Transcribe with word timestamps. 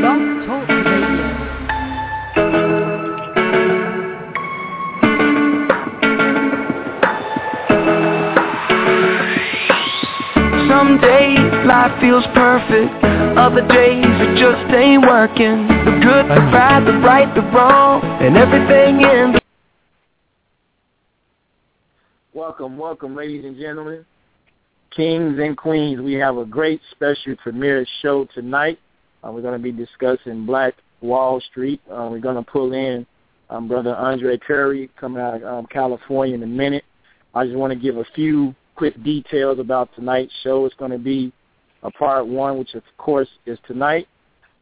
Blog 0.00 0.20
Talk 0.46 0.68
Radio. 0.68 1.26
Some 10.68 11.00
days 11.00 11.38
life 11.66 12.00
feels 12.00 12.24
perfect, 12.34 12.92
other 13.38 13.66
days 13.68 14.04
it 14.04 14.36
just 14.38 14.72
ain't 14.74 15.06
working. 15.06 15.68
The 15.68 16.00
good, 16.02 16.26
the 16.26 16.42
bad, 16.52 16.86
the 16.86 16.98
right, 16.98 17.32
the 17.34 17.42
wrong, 17.42 18.02
and 18.20 18.36
everything 18.36 19.00
in 19.00 19.42
Welcome, 22.34 22.78
welcome, 22.78 23.14
ladies 23.14 23.44
and 23.44 23.58
gentlemen, 23.58 24.06
kings 24.90 25.38
and 25.38 25.56
queens. 25.56 26.00
We 26.00 26.14
have 26.14 26.38
a 26.38 26.44
great 26.44 26.80
special 26.90 27.36
premiere 27.36 27.86
show 28.00 28.26
tonight. 28.34 28.78
Uh, 29.24 29.30
we're 29.30 29.42
going 29.42 29.58
to 29.58 29.62
be 29.62 29.72
discussing 29.72 30.44
Black 30.46 30.74
Wall 31.00 31.40
Street. 31.50 31.80
Uh, 31.90 32.08
we're 32.10 32.18
going 32.18 32.36
to 32.36 32.50
pull 32.50 32.72
in 32.72 33.06
um, 33.50 33.68
Brother 33.68 33.94
Andre 33.94 34.38
Curry 34.38 34.90
coming 34.98 35.22
out 35.22 35.34
of 35.34 35.42
um, 35.42 35.66
California 35.66 36.34
in 36.34 36.42
a 36.42 36.46
minute. 36.46 36.84
I 37.34 37.44
just 37.44 37.56
want 37.56 37.72
to 37.72 37.78
give 37.78 37.96
a 37.96 38.04
few 38.14 38.54
quick 38.74 39.02
details 39.02 39.58
about 39.58 39.94
tonight's 39.94 40.32
show. 40.42 40.64
It's 40.66 40.74
going 40.76 40.90
to 40.90 40.98
be 40.98 41.32
a 41.82 41.90
part 41.90 42.26
one, 42.26 42.58
which 42.58 42.74
of 42.74 42.82
course 42.98 43.28
is 43.46 43.58
tonight, 43.66 44.08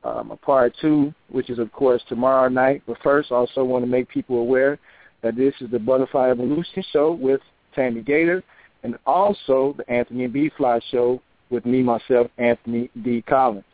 um, 0.05 0.31
a 0.31 0.37
part 0.37 0.75
two, 0.81 1.13
which 1.31 1.51
is 1.51 1.59
of 1.59 1.73
course 1.73 2.03
tomorrow 2.09 2.49
night. 2.49 2.83
But 2.87 2.99
first, 3.03 3.33
I 3.33 3.37
also 3.37 3.65
want 3.65 3.85
to 3.85 3.91
make 3.91 4.09
people 4.09 4.39
aware 4.39 4.79
that 5.23 5.37
this 5.37 5.55
is 5.61 5.71
the 5.71 5.79
Butterfly 5.79 6.31
Evolution 6.31 6.83
Show 6.93 7.13
with 7.13 7.41
Tammy 7.75 8.03
Gator, 8.03 8.43
and 8.83 8.97
also 9.07 9.75
the 9.77 9.89
Anthony 9.91 10.25
and 10.25 10.33
B. 10.33 10.51
Fly 10.57 10.81
Show 10.91 11.21
with 11.51 11.67
me, 11.67 11.83
myself, 11.83 12.29
Anthony 12.39 12.91
D. 13.03 13.23
Collins. 13.23 13.65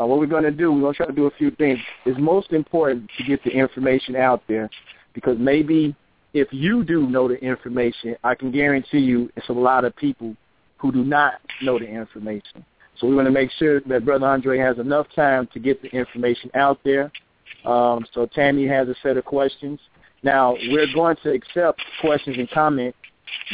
Uh, 0.00 0.06
what 0.06 0.18
we're 0.18 0.26
going 0.26 0.44
to 0.44 0.50
do, 0.50 0.72
we're 0.72 0.80
going 0.80 0.92
to 0.92 0.96
try 0.96 1.06
to 1.06 1.12
do 1.12 1.26
a 1.26 1.30
few 1.32 1.50
things. 1.52 1.78
It's 2.06 2.18
most 2.20 2.52
important 2.52 3.10
to 3.18 3.24
get 3.24 3.42
the 3.42 3.50
information 3.50 4.14
out 4.14 4.42
there 4.46 4.70
because 5.12 5.36
maybe 5.38 5.94
if 6.34 6.48
you 6.52 6.84
do 6.84 7.08
know 7.08 7.26
the 7.26 7.36
information, 7.36 8.16
I 8.22 8.34
can 8.34 8.52
guarantee 8.52 8.98
you 8.98 9.30
it's 9.36 9.48
a 9.48 9.52
lot 9.52 9.84
of 9.84 9.96
people 9.96 10.36
who 10.76 10.92
do 10.92 11.04
not 11.04 11.34
know 11.62 11.78
the 11.78 11.86
information. 11.86 12.64
So 12.98 13.06
we 13.06 13.14
want 13.14 13.26
to 13.26 13.32
make 13.32 13.50
sure 13.52 13.80
that 13.80 14.04
Brother 14.04 14.26
Andre 14.26 14.58
has 14.58 14.78
enough 14.78 15.06
time 15.14 15.48
to 15.52 15.58
get 15.58 15.82
the 15.82 15.88
information 15.88 16.50
out 16.54 16.78
there. 16.84 17.10
Um, 17.64 18.06
so 18.12 18.26
Tammy 18.26 18.66
has 18.66 18.88
a 18.88 18.94
set 19.02 19.16
of 19.16 19.24
questions. 19.24 19.80
Now, 20.22 20.56
we're 20.68 20.92
going 20.94 21.16
to 21.22 21.32
accept 21.32 21.80
questions 22.00 22.36
and 22.38 22.50
comments 22.50 22.98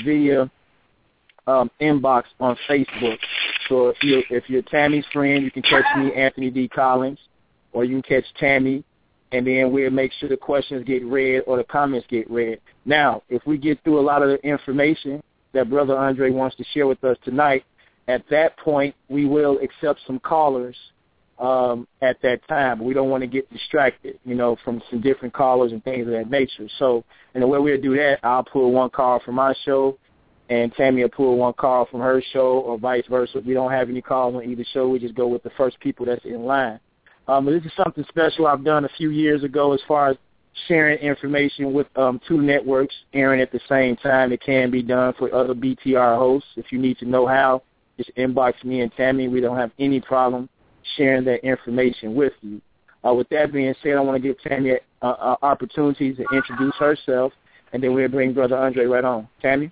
via 0.05 0.51
um, 1.47 1.71
inbox 1.81 2.25
on 2.41 2.57
Facebook. 2.69 3.19
So 3.69 3.89
if 3.89 3.97
you 4.03 4.23
if 4.31 4.49
you're 4.49 4.63
Tammy's 4.63 5.05
friend, 5.13 5.43
you 5.43 5.51
can 5.51 5.63
catch 5.63 5.85
me, 5.97 6.13
Anthony 6.13 6.51
D. 6.51 6.69
Collins, 6.69 7.19
or 7.73 7.85
you 7.85 8.01
can 8.01 8.21
catch 8.21 8.25
Tammy, 8.39 8.85
and 9.33 9.47
then 9.47 9.73
we'll 9.73 9.91
make 9.91 10.13
sure 10.13 10.29
the 10.29 10.37
questions 10.37 10.85
get 10.87 11.05
read 11.05 11.43
or 11.47 11.57
the 11.57 11.65
comments 11.65 12.07
get 12.09 12.31
read. 12.31 12.61
Now, 12.85 13.23
if 13.29 13.45
we 13.47 13.59
get 13.59 13.83
through 13.83 13.99
a 13.99 14.03
lot 14.03 14.23
of 14.23 14.29
the 14.29 14.39
information 14.47 15.23
that 15.53 15.71
Brother 15.71 15.97
Andre 15.97 16.31
wants 16.31 16.57
to 16.57 16.65
share 16.73 16.87
with 16.87 17.03
us 17.05 17.17
tonight, 17.25 17.65
at 18.09 18.23
that 18.31 18.57
point 18.59 18.95
we 19.09 19.25
will 19.25 19.59
accept 19.63 20.01
some 20.07 20.19
callers 20.19 20.77
um, 21.39 21.89
at 22.03 22.21
that 22.23 22.47
time. 22.49 22.85
We 22.85 22.95
don't 22.95 23.11
want 23.11 23.23
to 23.23 23.27
get 23.27 23.51
distracted, 23.53 24.19
you 24.25 24.35
know, 24.35 24.57
from 24.65 24.83
some 24.91 25.01
different 25.01 25.35
callers 25.35 25.73
and 25.73 25.83
things 25.83 26.07
of 26.07 26.13
that 26.13 26.31
nature. 26.31 26.69
So, 26.79 27.05
and 27.35 27.43
the 27.43 27.47
way 27.47 27.59
we'll 27.59 27.81
do 27.81 27.97
that, 27.97 28.21
I'll 28.23 28.45
pull 28.45 28.73
one 28.73 28.91
call 28.91 29.21
from 29.21 29.37
my 29.37 29.55
show, 29.65 29.99
and 30.49 30.73
Tammy 30.75 31.03
will 31.03 31.09
pull 31.09 31.37
one 31.37 31.55
call 31.55 31.87
from 31.87 32.01
her 32.01 32.23
show, 32.33 32.61
or 32.61 32.79
vice 32.79 33.05
versa. 33.09 33.41
We 33.45 33.55
don't 33.55 33.73
have 33.73 33.89
any 33.89 34.03
calls 34.03 34.35
on 34.35 34.45
either 34.45 34.65
show, 34.73 34.89
we 34.89 34.99
just 34.99 35.15
go 35.15 35.27
with 35.27 35.43
the 35.43 35.51
first 35.57 35.79
people 35.81 36.07
that's 36.07 36.25
in 36.25 36.45
line. 36.45 36.81
Um, 37.27 37.47
this 37.47 37.65
is 37.65 37.73
something 37.83 38.05
special 38.09 38.47
I've 38.47 38.65
done 38.65 38.85
a 38.85 38.91
few 38.97 39.11
years 39.11 39.45
ago 39.45 39.73
as 39.73 39.81
far 39.89 40.11
as 40.11 40.17
sharing 40.69 40.99
information 40.99 41.73
with 41.73 41.87
um, 41.97 42.21
two 42.29 42.41
networks 42.41 42.95
airing 43.13 43.41
at 43.41 43.51
the 43.51 43.61
same 43.69 43.97
time. 43.97 44.33
It 44.33 44.43
can 44.43 44.71
be 44.71 44.83
done 44.83 45.15
for 45.19 45.35
other 45.35 45.55
BTR 45.55 46.19
hosts. 46.19 46.49
If 46.57 46.71
you 46.71 46.79
need 46.79 46.99
to 46.99 47.07
know 47.07 47.27
how, 47.27 47.63
just 47.97 48.15
inbox 48.17 48.63
me 48.65 48.81
and 48.81 48.93
Tammy. 48.97 49.29
We 49.29 49.41
don't 49.41 49.57
have 49.57 49.71
any 49.79 50.01
problem 50.01 50.49
sharing 50.97 51.25
that 51.25 51.45
information 51.45 52.15
with 52.15 52.33
you. 52.43 52.61
Uh, 53.07 53.15
with 53.15 53.29
that 53.31 53.53
being 53.53 53.75
said, 53.83 53.97
I 53.97 54.01
want 54.01 54.21
to 54.21 54.29
give 54.29 54.41
Tammy 54.41 54.71
an 54.71 54.79
uh, 55.03 55.07
uh, 55.07 55.37
opportunity 55.43 56.15
to 56.15 56.25
introduce 56.33 56.75
herself, 56.77 57.33
and 57.73 57.83
then 57.83 57.93
we'll 57.95 58.09
bring 58.09 58.33
Brother 58.33 58.57
Andre 58.57 58.87
right 58.87 59.05
on. 59.05 59.29
Tammy? 59.43 59.71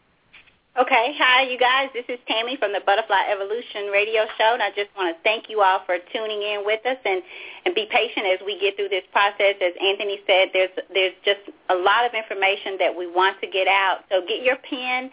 Okay, 0.72 1.12
hi 1.20 1.44
you 1.52 1.60
guys. 1.60 1.92
This 1.92 2.08
is 2.08 2.16
Tammy 2.24 2.56
from 2.56 2.72
the 2.72 2.80
Butterfly 2.80 3.28
Evolution 3.28 3.92
Radio 3.92 4.24
Show, 4.40 4.56
and 4.56 4.64
I 4.64 4.72
just 4.72 4.88
want 4.96 5.12
to 5.12 5.20
thank 5.20 5.52
you 5.52 5.60
all 5.60 5.84
for 5.84 6.00
tuning 6.16 6.40
in 6.40 6.64
with 6.64 6.80
us 6.88 6.96
and 7.04 7.20
and 7.68 7.76
be 7.76 7.84
patient 7.92 8.24
as 8.24 8.40
we 8.40 8.56
get 8.56 8.80
through 8.80 8.88
this 8.88 9.04
process. 9.12 9.60
As 9.60 9.76
Anthony 9.76 10.24
said, 10.24 10.48
there's 10.56 10.72
there's 10.88 11.12
just 11.28 11.44
a 11.68 11.76
lot 11.76 12.08
of 12.08 12.16
information 12.16 12.80
that 12.80 12.88
we 12.88 13.04
want 13.04 13.36
to 13.44 13.52
get 13.52 13.68
out. 13.68 14.08
So 14.08 14.24
get 14.24 14.40
your 14.40 14.56
pen, 14.64 15.12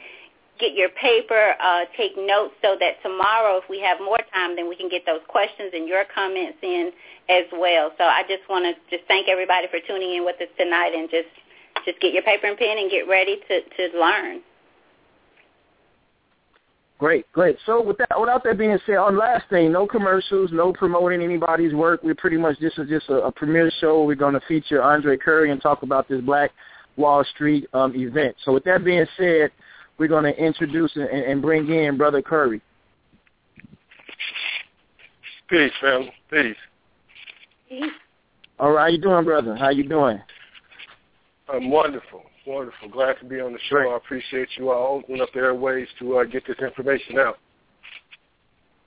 get 0.64 0.80
your 0.80 0.96
paper, 0.96 1.60
uh, 1.60 1.92
take 2.00 2.16
notes, 2.16 2.56
so 2.64 2.80
that 2.80 3.04
tomorrow, 3.04 3.60
if 3.60 3.68
we 3.68 3.84
have 3.84 4.00
more 4.00 4.24
time, 4.32 4.56
then 4.56 4.72
we 4.72 4.80
can 4.80 4.88
get 4.88 5.04
those 5.04 5.28
questions 5.28 5.76
and 5.76 5.92
your 5.92 6.08
comments 6.08 6.64
in 6.64 6.96
as 7.28 7.52
well. 7.52 7.92
So 8.00 8.08
I 8.08 8.24
just 8.32 8.48
want 8.48 8.64
to 8.64 8.80
just 8.88 9.04
thank 9.12 9.28
everybody 9.28 9.68
for 9.68 9.84
tuning 9.84 10.16
in 10.16 10.24
with 10.24 10.40
us 10.40 10.48
tonight, 10.56 10.96
and 10.96 11.12
just 11.12 11.28
just 11.84 12.00
get 12.00 12.16
your 12.16 12.24
paper 12.24 12.48
and 12.48 12.56
pen 12.56 12.80
and 12.80 12.88
get 12.88 13.12
ready 13.12 13.44
to 13.52 13.56
to 13.60 14.00
learn. 14.00 14.40
Great, 17.00 17.32
great. 17.32 17.58
So 17.66 17.82
with 17.82 17.98
that, 17.98 18.20
without 18.20 18.44
that 18.44 18.58
being 18.58 18.78
said, 18.86 18.98
on 18.98 19.18
last 19.18 19.46
thing, 19.50 19.72
no 19.72 19.88
commercials, 19.88 20.52
no 20.52 20.74
promoting 20.74 21.22
anybody's 21.22 21.74
work. 21.74 22.04
We're 22.04 22.14
pretty 22.14 22.36
much 22.36 22.60
this 22.60 22.78
is 22.78 22.90
just 22.90 23.08
a, 23.08 23.26
a 23.26 23.32
premiere 23.32 23.72
show. 23.80 24.04
We're 24.04 24.16
going 24.16 24.34
to 24.34 24.42
feature 24.50 24.84
Andre 24.84 25.16
Curry 25.16 25.50
and 25.52 25.62
talk 25.62 25.82
about 25.84 26.10
this 26.10 26.20
Black 26.20 26.52
Wall 26.98 27.24
Street 27.34 27.70
um, 27.74 27.96
event. 27.96 28.36
So 28.44 28.52
with 28.52 28.66
that 28.66 28.84
being 28.84 29.06
said, 29.18 29.52
we're 29.98 30.10
going 30.10 30.26
to 30.26 30.38
introduce 30.38 30.94
and, 30.98 31.08
and 31.08 31.42
bring 31.42 31.70
in 31.70 31.98
Brother 31.98 32.22
Curry. 32.22 32.62
Peace, 35.50 35.72
family. 35.80 36.14
Peace. 36.30 36.56
All 38.60 38.72
right, 38.72 38.82
how 38.82 38.88
you 38.88 38.98
doing, 38.98 39.24
brother? 39.24 39.56
How 39.56 39.70
you 39.70 39.88
doing? 39.88 40.20
I'm 41.52 41.70
wonderful. 41.70 42.24
Wonderful. 42.46 42.90
Glad 42.90 43.16
to 43.20 43.26
be 43.26 43.40
on 43.40 43.54
the 43.54 43.60
show. 43.70 43.78
Great. 43.78 43.92
I 43.92 43.98
appreciate 43.98 44.50
you 44.58 44.72
all 44.72 44.98
opening 45.00 45.22
up 45.22 45.30
the 45.34 45.40
airways 45.40 45.88
to 46.00 46.18
uh, 46.18 46.24
get 46.24 46.46
this 46.48 46.58
information 46.60 47.18
out. 47.20 47.38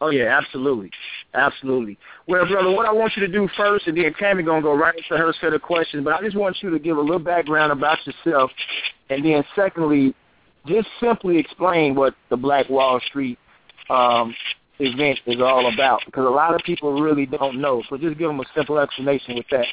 Oh 0.01 0.11
yeah, 0.11 0.37
absolutely, 0.37 0.91
absolutely. 1.33 1.97
Well, 2.27 2.45
brother, 2.49 2.73
what 2.73 2.87
I 2.87 2.93
want 2.93 3.13
you 3.15 3.25
to 3.25 3.33
do 3.33 3.49
first, 3.57 3.87
and 3.87 3.97
then 3.97 4.13
Tammy 4.19 4.43
gonna 4.43 4.61
go 4.61 4.77
right 4.77 4.97
into 4.97 5.17
her 5.17 5.33
set 5.41 5.53
of 5.53 5.63
questions. 5.63 6.03
But 6.03 6.15
I 6.15 6.23
just 6.23 6.37
want 6.37 6.57
you 6.61 6.71
to 6.71 6.79
give 6.81 6.97
a 6.97 7.01
little 7.01 7.21
background 7.21 7.71
about 7.71 7.99
yourself, 8.05 8.51
and 9.11 9.25
then 9.25 9.45
secondly, 9.55 10.13
just 10.67 10.89
simply 10.99 11.39
explain 11.39 11.95
what 11.95 12.17
the 12.31 12.37
Black 12.37 12.69
Wall 12.69 13.01
Street 13.07 13.39
um, 13.91 14.35
event 14.81 15.21
is 15.27 15.41
all 15.41 15.73
about, 15.73 16.01
because 16.05 16.25
a 16.25 16.31
lot 16.31 16.53
of 16.53 16.61
people 16.63 17.01
really 17.01 17.27
don't 17.27 17.61
know. 17.61 17.81
So 17.89 17.97
just 17.97 18.19
give 18.19 18.27
them 18.27 18.41
a 18.41 18.45
simple 18.57 18.81
explanation 18.81 19.37
with 19.37 19.47
that. 19.53 19.67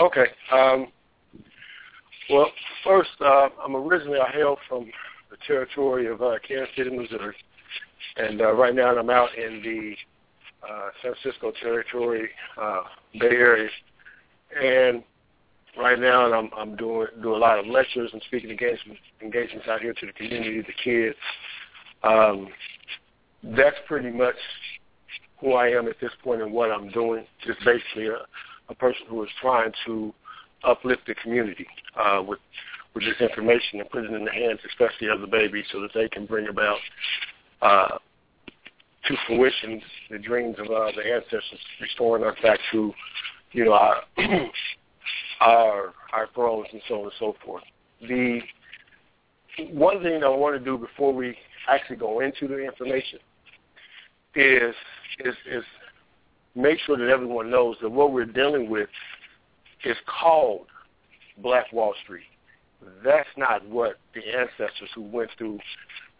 Okay. 0.00 0.26
Um, 0.52 0.86
well, 2.32 2.50
first, 2.84 3.10
uh, 3.20 3.48
I'm 3.64 3.76
originally 3.76 4.18
I 4.18 4.30
hail 4.30 4.56
from 4.68 4.86
the 5.30 5.36
territory 5.46 6.06
of 6.06 6.22
uh, 6.22 6.36
Kansas 6.46 6.74
City, 6.76 6.90
Missouri, 6.90 7.36
and 8.16 8.40
uh, 8.40 8.52
right 8.52 8.74
now 8.74 8.96
I'm 8.96 9.10
out 9.10 9.36
in 9.36 9.62
the 9.62 9.94
uh, 10.66 10.88
San 11.02 11.14
Francisco 11.22 11.52
territory, 11.60 12.30
uh, 12.60 12.82
Bay 13.18 13.26
Area, 13.26 13.68
and 14.60 15.02
right 15.78 15.98
now 15.98 16.32
I'm 16.32 16.50
I'm 16.56 16.76
doing 16.76 17.08
do 17.22 17.34
a 17.34 17.36
lot 17.36 17.58
of 17.58 17.66
lectures 17.66 18.10
and 18.12 18.22
speaking 18.26 18.50
engagements 18.50 19.00
engagements 19.20 19.68
out 19.68 19.80
here 19.80 19.94
to 19.94 20.06
the 20.06 20.12
community, 20.12 20.60
the 20.60 20.72
kids. 20.84 21.16
Um, 22.02 22.48
that's 23.42 23.76
pretty 23.86 24.10
much 24.10 24.36
who 25.40 25.54
I 25.54 25.68
am 25.68 25.88
at 25.88 25.96
this 26.00 26.12
point 26.22 26.42
and 26.42 26.52
what 26.52 26.70
I'm 26.70 26.90
doing. 26.90 27.24
Just 27.44 27.58
basically 27.64 28.06
a, 28.06 28.18
a 28.68 28.74
person 28.74 29.02
who 29.08 29.22
is 29.24 29.30
trying 29.40 29.72
to 29.86 30.14
uplift 30.64 31.02
the 31.06 31.14
community 31.16 31.66
uh, 31.96 32.22
with 32.26 32.38
with 32.94 33.04
this 33.04 33.20
information 33.20 33.80
and 33.80 33.88
put 33.90 34.04
it 34.04 34.12
in 34.12 34.24
the 34.24 34.30
hands, 34.30 34.60
especially 34.68 35.08
of 35.08 35.20
the 35.22 35.26
babies, 35.26 35.64
so 35.72 35.80
that 35.80 35.90
they 35.94 36.08
can 36.08 36.26
bring 36.26 36.48
about 36.48 36.78
uh, 37.62 37.98
to 39.06 39.16
fruition 39.26 39.80
the 40.10 40.18
dreams 40.18 40.56
of 40.58 40.66
uh, 40.66 40.92
the 40.94 41.02
ancestors, 41.02 41.58
restoring 41.80 42.24
us 42.24 42.36
back 42.42 42.58
to, 42.70 42.92
you 43.52 43.64
know, 43.64 43.72
our 43.72 44.02
our 45.40 45.94
our 46.12 46.28
thrones 46.34 46.66
and 46.72 46.82
so 46.86 46.96
on 46.96 47.04
and 47.04 47.12
so 47.18 47.34
forth. 47.44 47.64
The 48.02 48.40
one 49.70 50.02
thing 50.02 50.22
I 50.22 50.28
want 50.28 50.58
to 50.58 50.64
do 50.64 50.78
before 50.78 51.12
we 51.12 51.36
actually 51.68 51.96
go 51.96 52.20
into 52.20 52.48
the 52.48 52.58
information 52.62 53.18
is 54.34 54.74
is 55.20 55.34
is 55.50 55.64
make 56.54 56.78
sure 56.80 56.96
that 56.96 57.08
everyone 57.08 57.50
knows 57.50 57.76
that 57.82 57.88
what 57.88 58.12
we're 58.12 58.24
dealing 58.24 58.70
with 58.70 58.88
is 59.84 59.96
called 60.06 60.66
Black 61.38 61.72
Wall 61.72 61.94
Street. 62.04 62.24
That's 63.04 63.28
not 63.36 63.66
what 63.68 63.96
the 64.14 64.20
ancestors 64.20 64.90
who 64.94 65.02
went 65.02 65.30
through 65.38 65.58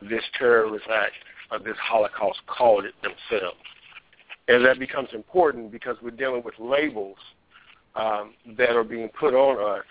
this 0.01 0.23
terrorist 0.39 0.87
act 0.93 1.13
or 1.51 1.59
this 1.59 1.77
Holocaust 1.83 2.41
called 2.47 2.85
it 2.85 2.95
themselves. 3.03 3.57
And 4.49 4.65
that 4.65 4.79
becomes 4.79 5.09
important 5.13 5.71
because 5.71 5.97
we're 6.03 6.11
dealing 6.11 6.43
with 6.45 6.55
labels 6.59 7.17
um, 7.95 8.35
that 8.57 8.71
are 8.71 8.85
being 8.85 9.09
put 9.09 9.35
on 9.35 9.79
us 9.79 9.85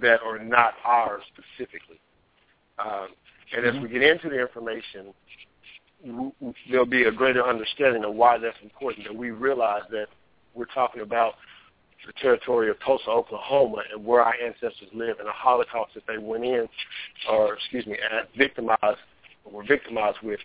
that 0.00 0.20
are 0.22 0.38
not 0.38 0.74
ours 0.84 1.22
specifically. 1.32 2.00
Um, 2.78 3.08
and 3.54 3.66
as 3.66 3.80
we 3.82 3.88
get 3.88 4.02
into 4.02 4.28
the 4.28 4.40
information, 4.40 5.12
there'll 6.70 6.86
be 6.86 7.04
a 7.04 7.12
greater 7.12 7.46
understanding 7.46 8.04
of 8.04 8.14
why 8.14 8.38
that's 8.38 8.56
important. 8.62 9.06
That 9.06 9.14
we 9.14 9.30
realize 9.30 9.82
that 9.90 10.06
we're 10.54 10.64
talking 10.66 11.02
about 11.02 11.34
the 12.06 12.12
territory 12.14 12.70
of 12.70 12.76
Tulsa, 12.80 13.08
Oklahoma, 13.08 13.82
and 13.92 14.04
where 14.04 14.22
our 14.22 14.34
ancestors 14.34 14.88
lived, 14.92 15.20
and 15.20 15.28
the 15.28 15.32
Holocaust 15.32 15.94
that 15.94 16.02
they 16.06 16.18
went 16.18 16.44
in, 16.44 16.68
or 17.30 17.54
excuse 17.54 17.86
me, 17.86 17.96
victimized, 18.36 18.98
were 19.50 19.64
victimized 19.64 20.18
with, 20.22 20.40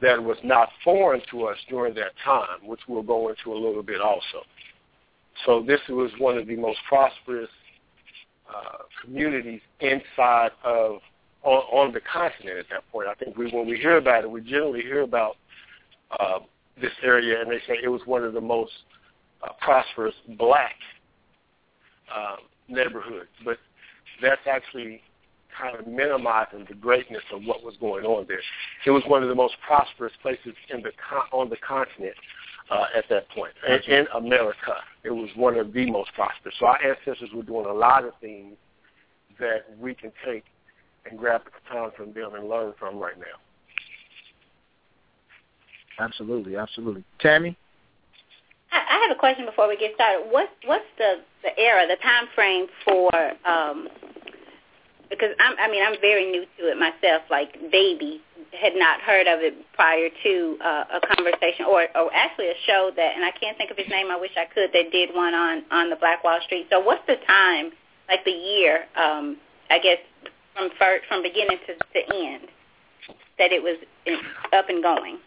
that 0.00 0.22
was 0.22 0.36
not 0.44 0.68
foreign 0.84 1.20
to 1.30 1.44
us 1.44 1.56
during 1.68 1.94
that 1.94 2.12
time, 2.24 2.64
which 2.64 2.80
we'll 2.88 3.02
go 3.02 3.28
into 3.28 3.52
a 3.52 3.58
little 3.58 3.82
bit 3.82 4.00
also. 4.00 4.44
So 5.46 5.62
this 5.66 5.80
was 5.88 6.10
one 6.18 6.36
of 6.38 6.46
the 6.46 6.56
most 6.56 6.78
prosperous 6.88 7.48
uh, 8.48 8.78
communities 9.02 9.60
inside 9.80 10.50
of 10.64 10.98
on, 11.42 11.62
on 11.72 11.92
the 11.92 12.00
continent 12.00 12.58
at 12.58 12.66
that 12.70 12.82
point. 12.92 13.08
I 13.08 13.14
think 13.14 13.36
we, 13.36 13.50
when 13.50 13.66
we 13.66 13.78
hear 13.78 13.96
about 13.96 14.24
it, 14.24 14.30
we 14.30 14.42
generally 14.42 14.82
hear 14.82 15.02
about 15.02 15.36
uh, 16.18 16.40
this 16.80 16.92
area, 17.02 17.40
and 17.40 17.50
they 17.50 17.60
say 17.66 17.78
it 17.82 17.88
was 17.88 18.02
one 18.04 18.24
of 18.24 18.34
the 18.34 18.40
most 18.40 18.72
prosperous 19.60 20.14
black 20.38 20.74
uh, 22.14 22.36
neighborhoods. 22.68 23.28
But 23.44 23.58
that's 24.22 24.40
actually 24.50 25.02
kind 25.58 25.76
of 25.76 25.86
minimizing 25.86 26.64
the 26.68 26.74
greatness 26.74 27.22
of 27.32 27.42
what 27.44 27.62
was 27.62 27.74
going 27.80 28.04
on 28.04 28.26
there. 28.28 28.40
It 28.86 28.90
was 28.90 29.02
one 29.06 29.22
of 29.22 29.28
the 29.28 29.34
most 29.34 29.54
prosperous 29.66 30.12
places 30.22 30.54
in 30.72 30.82
the 30.82 30.90
on 31.32 31.50
the 31.50 31.56
continent 31.56 32.14
uh, 32.70 32.86
at 32.96 33.04
that 33.10 33.28
point. 33.30 33.52
In, 33.68 33.92
in 33.92 34.06
America, 34.14 34.76
it 35.04 35.10
was 35.10 35.28
one 35.34 35.56
of 35.56 35.72
the 35.72 35.90
most 35.90 36.12
prosperous. 36.14 36.54
So 36.58 36.66
our 36.66 36.78
ancestors 36.82 37.30
were 37.34 37.42
doing 37.42 37.66
a 37.66 37.72
lot 37.72 38.04
of 38.04 38.12
things 38.20 38.56
that 39.38 39.66
we 39.78 39.94
can 39.94 40.12
take 40.24 40.44
and 41.08 41.18
grab 41.18 41.42
the 41.44 41.50
baton 41.50 41.90
from 41.96 42.12
them 42.12 42.34
and 42.34 42.48
learn 42.48 42.74
from 42.78 42.98
right 42.98 43.18
now. 43.18 43.24
Absolutely, 45.98 46.56
absolutely. 46.56 47.04
Tammy? 47.18 47.56
I 48.72 49.00
have 49.08 49.16
a 49.16 49.18
question 49.18 49.46
before 49.46 49.68
we 49.68 49.76
get 49.76 49.94
started. 49.94 50.30
What's 50.30 50.52
what's 50.64 50.84
the 50.98 51.22
the 51.42 51.58
era, 51.58 51.86
the 51.88 51.96
time 51.96 52.26
frame 52.34 52.66
for 52.84 53.10
um, 53.44 53.88
because 55.10 55.30
I'm, 55.40 55.56
I 55.58 55.70
mean, 55.70 55.82
I'm 55.82 56.00
very 56.00 56.30
new 56.30 56.44
to 56.58 56.70
it 56.70 56.78
myself. 56.78 57.22
Like 57.30 57.54
baby, 57.72 58.22
had 58.52 58.74
not 58.74 59.00
heard 59.00 59.26
of 59.26 59.40
it 59.40 59.54
prior 59.74 60.08
to 60.22 60.58
uh, 60.64 60.84
a 60.94 61.14
conversation, 61.14 61.66
or, 61.66 61.86
or 61.96 62.12
actually 62.14 62.48
a 62.48 62.58
show 62.66 62.90
that, 62.96 63.14
and 63.14 63.24
I 63.24 63.30
can't 63.30 63.56
think 63.56 63.70
of 63.70 63.76
his 63.76 63.88
name. 63.88 64.10
I 64.10 64.16
wish 64.16 64.32
I 64.36 64.46
could. 64.46 64.70
That 64.72 64.90
did 64.92 65.14
one 65.14 65.34
on 65.34 65.64
on 65.70 65.90
the 65.90 65.96
Black 65.96 66.24
Wall 66.24 66.38
Street. 66.44 66.66
So, 66.70 66.80
what's 66.80 67.04
the 67.06 67.16
time, 67.26 67.70
like 68.08 68.24
the 68.24 68.30
year? 68.30 68.86
Um, 68.96 69.36
I 69.70 69.78
guess 69.78 69.98
from 70.54 70.70
first, 70.78 71.06
from 71.06 71.22
beginning 71.22 71.58
to, 71.66 71.74
to 71.74 72.14
end, 72.14 72.48
that 73.38 73.52
it 73.52 73.62
was 73.62 73.78
up 74.52 74.68
and 74.68 74.82
going. 74.82 75.18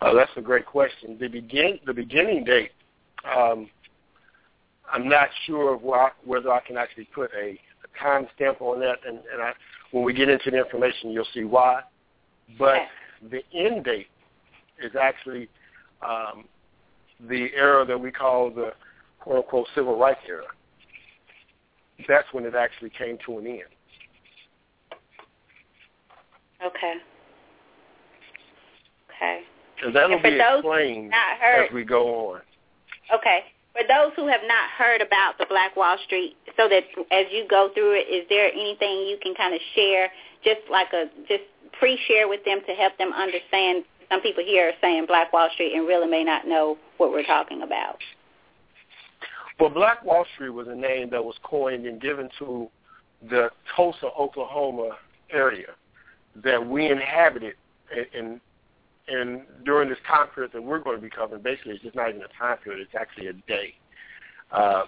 Uh, 0.00 0.14
that's 0.14 0.30
a 0.36 0.40
great 0.40 0.66
question. 0.66 1.16
The 1.20 1.28
begin 1.28 1.78
the 1.86 1.94
beginning 1.94 2.44
date. 2.44 2.70
Um, 3.24 3.68
I'm 4.90 5.08
not 5.08 5.28
sure 5.46 5.74
of 5.74 5.82
whether 6.24 6.50
I 6.50 6.60
can 6.60 6.76
actually 6.76 7.08
put 7.14 7.30
a 7.38 7.58
time 8.00 8.26
stamp 8.34 8.62
on 8.62 8.80
that, 8.80 8.98
and, 9.06 9.18
and 9.32 9.42
I, 9.42 9.52
when 9.90 10.04
we 10.04 10.12
get 10.12 10.28
into 10.28 10.50
the 10.50 10.58
information, 10.58 11.10
you'll 11.10 11.26
see 11.34 11.44
why. 11.44 11.82
But 12.58 12.82
the 13.30 13.42
end 13.52 13.84
date 13.84 14.06
is 14.82 14.92
actually 15.00 15.48
um, 16.02 16.44
the 17.28 17.48
era 17.54 17.84
that 17.84 18.00
we 18.00 18.10
call 18.10 18.50
the 18.50 18.72
quote 19.20 19.44
unquote 19.44 19.66
civil 19.74 19.98
rights 19.98 20.20
era. 20.28 20.44
That's 22.06 22.28
when 22.32 22.44
it 22.44 22.54
actually 22.54 22.90
came 22.90 23.18
to 23.26 23.38
an 23.38 23.46
end. 23.46 23.60
Okay. 26.64 26.94
Okay. 29.16 29.40
And 29.84 29.94
that'll 29.94 30.20
be 30.22 30.38
explained 30.40 31.12
as 31.14 31.72
we 31.72 31.84
go 31.84 32.32
on. 32.32 32.40
Okay 33.14 33.44
for 33.78 33.86
those 33.86 34.12
who 34.16 34.26
have 34.26 34.40
not 34.46 34.70
heard 34.76 35.00
about 35.00 35.38
the 35.38 35.46
Black 35.48 35.76
Wall 35.76 35.96
Street, 36.04 36.36
so 36.56 36.68
that 36.68 36.82
as 37.12 37.26
you 37.30 37.46
go 37.48 37.70
through 37.74 37.94
it, 37.94 38.10
is 38.10 38.26
there 38.28 38.50
anything 38.50 39.06
you 39.06 39.18
can 39.22 39.34
kind 39.34 39.54
of 39.54 39.60
share, 39.74 40.08
just 40.44 40.60
like 40.70 40.88
a 40.92 41.06
just 41.28 41.44
pre-share 41.78 42.28
with 42.28 42.44
them 42.44 42.60
to 42.66 42.72
help 42.74 42.96
them 42.98 43.12
understand? 43.12 43.84
Some 44.10 44.20
people 44.20 44.42
here 44.44 44.70
are 44.70 44.78
saying 44.80 45.06
Black 45.06 45.32
Wall 45.32 45.48
Street 45.52 45.74
and 45.74 45.86
really 45.86 46.08
may 46.08 46.24
not 46.24 46.46
know 46.46 46.76
what 46.96 47.12
we're 47.12 47.26
talking 47.26 47.62
about. 47.62 47.98
Well, 49.60 49.70
Black 49.70 50.04
Wall 50.04 50.24
Street 50.34 50.50
was 50.50 50.66
a 50.68 50.74
name 50.74 51.10
that 51.10 51.24
was 51.24 51.36
coined 51.42 51.86
and 51.86 52.00
given 52.00 52.28
to 52.38 52.68
the 53.28 53.50
Tulsa, 53.76 54.06
Oklahoma 54.18 54.96
area 55.30 55.66
that 56.42 56.64
we 56.64 56.90
inhabited 56.90 57.54
in, 58.14 58.40
and 59.08 59.42
during 59.64 59.88
this 59.88 59.98
time 60.06 60.28
period 60.34 60.52
that 60.52 60.62
we're 60.62 60.78
going 60.80 60.96
to 60.96 61.02
be 61.02 61.10
covering, 61.10 61.42
basically 61.42 61.72
it's 61.74 61.82
just 61.82 61.96
not 61.96 62.10
even 62.10 62.22
a 62.22 62.38
time 62.38 62.58
period, 62.58 62.80
it's 62.80 62.94
actually 62.98 63.28
a 63.28 63.32
day 63.32 63.74
uh, 64.52 64.82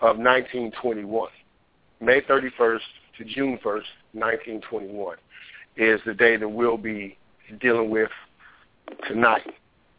of 0.00 0.18
1921. 0.18 1.28
May 2.00 2.20
31st 2.22 2.80
to 3.18 3.24
June 3.24 3.58
1st, 3.64 3.84
1921 4.12 5.16
is 5.76 6.00
the 6.06 6.14
day 6.14 6.36
that 6.36 6.48
we'll 6.48 6.76
be 6.76 7.16
dealing 7.60 7.90
with 7.90 8.10
tonight. 9.06 9.46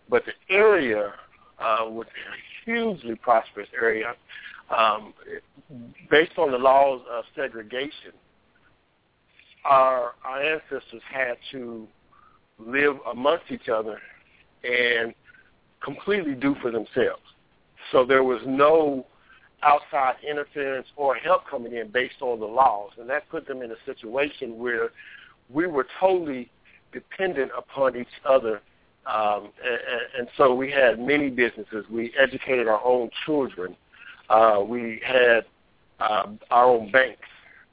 But 0.09 0.23
the 0.25 0.53
area 0.53 1.13
uh, 1.59 1.85
was 1.87 2.07
a 2.07 2.65
hugely 2.65 3.15
prosperous 3.15 3.69
area. 3.79 4.13
Um, 4.75 5.13
based 6.09 6.37
on 6.37 6.51
the 6.51 6.57
laws 6.57 7.01
of 7.11 7.23
segregation, 7.35 8.11
our, 9.65 10.13
our 10.23 10.41
ancestors 10.41 11.01
had 11.11 11.37
to 11.51 11.87
live 12.59 12.97
amongst 13.11 13.51
each 13.51 13.69
other 13.69 13.99
and 14.63 15.13
completely 15.83 16.35
do 16.35 16.55
for 16.61 16.71
themselves. 16.71 17.21
So 17.91 18.05
there 18.05 18.23
was 18.23 18.41
no 18.45 19.05
outside 19.63 20.15
interference 20.27 20.87
or 20.95 21.15
help 21.15 21.47
coming 21.49 21.73
in 21.73 21.89
based 21.89 22.21
on 22.21 22.39
the 22.39 22.45
laws, 22.45 22.91
and 22.99 23.09
that 23.09 23.29
put 23.29 23.47
them 23.47 23.61
in 23.61 23.71
a 23.71 23.75
situation 23.85 24.57
where 24.57 24.89
we 25.49 25.67
were 25.67 25.87
totally 25.99 26.49
dependent 26.91 27.51
upon 27.57 27.95
each 27.95 28.07
other. 28.25 28.61
Um, 29.05 29.49
and, 29.63 30.19
and 30.19 30.27
so 30.37 30.53
we 30.53 30.71
had 30.71 30.99
many 30.99 31.29
businesses. 31.29 31.85
We 31.89 32.13
educated 32.19 32.67
our 32.67 32.83
own 32.85 33.09
children. 33.25 33.75
Uh, 34.29 34.61
we 34.65 35.01
had 35.03 35.45
um, 35.99 36.39
our 36.51 36.65
own 36.65 36.91
banks, 36.91 37.27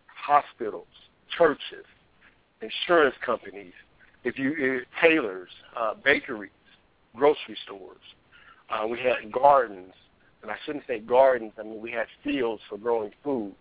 hospitals, 0.06 0.86
churches, 1.36 1.84
insurance 2.62 3.14
companies, 3.24 3.74
if 4.26 4.38
you 4.40 4.80
tailors, 5.00 5.48
uh, 5.76 5.94
bakeries, 6.04 6.50
grocery 7.14 7.56
stores, 7.64 8.02
uh, 8.68 8.84
we 8.84 8.98
had 8.98 9.30
gardens, 9.30 9.92
and 10.42 10.50
I 10.50 10.56
shouldn't 10.64 10.84
say 10.88 10.98
gardens. 10.98 11.52
I 11.58 11.62
mean 11.62 11.80
we 11.80 11.92
had 11.92 12.06
fields 12.24 12.60
for 12.68 12.76
growing 12.76 13.12
food. 13.22 13.54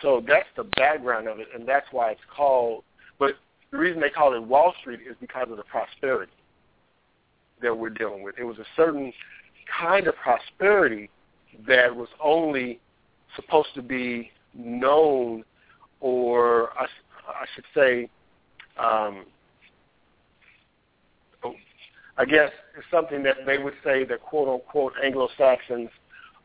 So 0.00 0.24
that's 0.26 0.48
the 0.56 0.64
background 0.64 1.28
of 1.28 1.38
it, 1.38 1.48
and 1.54 1.68
that's 1.68 1.86
why 1.90 2.12
it's 2.12 2.20
called. 2.34 2.82
But 3.18 3.34
the 3.70 3.76
reason 3.76 4.00
they 4.00 4.08
call 4.08 4.32
it 4.34 4.42
Wall 4.42 4.72
Street 4.80 5.00
is 5.08 5.16
because 5.20 5.48
of 5.50 5.58
the 5.58 5.64
prosperity 5.64 6.32
that 7.60 7.76
we're 7.76 7.90
dealing 7.90 8.22
with. 8.22 8.36
It 8.38 8.44
was 8.44 8.58
a 8.58 8.66
certain 8.76 9.12
kind 9.78 10.06
of 10.06 10.14
prosperity 10.16 11.10
that 11.66 11.94
was 11.94 12.08
only 12.22 12.80
supposed 13.36 13.74
to 13.74 13.82
be 13.82 14.30
known, 14.54 15.44
or 16.00 16.70
I, 16.78 16.86
I 17.28 17.44
should 17.54 17.64
say, 17.74 18.08
um, 18.78 19.26
I 22.20 22.26
guess 22.26 22.50
it's 22.76 22.86
something 22.90 23.22
that 23.22 23.46
they 23.46 23.56
would 23.56 23.72
say 23.82 24.04
that 24.04 24.20
quote 24.20 24.46
unquote 24.46 24.92
Anglo-Saxons 25.02 25.88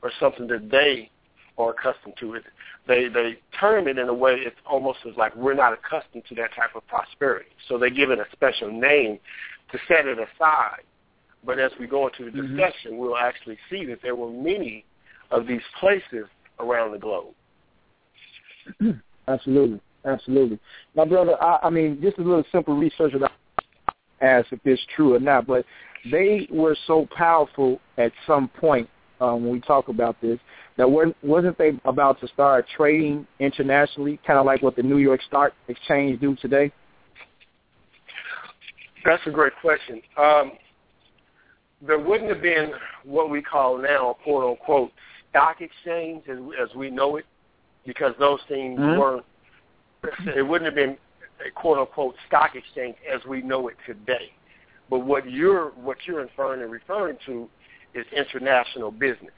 are 0.04 0.12
something 0.22 0.48
that 0.48 0.72
they 0.72 1.12
are 1.58 1.72
accustomed 1.72 2.16
to. 2.22 2.36
It 2.36 2.44
they 2.88 3.10
they 3.10 3.40
term 3.60 3.90
it 3.90 3.98
in 3.98 4.08
a 4.08 4.14
way 4.14 4.36
it's 4.38 4.56
almost 4.66 5.00
as 5.06 5.18
like 5.18 5.36
we're 5.36 5.54
not 5.54 5.74
accustomed 5.74 6.24
to 6.30 6.36
that 6.36 6.56
type 6.56 6.76
of 6.78 6.88
prosperity. 6.88 7.50
So 7.68 7.78
they 7.78 7.90
give 7.90 8.10
it 8.10 8.20
a 8.20 8.26
special 8.32 8.72
name 8.72 9.20
to 9.74 9.80
set 9.90 10.08
it 10.08 10.18
aside. 10.18 10.84
But 11.46 11.60
as 11.60 11.72
we 11.78 11.88
go 11.88 12.08
into 12.08 12.24
the 12.24 12.32
Mhm. 12.32 12.56
discussion, 12.56 12.98
we'll 12.98 13.18
actually 13.18 13.58
see 13.70 13.84
that 13.88 14.02
there 14.02 14.16
were 14.16 14.32
many 14.32 14.86
of 15.30 15.46
these 15.46 15.64
places 15.78 16.28
around 16.58 16.94
the 16.94 17.00
globe. 17.00 17.34
Absolutely, 19.28 19.82
absolutely. 20.06 20.60
My 20.94 21.04
brother, 21.04 21.36
I, 21.44 21.60
I 21.64 21.70
mean, 21.72 22.00
just 22.00 22.20
a 22.20 22.22
little 22.22 22.46
simple 22.52 22.76
research 22.78 23.12
that 23.20 23.32
Ask 24.26 24.52
if 24.52 24.60
it's 24.66 24.82
true 24.96 25.16
or 25.16 25.20
not, 25.20 25.46
but 25.46 25.66
they 26.12 26.48
were 26.52 26.76
so 26.88 27.08
powerful 27.16 27.80
at 27.98 28.12
some 28.26 28.48
point 28.48 28.90
um, 29.22 29.44
when 29.44 29.54
we 29.54 29.62
talk 29.62 29.88
about 29.88 30.20
this 30.22 30.40
that 30.78 30.90
wasn't 31.24 31.58
they 31.58 31.80
about 31.86 32.20
to 32.20 32.28
start 32.28 32.66
trading 32.76 33.26
internationally, 33.40 34.20
kind 34.28 34.38
of 34.38 34.46
like 34.46 34.62
what 34.62 34.76
the 34.76 34.84
New 34.84 34.98
York 34.98 35.22
Stock 35.22 35.54
Exchange 35.70 36.20
do 36.20 36.36
today? 36.36 36.72
That's 39.06 39.22
a 39.26 39.32
great 39.32 39.54
question. 39.62 40.02
Um, 40.18 40.54
there 41.86 42.00
wouldn't 42.00 42.30
have 42.30 42.42
been 42.42 42.72
what 43.04 43.30
we 43.30 43.42
call 43.42 43.78
now, 43.78 44.18
quote 44.24 44.52
unquote, 44.52 44.92
stock 45.30 45.62
exchange 45.62 46.24
as, 46.28 46.40
as 46.62 46.76
we 46.76 46.90
know 46.90 47.18
it, 47.18 47.26
because 47.86 48.14
those 48.20 48.40
things 48.48 48.80
Mhm. 48.80 48.98
weren't. 48.98 49.26
It 50.36 50.42
wouldn't 50.42 50.66
have 50.66 50.76
been 50.76 50.98
a 51.46 51.52
quote 51.52 51.78
unquote 51.78 52.16
stock 52.28 52.56
exchange 52.56 52.96
as 53.12 53.24
we 53.26 53.42
know 53.42 53.68
it 53.68 53.76
today. 53.86 54.32
But 54.90 55.00
what 55.00 55.30
you're 55.30 55.70
what 55.72 55.98
you're 56.06 56.22
inferring 56.22 56.62
and 56.62 56.72
referring 56.72 57.18
to 57.26 57.50
is 57.94 58.06
international 58.16 58.92
business. 58.92 59.34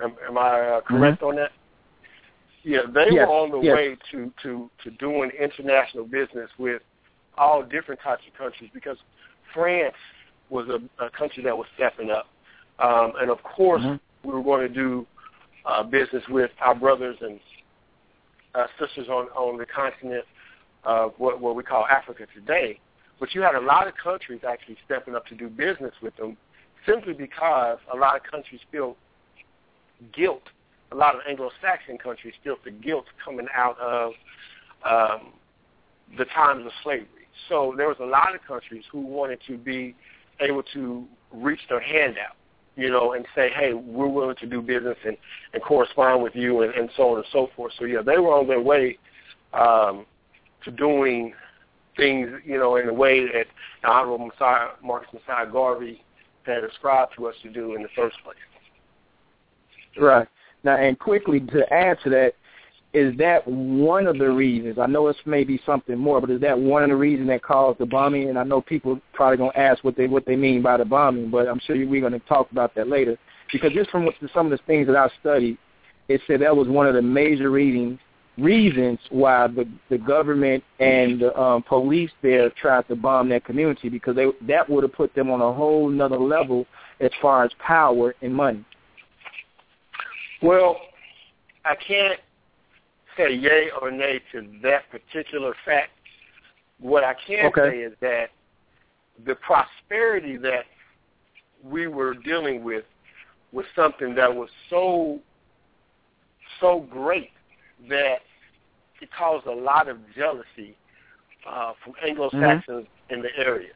Am, 0.00 0.14
am 0.28 0.38
I 0.38 0.60
uh, 0.60 0.80
correct 0.82 1.22
on 1.22 1.36
that? 1.36 1.50
Yeah, 2.62 2.80
they 2.92 3.08
Yes, 3.10 3.28
were 3.28 3.34
on 3.34 3.50
the 3.50 3.60
yes. 3.60 3.74
way 3.74 3.96
to, 4.10 4.32
to, 4.42 4.70
to 4.82 4.90
doing 4.92 5.30
international 5.38 6.04
business 6.04 6.48
with 6.58 6.80
all 7.36 7.62
different 7.62 8.00
types 8.00 8.22
of 8.26 8.36
countries 8.38 8.70
because 8.72 8.96
France 9.52 9.94
was 10.48 10.66
a, 10.68 11.04
a 11.04 11.10
country 11.10 11.42
that 11.44 11.56
was 11.56 11.66
stepping 11.76 12.10
up. 12.10 12.26
Um, 12.78 13.12
and 13.20 13.30
of 13.30 13.42
course, 13.42 13.82
Mhm. 13.82 14.00
we 14.24 14.32
were 14.32 14.42
going 14.42 14.66
to 14.66 14.74
do 14.74 15.06
uh, 15.66 15.82
business 15.82 16.22
with 16.28 16.50
our 16.60 16.74
brothers 16.74 17.16
and 17.20 17.38
uh, 18.54 18.66
sisters 18.78 19.08
on, 19.08 19.26
on 19.28 19.58
the 19.58 19.66
continent 19.66 20.24
of 20.84 21.12
what, 21.18 21.40
what 21.40 21.56
we 21.56 21.62
call 21.62 21.86
Africa 21.86 22.26
today. 22.34 22.78
But 23.20 23.34
you 23.34 23.42
had 23.42 23.54
a 23.54 23.60
lot 23.60 23.86
of 23.86 23.94
countries 23.96 24.40
actually 24.46 24.76
stepping 24.84 25.14
up 25.14 25.26
to 25.26 25.34
do 25.34 25.48
business 25.48 25.92
with 26.02 26.16
them 26.16 26.36
simply 26.86 27.12
because 27.12 27.78
a 27.92 27.96
lot 27.96 28.16
of 28.16 28.22
countries 28.22 28.60
feel 28.70 28.96
guilt. 30.12 30.42
A 30.92 30.94
lot 30.94 31.14
of 31.14 31.22
Anglo-Saxon 31.28 31.98
countries 31.98 32.34
feel 32.42 32.56
the 32.64 32.70
guilt 32.70 33.06
coming 33.24 33.46
out 33.54 33.78
of 33.78 34.12
um, 34.88 35.32
the 36.18 36.24
times 36.26 36.66
of 36.66 36.72
slavery. 36.82 37.08
So 37.48 37.74
there 37.76 37.88
was 37.88 37.96
a 38.00 38.04
lot 38.04 38.34
of 38.34 38.42
countries 38.46 38.84
who 38.92 39.00
wanted 39.00 39.40
to 39.48 39.56
be 39.56 39.94
able 40.40 40.62
to 40.74 41.04
reach 41.32 41.60
their 41.68 41.80
hand 41.80 42.16
out, 42.18 42.36
you 42.76 42.90
know, 42.90 43.12
and 43.14 43.26
say, 43.34 43.50
hey, 43.50 43.72
we're 43.72 44.08
willing 44.08 44.36
to 44.36 44.46
do 44.46 44.60
business 44.60 44.96
and, 45.04 45.16
and 45.52 45.62
correspond 45.62 46.22
with 46.22 46.34
you 46.34 46.62
and, 46.62 46.74
and 46.74 46.90
so 46.96 47.10
on 47.10 47.16
and 47.18 47.26
so 47.32 47.48
forth. 47.56 47.72
So, 47.78 47.86
yeah, 47.86 48.02
they 48.02 48.18
were 48.18 48.34
on 48.34 48.46
their 48.46 48.60
way 48.60 48.98
um, 49.52 50.06
to 50.64 50.70
doing 50.70 51.34
things, 51.96 52.30
you 52.44 52.58
know, 52.58 52.76
in 52.76 52.88
a 52.88 52.94
way 52.94 53.24
that 53.26 53.46
the 53.82 53.88
Honorable 53.88 54.26
Messiah, 54.26 54.68
Marcus 54.82 55.08
Messiah 55.12 55.46
Garvey 55.50 56.02
had 56.44 56.64
ascribed 56.64 57.12
to 57.16 57.26
us 57.26 57.34
to 57.42 57.50
do 57.50 57.74
in 57.74 57.82
the 57.82 57.88
first 57.94 58.16
place. 58.24 58.36
Right. 59.98 60.28
Now, 60.64 60.76
and 60.76 60.98
quickly 60.98 61.40
to 61.40 61.72
add 61.72 61.98
to 62.04 62.10
that, 62.10 62.34
is 62.92 63.16
that 63.18 63.46
one 63.46 64.06
of 64.06 64.18
the 64.18 64.30
reasons? 64.30 64.78
I 64.78 64.86
know 64.86 65.08
it's 65.08 65.18
maybe 65.26 65.60
something 65.66 65.98
more, 65.98 66.20
but 66.20 66.30
is 66.30 66.40
that 66.42 66.58
one 66.58 66.84
of 66.84 66.90
the 66.90 66.96
reasons 66.96 67.28
that 67.28 67.42
caused 67.42 67.80
the 67.80 67.86
bombing? 67.86 68.28
And 68.28 68.38
I 68.38 68.44
know 68.44 68.60
people 68.60 69.00
probably 69.12 69.36
gonna 69.36 69.52
ask 69.56 69.82
what 69.82 69.96
they 69.96 70.06
what 70.06 70.26
they 70.26 70.36
mean 70.36 70.62
by 70.62 70.76
the 70.76 70.84
bombing, 70.84 71.28
but 71.28 71.48
I'm 71.48 71.60
sure 71.66 71.76
we're 71.86 72.00
gonna 72.00 72.20
talk 72.20 72.50
about 72.52 72.74
that 72.76 72.88
later. 72.88 73.18
Because 73.52 73.72
just 73.72 73.90
from 73.90 74.04
what, 74.04 74.14
some 74.32 74.46
of 74.46 74.52
the 74.52 74.64
things 74.66 74.86
that 74.86 74.96
I 74.96 75.08
studied, 75.20 75.58
it 76.08 76.20
said 76.26 76.40
that 76.42 76.56
was 76.56 76.68
one 76.68 76.86
of 76.86 76.94
the 76.94 77.02
major 77.02 77.50
reasons 77.50 77.98
reasons 78.36 78.98
why 79.10 79.46
the 79.46 79.68
the 79.90 79.98
government 79.98 80.62
and 80.80 81.20
the 81.20 81.38
um, 81.40 81.62
police 81.62 82.10
there 82.22 82.50
tried 82.50 82.86
to 82.88 82.96
bomb 82.96 83.28
that 83.28 83.44
community 83.44 83.88
because 83.88 84.16
they 84.16 84.26
that 84.42 84.68
would 84.68 84.82
have 84.82 84.92
put 84.92 85.14
them 85.14 85.30
on 85.30 85.40
a 85.40 85.52
whole 85.52 85.88
nother 85.88 86.18
level 86.18 86.66
as 87.00 87.10
far 87.22 87.44
as 87.44 87.50
power 87.58 88.14
and 88.22 88.34
money. 88.34 88.64
Well, 90.42 90.76
I 91.64 91.74
can't 91.76 92.18
say 93.16 93.34
yay 93.34 93.68
or 93.80 93.90
nay 93.90 94.20
to 94.32 94.46
that 94.62 94.90
particular 94.90 95.54
fact. 95.64 95.90
What 96.80 97.04
I 97.04 97.14
can 97.26 97.46
Okay. 97.46 97.70
say 97.70 97.78
is 97.78 97.92
that 98.00 98.30
the 99.24 99.36
prosperity 99.36 100.36
that 100.38 100.64
we 101.62 101.86
were 101.86 102.14
dealing 102.14 102.64
with 102.64 102.84
was 103.52 103.64
something 103.76 104.14
that 104.16 104.34
was 104.34 104.50
so 104.68 105.20
so 106.60 106.80
great 106.90 107.30
that 107.88 108.18
it 109.00 109.08
caused 109.16 109.46
a 109.46 109.52
lot 109.52 109.88
of 109.88 109.98
jealousy 110.14 110.76
uh, 111.48 111.72
from 111.82 111.94
Anglo-Saxons 112.06 112.86
in 113.10 113.22
the 113.22 113.28
area. 113.36 113.72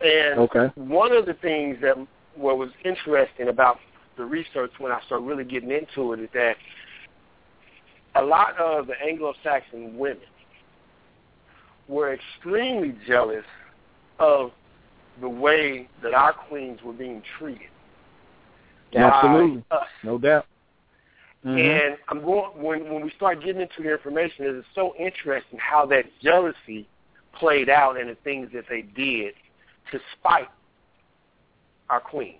And 0.00 0.40
Okay. 0.40 0.70
one 0.76 1.12
of 1.12 1.26
the 1.26 1.34
things 1.34 1.76
that 1.82 1.96
what 2.34 2.58
was 2.58 2.70
interesting 2.84 3.48
about 3.48 3.78
the 4.16 4.24
research 4.24 4.72
when 4.78 4.92
I 4.92 5.00
started 5.06 5.24
really 5.24 5.44
getting 5.44 5.70
into 5.70 6.12
it 6.12 6.20
is 6.20 6.28
that 6.34 6.56
a 8.14 8.22
lot 8.22 8.56
of 8.58 8.86
the 8.86 8.94
Anglo-Saxon 9.00 9.96
women 9.96 10.22
were 11.88 12.12
extremely 12.12 12.94
jealous 13.06 13.44
of 14.18 14.50
the 15.20 15.28
way 15.28 15.88
that 16.02 16.14
our 16.14 16.32
queens 16.32 16.80
were 16.82 16.92
being 16.92 17.22
treated. 17.38 17.68
Absolutely. 18.94 19.64
No 20.04 20.18
doubt. 20.18 20.46
Mhm. 21.48 21.58
And 21.58 21.98
I'm 22.08 22.22
going 22.22 22.50
when 22.62 22.92
when 22.92 23.02
we 23.02 23.10
start 23.12 23.40
getting 23.40 23.62
into 23.62 23.82
the 23.82 23.90
information, 23.90 24.44
it 24.44 24.54
is 24.54 24.64
so 24.74 24.94
interesting 24.96 25.58
how 25.58 25.86
that 25.86 26.04
jealousy 26.20 26.86
played 27.32 27.70
out 27.70 27.98
and 27.98 28.10
the 28.10 28.16
things 28.16 28.50
that 28.52 28.64
they 28.68 28.82
did 28.82 29.34
to 29.90 30.00
spite 30.12 30.50
our 31.88 32.00
queens. 32.00 32.36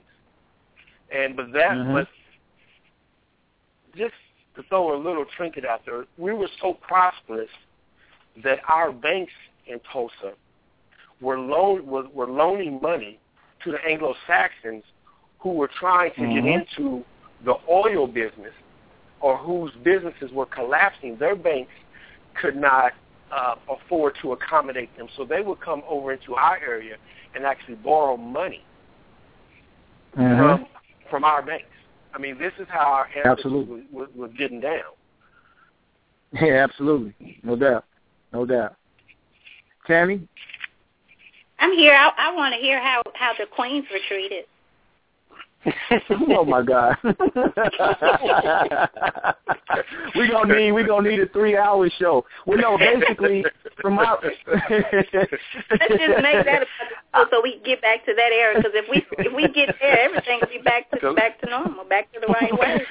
And 1.11 1.37
but 1.37 1.53
that 1.53 1.73
Mhm. 1.73 1.93
but 1.93 2.09
just 3.97 4.15
to 4.57 4.63
throw 4.65 4.95
a 4.95 4.99
little 4.99 5.25
trinket 5.25 5.65
out 5.65 5.87
there, 5.87 6.05
we 6.19 6.35
were 6.35 6.49
so 6.61 6.75
prosperous 6.75 7.51
that 8.37 8.61
our 8.69 8.93
banks 8.93 9.33
in 9.67 9.81
Tulsa 9.81 10.35
were 11.23 11.39
loan 11.39 11.87
were, 11.87 12.09
were 12.09 12.27
loaning 12.27 12.79
money 12.83 13.19
to 13.61 13.73
the 13.73 13.83
Anglo 13.87 14.15
Saxons 14.27 14.85
who 15.39 15.53
were 15.53 15.69
trying 15.69 16.13
to 16.13 16.21
get 16.21 16.45
Mhm. 16.45 16.61
into 16.61 17.05
the 17.45 17.57
oil 17.69 18.07
business 18.07 18.53
or 19.21 19.37
whose 19.37 19.73
businesses 19.83 20.31
were 20.33 20.47
collapsing, 20.47 21.17
their 21.19 21.37
banks 21.37 21.73
could 22.41 22.57
not 22.57 22.93
uh, 23.33 23.57
afford 23.69 24.17
to 24.23 24.33
accommodate 24.33 24.97
them. 24.97 25.09
So 25.17 25.25
they 25.25 25.43
would 25.43 25.61
come 25.61 25.83
over 25.89 26.13
into 26.13 26.35
our 26.35 26.59
area 26.59 26.97
and 27.35 27.45
actually 27.45 27.75
borrow 27.77 28.17
money 28.17 28.65
Mhm. 30.17 30.39
from 30.39 30.67
from 31.11 31.25
our 31.25 31.43
banks. 31.43 31.67
I 32.15 32.19
mean, 32.19 32.39
this 32.39 32.53
is 32.59 32.67
how 32.69 32.87
our 32.87 33.05
ancestors 33.07 33.27
Absolutely. 33.39 33.83
was, 33.93 34.09
was, 34.09 34.09
was 34.15 34.31
getting 34.39 34.61
down. 34.61 34.83
Yeah, 36.33 36.65
absolutely. 36.65 37.41
No 37.43 37.57
doubt. 37.57 37.85
No 38.33 38.45
doubt. 38.45 38.77
Tammy? 39.87 40.29
I'm 41.59 41.73
here. 41.73 41.95
I, 41.95 42.11
I 42.19 42.35
want 42.35 42.55
to 42.55 42.61
hear 42.61 42.81
how 42.81 43.03
how 43.15 43.33
the 43.39 43.47
queens 43.47 43.87
were 43.91 44.01
treated. 44.09 44.45
oh 46.11 46.45
my 46.45 46.63
God. 46.63 46.97
we 50.15 50.29
gonna 50.29 50.55
need 50.55 50.73
we 50.73 50.85
gonna 50.85 51.09
need 51.09 51.21
a 51.21 51.27
three 51.29 51.57
hour 51.57 51.89
show. 51.99 52.25
Well 52.47 52.59
no, 52.59 52.79
basically 52.79 53.45
from 53.81 53.95
my 53.95 54.05
Let's 54.71 55.11
just 55.11 56.23
make 56.23 56.45
that 56.45 56.67
about 57.13 57.31
so 57.31 57.41
we 57.43 57.61
get 57.65 57.83
back 57.83 58.05
to 58.07 58.15
that 58.15 58.31
era. 58.33 58.55
Because 58.57 58.73
if 58.75 58.89
we 58.89 59.05
if 59.25 59.33
we 59.35 59.49
get 59.49 59.75
there, 59.81 59.99
everything 59.99 60.39
will 60.41 60.49
be 60.49 60.63
back 60.63 60.91
to 60.91 61.13
back 61.15 61.41
to 61.41 61.51
normal, 61.51 61.85
back 61.85 62.13
to 62.13 62.21
the 62.21 62.29
right 62.29 62.57
way. 62.59 62.87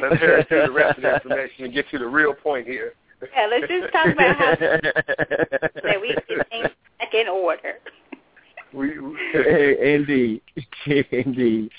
Let's 0.00 0.20
hear 0.20 0.44
through 0.48 0.66
the 0.66 0.72
rest 0.72 0.98
of 0.98 1.02
the 1.02 1.14
information 1.14 1.64
and 1.64 1.74
get 1.74 1.88
to 1.90 1.98
the 1.98 2.06
real 2.06 2.34
point 2.34 2.66
here. 2.66 2.92
Yeah, 3.34 3.46
let's 3.50 3.66
just 3.68 3.92
talk 3.92 4.06
about 4.06 4.36
how 4.36 4.54
that 4.56 6.00
we 6.00 6.08
get 6.28 6.48
things 6.50 6.68
back 6.98 7.14
in 7.14 7.28
order. 7.28 7.78
We, 8.74 8.98
we 8.98 9.16
Indeed. 9.94 10.42
Indeed. 11.10 11.70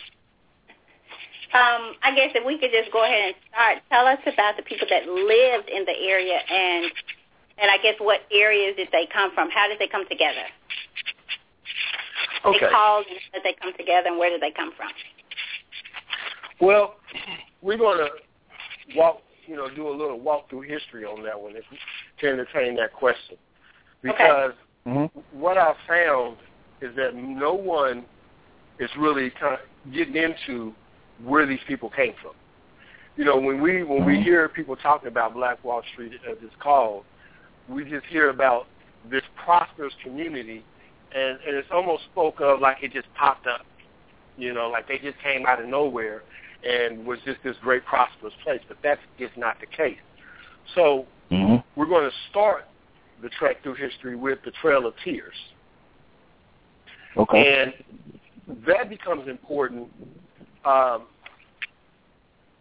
Um, 1.54 1.96
I 2.04 2.12
guess 2.16 2.32
if 2.36 2.46
we 2.46 2.58
could 2.60 2.72
just 2.72 2.92
go 2.92 3.06
ahead 3.06 3.32
and 3.32 3.36
start, 3.50 3.78
tell 3.90 4.08
us 4.08 4.20
about 4.28 4.58
the 4.58 4.64
people 4.64 4.88
that 4.90 5.08
lived 5.08 5.70
in 5.70 5.86
the 5.86 5.96
area 6.08 6.40
and 6.50 6.92
and 7.58 7.72
I 7.72 7.78
guess 7.78 7.96
what 8.00 8.20
areas 8.34 8.76
did 8.76 8.90
they 8.92 9.08
come 9.14 9.32
from? 9.34 9.50
How 9.50 9.70
did 9.70 9.80
they 9.80 9.88
come 9.88 10.06
together? 10.10 10.44
okay. 12.46 12.60
They 12.60 12.72
called 12.72 13.06
and 13.10 13.20
how 13.20 13.40
did 13.40 13.44
they 13.44 13.56
come 13.62 13.74
together 13.78 14.08
and 14.08 14.20
where 14.20 14.30
did 14.30 14.42
they 14.42 14.52
come 14.52 14.72
from? 14.76 14.90
Well, 16.60 16.96
we're 17.62 17.78
going 17.78 18.00
to 18.00 18.98
walk, 18.98 19.22
you 19.48 19.56
know, 19.56 19.70
do 19.74 19.88
a 19.88 19.96
little 19.96 20.20
walk 20.20 20.50
through 20.50 20.62
history 20.62 21.06
on 21.06 21.24
that 21.24 21.40
one 21.40 21.56
if, 21.56 21.64
to 22.20 22.28
entertain 22.28 22.76
that 22.76 22.94
question. 22.94 23.38
Because 24.02 24.52
mm-hmm. 24.86 25.20
what 25.38 25.58
I 25.58 25.74
found 25.88 26.38
is 26.82 26.96
that 26.96 27.16
no 27.16 27.54
one 27.54 28.06
is 28.80 28.90
really 28.98 29.32
kind 29.40 29.56
of 29.56 29.94
getting 29.94 30.16
into 30.16 30.74
where 31.24 31.46
these 31.46 31.60
people 31.68 31.90
came 31.90 32.14
from. 32.22 32.34
You 33.16 33.24
know, 33.24 33.40
when 33.40 33.62
we 33.62 33.84
when 33.84 34.06
we 34.06 34.14
mm-hmm. 34.14 34.24
hear 34.24 34.50
people 34.50 34.76
talking 34.76 35.08
about 35.08 35.34
Black 35.34 35.64
Wall 35.64 35.82
Street 35.94 36.14
as 36.30 36.38
it's 36.42 36.54
called, 36.60 37.06
we 37.70 37.86
just 37.86 38.06
hear 38.08 38.30
about 38.30 38.68
this 39.10 39.24
prosperous 39.44 39.94
community, 40.04 40.64
and 41.14 41.40
and 41.48 41.56
it's 41.56 41.68
almost 41.72 42.04
spoke 42.12 42.42
of 42.42 42.60
like 42.60 42.78
it 42.82 42.92
just 42.92 43.08
popped 43.16 43.48
up. 43.48 43.66
You 44.38 44.54
know, 44.54 44.70
like 44.70 44.88
they 44.88 44.98
just 44.98 45.18
came 45.24 45.46
out 45.46 45.62
of 45.62 45.70
nowhere 45.70 46.24
and 46.68 47.06
was 47.06 47.20
just 47.26 47.38
this 47.44 47.56
great 47.62 47.86
prosperous 47.86 48.34
place. 48.44 48.60
But 48.68 48.78
that's 48.84 49.02
just 49.18 49.38
not 49.38 49.60
the 49.62 49.68
case. 49.68 49.98
So 50.74 51.06
mm-hmm. 51.32 51.58
we're 51.80 51.86
going 51.86 52.10
to 52.10 52.16
start 52.30 52.66
the 53.22 53.30
trek 53.30 53.64
through 53.64 53.76
history 53.76 54.16
with 54.16 54.40
the 54.44 54.52
Trail 54.62 54.86
of 54.86 54.94
Tears. 55.04 55.34
Okay. 57.18 57.64
And 57.64 57.74
that 58.68 58.90
becomes 58.90 59.28
important 59.28 59.90
um, 60.66 61.04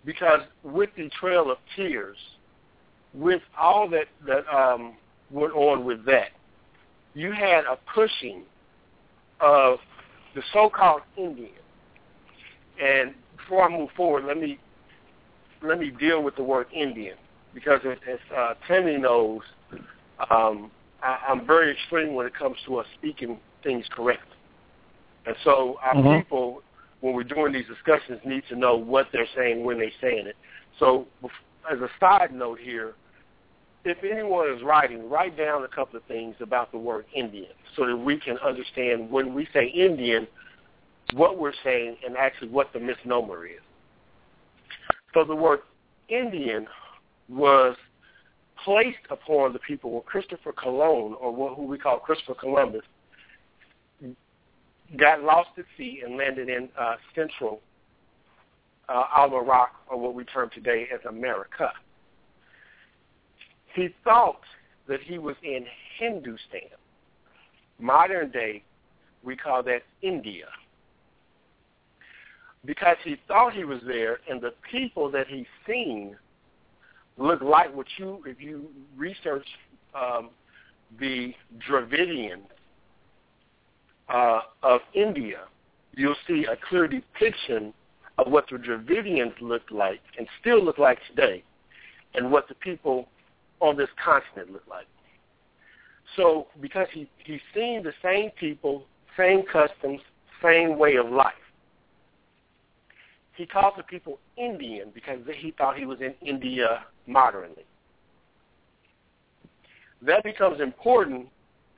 because 0.04 0.40
with 0.62 0.90
the 0.96 1.10
Trail 1.20 1.50
of 1.50 1.58
Tears, 1.76 2.16
with 3.12 3.42
all 3.58 3.88
that 3.90 4.06
that 4.26 4.46
um, 4.54 4.94
went 5.30 5.52
on 5.54 5.84
with 5.84 6.04
that, 6.06 6.30
you 7.14 7.32
had 7.32 7.64
a 7.64 7.78
pushing 7.94 8.42
of 9.40 9.78
the 10.34 10.42
so-called 10.52 11.02
Indian. 11.16 11.50
And 12.82 13.14
before 13.36 13.64
I 13.64 13.68
move 13.68 13.90
forward, 13.96 14.24
let 14.24 14.38
me 14.38 14.58
let 15.62 15.78
me 15.78 15.90
deal 15.90 16.22
with 16.22 16.36
the 16.36 16.42
word 16.42 16.66
Indian 16.72 17.16
because 17.54 17.80
as 17.84 18.18
uh, 18.36 18.54
Tammy 18.66 18.98
knows, 18.98 19.42
um, 20.30 20.70
I, 21.02 21.18
I'm 21.28 21.46
very 21.46 21.72
extreme 21.72 22.14
when 22.14 22.26
it 22.26 22.34
comes 22.34 22.56
to 22.66 22.76
us 22.76 22.86
speaking 22.98 23.38
things 23.62 23.86
correctly. 23.90 24.33
And 25.26 25.36
so 25.44 25.78
our 25.82 25.94
mm-hmm. 25.94 26.22
people, 26.22 26.62
when 27.00 27.14
we're 27.14 27.24
doing 27.24 27.52
these 27.52 27.66
discussions, 27.66 28.20
need 28.24 28.42
to 28.48 28.56
know 28.56 28.76
what 28.76 29.08
they're 29.12 29.28
saying 29.36 29.64
when 29.64 29.78
they're 29.78 29.90
saying 30.00 30.26
it. 30.26 30.36
So 30.78 31.06
as 31.70 31.78
a 31.80 31.88
side 32.00 32.32
note 32.32 32.58
here, 32.60 32.94
if 33.84 33.98
anyone 34.02 34.50
is 34.50 34.62
writing, 34.62 35.08
write 35.10 35.36
down 35.36 35.64
a 35.64 35.68
couple 35.68 35.98
of 35.98 36.04
things 36.04 36.34
about 36.40 36.72
the 36.72 36.78
word 36.78 37.04
Indian 37.14 37.50
so 37.76 37.86
that 37.86 37.96
we 37.96 38.18
can 38.18 38.38
understand 38.38 39.10
when 39.10 39.34
we 39.34 39.46
say 39.52 39.66
Indian, 39.66 40.26
what 41.12 41.38
we're 41.38 41.52
saying 41.62 41.96
and 42.04 42.16
actually 42.16 42.48
what 42.48 42.72
the 42.72 42.80
misnomer 42.80 43.46
is. 43.46 43.60
So 45.12 45.24
the 45.24 45.34
word 45.34 45.60
Indian 46.08 46.66
was 47.28 47.76
placed 48.64 48.98
upon 49.10 49.52
the 49.52 49.58
people 49.58 49.92
when 49.92 50.02
Christopher 50.02 50.52
Colon, 50.52 51.14
or 51.20 51.34
what, 51.34 51.54
who 51.54 51.64
we 51.64 51.78
call 51.78 51.98
Christopher 51.98 52.34
Columbus, 52.34 52.82
got 54.98 55.22
lost 55.22 55.50
at 55.58 55.64
sea 55.76 56.02
and 56.04 56.16
landed 56.16 56.48
in 56.48 56.68
uh, 56.78 56.96
central 57.14 57.60
uh, 58.88 59.28
Rock, 59.30 59.72
or 59.88 59.98
what 59.98 60.14
we 60.14 60.24
term 60.24 60.50
today 60.54 60.88
as 60.92 61.00
America. 61.08 61.72
He 63.74 63.88
thought 64.04 64.40
that 64.88 65.00
he 65.00 65.18
was 65.18 65.36
in 65.42 65.64
Hindustan. 65.98 66.68
Modern 67.78 68.30
day, 68.30 68.62
we 69.22 69.36
call 69.36 69.62
that 69.64 69.82
India. 70.02 70.46
Because 72.64 72.96
he 73.04 73.16
thought 73.26 73.52
he 73.52 73.64
was 73.64 73.80
there, 73.86 74.20
and 74.28 74.40
the 74.40 74.52
people 74.70 75.10
that 75.10 75.26
he's 75.28 75.46
seen 75.66 76.16
look 77.18 77.40
like 77.42 77.74
what 77.74 77.86
you, 77.98 78.22
if 78.26 78.40
you 78.40 78.68
research 78.96 79.46
um, 79.94 80.30
the 80.98 81.34
Dravidians 81.68 82.46
uh, 84.08 84.40
of 84.62 84.80
India, 84.94 85.40
you'll 85.94 86.16
see 86.26 86.46
a 86.50 86.56
clear 86.68 86.86
depiction 86.88 87.72
of 88.18 88.30
what 88.30 88.46
the 88.50 88.56
Dravidians 88.58 89.34
looked 89.40 89.72
like 89.72 90.00
and 90.18 90.26
still 90.40 90.62
look 90.62 90.78
like 90.78 90.98
today, 91.08 91.42
and 92.14 92.30
what 92.30 92.48
the 92.48 92.54
people 92.54 93.08
on 93.60 93.76
this 93.76 93.88
continent 94.02 94.52
look 94.52 94.66
like. 94.68 94.86
So 96.16 96.48
because 96.60 96.86
he, 96.92 97.08
he's 97.24 97.40
seen 97.54 97.82
the 97.82 97.92
same 98.02 98.30
people, 98.38 98.84
same 99.16 99.42
customs, 99.50 100.00
same 100.42 100.78
way 100.78 100.96
of 100.96 101.10
life, 101.10 101.32
he 103.34 103.46
called 103.46 103.74
the 103.76 103.82
people 103.82 104.18
Indian 104.36 104.90
because 104.94 105.18
he 105.36 105.52
thought 105.52 105.76
he 105.76 105.86
was 105.86 106.00
in 106.00 106.14
India 106.24 106.84
modernly. 107.06 107.64
That 110.02 110.22
becomes 110.22 110.60
important 110.60 111.28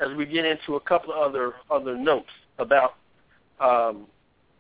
as 0.01 0.15
we 0.17 0.27
get 0.27 0.45
into 0.45 0.77
a 0.77 0.81
couple 0.81 1.13
of 1.13 1.19
other 1.19 1.55
other 1.71 1.97
notes 1.97 2.31
about 2.59 2.95
um, 3.61 4.07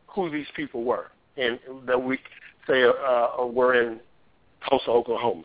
who 0.06 0.30
these 0.30 0.46
people 0.54 0.84
were, 0.84 1.10
and 1.36 1.58
that 1.86 2.02
we 2.02 2.18
say 2.66 2.84
uh, 2.84 3.44
were 3.44 3.80
in 3.80 4.00
Tulsa, 4.68 4.90
Oklahoma. 4.90 5.42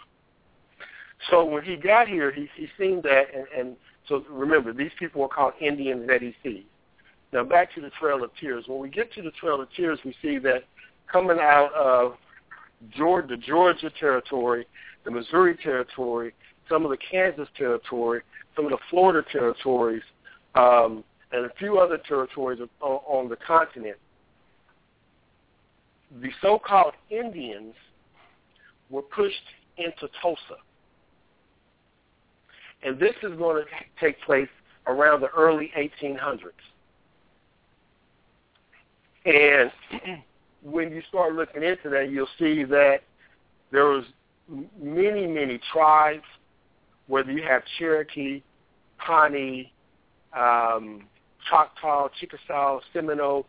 So 1.29 1.45
when 1.45 1.63
he 1.63 1.75
got 1.75 2.07
here, 2.07 2.31
he 2.31 2.47
he 2.55 2.67
seen 2.77 3.01
that, 3.03 3.25
and, 3.35 3.45
and 3.57 3.75
so 4.07 4.23
remember, 4.29 4.73
these 4.73 4.91
people 4.97 5.21
were 5.21 5.27
called 5.27 5.53
Indians 5.59 6.07
that 6.07 6.21
he 6.21 6.33
sees. 6.43 6.63
Now 7.31 7.43
back 7.43 7.73
to 7.75 7.81
the 7.81 7.91
Trail 7.91 8.23
of 8.23 8.31
Tears. 8.39 8.65
When 8.67 8.79
we 8.79 8.89
get 8.89 9.13
to 9.13 9.21
the 9.21 9.31
Trail 9.31 9.61
of 9.61 9.69
Tears, 9.75 9.99
we 10.03 10.15
see 10.21 10.37
that 10.39 10.63
coming 11.11 11.37
out 11.39 11.73
of 11.73 12.15
Georgia, 12.95 13.27
the 13.35 13.37
Georgia 13.37 13.91
territory, 13.99 14.65
the 15.05 15.11
Missouri 15.11 15.57
territory, 15.57 16.33
some 16.69 16.85
of 16.85 16.91
the 16.91 16.97
Kansas 16.97 17.47
territory, 17.57 18.21
some 18.55 18.65
of 18.65 18.71
the 18.71 18.77
Florida 18.89 19.27
territories, 19.31 20.03
um, 20.55 21.03
and 21.31 21.45
a 21.45 21.53
few 21.57 21.77
other 21.77 21.97
territories 21.97 22.59
on, 22.81 22.89
on 22.89 23.29
the 23.29 23.37
continent. 23.37 23.97
The 26.21 26.29
so-called 26.41 26.93
Indians 27.09 27.73
were 28.89 29.01
pushed 29.01 29.35
into 29.77 30.09
Tulsa. 30.21 30.59
And 32.83 32.99
this 32.99 33.15
is 33.23 33.37
going 33.37 33.63
to 33.63 33.69
take 33.99 34.19
place 34.21 34.49
around 34.87 35.21
the 35.21 35.29
early 35.29 35.71
1800s. 35.77 36.51
And 39.25 39.71
when 40.63 40.91
you 40.91 41.01
start 41.07 41.35
looking 41.35 41.63
into 41.63 41.89
that, 41.89 42.09
you'll 42.09 42.27
see 42.39 42.63
that 42.65 43.01
there 43.71 43.85
was 43.85 44.03
many, 44.81 45.27
many 45.27 45.59
tribes, 45.71 46.23
whether 47.07 47.31
you 47.31 47.43
have 47.43 47.63
Cherokee, 47.77 48.41
Pawnee, 48.97 49.71
um, 50.33 51.03
Choctaw, 51.49 52.09
Chickasaw, 52.19 52.79
Seminole, 52.93 53.45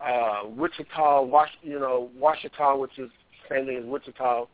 uh, 0.00 0.42
Wichita, 0.46 1.22
Was- 1.22 1.48
you 1.62 1.78
know, 1.78 2.10
Washita, 2.18 2.78
which 2.78 2.98
is 2.98 3.10
same 3.48 3.66
thing 3.66 3.76
as 3.78 3.84
Wichita, 3.84 4.46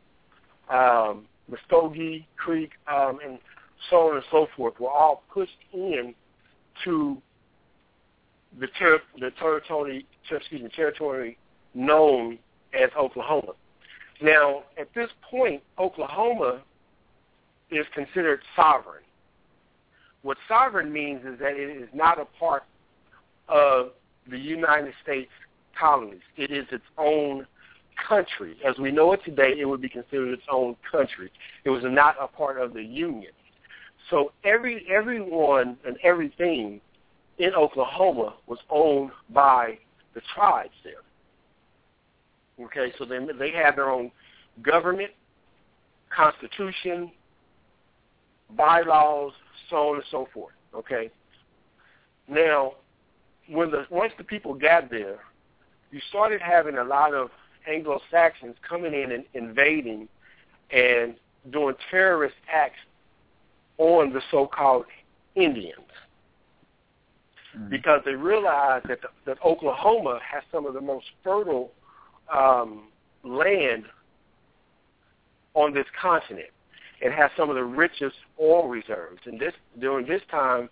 um, 0.69 1.27
Muskogee 1.51 2.25
Creek, 2.37 2.73
um, 2.87 3.19
and 3.25 3.39
so 3.91 4.11
on 4.11 4.17
and 4.17 4.25
so 4.31 4.47
forth, 4.57 4.79
were 4.79 4.91
all 4.91 5.25
pushed 5.33 5.59
in 5.73 6.15
to 6.85 7.21
the, 8.59 8.69
ter- 8.79 9.03
the 9.19 9.31
territory, 9.33 10.07
excuse 10.31 10.63
me, 10.63 10.69
territory 10.75 11.37
known 11.75 12.39
as 12.73 12.91
Oklahoma. 12.97 13.53
Now, 14.23 14.63
at 14.79 14.89
this 14.95 15.11
point, 15.29 15.63
Oklahoma 15.79 16.63
is 17.77 17.87
considered 17.95 18.41
sovereign. 18.57 19.03
What 20.23 20.39
sovereign 20.49 20.93
means 20.93 21.25
is 21.25 21.39
that 21.39 21.53
it 21.53 21.77
is 21.77 21.89
not 21.93 22.19
a 22.19 22.27
part 22.39 22.65
of 23.49 23.91
the 24.29 24.39
United 24.39 24.95
States 25.03 25.31
colonies. 25.79 26.23
It 26.37 26.51
is 26.51 26.67
its 26.73 26.85
own 26.97 27.47
country. 28.09 28.57
As 28.67 28.79
we 28.79 28.91
know 28.91 29.13
it 29.13 29.21
today, 29.25 29.55
it 29.59 29.67
would 29.67 29.81
be 29.81 29.89
considered 29.89 30.33
its 30.33 30.43
own 30.51 30.77
country. 30.91 31.31
It 31.65 31.71
was 31.71 31.83
not 31.85 32.17
a 32.21 32.27
part 32.27 32.59
of 32.59 32.75
the 32.75 32.83
Union. 32.83 33.33
So 34.11 34.33
every 34.45 34.87
everyone 34.91 35.77
and 35.87 35.97
everything 36.03 36.81
in 37.39 37.55
Oklahoma 37.55 38.35
was 38.47 38.59
owned 38.71 39.11
by 39.31 39.79
the 40.15 40.21
tribes 40.35 40.75
there. 40.85 41.05
Okay, 42.67 42.93
so 42.99 43.05
they 43.05 43.19
they 43.39 43.51
have 43.51 43.77
their 43.77 43.91
own 43.91 44.11
government, 44.63 45.11
constitution, 46.15 47.11
bylaws, 48.51 49.33
so 49.71 49.91
on 49.91 49.97
and 49.97 50.05
so 50.11 50.29
forth. 50.33 50.55
Okay. 50.75 51.11
Now, 52.29 52.73
when 53.49 53.71
the 53.71 53.87
once 53.91 54.13
the 54.17 54.25
people 54.25 54.55
got 54.55 54.91
there, 54.91 55.19
you 55.91 56.01
started 56.09 56.41
having 56.41 56.79
a 56.79 56.85
lot 56.85 57.15
of 57.15 57.31
Anglo 57.69 58.01
Saxons 58.11 58.57
coming 58.69 58.95
in 58.95 59.13
and 59.13 59.25
invading 59.35 60.09
and 60.71 61.15
doing 61.53 61.75
terrorist 61.91 62.35
acts 62.53 62.79
on 63.79 64.13
the 64.13 64.21
so-called 64.31 64.87
Indians 65.35 65.75
mm-hmm. 67.57 67.69
because 67.69 68.01
they 68.05 68.15
realized 68.15 68.89
that 68.89 69.01
the, 69.03 69.09
that 69.27 69.39
Oklahoma 69.45 70.21
has 70.29 70.43
some 70.53 70.67
of 70.67 70.75
the 70.75 70.81
most 70.81 71.07
fertile 71.23 71.71
um, 72.33 72.85
land 73.23 73.85
on 75.55 75.73
this 75.73 75.87
continent. 76.01 76.49
It 77.05 77.13
has 77.13 77.31
some 77.37 77.51
of 77.51 77.55
the 77.55 77.63
richest 77.63 78.17
oil 78.41 78.67
reserves, 78.67 79.21
and 79.27 79.39
this 79.39 79.53
during 79.79 80.07
this 80.07 80.23
time 80.31 80.71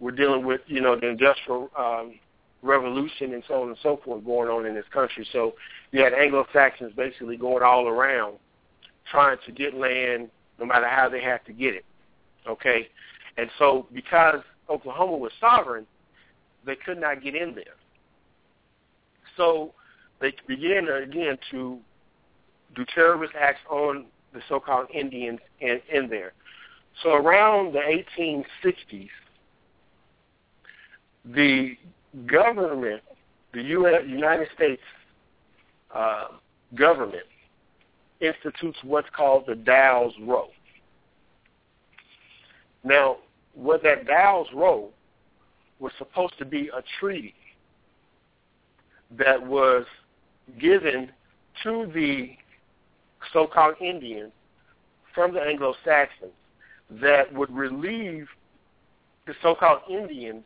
we're 0.00 0.12
dealing 0.12 0.44
with, 0.44 0.62
you 0.66 0.80
know, 0.80 0.98
the 0.98 1.08
industrial 1.08 1.70
um, 1.78 2.14
revolution 2.62 3.34
and 3.34 3.44
so 3.46 3.62
on 3.62 3.68
and 3.68 3.76
so 3.82 4.00
forth 4.04 4.24
going 4.24 4.48
on 4.48 4.66
in 4.66 4.74
this 4.74 4.86
country. 4.92 5.26
So 5.30 5.54
you 5.92 6.02
had 6.02 6.14
Anglo-Saxons 6.14 6.94
basically 6.96 7.36
going 7.36 7.62
all 7.62 7.86
around 7.86 8.38
trying 9.10 9.36
to 9.44 9.52
get 9.52 9.74
land 9.74 10.30
no 10.58 10.64
matter 10.64 10.88
how 10.88 11.08
they 11.08 11.20
had 11.20 11.44
to 11.46 11.52
get 11.52 11.74
it. 11.74 11.84
Okay? 12.48 12.88
And 13.36 13.50
so 13.58 13.86
because 13.92 14.40
Oklahoma 14.70 15.16
was 15.18 15.32
sovereign, 15.38 15.86
they 16.64 16.76
could 16.76 16.98
not 16.98 17.22
get 17.22 17.34
in 17.34 17.54
there. 17.54 17.76
So 19.36 19.74
they 20.20 20.32
began 20.48 20.88
again 20.88 21.36
to 21.50 21.78
do 22.74 22.84
terrorist 22.94 23.34
acts 23.38 23.60
on 23.68 24.06
the 24.34 24.40
so-called 24.48 24.88
Indians 24.92 25.38
in, 25.60 25.80
in 25.90 26.08
there. 26.08 26.32
So 27.02 27.10
around 27.14 27.72
the 27.72 28.02
1860s, 28.18 29.08
the 31.24 31.76
government, 32.26 33.02
the 33.54 33.62
US, 33.62 34.02
United 34.06 34.48
States 34.54 34.82
uh, 35.94 36.26
government, 36.74 37.24
institutes 38.20 38.78
what's 38.82 39.08
called 39.16 39.44
the 39.46 39.54
Dawes 39.54 40.12
Roll. 40.22 40.50
Now, 42.82 43.18
what 43.54 43.82
that 43.82 44.06
Dawes 44.06 44.46
Roll 44.54 44.92
was 45.78 45.92
supposed 45.98 46.38
to 46.38 46.44
be 46.44 46.68
a 46.68 46.82
treaty 47.00 47.34
that 49.16 49.44
was 49.44 49.84
given 50.58 51.10
to 51.62 51.90
the 51.94 52.30
so-called 53.32 53.74
Indians 53.80 54.32
from 55.14 55.32
the 55.32 55.40
Anglo-Saxons 55.40 56.32
that 57.02 57.32
would 57.32 57.50
relieve 57.50 58.26
the 59.26 59.34
so-called 59.42 59.80
Indians 59.90 60.44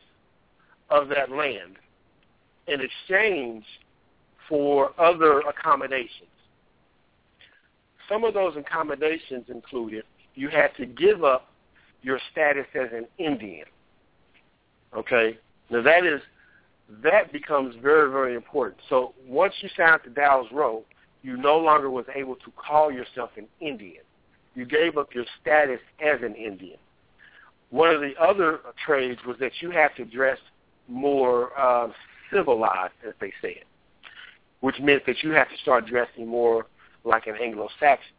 of 0.91 1.09
that 1.09 1.31
land 1.31 1.77
in 2.67 2.81
exchange 2.81 3.65
for 4.49 4.93
other 5.01 5.41
accommodations. 5.41 6.29
Some 8.09 8.25
of 8.25 8.35
those 8.35 8.57
accommodations 8.57 9.45
included 9.49 10.05
you 10.35 10.49
had 10.49 10.69
to 10.77 10.87
give 10.87 11.25
up 11.25 11.49
your 12.03 12.19
status 12.31 12.67
as 12.75 12.89
an 12.93 13.07
Indian. 13.19 13.67
Okay? 14.97 15.37
Now 15.71 15.83
that 15.83 16.07
is 16.07 16.21
that 17.03 17.33
becomes 17.33 17.75
very, 17.83 18.11
very 18.11 18.35
important. 18.35 18.81
So 18.89 19.13
once 19.27 19.53
you 19.61 19.69
signed 19.77 20.01
the 20.05 20.11
Dawes 20.11 20.47
Roll, 20.51 20.85
you 21.23 21.37
no 21.37 21.59
longer 21.59 21.91
was 21.91 22.07
able 22.15 22.37
to 22.37 22.53
call 22.57 22.93
yourself 22.93 23.31
an 23.37 23.47
Indian. 23.61 24.05
You 24.55 24.65
gave 24.65 24.97
up 24.97 25.15
your 25.15 25.25
status 25.41 25.81
as 26.01 26.21
an 26.23 26.35
Indian. 26.35 26.79
One 27.71 27.95
of 27.95 28.01
the 28.01 28.15
other 28.21 28.61
trades 28.85 29.21
was 29.27 29.37
that 29.41 29.53
you 29.61 29.71
had 29.71 29.89
to 29.97 30.05
dress 30.05 30.39
more 30.89 31.59
uh, 31.59 31.89
civilized, 32.33 32.95
as 33.07 33.15
they 33.21 33.33
said, 33.41 33.65
which 34.61 34.77
meant 34.81 35.05
that 35.07 35.23
you 35.23 35.33
had 35.33 35.45
to 35.45 35.57
start 35.63 35.87
dressing 35.87 36.27
more 36.27 36.67
like 37.05 37.27
an 37.27 37.37
Anglo-Saxon. 37.41 38.15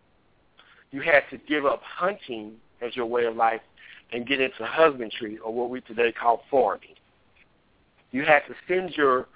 You 0.92 1.02
had 1.02 1.24
to 1.32 1.38
give 1.38 1.66
up 1.66 1.82
hunting 1.84 2.54
as 2.82 2.96
your 2.96 3.06
way 3.06 3.26
of 3.26 3.36
life 3.36 3.62
and 4.12 4.26
get 4.26 4.40
into 4.42 4.66
husbandry, 4.66 5.38
or 5.40 5.54
what 5.54 5.70
we 5.70 5.82
today 5.82 6.12
call 6.12 6.42
farming. 6.50 6.96
You 8.12 8.24
had 8.24 8.42
to 8.48 8.56
send 8.68 8.92
your 8.96 9.28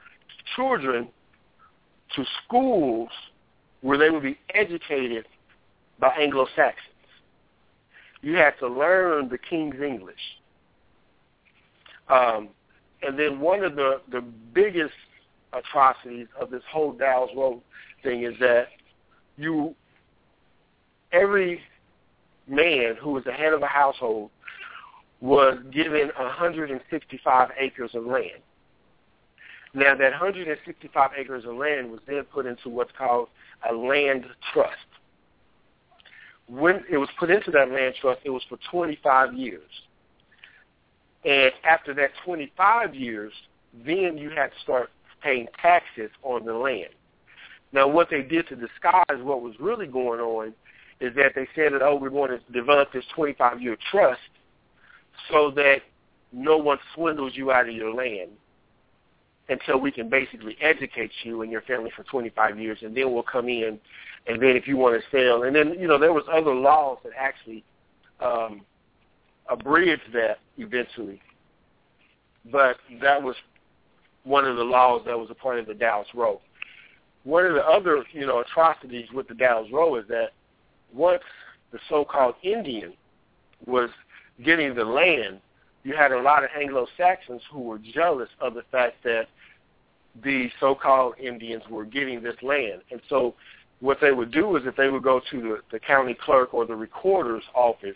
children 0.56 1.08
to 2.16 2.24
schools 2.44 3.10
where 3.84 3.98
they 3.98 4.10
would 4.10 4.24
be 4.24 4.40
educated 4.54 5.28
by 6.00 6.08
Anglo-Saxons. 6.16 6.88
You 8.22 8.36
had 8.36 8.54
to 8.60 8.68
learn 8.68 9.28
the 9.28 9.38
King's 9.38 9.82
English. 9.82 10.16
Um, 12.08 12.50
and 13.02 13.20
then 13.20 13.42
one 13.42 13.64
of 13.64 13.76
the, 13.76 14.00
the 14.10 14.22
biggest 14.22 14.94
atrocities 15.52 16.28
of 16.40 16.50
this 16.50 16.64
whole 16.72 16.94
Dawes 16.94 17.30
Roll 17.36 17.62
thing 18.02 18.24
is 18.24 18.34
that 18.40 18.68
you, 19.38 19.76
every 21.12 21.60
man 22.48 22.96
who 23.02 23.12
was 23.12 23.26
the 23.26 23.34
head 23.34 23.52
of 23.52 23.62
a 23.62 23.68
household 23.68 24.32
was 25.20 25.58
given 25.72 26.10
165 26.18 27.50
acres 27.60 27.92
of 27.94 28.06
land. 28.06 28.42
Now, 29.74 29.96
that 29.96 30.12
165 30.12 31.12
acres 31.18 31.46
of 31.46 31.56
land 31.56 31.92
was 31.92 32.00
then 32.08 32.24
put 32.32 32.46
into 32.46 32.70
what's 32.70 32.92
called 32.98 33.28
a 33.70 33.74
land 33.74 34.26
trust. 34.54 34.76
When 36.48 36.84
it 36.90 36.98
was 36.98 37.10
put 37.20 37.30
into 37.30 37.52
that 37.52 37.72
land 37.72 37.96
trust, 38.00 38.22
it 38.24 38.30
was 38.30 38.44
for 38.50 38.58
25 38.70 39.34
years. 39.34 39.70
And 41.26 41.52
after 41.64 41.94
that 41.96 42.10
25 42.26 42.94
years, 42.94 43.32
then 43.86 44.18
you 44.18 44.30
had 44.30 44.48
to 44.48 44.60
start 44.62 44.90
paying 45.22 45.48
taxes 45.62 46.12
on 46.22 46.46
the 46.46 46.54
land. 46.54 46.90
Now, 47.72 47.88
what 47.88 48.10
they 48.10 48.22
did 48.22 48.48
to 48.50 48.56
disguise 48.56 49.24
what 49.24 49.42
was 49.42 49.56
really 49.60 49.88
going 49.88 50.20
on 50.20 50.54
is 51.00 51.16
that 51.16 51.32
they 51.36 51.48
said 51.56 51.74
that, 51.74 51.82
oh, 51.82 51.96
we're 51.96 52.10
going 52.10 52.32
to 52.32 52.40
develop 52.52 52.92
this 52.92 53.06
25-year 53.18 53.78
trust 53.90 54.20
so 55.32 55.50
that 55.52 55.78
no 56.32 56.58
one 56.58 56.78
swindles 56.94 57.34
you 57.36 57.52
out 57.52 57.70
of 57.70 57.76
your 57.76 57.94
land 57.94 58.32
until 59.50 59.80
we 59.80 59.92
can 59.92 60.10
basically 60.10 60.56
educate 60.62 61.12
you 61.24 61.42
and 61.42 61.52
your 61.52 61.62
family 61.62 61.92
for 61.96 62.04
25 62.04 62.60
years, 62.60 62.78
and 62.82 62.96
then 62.96 63.14
we'll 63.14 63.24
come 63.24 63.50
in, 63.50 63.80
and 64.28 64.42
then 64.42 64.56
if 64.56 64.68
you 64.68 64.78
want 64.78 65.00
to 65.00 65.18
sell, 65.18 65.44
and 65.44 65.56
then 65.56 65.76
you 65.80 65.88
know 65.88 65.98
there 65.98 66.14
was 66.14 66.24
other 66.32 66.54
laws 66.54 66.98
that 67.04 67.12
actually 67.18 67.64
um, 68.22 68.62
abridged 69.50 70.14
that 70.14 70.40
eventually, 70.58 71.22
but 72.52 72.78
that 73.02 73.22
was 73.22 73.36
one 74.24 74.46
of 74.46 74.56
the 74.56 74.64
laws 74.64 75.02
that 75.06 75.18
was 75.18 75.30
a 75.30 75.36
part 75.36 75.60
of 75.60 75.66
the 75.66 75.74
Dawes 75.74 76.06
Roll. 76.14 76.42
One 77.26 77.46
of 77.46 77.54
the 77.54 77.66
other 77.66 78.04
you 78.14 78.26
know 78.26 78.40
atrocities 78.42 79.08
with 79.14 79.28
the 79.28 79.36
Dawes 79.36 79.68
Roll 79.72 79.98
is 79.98 80.08
that 80.08 80.30
once 80.94 81.24
the 81.72 81.80
so-called 81.90 82.36
Indian 82.44 82.94
was 83.66 83.90
getting 84.44 84.76
the 84.76 84.86
land, 84.86 85.40
you 85.84 85.96
had 85.96 86.12
a 86.12 86.22
lot 86.22 86.44
of 86.44 86.50
Anglo-Saxons 86.58 87.42
who 87.52 87.60
were 87.60 87.78
jealous 87.78 88.30
of 88.40 88.54
the 88.54 88.64
fact 88.72 89.04
that 89.04 89.28
the 90.24 90.50
so-called 90.60 91.16
Indians 91.20 91.64
were 91.70 91.86
getting 91.86 92.22
this 92.22 92.36
land. 92.42 92.82
And 92.92 93.02
so 93.10 93.36
what 93.80 93.98
they 94.00 94.12
would 94.12 94.32
do 94.32 94.56
is 94.56 94.64
that 94.64 94.78
they 94.78 94.90
would 94.90 95.04
go 95.04 95.20
to 95.32 95.42
the, 95.42 95.60
the 95.72 95.80
county 95.80 96.14
clerk 96.14 96.54
or 96.54 96.66
the 96.66 96.76
recorder's 96.76 97.44
office 97.54 97.96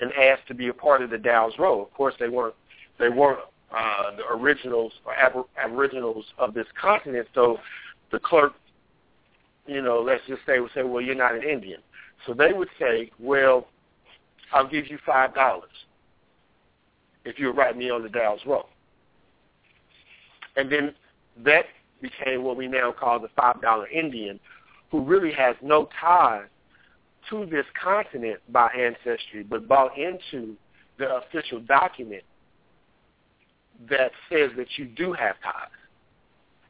and 0.00 0.12
ask 0.12 0.44
to 0.46 0.54
be 0.54 0.68
a 0.68 0.74
part 0.74 1.02
of 1.02 1.10
the 1.10 1.18
Dawes 1.18 1.52
Roll. 1.58 1.82
Of 1.82 1.92
course, 1.94 2.14
they 2.18 2.28
weren't 2.28 2.54
they 2.98 3.08
weren't 3.08 3.40
uh, 3.74 4.16
the 4.16 4.26
originals 4.32 4.92
or 5.04 5.14
ab- 5.14 5.46
aboriginals 5.56 6.24
of 6.38 6.54
this 6.54 6.66
continent. 6.80 7.26
So 7.34 7.58
the 8.12 8.18
clerk, 8.18 8.52
you 9.66 9.82
know, 9.82 10.00
let's 10.00 10.22
just 10.28 10.42
say 10.46 10.60
would 10.60 10.70
say, 10.74 10.82
well, 10.82 11.00
you're 11.00 11.14
not 11.14 11.34
an 11.34 11.42
Indian. 11.42 11.80
So 12.26 12.34
they 12.34 12.52
would 12.52 12.68
say, 12.78 13.10
well, 13.18 13.66
I'll 14.52 14.68
give 14.68 14.88
you 14.88 14.98
five 15.06 15.34
dollars 15.34 15.70
if 17.24 17.38
you 17.38 17.50
write 17.50 17.76
me 17.76 17.90
on 17.90 18.02
the 18.02 18.08
Dawes 18.08 18.40
Roll. 18.46 18.68
And 20.56 20.70
then 20.70 20.94
that 21.44 21.66
became 22.00 22.42
what 22.42 22.56
we 22.56 22.68
now 22.68 22.92
call 22.92 23.18
the 23.18 23.28
five 23.36 23.60
dollar 23.60 23.88
Indian, 23.88 24.38
who 24.90 25.00
really 25.00 25.32
has 25.32 25.56
no 25.62 25.88
ties 26.00 26.46
to 27.30 27.46
this 27.46 27.64
continent 27.82 28.40
by 28.50 28.68
ancestry, 28.68 29.42
but 29.42 29.66
bought 29.66 29.96
into 29.98 30.54
the 30.98 31.16
official 31.16 31.60
document 31.60 32.22
that 33.88 34.12
says 34.30 34.50
that 34.56 34.66
you 34.76 34.84
do 34.84 35.12
have 35.12 35.36
ties. 35.42 35.68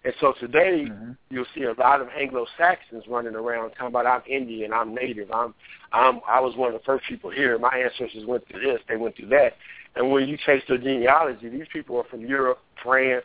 And 0.05 0.14
so 0.21 0.35
today 0.38 0.87
mm-hmm. 0.88 1.12
you'll 1.31 1.47
see 1.55 1.64
a 1.64 1.73
lot 1.73 2.01
of 2.01 2.09
Anglo-Saxons 2.09 3.05
running 3.09 3.35
around 3.35 3.71
talking 3.71 3.87
about 3.87 4.07
I'm 4.07 4.23
Indian, 4.29 4.73
I'm 4.73 4.95
Native, 4.95 5.31
I'm 5.33 5.55
I'm 5.93 6.21
I 6.29 6.40
was 6.40 6.57
one 6.57 6.75
of 6.75 6.81
the 6.81 6.85
first 6.85 7.05
people 7.09 7.31
here. 7.31 7.59
My 7.59 7.71
ancestors 7.71 8.27
went 8.27 8.47
through 8.49 8.61
this, 8.61 8.81
they 8.88 8.97
went 8.97 9.17
through 9.17 9.29
that. 9.29 9.55
And 9.96 10.11
when 10.11 10.28
you 10.28 10.37
trace 10.37 10.62
their 10.68 10.78
genealogy, 10.78 11.48
these 11.48 11.66
people 11.72 11.96
are 11.98 12.04
from 12.04 12.22
Europe, 12.22 12.59
France, 12.83 13.24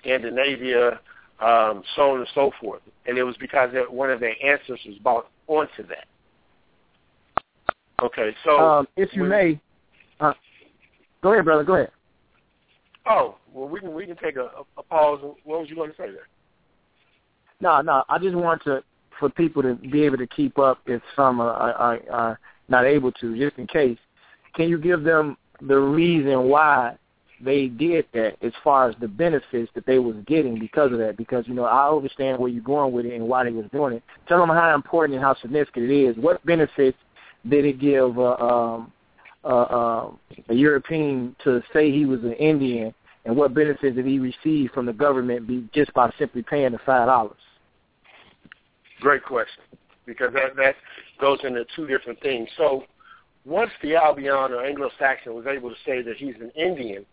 Scandinavia, 0.00 1.00
um, 1.40 1.82
so 1.94 2.12
on 2.12 2.18
and 2.18 2.28
so 2.34 2.50
forth. 2.60 2.82
And 3.06 3.16
it 3.16 3.22
was 3.22 3.36
because 3.38 3.70
one 3.88 4.10
of 4.10 4.20
their 4.20 4.34
ancestors 4.44 4.96
bought 5.02 5.28
onto 5.46 5.86
that. 5.86 6.06
Okay, 8.02 8.34
so 8.44 8.58
um, 8.58 8.88
if 8.96 9.12
you 9.12 9.22
when, 9.22 9.30
may, 9.30 9.60
uh, 10.20 10.32
go 11.22 11.32
ahead, 11.32 11.44
brother. 11.44 11.64
Go 11.64 11.74
ahead. 11.74 11.90
Oh, 13.06 13.36
well, 13.52 13.68
we 13.68 13.80
can 13.80 13.92
we 13.94 14.06
can 14.06 14.16
take 14.16 14.36
a, 14.36 14.50
a 14.76 14.82
pause. 14.82 15.20
What 15.44 15.60
was 15.60 15.70
you 15.70 15.74
going 15.74 15.90
to 15.90 15.96
say 15.96 16.10
there? 16.10 16.28
No, 17.60 17.80
no. 17.80 18.04
I 18.08 18.18
just 18.18 18.36
want 18.36 18.62
to 18.64 18.84
for 19.18 19.28
people 19.28 19.62
to 19.62 19.74
be 19.74 20.02
able 20.04 20.16
to 20.16 20.26
keep 20.28 20.58
up 20.58 20.78
if 20.86 21.02
some 21.16 21.40
are, 21.40 21.72
are, 21.72 22.00
are 22.10 22.40
not 22.68 22.84
able 22.84 23.10
to, 23.12 23.36
just 23.36 23.58
in 23.58 23.66
case. 23.66 23.98
Can 24.54 24.68
you 24.68 24.78
give 24.78 25.02
them 25.02 25.36
the 25.60 25.78
reason 25.78 26.44
why 26.44 26.96
they 27.40 27.68
did 27.68 28.06
that 28.14 28.36
as 28.42 28.52
far 28.64 28.88
as 28.88 28.96
the 29.00 29.08
benefits 29.08 29.70
that 29.74 29.86
they 29.86 29.98
was 29.98 30.16
getting 30.26 30.58
because 30.58 30.92
of 30.92 30.98
that. 30.98 31.16
Because 31.16 31.46
you 31.46 31.54
know 31.54 31.64
I 31.64 31.88
understand 31.88 32.38
where 32.38 32.50
you're 32.50 32.62
going 32.62 32.92
with 32.92 33.06
it 33.06 33.14
and 33.14 33.28
why 33.28 33.44
they 33.44 33.50
was 33.50 33.66
doing 33.72 33.94
it. 33.94 34.02
Tell 34.26 34.38
them 34.38 34.48
how 34.48 34.74
important 34.74 35.14
and 35.14 35.24
how 35.24 35.34
significant 35.40 35.90
it 35.90 35.94
is. 35.94 36.16
What 36.16 36.44
benefits 36.44 36.98
did 37.48 37.64
it 37.64 37.80
give 37.80 38.18
uh, 38.18 38.34
um, 38.34 38.92
uh, 39.44 39.48
uh, 39.48 40.10
a 40.48 40.54
European 40.54 41.36
to 41.44 41.62
say 41.72 41.92
he 41.92 42.04
was 42.04 42.20
an 42.24 42.32
Indian, 42.34 42.92
and 43.24 43.36
what 43.36 43.54
benefits 43.54 43.94
did 43.94 44.06
he 44.06 44.18
receive 44.18 44.70
from 44.72 44.86
the 44.86 44.92
government 44.92 45.46
be 45.46 45.68
just 45.72 45.92
by 45.94 46.12
simply 46.18 46.42
paying 46.42 46.72
the 46.72 46.78
five 46.78 47.06
dollars? 47.06 47.36
Great 49.00 49.22
question, 49.22 49.62
because 50.06 50.32
that 50.34 50.56
that 50.56 50.74
goes 51.20 51.38
into 51.44 51.64
two 51.76 51.86
different 51.86 52.20
things. 52.20 52.48
So 52.56 52.84
once 53.44 53.70
the 53.82 53.96
Albion 53.96 54.52
or 54.52 54.64
Anglo-Saxon 54.64 55.34
was 55.34 55.46
able 55.46 55.70
to 55.70 55.76
say 55.86 56.02
that 56.02 56.16
he's 56.16 56.34
an 56.36 56.50
Indian, 56.50 57.06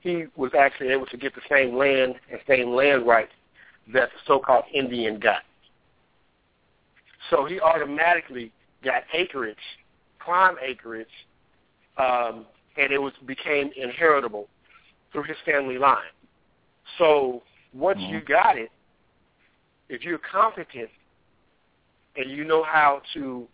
he 0.00 0.24
was 0.36 0.52
actually 0.58 0.88
able 0.88 1.06
to 1.06 1.16
get 1.16 1.34
the 1.34 1.40
same 1.50 1.76
land 1.76 2.14
and 2.30 2.40
same 2.48 2.74
land 2.74 3.06
rights 3.06 3.32
that 3.92 4.10
the 4.10 4.18
so-called 4.26 4.64
Indian 4.72 5.18
got. 5.18 5.42
So 7.30 7.44
he 7.44 7.60
automatically 7.60 8.52
got 8.84 9.02
acreage, 9.14 9.56
prime 10.18 10.56
acreage, 10.64 11.06
um, 11.98 12.46
and 12.76 12.92
it 12.92 13.00
was 13.00 13.12
became 13.26 13.70
inheritable 13.76 14.48
through 15.12 15.24
his 15.24 15.36
family 15.44 15.78
line. 15.78 15.98
So 16.98 17.42
once 17.72 17.98
mm-hmm. 17.98 18.14
you 18.14 18.20
got 18.22 18.58
it, 18.58 18.70
if 19.88 20.02
you're 20.02 20.18
competent 20.18 20.88
and 22.16 22.30
you 22.30 22.44
know 22.44 22.62
how 22.62 23.02
to 23.14 23.46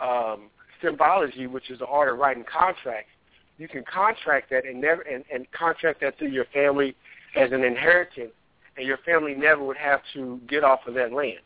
um, 0.00 0.50
symbology, 0.84 1.46
which 1.46 1.70
is 1.70 1.78
the 1.78 1.86
art 1.86 2.12
of 2.12 2.18
writing 2.18 2.44
contracts, 2.44 3.10
you 3.58 3.68
can 3.68 3.84
contract 3.84 4.50
that 4.50 4.64
and 4.66 4.80
never 4.80 5.02
and, 5.02 5.24
and 5.32 5.50
contract 5.52 6.00
that 6.00 6.18
through 6.18 6.28
your 6.28 6.46
family 6.52 6.94
as 7.36 7.50
an 7.52 7.64
inheritance, 7.64 8.32
and 8.76 8.86
your 8.86 8.98
family 8.98 9.34
never 9.34 9.64
would 9.64 9.76
have 9.76 10.00
to 10.12 10.40
get 10.48 10.64
off 10.64 10.80
of 10.86 10.94
that 10.94 11.12
land. 11.12 11.40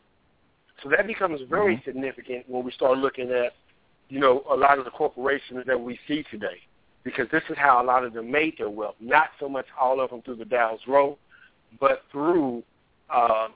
So 0.83 0.88
that 0.90 1.07
becomes 1.07 1.40
very 1.48 1.77
mm-hmm. 1.77 1.85
significant 1.85 2.48
when 2.48 2.64
we 2.64 2.72
start 2.72 2.98
looking 2.98 3.31
at, 3.31 3.53
you 4.09 4.20
know, 4.20 4.44
a 4.51 4.55
lot 4.55 4.79
of 4.79 4.85
the 4.85 4.90
corporations 4.90 5.64
that 5.66 5.81
we 5.81 5.98
see 6.07 6.24
today, 6.31 6.61
because 7.05 7.27
this 7.31 7.42
is 7.51 7.57
how 7.59 7.83
a 7.83 7.85
lot 7.85 8.05
of 8.05 8.12
them 8.12 8.31
made 8.31 8.55
their 8.59 8.70
wealth. 8.70 8.94
Not 9.01 9.29
so 9.40 9.48
much 9.48 9.66
all 9.79 10.01
of 10.01 10.11
them 10.11 10.22
through 10.22 10.37
the 10.37 10.44
Dawes 10.44 10.81
Roll, 10.87 11.18
but 11.81 12.03
through 12.11 12.62
uh, 13.11 13.48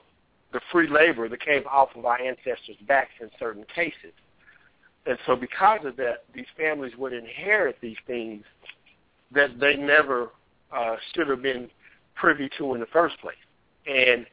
the 0.51 0.61
free 0.71 0.87
labor 0.89 1.29
that 1.29 1.41
came 1.41 1.63
off 1.69 1.89
of 1.95 2.05
our 2.05 2.19
ancestors' 2.19 2.77
backs 2.87 3.13
in 3.21 3.29
certain 3.39 3.65
cases. 3.73 4.13
And 5.05 5.17
so 5.25 5.35
because 5.35 5.81
of 5.85 5.97
that, 5.97 6.23
these 6.33 6.45
families 6.57 6.93
would 6.97 7.13
inherit 7.13 7.75
these 7.81 7.97
things 8.07 8.43
that 9.33 9.59
they 9.59 9.75
never 9.75 10.29
uh, 10.71 10.95
should 11.13 11.27
have 11.27 11.41
been 11.41 11.69
privy 12.15 12.49
to 12.57 12.73
in 12.73 12.79
the 12.79 12.85
first 12.87 13.19
place. 13.19 13.35
And 13.85 14.25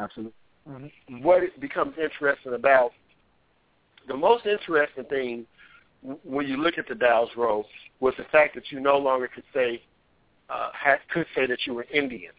Absolutely. 0.00 0.32
Mm-hmm. 0.68 1.22
what 1.22 1.42
it 1.42 1.60
becomes 1.60 1.94
interesting 2.02 2.54
about, 2.54 2.90
the 4.06 4.16
most 4.16 4.46
interesting 4.46 5.04
thing 5.04 5.46
when 6.24 6.46
you 6.46 6.56
look 6.56 6.78
at 6.78 6.88
the 6.88 6.94
Dawes 6.94 7.28
Roll 7.36 7.66
was 8.00 8.14
the 8.18 8.24
fact 8.24 8.54
that 8.54 8.70
you 8.70 8.80
no 8.80 8.98
longer 8.98 9.28
could 9.32 9.44
say, 9.52 9.82
uh, 10.48 10.70
had, 10.72 10.98
could 11.12 11.26
say 11.34 11.46
that 11.46 11.58
you 11.66 11.74
were 11.74 11.86
Indian. 11.92 12.32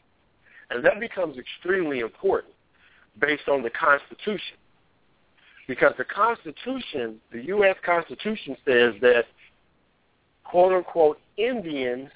And 0.69 0.83
that 0.85 0.99
becomes 0.99 1.37
extremely 1.37 1.99
important 1.99 2.53
based 3.19 3.47
on 3.47 3.63
the 3.63 3.69
Constitution. 3.69 4.57
Because 5.69 5.93
the 5.99 6.03
Constitution, 6.03 7.21
the 7.31 7.43
U.S. 7.43 7.75
Constitution 7.85 8.57
says 8.65 8.95
that, 9.01 9.25
quote 10.43 10.73
unquote, 10.73 11.19
Indians 11.37 12.09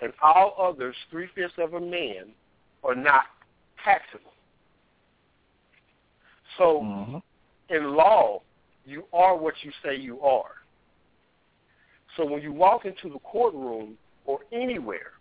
and 0.00 0.14
all 0.22 0.56
others, 0.58 0.96
three-fifths 1.10 1.52
of 1.58 1.74
a 1.74 1.80
man, 1.80 2.30
are 2.82 2.94
not 2.94 3.24
taxable. 3.84 4.32
So 6.56 6.80
mm-hmm. 6.82 7.18
in 7.68 7.94
law, 7.94 8.40
you 8.86 9.04
are 9.12 9.36
what 9.36 9.54
you 9.62 9.72
say 9.84 9.96
you 9.96 10.18
are. 10.22 10.52
So 12.16 12.24
when 12.24 12.40
you 12.40 12.54
walk 12.54 12.86
into 12.86 13.10
the 13.10 13.18
courtroom 13.18 13.98
or 14.24 14.38
anywhere 14.54 15.12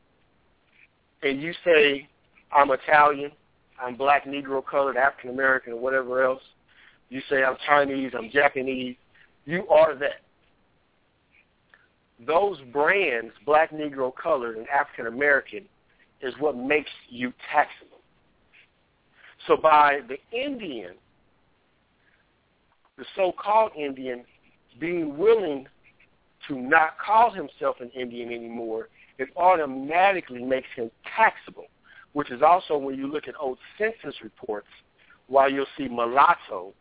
and 1.24 1.42
you 1.42 1.54
say, 1.66 2.08
I'm 2.54 2.72
Italian, 2.72 3.34
I'm 3.82 3.98
black, 3.98 4.24
Negro, 4.24 4.66
colored, 4.66 4.96
African 4.96 5.32
American, 5.32 5.74
or 5.74 5.80
whatever 5.82 6.24
else, 6.24 6.42
you 7.10 7.22
say 7.30 7.44
I'm 7.44 7.58
Chinese, 7.66 8.12
I'm 8.18 8.30
Japanese. 8.30 8.96
You 9.46 9.68
are 9.68 9.96
that. 9.96 10.22
Those 12.26 12.60
brands, 12.74 13.32
black, 13.46 13.72
Negro, 13.72 14.12
colored, 14.16 14.58
and 14.58 14.68
African 14.68 15.08
American, 15.08 15.64
is 16.22 16.34
what 16.40 16.56
makes 16.58 16.90
you 17.08 17.34
taxable. 17.52 18.00
So 19.48 19.56
by 19.56 20.02
the 20.08 20.18
Indian, 20.38 20.96
the 22.98 23.06
so-called 23.16 23.72
Indian, 23.78 24.26
being 24.80 25.18
willing 25.18 25.66
to 26.48 26.60
not 26.60 26.98
call 27.04 27.32
himself 27.32 27.78
an 27.80 27.90
Indian 27.92 28.34
anymore, 28.34 28.90
it 29.18 29.30
automatically 29.38 30.44
makes 30.44 30.68
him 30.76 30.92
taxable, 31.16 31.68
which 32.14 32.32
is 32.32 32.42
also 32.42 32.78
when 32.78 32.96
you 32.96 33.08
look 33.08 33.28
at 33.28 33.36
old 33.40 33.58
census 33.78 34.22
reports, 34.22 34.68
while 35.28 35.50
you'll 35.50 35.66
see 35.78 35.88
mulatto 35.88 36.74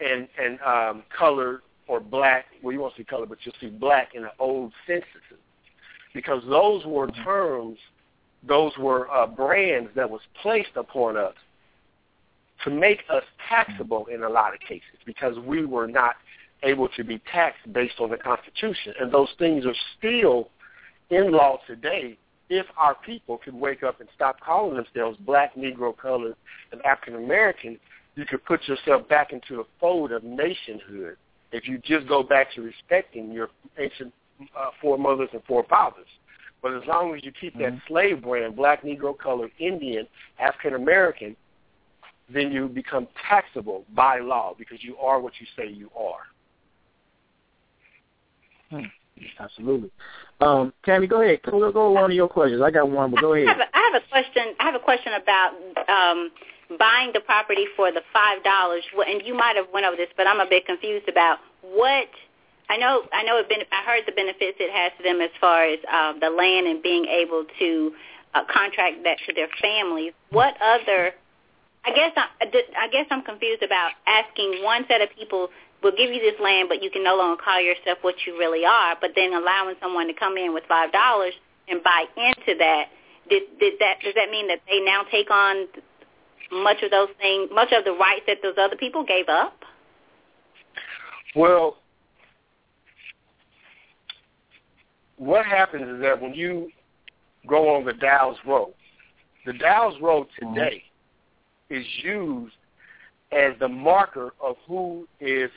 and 0.00 0.28
and 0.40 0.58
um, 0.60 1.02
color 1.16 1.62
or 1.86 2.00
black. 2.00 2.46
Well, 2.62 2.72
you 2.72 2.80
won't 2.80 2.94
see 2.96 3.04
color, 3.04 3.26
but 3.26 3.38
you'll 3.42 3.54
see 3.60 3.68
black 3.68 4.14
in 4.14 4.22
the 4.22 4.32
old 4.38 4.72
censuses 4.86 5.40
because 6.14 6.42
those 6.48 6.84
were 6.84 7.08
terms, 7.24 7.78
those 8.46 8.72
were 8.78 9.10
uh, 9.10 9.26
brands 9.26 9.90
that 9.96 10.08
was 10.08 10.20
placed 10.42 10.76
upon 10.76 11.16
us 11.16 11.34
to 12.64 12.70
make 12.70 13.00
us 13.10 13.24
taxable 13.48 14.06
in 14.06 14.22
a 14.22 14.28
lot 14.28 14.54
of 14.54 14.60
cases 14.60 14.98
because 15.06 15.38
we 15.38 15.64
were 15.64 15.86
not 15.86 16.16
able 16.62 16.88
to 16.88 17.04
be 17.04 17.20
taxed 17.32 17.72
based 17.72 18.00
on 18.00 18.10
the 18.10 18.16
Constitution. 18.16 18.94
And 19.00 19.10
those 19.10 19.30
things 19.38 19.64
are 19.64 19.74
still 19.98 20.50
in 21.10 21.32
law 21.32 21.58
today 21.66 22.18
if 22.50 22.66
our 22.76 22.96
people 23.06 23.38
could 23.38 23.54
wake 23.54 23.82
up 23.82 24.00
and 24.00 24.08
stop 24.14 24.40
calling 24.40 24.76
themselves 24.76 25.16
black, 25.20 25.54
Negro, 25.54 25.96
colored, 25.96 26.34
and 26.72 26.84
African 26.84 27.14
American 27.14 27.78
you 28.16 28.24
could 28.24 28.44
put 28.44 28.66
yourself 28.66 29.08
back 29.08 29.32
into 29.32 29.56
the 29.56 29.64
fold 29.80 30.12
of 30.12 30.24
nationhood 30.24 31.16
if 31.52 31.66
you 31.66 31.78
just 31.78 32.06
go 32.08 32.22
back 32.22 32.52
to 32.54 32.62
respecting 32.62 33.32
your 33.32 33.48
ancient 33.78 34.12
uh, 34.56 34.70
foremothers 34.80 35.28
and 35.32 35.42
forefathers. 35.44 36.06
But 36.62 36.74
as 36.74 36.82
long 36.86 37.14
as 37.14 37.24
you 37.24 37.32
keep 37.32 37.54
mm-hmm. 37.54 37.74
that 37.76 37.82
slave 37.88 38.22
brand, 38.22 38.56
black, 38.56 38.82
Negro, 38.82 39.16
colored, 39.18 39.50
Indian, 39.58 40.06
African 40.38 40.74
American, 40.74 41.36
then 42.32 42.52
you 42.52 42.68
become 42.68 43.08
taxable 43.28 43.84
by 43.94 44.20
law 44.20 44.54
because 44.58 44.78
you 44.82 44.96
are 44.98 45.20
what 45.20 45.32
you 45.40 45.46
say 45.56 45.70
you 45.70 45.90
are. 45.96 46.20
Hmm. 48.70 48.86
Absolutely. 49.38 49.90
Um, 50.40 50.72
Tammy, 50.84 51.06
go 51.06 51.20
ahead. 51.20 51.40
Go, 51.42 51.70
go 51.72 51.90
one 51.90 52.04
of 52.04 52.12
your 52.12 52.28
questions. 52.28 52.62
I 52.62 52.70
got 52.70 52.88
one, 52.88 53.10
but 53.10 53.20
go 53.20 53.34
ahead. 53.34 53.48
I 53.48 53.52
have 53.52 53.60
a, 53.60 53.76
I 53.76 53.90
have 53.92 54.02
a 54.02 54.08
question. 54.08 54.54
I 54.58 54.64
have 54.64 54.74
a 54.74 54.78
question 54.78 55.12
about 55.12 55.52
um, 55.88 56.30
buying 56.78 57.10
the 57.12 57.20
property 57.20 57.66
for 57.76 57.90
the 57.90 58.02
five 58.12 58.42
dollars, 58.44 58.84
and 59.06 59.22
you 59.24 59.34
might 59.34 59.56
have 59.56 59.66
went 59.72 59.86
over 59.86 59.96
this, 59.96 60.08
but 60.16 60.26
I'm 60.26 60.40
a 60.40 60.48
bit 60.48 60.66
confused 60.66 61.08
about 61.08 61.38
what. 61.62 62.08
I 62.70 62.76
know, 62.76 63.02
I 63.12 63.24
know. 63.24 63.36
It 63.38 63.48
been, 63.48 63.66
I 63.72 63.82
heard 63.82 64.04
the 64.06 64.12
benefits 64.12 64.58
it 64.60 64.70
has 64.70 64.92
to 64.98 65.02
them 65.02 65.20
as 65.20 65.30
far 65.40 65.64
as 65.64 65.80
um, 65.90 66.20
the 66.20 66.30
land 66.30 66.68
and 66.68 66.80
being 66.80 67.04
able 67.06 67.42
to 67.58 67.90
uh, 68.32 68.44
contract 68.46 69.02
that 69.02 69.18
to 69.26 69.34
their 69.34 69.48
families. 69.60 70.12
What 70.30 70.54
other? 70.62 71.10
I 71.84 71.90
guess 71.90 72.12
I, 72.14 72.28
I 72.78 72.86
guess 72.86 73.06
I'm 73.10 73.22
confused 73.22 73.64
about 73.64 73.90
asking 74.06 74.62
one 74.62 74.84
set 74.86 75.00
of 75.00 75.08
people 75.18 75.48
will 75.82 75.96
give 75.96 76.10
you 76.10 76.20
this 76.20 76.38
land, 76.38 76.68
but 76.68 76.82
you 76.82 76.90
can 76.90 77.02
no 77.02 77.16
longer 77.16 77.42
call 77.42 77.60
yourself 77.60 77.98
what 78.02 78.14
you 78.26 78.38
really 78.38 78.64
are. 78.64 78.94
But 79.00 79.12
then 79.16 79.32
allowing 79.32 79.74
someone 79.80 80.06
to 80.06 80.14
come 80.14 80.36
in 80.36 80.54
with 80.54 80.64
five 80.68 80.92
dollars 80.92 81.34
and 81.66 81.82
buy 81.82 82.04
into 82.16 82.58
that, 82.58 82.86
did, 83.28 83.42
did 83.58 83.74
that 83.80 83.98
does 84.04 84.14
that 84.14 84.30
mean 84.30 84.48
that 84.48 84.60
they 84.68 84.78
now 84.78 85.02
take 85.10 85.30
on 85.30 85.66
much 86.52 86.82
of 86.82 86.90
those 86.90 87.08
things, 87.20 87.50
much 87.52 87.72
of 87.72 87.84
the 87.84 87.92
rights 87.92 88.22
that 88.26 88.38
those 88.42 88.54
other 88.58 88.76
people 88.76 89.04
gave 89.04 89.28
up? 89.28 89.54
Well, 91.34 91.76
what 95.16 95.46
happens 95.46 95.96
is 95.96 96.00
that 96.02 96.20
when 96.20 96.34
you 96.34 96.70
go 97.46 97.74
on 97.76 97.84
the 97.84 97.92
Dawes 97.92 98.36
Roll, 98.46 98.74
the 99.46 99.52
Dawes 99.52 99.94
Roll 100.00 100.26
today 100.38 100.82
is 101.68 101.84
used 102.02 102.54
as 103.32 103.52
the 103.60 103.68
marker 103.68 104.32
of 104.42 104.56
who 104.66 105.06
is 105.20 105.50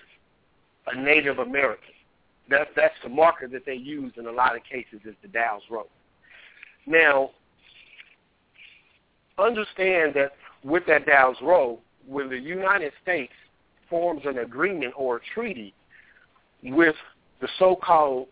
a 0.88 1.02
Native 1.02 1.40
American. 1.40 1.94
That's 2.50 2.70
that's 2.76 2.94
the 3.04 3.10
marker 3.10 3.48
that 3.48 3.66
they 3.66 3.76
use 3.76 4.14
in 4.18 4.28
a 4.28 4.32
lot 4.32 4.56
of 4.56 4.64
cases 4.64 5.00
is 5.06 5.16
the 5.22 5.30
Dawes 5.30 5.62
Roll. 5.72 5.88
Now, 6.86 7.32
understand 9.38 10.14
that 10.16 10.34
with 10.64 10.84
that 10.88 11.06
Dawes 11.06 11.36
Roll, 11.42 11.82
when 12.08 12.30
the 12.30 12.40
United 12.40 12.94
States 13.02 13.34
forms 13.90 14.22
an 14.26 14.40
agreement 14.40 14.94
or 14.96 15.18
a 15.18 15.20
treaty 15.34 15.74
with 16.64 16.96
the 17.42 17.48
so-called 17.60 18.28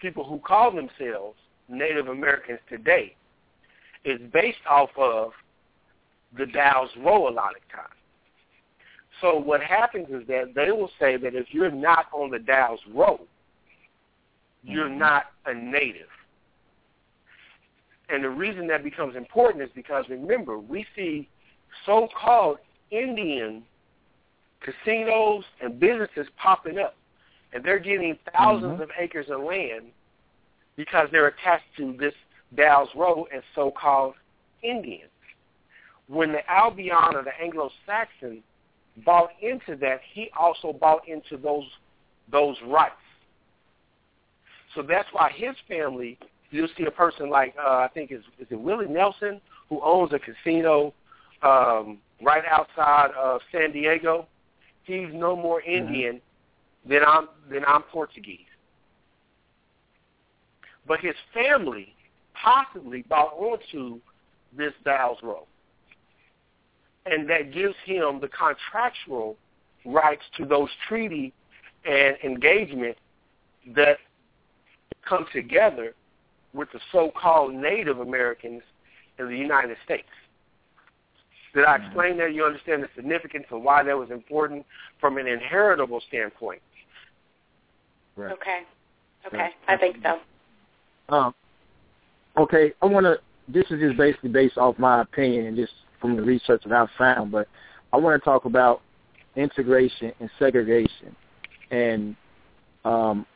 people 0.00 0.24
who 0.24 0.38
call 0.38 0.70
themselves 0.70 1.36
Native 1.68 2.08
Americans 2.08 2.60
today, 2.68 3.14
is 4.04 4.20
based 4.32 4.58
off 4.68 4.90
of 4.96 5.32
the 6.36 6.46
Dawes 6.46 6.88
Roll 6.98 7.28
a 7.28 7.30
lot 7.30 7.50
of 7.56 7.76
times. 7.76 7.94
So 9.20 9.38
what 9.38 9.62
happens 9.62 10.08
is 10.10 10.26
that 10.26 10.52
they 10.54 10.70
will 10.72 10.90
say 10.98 11.16
that 11.16 11.34
if 11.34 11.46
you're 11.50 11.70
not 11.70 12.06
on 12.12 12.30
the 12.30 12.38
Dawes 12.38 12.80
Roll, 12.92 13.26
you're 14.64 14.88
mm-hmm. 14.88 14.98
not 14.98 15.26
a 15.46 15.54
native. 15.54 16.08
And 18.08 18.24
the 18.24 18.30
reason 18.30 18.66
that 18.68 18.82
becomes 18.82 19.16
important 19.16 19.62
is 19.62 19.70
because 19.74 20.04
remember, 20.08 20.58
we 20.58 20.84
see 20.96 21.28
so-called 21.86 22.58
Indian 22.90 23.64
casinos 24.60 25.44
and 25.60 25.78
businesses 25.78 26.28
popping 26.36 26.78
up, 26.78 26.94
and 27.52 27.64
they're 27.64 27.78
getting 27.78 28.16
1000s 28.34 28.78
Mhm. 28.78 28.82
of 28.82 28.90
acres 28.96 29.28
of 29.30 29.40
land 29.40 29.92
because 30.76 31.10
they're 31.10 31.26
attached 31.26 31.74
to 31.76 31.92
this 31.94 32.14
Dawes 32.54 32.94
Roll 32.94 33.28
and 33.32 33.42
so-called 33.54 34.14
Indians. 34.62 35.10
When 36.06 36.32
the 36.32 36.48
Albion 36.50 37.16
or 37.16 37.22
the 37.22 37.38
Anglo-Saxon 37.40 38.42
bought 38.98 39.32
into 39.40 39.74
that, 39.76 40.02
he 40.02 40.30
also 40.36 40.72
bought 40.72 41.06
into 41.08 41.36
those 41.36 41.68
those 42.28 42.60
rights. 42.62 42.94
So 44.74 44.82
that's 44.82 45.12
why 45.12 45.30
his 45.30 45.58
family, 45.68 46.18
you'll 46.50 46.68
see 46.76 46.84
a 46.84 46.90
person 46.90 47.28
like 47.28 47.54
uh, 47.58 47.78
I 47.78 47.88
think 47.88 48.12
is 48.12 48.22
is 48.38 48.46
it 48.50 48.60
Willie 48.60 48.86
Nelson 48.86 49.40
who 49.68 49.80
owns 49.82 50.12
a 50.12 50.18
casino 50.18 50.94
um, 51.42 51.98
right 52.22 52.44
outside 52.48 53.10
of 53.18 53.40
San 53.50 53.72
Diego. 53.72 54.26
He's 54.84 55.08
no 55.12 55.36
more 55.36 55.60
Indian 55.62 56.20
than 56.88 57.00
I'm 57.06 57.28
than 57.50 57.64
I'm 57.66 57.82
Portuguese. 57.82 58.40
But 60.86 61.00
his 61.00 61.14
family 61.32 61.94
possibly 62.34 63.02
bought 63.02 63.34
onto 63.34 64.00
this 64.56 64.72
Dawes 64.84 65.18
Roll. 65.22 65.46
And 67.06 67.28
that 67.30 67.52
gives 67.52 67.74
him 67.84 68.20
the 68.20 68.28
contractual 68.28 69.36
rights 69.84 70.22
to 70.36 70.44
those 70.44 70.68
treaty 70.88 71.32
and 71.84 72.16
engagement 72.22 72.96
that 73.74 73.98
come 75.08 75.26
together 75.32 75.94
with 76.54 76.68
the 76.72 76.80
so-called 76.92 77.54
Native 77.54 77.98
Americans 77.98 78.62
in 79.18 79.28
the 79.28 79.36
United 79.36 79.76
States. 79.84 80.08
Did 81.54 81.64
I 81.64 81.76
explain 81.76 82.16
that? 82.18 82.32
You 82.34 82.44
understand 82.44 82.82
the 82.82 82.88
significance 82.96 83.44
of 83.50 83.62
why 83.62 83.82
that 83.82 83.96
was 83.96 84.10
important 84.10 84.64
from 85.00 85.18
an 85.18 85.26
inheritable 85.26 86.00
standpoint. 86.08 86.62
Right. 88.16 88.32
Okay. 88.32 88.60
Okay. 89.26 89.36
Right. 89.36 89.52
I 89.68 89.76
think 89.76 89.96
so. 90.02 91.14
Um, 91.14 91.34
okay, 92.38 92.72
I 92.80 92.86
want 92.86 93.04
to. 93.04 93.18
This 93.48 93.64
is 93.70 93.80
just 93.80 93.96
basically 93.96 94.30
based 94.30 94.56
off 94.56 94.78
my 94.78 95.02
opinion 95.02 95.46
and 95.46 95.56
just 95.56 95.72
from 96.00 96.16
the 96.16 96.22
research 96.22 96.62
that 96.64 96.72
I've 96.72 96.88
found, 96.96 97.30
but 97.30 97.48
I 97.92 97.96
want 97.96 98.20
to 98.20 98.24
talk 98.24 98.44
about 98.44 98.80
integration 99.36 100.12
and 100.20 100.30
segregation 100.38 101.14
and 101.70 102.16
um, 102.84 103.26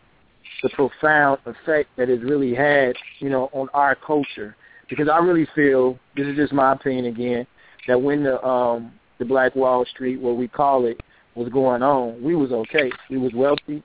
the 0.62 0.68
profound 0.70 1.40
effect 1.46 1.90
that 1.96 2.08
it's 2.08 2.22
really 2.22 2.54
had, 2.54 2.94
you 3.18 3.30
know, 3.30 3.50
on 3.52 3.68
our 3.74 3.94
culture. 3.94 4.56
Because 4.88 5.08
I 5.08 5.18
really 5.18 5.48
feel 5.54 5.98
this 6.16 6.26
is 6.26 6.36
just 6.36 6.52
my 6.52 6.72
opinion 6.72 7.06
again 7.06 7.46
that 7.86 8.00
when 8.00 8.24
the 8.24 8.42
um, 8.44 8.92
the 9.18 9.24
Black 9.24 9.54
Wall 9.56 9.84
Street, 9.86 10.20
what 10.20 10.36
we 10.36 10.48
call 10.48 10.86
it, 10.86 11.00
was 11.34 11.48
going 11.48 11.82
on, 11.82 12.22
we 12.22 12.34
was 12.34 12.52
okay. 12.52 12.90
We 13.10 13.18
was 13.18 13.32
wealthy. 13.34 13.82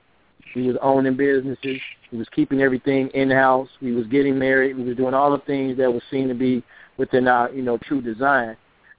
We 0.54 0.66
was 0.66 0.76
owning 0.82 1.16
businesses. 1.16 1.80
We 2.10 2.18
was 2.18 2.28
keeping 2.34 2.60
everything 2.60 3.08
in 3.08 3.30
house. 3.30 3.68
We 3.80 3.92
was 3.92 4.06
getting 4.06 4.38
married. 4.38 4.76
We 4.76 4.84
was 4.84 4.96
doing 4.96 5.14
all 5.14 5.30
the 5.30 5.42
things 5.44 5.78
that 5.78 5.90
was 5.90 6.02
seen 6.10 6.28
to 6.28 6.34
be 6.34 6.62
within 6.98 7.26
our, 7.26 7.50
you 7.50 7.62
know, 7.62 7.78
true 7.78 8.02
design. 8.02 8.56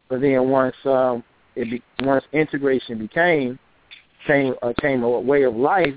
But 0.09 0.21
then 0.21 0.49
once 0.49 0.75
um, 0.85 1.23
it 1.55 1.69
be, 1.69 1.83
once 2.03 2.23
integration 2.33 2.97
became 2.97 3.59
came 4.25 4.55
uh, 4.61 4.73
came 4.79 5.03
a 5.03 5.19
way 5.19 5.43
of 5.43 5.55
life 5.55 5.93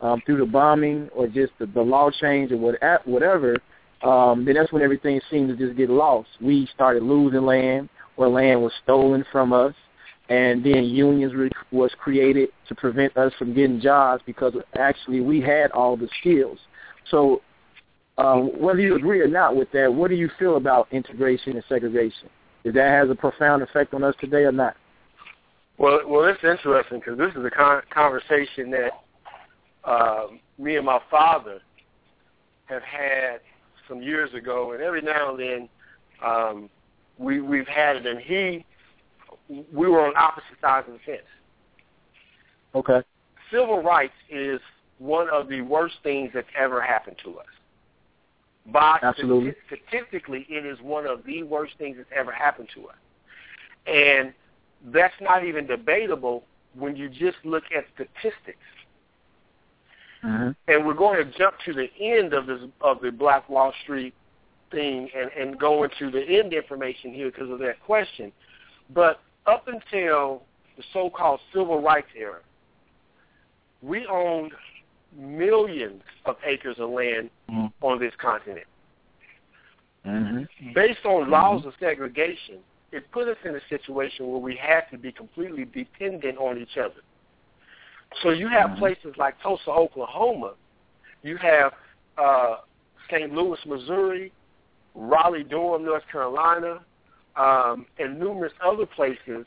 um, 0.00 0.22
through 0.24 0.38
the 0.38 0.46
bombing 0.46 1.08
or 1.14 1.26
just 1.26 1.52
the, 1.58 1.66
the 1.66 1.82
law 1.82 2.10
change 2.10 2.52
or 2.52 2.56
what, 2.56 2.76
whatever, 3.06 3.56
um, 4.02 4.44
then 4.44 4.54
that's 4.54 4.72
when 4.72 4.82
everything 4.82 5.20
seemed 5.30 5.48
to 5.48 5.56
just 5.56 5.76
get 5.76 5.90
lost. 5.90 6.28
We 6.40 6.68
started 6.74 7.02
losing 7.02 7.42
land, 7.42 7.88
or 8.16 8.28
land 8.28 8.62
was 8.62 8.72
stolen 8.82 9.24
from 9.30 9.52
us 9.52 9.74
and 10.28 10.64
then 10.64 10.84
unions 10.84 11.34
re- 11.34 11.50
was 11.70 11.90
created 11.98 12.48
to 12.68 12.74
prevent 12.74 13.16
us 13.16 13.32
from 13.38 13.54
getting 13.54 13.80
jobs 13.80 14.22
because 14.24 14.54
actually 14.78 15.20
we 15.20 15.40
had 15.40 15.70
all 15.72 15.96
the 15.96 16.08
skills. 16.20 16.58
So 17.10 17.42
um, 18.16 18.48
whether 18.58 18.80
you 18.80 18.96
agree 18.96 19.20
or 19.20 19.28
not 19.28 19.56
with 19.56 19.70
that, 19.72 19.92
what 19.92 20.08
do 20.08 20.14
you 20.14 20.30
feel 20.38 20.56
about 20.56 20.88
integration 20.92 21.52
and 21.54 21.64
segregation? 21.68 22.30
Does 22.64 22.74
that 22.74 22.88
has 22.88 23.10
a 23.10 23.14
profound 23.14 23.62
effect 23.62 23.92
on 23.92 24.02
us 24.02 24.14
today 24.20 24.44
or 24.44 24.52
not? 24.52 24.76
Well, 25.76 26.00
well, 26.06 26.24
it's 26.24 26.42
interesting 26.42 27.00
because 27.00 27.18
this 27.18 27.32
is 27.36 27.44
a 27.44 27.50
con- 27.50 27.82
conversation 27.90 28.70
that 28.70 28.92
um, 29.84 30.40
me 30.58 30.76
and 30.76 30.86
my 30.86 31.00
father 31.10 31.60
have 32.66 32.82
had 32.82 33.40
some 33.88 34.00
years 34.00 34.32
ago, 34.32 34.72
and 34.72 34.82
every 34.82 35.02
now 35.02 35.34
and 35.34 35.40
then 35.40 35.68
um, 36.24 36.70
we 37.18 37.40
we've 37.40 37.66
had 37.66 37.96
it, 37.96 38.06
and 38.06 38.20
he 38.20 38.64
we 39.48 39.88
were 39.88 40.06
on 40.06 40.16
opposite 40.16 40.58
sides 40.60 40.86
of 40.88 40.94
the 40.94 41.00
fence. 41.04 41.22
Okay. 42.74 43.02
Civil 43.50 43.82
rights 43.82 44.14
is 44.30 44.60
one 44.98 45.28
of 45.30 45.48
the 45.48 45.60
worst 45.60 45.96
things 46.02 46.30
that's 46.34 46.48
ever 46.56 46.80
happened 46.80 47.16
to 47.24 47.38
us. 47.38 47.46
By 48.72 48.98
Absolutely. 49.02 49.54
statistically, 49.66 50.46
it 50.48 50.64
is 50.64 50.78
one 50.80 51.06
of 51.06 51.24
the 51.24 51.42
worst 51.42 51.74
things 51.78 51.96
that's 51.98 52.08
ever 52.14 52.32
happened 52.32 52.68
to 52.74 52.88
us, 52.88 52.96
and 53.86 54.32
that's 54.86 55.14
not 55.20 55.44
even 55.44 55.66
debatable 55.66 56.44
when 56.74 56.96
you 56.96 57.08
just 57.08 57.36
look 57.44 57.64
at 57.76 57.84
statistics. 57.94 58.58
Mm-hmm. 60.24 60.50
And 60.68 60.86
we're 60.86 60.94
going 60.94 61.24
to 61.24 61.38
jump 61.38 61.56
to 61.66 61.74
the 61.74 61.88
end 62.00 62.32
of 62.32 62.46
this 62.46 62.60
of 62.80 63.02
the 63.02 63.10
Black 63.10 63.48
Wall 63.50 63.72
Street 63.82 64.14
thing 64.74 65.08
and, 65.16 65.30
and 65.38 65.58
go 65.58 65.84
into 65.84 66.10
the 66.10 66.22
end 66.22 66.52
information 66.52 67.14
here 67.14 67.30
because 67.30 67.50
of 67.50 67.58
that 67.60 67.80
question. 67.84 68.32
But 68.92 69.20
up 69.46 69.68
until 69.68 70.42
the 70.76 70.82
so-called 70.92 71.40
civil 71.52 71.80
rights 71.80 72.08
era, 72.16 72.40
we 73.82 74.06
owned 74.06 74.52
millions 75.16 76.02
of 76.26 76.36
acres 76.44 76.76
of 76.78 76.90
land 76.90 77.30
Mhm. 77.48 77.72
on 77.82 77.98
this 77.98 78.14
continent. 78.16 78.66
Mm-hmm. 80.04 80.72
Based 80.72 81.04
on 81.06 81.30
laws 81.30 81.64
of 81.64 81.74
segregation, 81.78 82.58
it 82.92 83.10
put 83.12 83.28
us 83.28 83.36
in 83.44 83.54
a 83.54 83.60
situation 83.68 84.28
where 84.28 84.40
we 84.40 84.56
had 84.56 84.82
to 84.90 84.98
be 84.98 85.12
completely 85.12 85.64
dependent 85.64 86.36
on 86.38 86.58
each 86.58 86.76
other. 86.76 87.00
So 88.22 88.30
you 88.30 88.48
have 88.48 88.70
Mhm. 88.70 88.78
places 88.78 89.16
like 89.16 89.40
Tulsa, 89.40 89.70
Oklahoma. 89.70 90.54
You 91.22 91.36
have 91.38 91.74
uh, 92.16 92.58
St. 93.10 93.32
Louis, 93.34 93.58
Missouri, 93.66 94.30
Raleigh, 94.94 95.44
Durham, 95.44 95.84
North 95.84 96.04
Carolina, 96.10 96.80
um, 97.36 97.86
and 97.98 98.18
numerous 98.18 98.52
other 98.64 98.86
places 98.86 99.44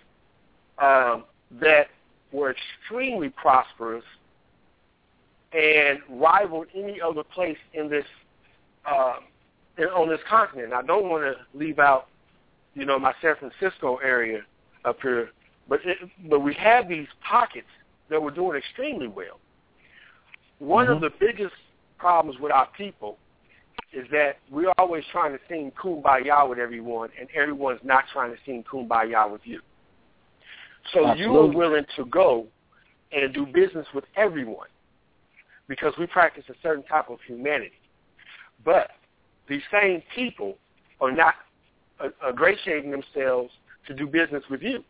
um, 0.80 1.24
that 1.62 1.88
were 2.32 2.54
extremely 2.54 3.30
prosperous 3.30 4.04
and 5.54 6.00
rivaled 6.10 6.68
any 6.76 7.00
other 7.00 7.24
place 7.24 7.58
in 7.74 7.90
this 7.90 8.06
uh, 8.86 9.16
in, 9.78 9.86
on 9.86 10.10
this 10.10 10.20
continent. 10.30 10.74
I 10.74 10.82
don't 10.82 11.10
want 11.10 11.24
to 11.24 11.58
leave 11.58 11.80
out, 11.80 12.08
you 12.74 12.86
know, 12.86 13.00
my 13.00 13.14
San 13.22 13.36
Francisco 13.36 13.98
area 13.98 14.42
up 14.86 14.98
here, 15.02 15.30
but 15.70 15.80
it, 15.86 15.98
but 16.30 16.40
we 16.42 16.54
had 16.54 16.90
these 16.90 17.08
pockets 17.28 17.68
that 18.10 18.22
were 18.22 18.32
doing 18.32 18.58
extremely 18.58 19.08
well. 19.08 19.40
One 20.60 20.88
of 20.88 20.98
Mhm. 20.98 21.02
the 21.02 21.10
biggest 21.20 21.56
problems 21.98 22.40
with 22.40 22.52
our 22.52 22.68
people 22.78 23.18
is 23.94 24.06
that 24.12 24.38
we're 24.52 24.74
always 24.78 25.04
trying 25.12 25.32
to 25.32 25.40
sing 25.48 25.72
kumbaya 25.82 26.48
with 26.48 26.60
everyone, 26.60 27.10
and 27.20 27.28
everyone's 27.36 27.80
not 27.84 28.04
trying 28.12 28.32
to 28.32 28.38
sing 28.46 28.64
kumbaya 28.72 29.32
with 29.32 29.42
you. 29.44 29.62
So 30.94 31.14
you 31.14 31.38
are 31.38 31.48
willing 31.48 31.86
to 31.96 32.06
go 32.06 32.48
and 33.12 33.34
do 33.34 33.46
business 33.46 33.88
with 33.94 34.06
everyone 34.16 34.68
because 35.68 35.94
we 36.00 36.08
practice 36.08 36.44
a 36.50 36.54
certain 36.64 36.84
type 36.84 37.10
of 37.10 37.20
humanity. 37.26 37.74
But 38.64 38.92
these 39.50 39.62
same 39.72 40.02
people 40.16 40.58
are 41.02 41.12
not 41.12 41.36
ingratiating 42.28 42.92
themselves 42.92 43.52
to 43.88 43.94
do 43.94 44.08
business 44.08 44.44
with 44.50 44.62
you. 44.62 44.84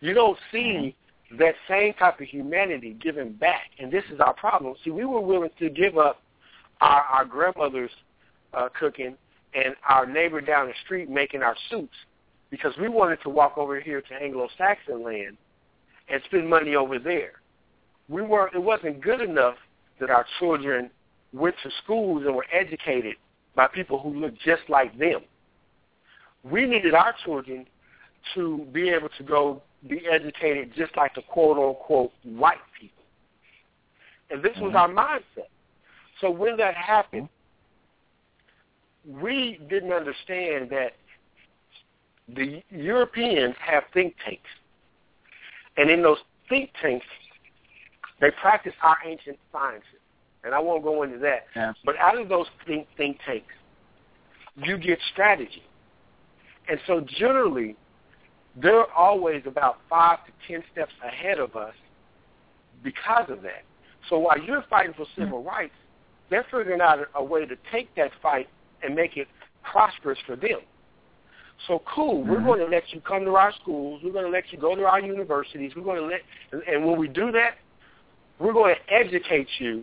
You 0.00 0.14
don't 0.14 0.38
see 0.52 0.94
mm-hmm. 1.32 1.36
that 1.38 1.54
same 1.68 1.94
type 1.94 2.20
of 2.20 2.26
humanity 2.26 2.96
given 3.00 3.32
back, 3.32 3.70
and 3.78 3.90
this 3.90 4.04
is 4.12 4.20
our 4.20 4.34
problem. 4.34 4.74
See, 4.84 4.90
we 4.90 5.04
were 5.04 5.20
willing 5.20 5.50
to 5.58 5.70
give 5.70 5.96
up 5.96 6.22
our, 6.80 7.02
our 7.02 7.24
grandmother's 7.24 7.90
uh, 8.54 8.68
cooking 8.78 9.16
and 9.54 9.74
our 9.88 10.06
neighbor 10.06 10.40
down 10.40 10.66
the 10.66 10.74
street 10.84 11.08
making 11.08 11.42
our 11.42 11.56
soups 11.70 11.96
because 12.50 12.72
we 12.80 12.88
wanted 12.88 13.18
to 13.22 13.28
walk 13.28 13.58
over 13.58 13.80
here 13.80 14.00
to 14.00 14.14
Anglo-Saxon 14.14 15.02
land 15.02 15.36
and 16.08 16.22
spend 16.26 16.48
money 16.48 16.74
over 16.74 16.98
there. 16.98 17.32
We 18.08 18.22
weren't. 18.22 18.54
It 18.54 18.62
wasn't 18.62 19.00
good 19.00 19.20
enough 19.20 19.56
that 19.98 20.10
our 20.10 20.24
children 20.38 20.90
went 21.32 21.56
to 21.64 21.70
schools 21.82 22.22
and 22.24 22.34
were 22.34 22.46
educated 22.52 23.16
by 23.54 23.66
people 23.66 23.98
who 23.98 24.14
looked 24.14 24.40
just 24.42 24.62
like 24.68 24.96
them. 24.98 25.20
We 26.44 26.66
needed 26.66 26.94
our 26.94 27.14
children 27.24 27.66
to 28.34 28.66
be 28.72 28.90
able 28.90 29.08
to 29.18 29.24
go 29.24 29.62
be 29.88 30.02
educated 30.10 30.72
just 30.76 30.96
like 30.96 31.14
the 31.14 31.22
quote 31.22 31.58
unquote 31.58 32.12
white 32.22 32.58
people. 32.78 33.04
And 34.30 34.42
this 34.42 34.56
was 34.58 34.74
our 34.74 34.88
mindset. 34.88 35.48
So 36.20 36.30
when 36.30 36.56
that 36.56 36.74
happened, 36.74 37.28
we 39.06 39.60
didn't 39.68 39.92
understand 39.92 40.70
that 40.70 40.92
the 42.34 42.62
Europeans 42.70 43.54
have 43.60 43.84
think 43.94 44.14
tanks. 44.24 44.48
And 45.76 45.90
in 45.90 46.02
those 46.02 46.18
think 46.48 46.70
tanks, 46.80 47.06
they 48.20 48.30
practice 48.40 48.72
our 48.82 48.96
ancient 49.04 49.38
sciences. 49.52 49.84
And 50.42 50.54
I 50.54 50.58
won't 50.58 50.82
go 50.82 51.02
into 51.02 51.18
that. 51.18 51.46
But 51.84 51.96
out 51.98 52.18
of 52.18 52.28
those 52.28 52.46
think, 52.66 52.86
think 52.96 53.18
tanks, 53.26 53.46
you 54.56 54.78
get 54.78 54.98
strategy. 55.12 55.62
And 56.68 56.80
so 56.86 57.04
generally, 57.18 57.76
they're 58.60 58.90
always 58.92 59.42
about 59.46 59.78
five 59.88 60.18
to 60.26 60.32
ten 60.48 60.62
steps 60.72 60.92
ahead 61.04 61.38
of 61.38 61.56
us 61.56 61.74
because 62.82 63.28
of 63.28 63.42
that. 63.42 63.64
So 64.08 64.18
while 64.18 64.38
you're 64.38 64.64
fighting 64.70 64.94
for 64.96 65.06
civil 65.16 65.42
hmm. 65.42 65.48
rights, 65.48 65.74
they're 66.30 66.44
figuring 66.44 66.80
out 66.80 66.98
a, 66.98 67.18
a 67.18 67.24
way 67.24 67.46
to 67.46 67.56
take 67.72 67.94
that 67.96 68.10
fight 68.22 68.48
and 68.82 68.94
make 68.94 69.16
it 69.16 69.28
prosperous 69.62 70.18
for 70.26 70.36
them. 70.36 70.60
So 71.66 71.82
cool, 71.94 72.22
we're 72.22 72.36
mm-hmm. 72.36 72.46
going 72.46 72.60
to 72.60 72.66
let 72.66 72.84
you 72.92 73.00
come 73.00 73.24
to 73.24 73.34
our 73.36 73.52
schools. 73.62 74.02
We're 74.04 74.12
going 74.12 74.26
to 74.26 74.30
let 74.30 74.44
you 74.52 74.58
go 74.58 74.74
to 74.74 74.84
our 74.84 75.00
universities. 75.00 75.72
We're 75.74 75.84
going 75.84 76.00
to 76.00 76.06
let, 76.06 76.20
and, 76.52 76.62
and 76.62 76.84
when 76.84 76.98
we 76.98 77.08
do 77.08 77.32
that, 77.32 77.56
we're 78.38 78.52
going 78.52 78.74
to 78.74 78.92
educate 78.92 79.48
you 79.58 79.82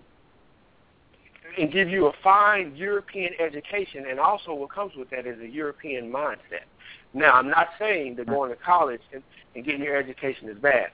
and 1.58 1.72
give 1.72 1.90
you 1.90 2.08
a 2.08 2.12
fine 2.24 2.76
European 2.76 3.32
education, 3.40 4.06
and 4.10 4.20
also 4.20 4.54
what 4.54 4.72
comes 4.72 4.94
with 4.96 5.10
that 5.12 5.28
is 5.28 5.40
a 5.40 5.48
European 5.48 6.12
mindset. 6.12 6.66
Now, 7.14 7.34
I'm 7.34 7.50
not 7.50 7.68
saying 7.78 8.16
that 8.16 8.28
going 8.28 8.50
to 8.50 8.56
college 8.56 9.02
and, 9.14 9.22
and 9.56 9.64
getting 9.64 9.84
your 9.84 9.96
education 9.96 10.50
is 10.50 10.58
bad. 10.58 10.88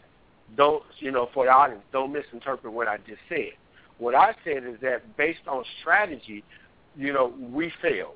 Don't, 0.58 0.84
you 1.00 1.12
know, 1.12 1.30
for 1.34 1.46
the 1.46 1.52
audience, 1.52 1.84
don't 1.94 2.12
misinterpret 2.12 2.74
what 2.74 2.88
I 2.88 2.98
just 2.98 3.22
said. 3.30 3.52
What 4.00 4.16
I 4.16 4.34
said 4.44 4.64
is 4.64 4.78
that 4.82 5.16
based 5.18 5.48
on 5.48 5.64
strategy, 5.82 6.44
you 6.98 7.14
know, 7.14 7.34
we 7.40 7.72
failed. 7.82 8.16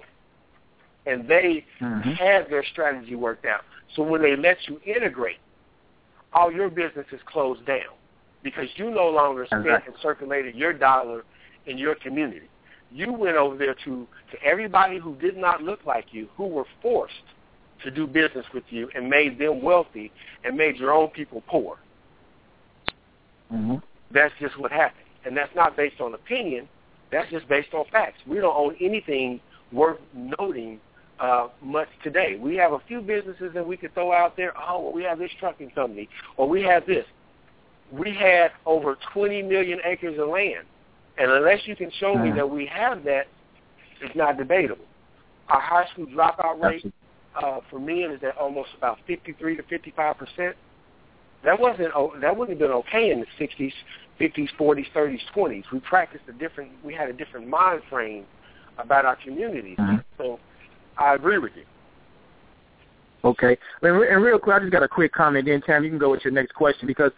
And 1.05 1.27
they 1.27 1.65
Mm-hmm. 1.81 2.11
had 2.11 2.49
their 2.49 2.63
strategy 2.71 3.15
worked 3.15 3.45
out. 3.45 3.61
So 3.95 4.03
when 4.03 4.21
they 4.21 4.35
let 4.35 4.57
you 4.67 4.79
integrate, 4.85 5.37
all 6.31 6.51
your 6.51 6.69
business 6.69 7.05
is 7.11 7.19
closed 7.25 7.65
down 7.65 7.93
because 8.41 8.67
you 8.77 8.89
no 8.89 9.09
longer 9.09 9.45
spent 9.45 9.65
Exactly. 9.65 9.93
and 9.93 10.01
circulated 10.01 10.55
your 10.55 10.73
dollar 10.73 11.23
in 11.65 11.77
your 11.77 11.95
community. 11.95 12.47
You 12.91 13.11
went 13.11 13.35
over 13.35 13.57
there 13.57 13.75
to, 13.85 14.07
to 14.31 14.43
everybody 14.43 14.97
who 14.99 15.15
did 15.15 15.35
not 15.35 15.61
look 15.61 15.85
like 15.85 16.05
you, 16.11 16.27
who 16.37 16.47
were 16.47 16.65
forced 16.81 17.13
to 17.83 17.91
do 17.91 18.07
business 18.07 18.45
with 18.53 18.63
you 18.69 18.89
and 18.95 19.09
made 19.09 19.37
them 19.37 19.61
wealthy 19.61 20.11
and 20.43 20.55
made 20.55 20.77
your 20.77 20.91
own 20.93 21.09
people 21.09 21.43
poor. 21.47 21.77
Mm-hmm. 23.51 23.75
That's 24.11 24.33
just 24.39 24.57
what 24.59 24.71
happened. 24.71 25.02
And 25.25 25.35
that's 25.35 25.53
not 25.55 25.75
based 25.77 26.01
on 26.01 26.13
opinion. 26.13 26.67
That's 27.11 27.29
just 27.29 27.47
based 27.47 27.73
on 27.73 27.85
facts. 27.91 28.17
We 28.27 28.37
don't 28.37 28.55
own 28.55 28.75
anything 28.81 29.39
worth 29.71 29.99
noting 30.13 30.79
uh, 31.19 31.47
much 31.61 31.87
today. 32.03 32.37
We 32.39 32.55
have 32.57 32.73
a 32.73 32.79
few 32.87 33.01
businesses 33.01 33.51
that 33.53 33.65
we 33.65 33.77
could 33.77 33.93
throw 33.93 34.11
out 34.11 34.35
there. 34.35 34.53
Oh, 34.57 34.81
well, 34.81 34.93
we 34.93 35.03
have 35.03 35.19
this 35.19 35.31
trucking 35.39 35.71
company, 35.71 36.09
or 36.37 36.49
we 36.49 36.63
have 36.63 36.85
this. 36.85 37.05
We 37.91 38.13
had 38.13 38.51
over 38.65 38.97
20 39.13 39.43
million 39.43 39.79
acres 39.85 40.17
of 40.19 40.29
land. 40.29 40.65
And 41.17 41.31
unless 41.31 41.59
you 41.65 41.75
can 41.75 41.91
show 41.99 42.15
me 42.15 42.31
Mhm. 42.31 42.35
that 42.35 42.49
we 42.49 42.65
have 42.65 43.03
that, 43.03 43.27
it's 44.01 44.15
not 44.15 44.37
debatable. 44.37 44.85
Our 45.49 45.59
high 45.59 45.85
school 45.87 46.07
dropout 46.07 46.61
rate 46.61 46.91
uh, 47.35 47.61
for 47.69 47.79
men 47.79 48.11
is 48.11 48.23
at 48.23 48.37
almost 48.37 48.69
about 48.77 48.99
53 49.07 49.57
to 49.57 49.63
55 49.63 50.17
percent. 50.17 50.55
That 51.43 51.59
wasn't 51.59 51.93
that 52.21 52.37
wouldn't 52.37 52.59
have 52.59 52.69
been 52.69 52.77
okay 52.77 53.11
in 53.11 53.19
the 53.19 53.25
60s, 53.39 53.73
50s, 54.19 54.49
40s, 54.57 54.85
30s, 54.95 55.19
20s. 55.35 55.63
We 55.71 55.79
practiced 55.79 56.23
a 56.29 56.33
different. 56.33 56.71
We 56.83 56.93
had 56.93 57.09
a 57.09 57.13
different 57.13 57.47
mind 57.47 57.81
frame 57.89 58.25
about 58.77 59.05
our 59.05 59.17
communities. 59.17 59.77
Mhm. 59.77 60.03
So 60.17 60.39
I 60.97 61.15
agree 61.15 61.37
with 61.37 61.51
you. 61.55 61.65
Okay. 63.25 63.57
And 63.81 64.23
real 64.23 64.39
quick, 64.39 64.55
I 64.55 64.59
just 64.59 64.71
got 64.71 64.83
a 64.83 64.87
quick 64.87 65.13
comment. 65.13 65.45
Then, 65.45 65.61
Tam, 65.61 65.83
you 65.83 65.89
can 65.89 65.99
go 65.99 66.11
with 66.11 66.23
your 66.23 66.33
next 66.33 66.53
question 66.53 66.87
because, 66.87 67.11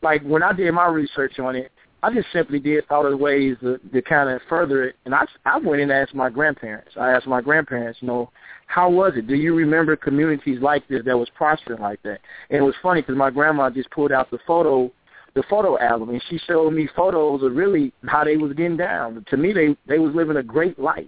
like, 0.00 0.22
when 0.22 0.42
I 0.42 0.52
did 0.52 0.72
my 0.72 0.86
research 0.86 1.38
on 1.38 1.54
it, 1.54 1.70
I 2.02 2.12
just 2.12 2.28
simply 2.32 2.58
did 2.58 2.86
thought 2.88 3.06
of 3.06 3.18
ways 3.18 3.56
to, 3.60 3.78
to 3.78 4.02
kind 4.02 4.28
of 4.28 4.40
further 4.48 4.84
it. 4.84 4.96
And 5.04 5.14
I, 5.14 5.24
I 5.44 5.58
went 5.58 5.82
and 5.82 5.92
asked 5.92 6.14
my 6.14 6.30
grandparents. 6.30 6.90
I 6.98 7.10
asked 7.10 7.28
my 7.28 7.40
grandparents, 7.40 8.00
you 8.02 8.08
know, 8.08 8.30
how 8.66 8.90
was 8.90 9.12
it? 9.16 9.28
Do 9.28 9.34
you 9.34 9.54
remember 9.54 9.94
communities 9.96 10.58
like 10.60 10.86
this 10.88 11.02
that 11.04 11.16
was 11.16 11.28
prospering 11.36 11.80
like 11.80 12.02
that? 12.02 12.18
And 12.50 12.58
it 12.58 12.62
was 12.62 12.74
funny 12.82 13.02
because 13.02 13.16
my 13.16 13.30
grandma 13.30 13.70
just 13.70 13.90
pulled 13.90 14.10
out 14.10 14.30
the 14.30 14.38
photo, 14.46 14.90
the 15.34 15.44
photo 15.48 15.78
album, 15.78 16.10
and 16.10 16.22
she 16.28 16.38
showed 16.38 16.72
me 16.72 16.88
photos 16.96 17.42
of 17.42 17.54
really 17.54 17.92
how 18.06 18.24
they 18.24 18.36
was 18.36 18.52
getting 18.54 18.76
down. 18.76 19.24
To 19.28 19.36
me, 19.36 19.52
they 19.52 19.76
they 19.86 19.98
was 19.98 20.14
living 20.14 20.38
a 20.38 20.42
great 20.42 20.78
life. 20.78 21.04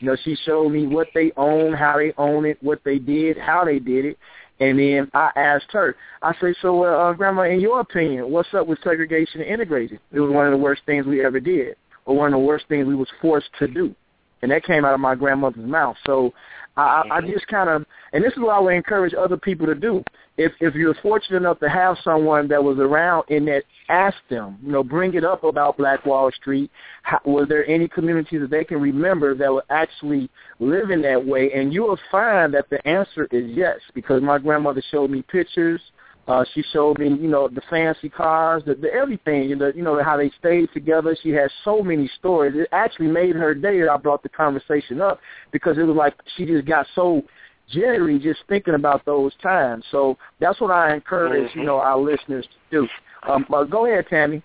You 0.00 0.08
know, 0.08 0.16
she 0.24 0.36
showed 0.44 0.70
me 0.70 0.86
what 0.86 1.08
they 1.14 1.32
own, 1.36 1.72
how 1.72 1.96
they 1.96 2.12
own 2.18 2.44
it, 2.46 2.58
what 2.62 2.80
they 2.84 2.98
did, 2.98 3.36
how 3.38 3.64
they 3.64 3.78
did 3.78 4.04
it. 4.04 4.18
And 4.60 4.78
then 4.78 5.10
I 5.14 5.30
asked 5.36 5.70
her, 5.70 5.94
I 6.22 6.34
said, 6.40 6.54
so, 6.60 6.84
uh, 6.84 6.88
uh, 6.88 7.12
Grandma, 7.12 7.42
in 7.42 7.60
your 7.60 7.80
opinion, 7.80 8.30
what's 8.30 8.52
up 8.54 8.66
with 8.66 8.80
segregation 8.82 9.40
and 9.40 9.50
integrating? 9.50 10.00
It 10.12 10.20
was 10.20 10.32
one 10.32 10.46
of 10.46 10.52
the 10.52 10.58
worst 10.58 10.82
things 10.84 11.06
we 11.06 11.24
ever 11.24 11.38
did, 11.38 11.76
or 12.06 12.16
one 12.16 12.32
of 12.32 12.40
the 12.40 12.44
worst 12.44 12.64
things 12.68 12.86
we 12.86 12.96
was 12.96 13.08
forced 13.20 13.50
to 13.60 13.68
do. 13.68 13.94
And 14.42 14.50
that 14.50 14.64
came 14.64 14.84
out 14.84 14.94
of 14.94 15.00
my 15.00 15.14
grandmother's 15.14 15.68
mouth. 15.68 15.96
So 16.06 16.32
I, 16.78 16.82
I 16.82 17.16
I 17.16 17.20
mm-hmm. 17.20 17.32
just 17.32 17.46
kind 17.48 17.68
of, 17.68 17.84
and 18.12 18.24
this 18.24 18.32
is 18.32 18.38
what 18.38 18.54
I 18.54 18.60
would 18.60 18.74
encourage 18.74 19.12
other 19.12 19.36
people 19.36 19.66
to 19.66 19.74
do. 19.74 20.02
If 20.36 20.52
if 20.60 20.74
you're 20.74 20.94
fortunate 21.02 21.38
enough 21.38 21.58
to 21.60 21.68
have 21.68 21.96
someone 22.04 22.46
that 22.48 22.62
was 22.62 22.78
around 22.78 23.24
and 23.28 23.46
that 23.48 23.64
ask 23.88 24.16
them, 24.30 24.58
you 24.64 24.70
know, 24.70 24.84
bring 24.84 25.14
it 25.14 25.24
up 25.24 25.42
about 25.42 25.76
Black 25.76 26.06
Wall 26.06 26.30
Street. 26.30 26.70
How, 27.02 27.20
was 27.24 27.48
there 27.48 27.68
any 27.68 27.88
communities 27.88 28.40
that 28.40 28.50
they 28.50 28.64
can 28.64 28.80
remember 28.80 29.34
that 29.34 29.52
were 29.52 29.64
actually 29.70 30.30
living 30.60 31.02
that 31.02 31.24
way? 31.24 31.50
And 31.52 31.72
you 31.72 31.82
will 31.82 31.98
find 32.10 32.54
that 32.54 32.70
the 32.70 32.86
answer 32.86 33.26
is 33.32 33.50
yes, 33.50 33.78
because 33.94 34.22
my 34.22 34.38
grandmother 34.38 34.82
showed 34.90 35.10
me 35.10 35.22
pictures. 35.22 35.80
Uh, 36.28 36.44
she 36.52 36.62
showed 36.74 36.98
me, 36.98 37.08
you 37.08 37.26
know, 37.26 37.48
the 37.48 37.62
fancy 37.70 38.10
cars, 38.10 38.62
the, 38.66 38.74
the 38.74 38.92
everything, 38.92 39.48
you 39.48 39.56
know, 39.56 39.72
you 39.74 39.82
know 39.82 40.02
how 40.04 40.14
they 40.14 40.30
stayed 40.38 40.68
together. 40.74 41.16
She 41.22 41.30
had 41.30 41.50
so 41.64 41.82
many 41.82 42.06
stories. 42.18 42.52
It 42.54 42.68
actually 42.70 43.06
made 43.06 43.34
her 43.34 43.54
day 43.54 43.80
that 43.80 43.88
I 43.90 43.96
brought 43.96 44.22
the 44.22 44.28
conversation 44.28 45.00
up 45.00 45.20
because 45.52 45.78
it 45.78 45.84
was 45.84 45.96
like 45.96 46.14
she 46.36 46.44
just 46.44 46.66
got 46.66 46.86
so 46.94 47.22
jittery 47.70 48.18
just 48.18 48.40
thinking 48.46 48.74
about 48.74 49.06
those 49.06 49.32
times. 49.42 49.84
So 49.90 50.18
that's 50.38 50.60
what 50.60 50.70
I 50.70 50.94
encourage, 50.94 51.50
you 51.54 51.64
know, 51.64 51.78
our 51.78 51.98
listeners 51.98 52.46
to 52.46 52.82
do. 52.82 52.88
Um, 53.26 53.46
uh, 53.50 53.64
go 53.64 53.86
ahead, 53.86 54.06
Tammy. 54.10 54.42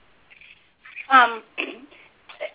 Um, 1.12 1.44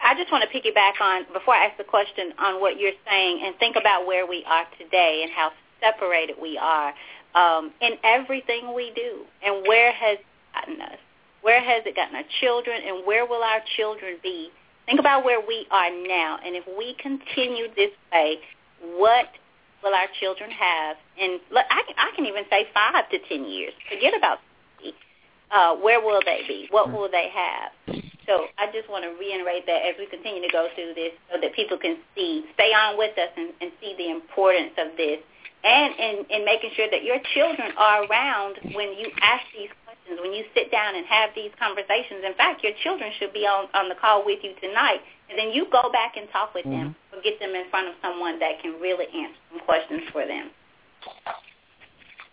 I 0.03 0.15
just 0.17 0.33
want 0.33 0.43
to 0.43 0.59
piggyback 0.59 1.01
on 1.03 1.25
before 1.35 1.55
I 1.55 1.67
ask 1.67 1.77
the 1.77 1.85
question 1.85 2.33
on 2.39 2.63
what 2.63 2.79
you're 2.79 2.93
saying 3.07 3.43
and 3.45 3.55
think 3.59 3.77
about 3.77 4.07
where 4.07 4.27
we 4.27 4.43
are 4.49 4.65
today 4.79 5.21
and 5.23 5.31
how 5.31 5.51
separated 5.81 6.37
we 6.41 6.59
are 6.59 6.93
um, 7.35 7.73
in 7.81 7.93
everything 8.05 8.75
we 8.75 8.93
do 8.95 9.25
and 9.45 9.67
where 9.67 9.93
has 9.93 10.19
it 10.19 10.27
gotten 10.55 10.81
us. 10.81 10.99
Where 11.43 11.63
has 11.63 11.85
it 11.87 11.95
gotten 11.95 12.17
our 12.17 12.29
children 12.41 12.81
and 12.85 13.07
where 13.07 13.27
will 13.27 13.43
our 13.43 13.61
children 13.77 14.17
be? 14.23 14.51
Think 14.87 15.01
about 15.01 15.25
where 15.25 15.41
we 15.41 15.67
are 15.71 15.91
now 15.91 16.39
and 16.45 16.57
if 16.57 16.65
we 16.79 16.95
continue 17.01 17.69
this 17.77 17.91
way, 18.13 18.39
what 18.97 19.29
will 19.83 19.95
our 19.95 20.09
children 20.21 20.51
have? 20.51 20.97
And 21.21 21.41
look, 21.51 21.65
I 21.71 21.83
I 21.97 22.17
can 22.17 22.27
even 22.27 22.45
say 22.51 22.67
five 22.75 23.09
to 23.11 23.19
ten 23.29 23.45
years. 23.45 23.73
Forget 23.89 24.17
about 24.17 24.39
uh, 25.51 25.77
where 25.77 26.01
will 26.01 26.21
they 26.25 26.43
be? 26.47 26.69
What 26.71 26.93
will 26.93 27.11
they 27.11 27.31
have? 27.33 28.03
So 28.27 28.45
I 28.59 28.69
just 28.73 28.91
want 28.91 29.05
to 29.09 29.17
reiterate 29.17 29.65
that 29.65 29.89
as 29.89 29.97
we 29.99 30.05
continue 30.07 30.43
to 30.45 30.53
go 30.53 30.69
through 30.75 30.93
this 30.93 31.13
so 31.33 31.41
that 31.41 31.55
people 31.57 31.79
can 31.79 31.97
see, 32.15 32.45
stay 32.55 32.77
on 32.77 32.99
with 32.99 33.17
us 33.17 33.33
and, 33.37 33.57
and 33.61 33.73
see 33.81 33.97
the 33.97 34.11
importance 34.13 34.77
of 34.77 34.97
this 35.01 35.21
and 35.65 35.95
in, 35.99 36.15
in 36.31 36.45
making 36.45 36.71
sure 36.77 36.87
that 36.91 37.03
your 37.03 37.19
children 37.35 37.73
are 37.77 38.05
around 38.05 38.61
when 38.75 38.95
you 38.95 39.11
ask 39.21 39.43
these 39.57 39.73
questions, 39.85 40.21
when 40.23 40.33
you 40.33 40.45
sit 40.55 40.71
down 40.71 40.95
and 40.95 41.05
have 41.07 41.31
these 41.35 41.51
conversations. 41.59 42.23
In 42.23 42.35
fact, 42.35 42.63
your 42.63 42.73
children 42.85 43.11
should 43.19 43.33
be 43.33 43.43
on, 43.43 43.67
on 43.75 43.89
the 43.89 43.97
call 43.97 44.25
with 44.25 44.39
you 44.43 44.55
tonight. 44.61 45.01
And 45.29 45.39
then 45.39 45.51
you 45.51 45.67
go 45.73 45.91
back 45.91 46.17
and 46.17 46.29
talk 46.31 46.55
with 46.55 46.65
them 46.65 46.95
or 47.13 47.21
get 47.23 47.41
them 47.41 47.55
in 47.55 47.69
front 47.71 47.89
of 47.89 47.95
someone 48.01 48.39
that 48.39 48.63
can 48.63 48.81
really 48.81 49.07
answer 49.07 49.41
some 49.51 49.61
questions 49.67 50.03
for 50.13 50.25
them. 50.27 50.51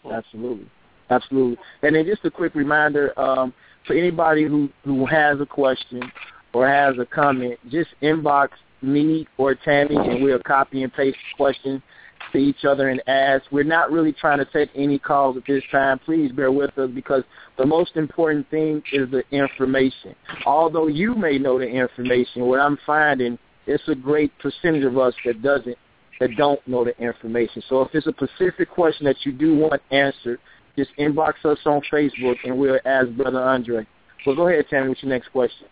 Absolutely. 0.06 0.70
Absolutely. 1.10 1.58
And 1.84 1.96
then 1.96 2.06
just 2.06 2.26
a 2.26 2.32
quick 2.32 2.56
reminder, 2.56 3.18
um, 3.20 3.54
for 3.86 3.94
anybody 3.94 4.44
who, 4.44 4.70
who 4.84 5.06
has 5.06 5.40
a 5.40 5.46
question 5.46 6.12
or 6.54 6.68
has 6.68 6.98
a 7.00 7.06
comment, 7.06 7.60
just 7.70 7.90
inbox 8.02 8.50
me 8.82 9.28
or 9.38 9.56
Tammy 9.56 9.96
and 9.96 10.24
we'll 10.24 10.40
copy 10.40 10.84
and 10.84 10.94
paste 10.94 11.18
the 11.32 11.38
question 11.38 11.84
to 12.32 12.38
each 12.38 12.66
other 12.66 12.90
and 12.90 13.02
ask. 13.08 13.44
We're 13.52 13.64
not 13.64 13.92
really 13.92 14.12
trying 14.12 14.40
to 14.40 14.46
take 14.46 14.70
any 14.76 14.98
calls 14.98 15.38
at 15.38 15.44
this 15.48 15.64
time. 15.72 16.00
Please 16.00 16.32
bear 16.32 16.52
with 16.52 16.78
us 16.78 16.90
because 16.94 17.24
the 17.58 17.66
most 17.66 17.96
important 17.96 18.50
thing 18.50 18.82
is 18.92 19.10
the 19.12 19.24
information. 19.32 20.16
Although 20.46 20.88
you 20.88 21.14
may 21.14 21.38
know 21.38 21.60
the 21.60 21.68
information, 21.68 22.46
what 22.46 22.60
I'm 22.60 22.78
finding 22.86 23.38
it's 23.68 23.88
a 23.88 23.96
great 23.96 24.32
percentage 24.40 24.84
of 24.84 24.98
us 24.98 25.14
that 25.26 25.42
doesn't 25.42 25.78
that 26.20 26.30
don't 26.38 26.66
know 26.66 26.86
the 26.86 26.98
information. 26.98 27.62
So 27.68 27.82
if 27.82 27.94
it's 27.94 28.08
a 28.08 28.14
specific 28.14 28.70
question 28.70 29.06
that 29.06 29.18
you 29.26 29.34
do 29.34 29.58
want 29.58 29.82
answered, 29.92 30.40
just 30.76 30.92
inbox 30.98 31.34
us 31.46 31.60
on 31.66 31.82
Facebook 31.92 32.38
and 32.44 32.58
we'll 32.58 32.80
ask 32.86 33.10
Brother 33.12 33.42
Andre. 33.42 33.86
Well, 34.26 34.36
go 34.36 34.48
ahead, 34.48 34.66
Tammy, 34.70 34.90
with 34.90 34.98
your 35.02 35.12
next 35.12 35.30
question. 35.30 35.68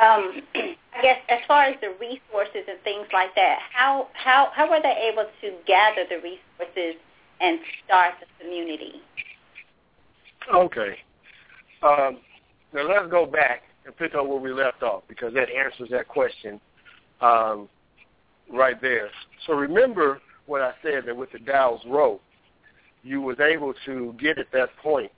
Um, 0.00 0.42
I 0.54 1.02
guess 1.02 1.18
as 1.28 1.38
far 1.46 1.64
as 1.64 1.76
the 1.80 1.90
resources 2.00 2.66
and 2.68 2.80
things 2.82 3.06
like 3.12 3.34
that, 3.36 3.58
how 3.72 4.08
how 4.14 4.48
how 4.52 4.68
were 4.68 4.80
they 4.82 5.10
able 5.12 5.26
to 5.40 5.52
gather 5.64 6.04
the 6.08 6.16
resources 6.16 7.00
and 7.40 7.60
start 7.84 8.14
the 8.20 8.44
community? 8.44 9.00
Okay. 10.52 10.96
Um, 11.82 12.18
now 12.72 12.88
let's 12.88 13.10
go 13.10 13.26
back 13.26 13.62
and 13.86 13.96
pick 13.96 14.14
up 14.14 14.26
where 14.26 14.38
we 14.38 14.52
left 14.52 14.82
off 14.82 15.04
because 15.08 15.32
that 15.34 15.48
answers 15.50 15.88
that 15.90 16.08
question 16.08 16.60
um, 17.20 17.68
right 18.52 18.80
there. 18.80 19.08
So 19.46 19.52
remember 19.52 20.20
what 20.46 20.62
I 20.62 20.72
said 20.82 21.04
that 21.06 21.16
with 21.16 21.30
the 21.30 21.38
Dawes 21.38 21.80
Roll, 21.86 22.20
you 23.02 23.20
was 23.20 23.38
able 23.40 23.74
to 23.86 24.14
get 24.20 24.38
at 24.38 24.50
that 24.52 24.70
point, 24.82 25.10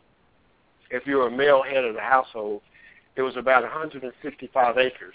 if 0.90 1.06
you're 1.06 1.26
a 1.26 1.30
male 1.30 1.62
head 1.62 1.84
of 1.84 1.94
the 1.94 2.00
household, 2.00 2.62
it 3.16 3.22
was 3.22 3.36
about 3.36 3.62
165 3.62 4.78
acres. 4.78 5.14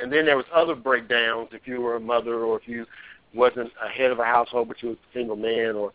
And 0.00 0.12
then 0.12 0.26
there 0.26 0.36
was 0.36 0.46
other 0.54 0.74
breakdowns 0.74 1.48
if 1.52 1.66
you 1.66 1.80
were 1.80 1.96
a 1.96 2.00
mother 2.00 2.44
or 2.44 2.58
if 2.58 2.68
you 2.68 2.86
wasn't 3.34 3.70
a 3.84 3.88
head 3.88 4.10
of 4.10 4.18
a 4.18 4.24
household 4.24 4.68
but 4.68 4.82
you 4.82 4.90
was 4.90 4.98
a 4.98 5.18
single 5.18 5.36
man 5.36 5.74
or 5.74 5.92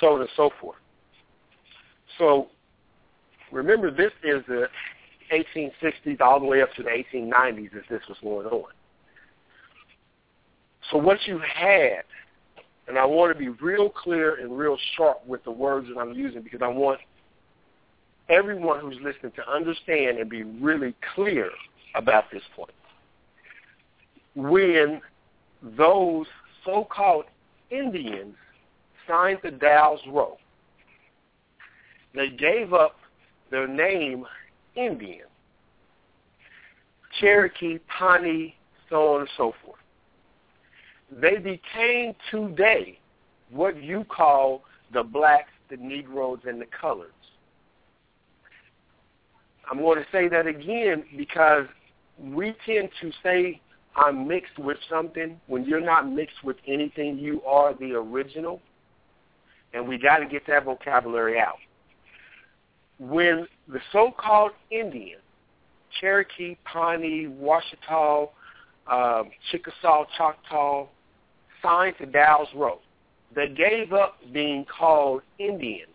so 0.00 0.14
on 0.14 0.20
and 0.20 0.30
so 0.36 0.50
forth. 0.60 0.78
So 2.18 2.48
remember 3.50 3.90
this 3.90 4.12
is 4.22 4.42
the 4.46 4.68
1860s 5.32 6.20
all 6.20 6.40
the 6.40 6.46
way 6.46 6.62
up 6.62 6.72
to 6.74 6.82
the 6.82 6.90
1890s 6.90 7.76
as 7.76 7.82
this 7.88 8.02
was 8.08 8.18
going 8.22 8.46
on. 8.46 8.70
So 10.90 10.98
what 10.98 11.18
you 11.26 11.38
had, 11.38 12.02
and 12.90 12.98
I 12.98 13.04
want 13.04 13.32
to 13.32 13.38
be 13.38 13.48
real 13.64 13.88
clear 13.88 14.40
and 14.40 14.58
real 14.58 14.76
sharp 14.96 15.24
with 15.24 15.44
the 15.44 15.50
words 15.52 15.86
that 15.88 15.98
I'm 15.98 16.12
using 16.12 16.42
because 16.42 16.60
I 16.60 16.66
want 16.66 16.98
everyone 18.28 18.80
who's 18.80 18.96
listening 18.96 19.30
to 19.36 19.48
understand 19.48 20.18
and 20.18 20.28
be 20.28 20.42
really 20.42 20.96
clear 21.14 21.50
about 21.94 22.24
this 22.32 22.42
point. 22.56 22.72
When 24.34 25.00
those 25.62 26.26
so-called 26.64 27.26
Indians 27.70 28.34
signed 29.06 29.38
the 29.44 29.52
Dawes 29.52 30.00
Roll, 30.08 30.38
they 32.12 32.28
gave 32.30 32.72
up 32.72 32.96
their 33.52 33.68
name 33.68 34.24
Indian, 34.74 35.26
Cherokee, 37.20 37.78
Pawnee, 37.86 38.56
so 38.88 39.14
on 39.14 39.20
and 39.20 39.30
so 39.36 39.54
forth. 39.64 39.79
They 41.10 41.38
became 41.38 42.14
today 42.30 42.98
what 43.50 43.82
you 43.82 44.04
call 44.04 44.62
the 44.92 45.02
blacks, 45.02 45.50
the 45.68 45.76
Negroes, 45.76 46.40
and 46.46 46.60
the 46.60 46.66
colors. 46.66 47.12
I'm 49.70 49.78
going 49.78 49.98
to 49.98 50.06
say 50.10 50.28
that 50.28 50.46
again 50.46 51.04
because 51.16 51.66
we 52.18 52.54
tend 52.66 52.90
to 53.00 53.12
say 53.22 53.60
I'm 53.96 54.26
mixed 54.26 54.58
with 54.58 54.78
something 54.88 55.40
when 55.46 55.64
you're 55.64 55.80
not 55.80 56.08
mixed 56.08 56.42
with 56.44 56.56
anything. 56.66 57.18
You 57.18 57.42
are 57.42 57.74
the 57.74 57.92
original, 57.94 58.60
and 59.72 59.86
we 59.86 59.98
got 59.98 60.18
to 60.18 60.26
get 60.26 60.46
that 60.46 60.64
vocabulary 60.64 61.38
out. 61.38 61.58
When 62.98 63.46
the 63.68 63.80
so-called 63.92 64.52
Indian, 64.70 65.18
Cherokee, 66.00 66.56
Pawnee, 66.64 67.26
Washita, 67.26 68.28
um, 68.86 69.30
Chickasaw, 69.50 70.04
Choctaw, 70.16 70.86
signed 71.62 71.96
to 71.98 72.06
Dawes 72.06 72.48
Roll, 72.54 72.80
they 73.34 73.48
gave 73.48 73.92
up 73.92 74.16
being 74.32 74.64
called 74.64 75.22
Indians 75.38 75.86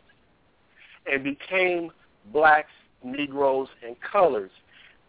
and 1.11 1.23
became 1.23 1.91
blacks, 2.31 2.71
Negroes, 3.03 3.67
and 3.85 3.95
colors. 4.01 4.51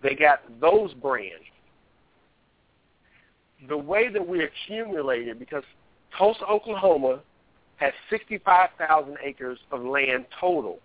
They 0.02 0.14
got 0.14 0.40
those 0.60 0.92
brands. 0.94 1.44
The 3.68 3.76
way 3.76 4.08
that 4.08 4.26
we 4.26 4.44
accumulated, 4.44 5.38
because 5.38 5.64
Tulsa, 6.16 6.44
Oklahoma 6.44 7.20
has 7.76 7.92
65,000 8.10 9.16
acres 9.22 9.58
of 9.70 9.82
land 9.82 10.26
total. 10.38 10.78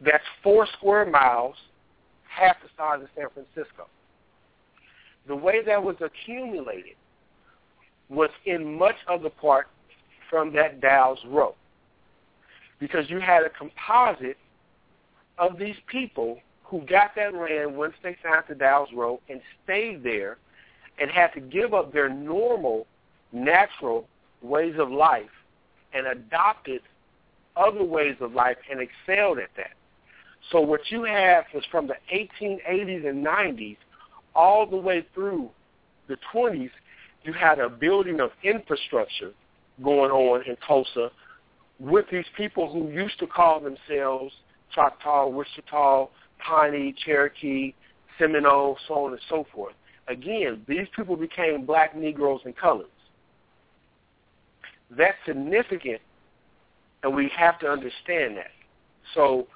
That's 0.00 0.24
four 0.42 0.66
square 0.78 1.04
miles, 1.04 1.56
half 2.28 2.56
the 2.62 2.68
size 2.76 3.02
of 3.02 3.08
San 3.16 3.26
Francisco. 3.34 3.86
The 5.26 5.36
way 5.36 5.62
that 5.64 5.82
was 5.82 5.96
accumulated 6.00 6.94
was 8.10 8.30
in 8.44 8.76
much 8.76 8.96
of 9.08 9.22
the 9.22 9.30
part 9.30 9.68
from 10.28 10.52
that 10.54 10.80
Dawes 10.80 11.18
Roll. 11.26 11.56
Because 12.78 13.08
you 13.08 13.20
had 13.20 13.44
a 13.44 13.50
composite 13.50 14.36
of 15.38 15.58
these 15.58 15.76
people 15.86 16.38
who 16.64 16.80
got 16.82 17.14
that 17.16 17.34
land 17.34 17.76
once 17.76 17.94
they 18.02 18.16
signed 18.22 18.44
the 18.48 18.54
Dawes 18.54 18.88
Roll 18.94 19.20
and 19.28 19.40
stayed 19.64 20.02
there 20.02 20.38
and 20.98 21.10
had 21.10 21.28
to 21.28 21.40
give 21.40 21.72
up 21.72 21.92
their 21.92 22.08
normal, 22.08 22.86
natural 23.32 24.06
ways 24.42 24.74
of 24.78 24.90
life 24.90 25.30
and 25.92 26.06
adopted 26.06 26.82
other 27.56 27.84
ways 27.84 28.16
of 28.20 28.32
life 28.32 28.56
and 28.70 28.80
excelled 28.80 29.38
at 29.38 29.50
that. 29.56 29.72
So 30.50 30.60
what 30.60 30.80
you 30.90 31.04
have 31.04 31.44
is 31.54 31.64
from 31.70 31.86
the 31.86 31.96
1880s 32.12 33.08
and 33.08 33.24
90s 33.24 33.76
all 34.34 34.66
the 34.66 34.76
way 34.76 35.06
through 35.14 35.50
the 36.08 36.16
20s, 36.32 36.70
you 37.22 37.32
had 37.32 37.58
a 37.58 37.68
building 37.68 38.20
of 38.20 38.30
infrastructure 38.42 39.32
going 39.82 40.10
on 40.10 40.42
in 40.46 40.56
Tulsa 40.66 41.10
with 41.78 42.06
these 42.10 42.24
people 42.36 42.70
who 42.70 42.90
used 42.90 43.18
to 43.18 43.26
call 43.26 43.60
themselves 43.60 44.32
Choctaw, 44.74 45.28
Wichita, 45.28 46.08
Pawnee, 46.38 46.94
Cherokee, 47.04 47.74
Seminole, 48.18 48.76
so 48.86 49.06
on 49.06 49.12
and 49.12 49.20
so 49.28 49.46
forth. 49.52 49.74
Again, 50.08 50.62
these 50.68 50.86
people 50.94 51.16
became 51.16 51.64
black 51.64 51.96
Negroes 51.96 52.40
and 52.44 52.56
colors. 52.56 52.86
That's 54.90 55.16
significant, 55.24 56.00
and 57.02 57.14
we 57.14 57.30
have 57.36 57.58
to 57.60 57.68
understand 57.68 58.36
that. 58.36 58.50
So 59.14 59.46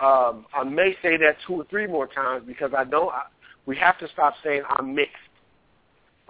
um, 0.00 0.46
I 0.54 0.64
may 0.64 0.96
say 1.02 1.16
that 1.18 1.36
two 1.46 1.54
or 1.54 1.64
three 1.70 1.86
more 1.86 2.06
times 2.06 2.44
because 2.46 2.72
I 2.76 2.84
don't. 2.84 3.08
I, 3.08 3.22
we 3.66 3.76
have 3.76 3.98
to 3.98 4.08
stop 4.08 4.34
saying 4.42 4.62
I'm 4.68 4.94
mixed. 4.94 5.14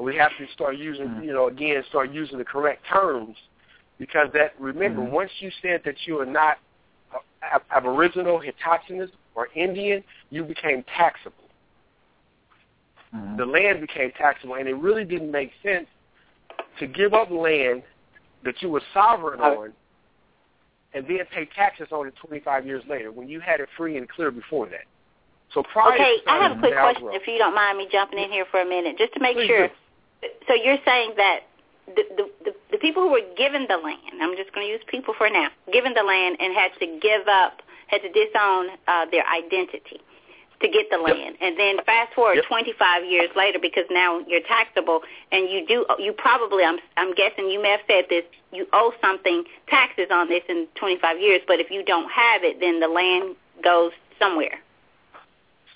We 0.01 0.17
have 0.17 0.31
to 0.39 0.47
start 0.53 0.77
using, 0.77 1.07
mm-hmm. 1.07 1.25
you 1.25 1.33
know, 1.33 1.49
again, 1.49 1.83
start 1.89 2.11
using 2.11 2.39
the 2.39 2.45
correct 2.45 2.85
terms 2.91 3.37
because 3.99 4.29
that. 4.35 4.55
Remember, 4.59 5.03
mm-hmm. 5.03 5.13
once 5.13 5.31
you 5.41 5.51
said 5.63 5.83
that 5.85 5.97
you 6.07 6.19
are 6.19 6.27
not 6.27 6.59
Aboriginal, 7.71 8.39
Hitchcock, 8.41 8.81
or 9.35 9.49
Indian, 9.55 10.03
you 10.31 10.45
became 10.45 10.85
taxable. 10.97 11.37
Mm-hmm. 13.15 13.37
The 13.37 13.47
land 13.47 13.81
became 13.81 14.13
taxable, 14.17 14.55
and 14.55 14.69
it 14.69 14.77
really 14.77 15.05
didn't 15.05 15.31
make 15.31 15.51
sense 15.63 15.87
to 16.79 16.87
give 16.87 17.15
up 17.15 17.31
land 17.31 17.83
that 18.45 18.61
you 18.63 18.71
were 18.71 18.83
sovereign 18.95 19.41
on 19.41 19.73
and 20.95 21.07
then 21.07 21.19
pay 21.33 21.49
taxes 21.55 21.89
on 21.93 22.07
it 22.07 22.15
25 22.17 22.67
years 22.67 22.83
later 22.89 23.13
when 23.13 23.29
you 23.29 23.41
had 23.41 23.61
it 23.61 23.69
free 23.77 23.97
and 23.97 24.09
clear 24.09 24.31
before 24.31 24.67
that. 24.67 24.85
So 25.53 25.63
prior 25.63 25.95
okay, 25.95 26.17
I 26.27 26.43
have 26.43 26.57
a 26.57 26.61
quick 26.61 26.73
question 26.73 27.11
if 27.13 27.27
you 27.27 27.39
don't 27.39 27.55
mind 27.55 27.79
me 27.79 27.89
jumping 27.91 28.19
in 28.19 28.31
here 28.31 28.47
for 28.51 28.61
a 28.61 28.65
minute, 28.65 28.97
just 28.99 29.13
to 29.15 29.21
make 29.21 29.37
Please 29.37 29.49
sure. 29.49 29.69
Do. 29.69 29.75
So 30.47 30.55
you're 30.55 30.79
saying 30.85 31.15
that 31.17 31.41
the, 31.87 32.05
the, 32.17 32.31
the, 32.45 32.53
the 32.73 32.79
people 32.79 33.03
who 33.03 33.11
were 33.11 33.27
given 33.37 33.67
the 33.69 33.77
land, 33.77 34.21
I'm 34.21 34.37
just 34.37 34.53
going 34.53 34.67
to 34.67 34.71
use 34.71 34.83
people 34.87 35.15
for 35.17 35.29
now, 35.29 35.49
given 35.73 35.95
the 35.95 36.03
land 36.03 36.37
and 36.41 36.55
had 36.55 36.71
to 36.79 36.87
give 37.01 37.27
up, 37.29 37.63
had 37.89 38.03
to 38.03 38.11
disown 38.13 38.69
uh, 38.87 39.07
their 39.11 39.25
identity 39.27 40.01
to 40.61 40.69
get 40.69 40.91
the 40.91 40.99
land. 40.99 41.37
Yep. 41.41 41.43
And 41.43 41.59
then 41.59 41.85
fast 41.85 42.15
forward 42.15 42.37
yep. 42.37 42.45
25 42.47 43.05
years 43.05 43.31
later 43.35 43.59
because 43.61 43.85
now 43.91 44.21
you're 44.27 44.43
taxable 44.47 45.01
and 45.33 45.49
you 45.49 45.67
do, 45.67 45.87
you 45.99 46.13
probably, 46.13 46.65
I'm, 46.65 46.79
I'm 46.97 47.15
guessing 47.15 47.49
you 47.49 47.63
may 47.63 47.71
have 47.71 47.81
said 47.89 48.05
this, 48.09 48.25
you 48.53 48.67
owe 48.73 48.93
something, 49.01 49.45
taxes 49.69 50.09
on 50.11 50.29
this 50.29 50.43
in 50.49 50.67
25 50.75 51.19
years, 51.19 51.41
but 51.47 51.61
if 51.61 51.71
you 51.71 51.83
don't 51.85 52.11
have 52.11 52.45
it, 52.45 52.61
then 52.61 52.81
the 52.81 52.89
land 52.89 53.37
goes 53.65 53.93
somewhere. 54.19 54.61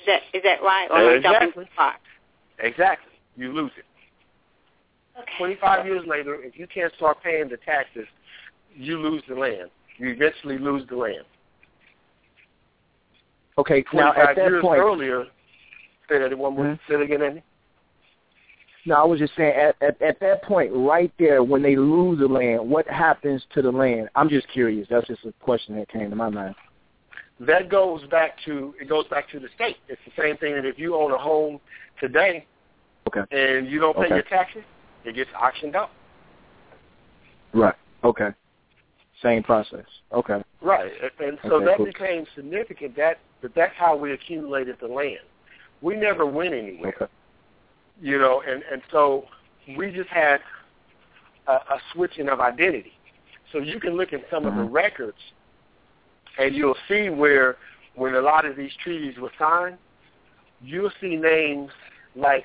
Is 0.01 0.07
that, 0.07 0.23
is 0.35 0.43
that 0.43 0.63
right? 0.63 0.89
Or 0.91 0.99
am 0.99 1.19
I 1.19 1.23
jumping 1.23 1.63
exactly. 1.63 2.11
Exactly. 2.59 3.13
You 3.37 3.53
lose 3.53 3.73
it. 3.79 3.85
Okay. 5.19 5.33
25 5.39 5.87
years 5.87 6.03
later, 6.07 6.37
if 6.43 6.59
you 6.59 6.67
can't 6.67 6.93
start 6.95 7.23
paying 7.23 7.49
the 7.49 7.57
taxes, 7.59 8.07
you 8.75 8.99
lose 8.99 9.23
the 9.29 9.35
land. 9.35 9.71
You 9.99 10.09
eventually 10.09 10.59
lose 10.59 10.87
the 10.89 10.97
land. 10.97 11.25
Okay, 13.57 13.85
now 13.93 14.13
25 14.13 14.29
at 14.29 14.37
that 14.37 14.45
years 14.51 14.63
point, 14.63 14.81
earlier, 14.81 15.27
say 16.09 16.19
that 16.19 16.37
one 16.37 16.55
more, 16.55 16.65
Mhm. 16.65 16.79
say 16.89 16.97
that 16.97 17.03
again, 17.03 17.23
Andy. 17.23 17.43
no, 18.85 18.97
I 18.97 19.05
was 19.05 19.21
just 19.21 19.35
saying 19.37 19.55
at, 19.55 19.77
at 19.81 20.03
at 20.03 20.19
that 20.19 20.43
point 20.43 20.73
right 20.75 21.13
there 21.19 21.45
when 21.45 21.63
they 21.63 21.77
lose 21.77 22.19
the 22.19 22.27
land, 22.27 22.69
what 22.69 22.87
happens 22.89 23.47
to 23.51 23.63
the 23.63 23.71
land? 23.71 24.11
I'm 24.17 24.29
just 24.29 24.49
curious. 24.49 24.89
That's 24.89 25.07
just 25.07 25.25
a 25.25 25.33
question 25.41 25.77
that 25.77 25.89
came 25.89 26.11
to 26.11 26.17
my 26.17 26.29
mind. 26.29 26.57
That 27.41 27.69
goes 27.69 28.05
back 28.09 28.37
to 28.45 28.75
it 28.81 28.89
goes 28.89 29.07
back 29.07 29.29
to 29.31 29.39
the 29.39 29.49
state. 29.55 29.77
It's 29.89 30.03
the 30.05 30.21
same 30.21 30.37
thing 30.39 30.55
that 30.57 30.65
if 30.65 30.79
you 30.79 30.97
own 30.97 31.13
a 31.13 31.19
home 31.19 31.61
today 32.01 32.47
Okay. 33.07 33.23
and 33.31 33.69
you 33.69 33.79
don't 33.79 33.95
pay 33.97 34.07
Okay. 34.07 34.15
your 34.15 34.23
taxes, 34.25 34.65
it 35.05 35.15
gets 35.15 35.31
auctioned 35.41 35.77
out. 35.77 35.91
Right. 37.53 37.75
Okay. 38.03 38.31
Same 39.23 39.43
process. 39.43 39.87
Okay. 40.13 40.43
Right, 40.61 40.93
and 41.21 41.39
so 41.45 41.57
Okay, 41.57 41.65
that 41.67 41.77
cool. 41.77 41.87
became 41.87 42.27
significant. 42.35 42.97
That 42.97 43.19
that 43.43 43.55
that's 43.55 43.75
how 43.77 43.97
we 43.97 44.13
accumulated 44.13 44.77
the 44.81 44.89
land. 44.89 45.21
We 45.83 45.97
never 45.97 46.27
went 46.27 46.55
anywhere. 46.55 46.95
Okay. 47.01 47.13
You 48.01 48.19
know, 48.19 48.43
and 48.47 48.63
and 48.71 48.83
so 48.91 49.27
we 49.77 49.93
just 49.93 50.11
had 50.11 50.41
a, 51.47 51.53
a 51.53 51.81
switching 51.93 52.29
of 52.29 52.41
identity. 52.41 52.93
So 53.53 53.59
you 53.59 53.79
can 53.79 53.97
look 53.97 54.13
at 54.13 54.23
some 54.31 54.47
of 54.47 54.55
the 54.55 54.63
uh-huh. 54.63 54.71
records, 54.71 55.19
and 56.39 56.55
you'll 56.55 56.77
see 56.89 57.09
where 57.09 57.57
when 57.95 58.15
a 58.15 58.21
lot 58.21 58.45
of 58.45 58.57
these 58.57 58.73
treaties 58.83 59.17
were 59.19 59.33
signed, 59.39 59.79
you'll 60.61 60.93
see 61.01 61.17
names 61.17 61.71
like 62.17 62.45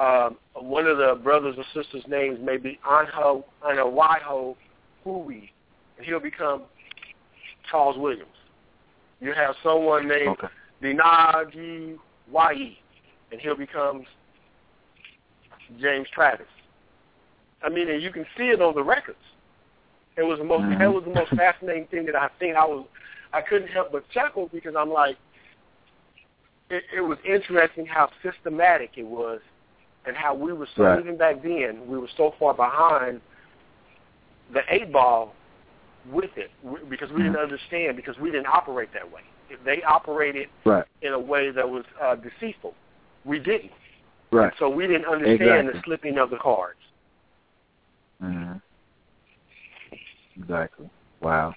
um, 0.00 0.38
one 0.54 0.86
of 0.86 0.96
the 0.96 1.20
brothers 1.22 1.56
or 1.58 1.64
sisters' 1.74 2.04
names 2.08 2.38
may 2.42 2.56
be 2.56 2.78
Anho 2.88 3.44
Anawaiho 3.62 4.56
Hui, 5.04 5.34
and 5.98 6.06
he'll 6.06 6.20
become 6.20 6.62
Charles 7.70 7.98
Williams. 7.98 8.30
You 9.20 9.34
have 9.34 9.54
someone 9.62 10.08
named 10.08 10.38
Okay. 10.38 10.48
Dinagi 10.82 11.98
Wai, 12.30 12.78
and 13.30 13.40
he'll 13.40 13.56
become 13.56 14.06
James 15.78 16.08
Travis. 16.14 16.46
I 17.62 17.68
mean, 17.68 17.90
and 17.90 18.02
you 18.02 18.10
can 18.10 18.24
see 18.38 18.48
it 18.48 18.62
on 18.62 18.74
the 18.74 18.82
records. 18.82 19.18
It 20.16 20.22
was 20.22 20.38
the 20.38 20.44
most 20.44 20.62
Mhm. 20.62 20.78
that 20.78 20.92
was 20.92 21.04
the 21.04 21.10
most 21.10 21.30
fascinating 21.32 21.86
thing 21.88 22.06
that 22.06 22.16
I've 22.16 22.32
seen. 22.40 22.56
I 22.56 22.64
was 22.64 22.86
I 23.34 23.42
couldn't 23.42 23.68
help 23.68 23.92
but 23.92 24.08
chuckle 24.08 24.48
because 24.48 24.74
I'm 24.74 24.90
like, 24.90 25.18
it, 26.70 26.84
it 26.94 27.00
was 27.02 27.18
interesting 27.24 27.84
how 27.84 28.10
systematic 28.22 28.92
it 28.96 29.04
was, 29.06 29.40
and 30.06 30.16
how 30.16 30.34
we 30.34 30.52
were 30.52 30.68
so 30.76 30.84
Right. 30.84 31.00
even 31.00 31.16
back 31.16 31.42
then 31.42 31.86
we 31.86 31.98
were 31.98 32.08
so 32.16 32.34
far 32.38 32.54
behind 32.54 33.20
the 34.52 34.62
eight 34.68 34.92
ball 34.92 35.34
with 36.10 36.30
it 36.36 36.50
because 36.88 37.10
we 37.12 37.22
didn't 37.22 37.36
understand 37.36 37.96
because 37.96 38.18
we 38.18 38.30
didn't 38.30 38.46
operate 38.46 38.92
that 38.94 39.10
way. 39.10 39.22
They 39.64 39.82
operated 39.82 40.48
Right. 40.64 40.86
in 41.02 41.12
a 41.12 41.18
way 41.18 41.50
that 41.50 41.68
was 41.68 41.84
uh, 42.00 42.16
deceitful. 42.16 42.74
We 43.24 43.38
didn't. 43.38 43.72
Right. 44.30 44.52
So 44.58 44.68
we 44.68 44.86
didn't 44.86 45.06
understand 45.06 45.68
Exactly. 45.68 45.72
the 45.72 45.82
slipping 45.84 46.18
of 46.18 46.30
the 46.30 46.38
cards. 46.38 46.78
hmm 48.20 48.52
Exactly. 50.36 50.88
Wow. 51.20 51.54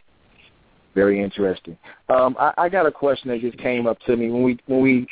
Very 0.93 1.21
interesting. 1.21 1.77
Um, 2.09 2.35
I, 2.39 2.53
I 2.57 2.69
got 2.69 2.85
a 2.85 2.91
question 2.91 3.29
that 3.29 3.41
just 3.41 3.57
came 3.57 3.87
up 3.87 3.99
to 4.01 4.15
me 4.15 4.29
when 4.29 4.43
we 4.43 4.59
when 4.67 4.81
we 4.81 5.07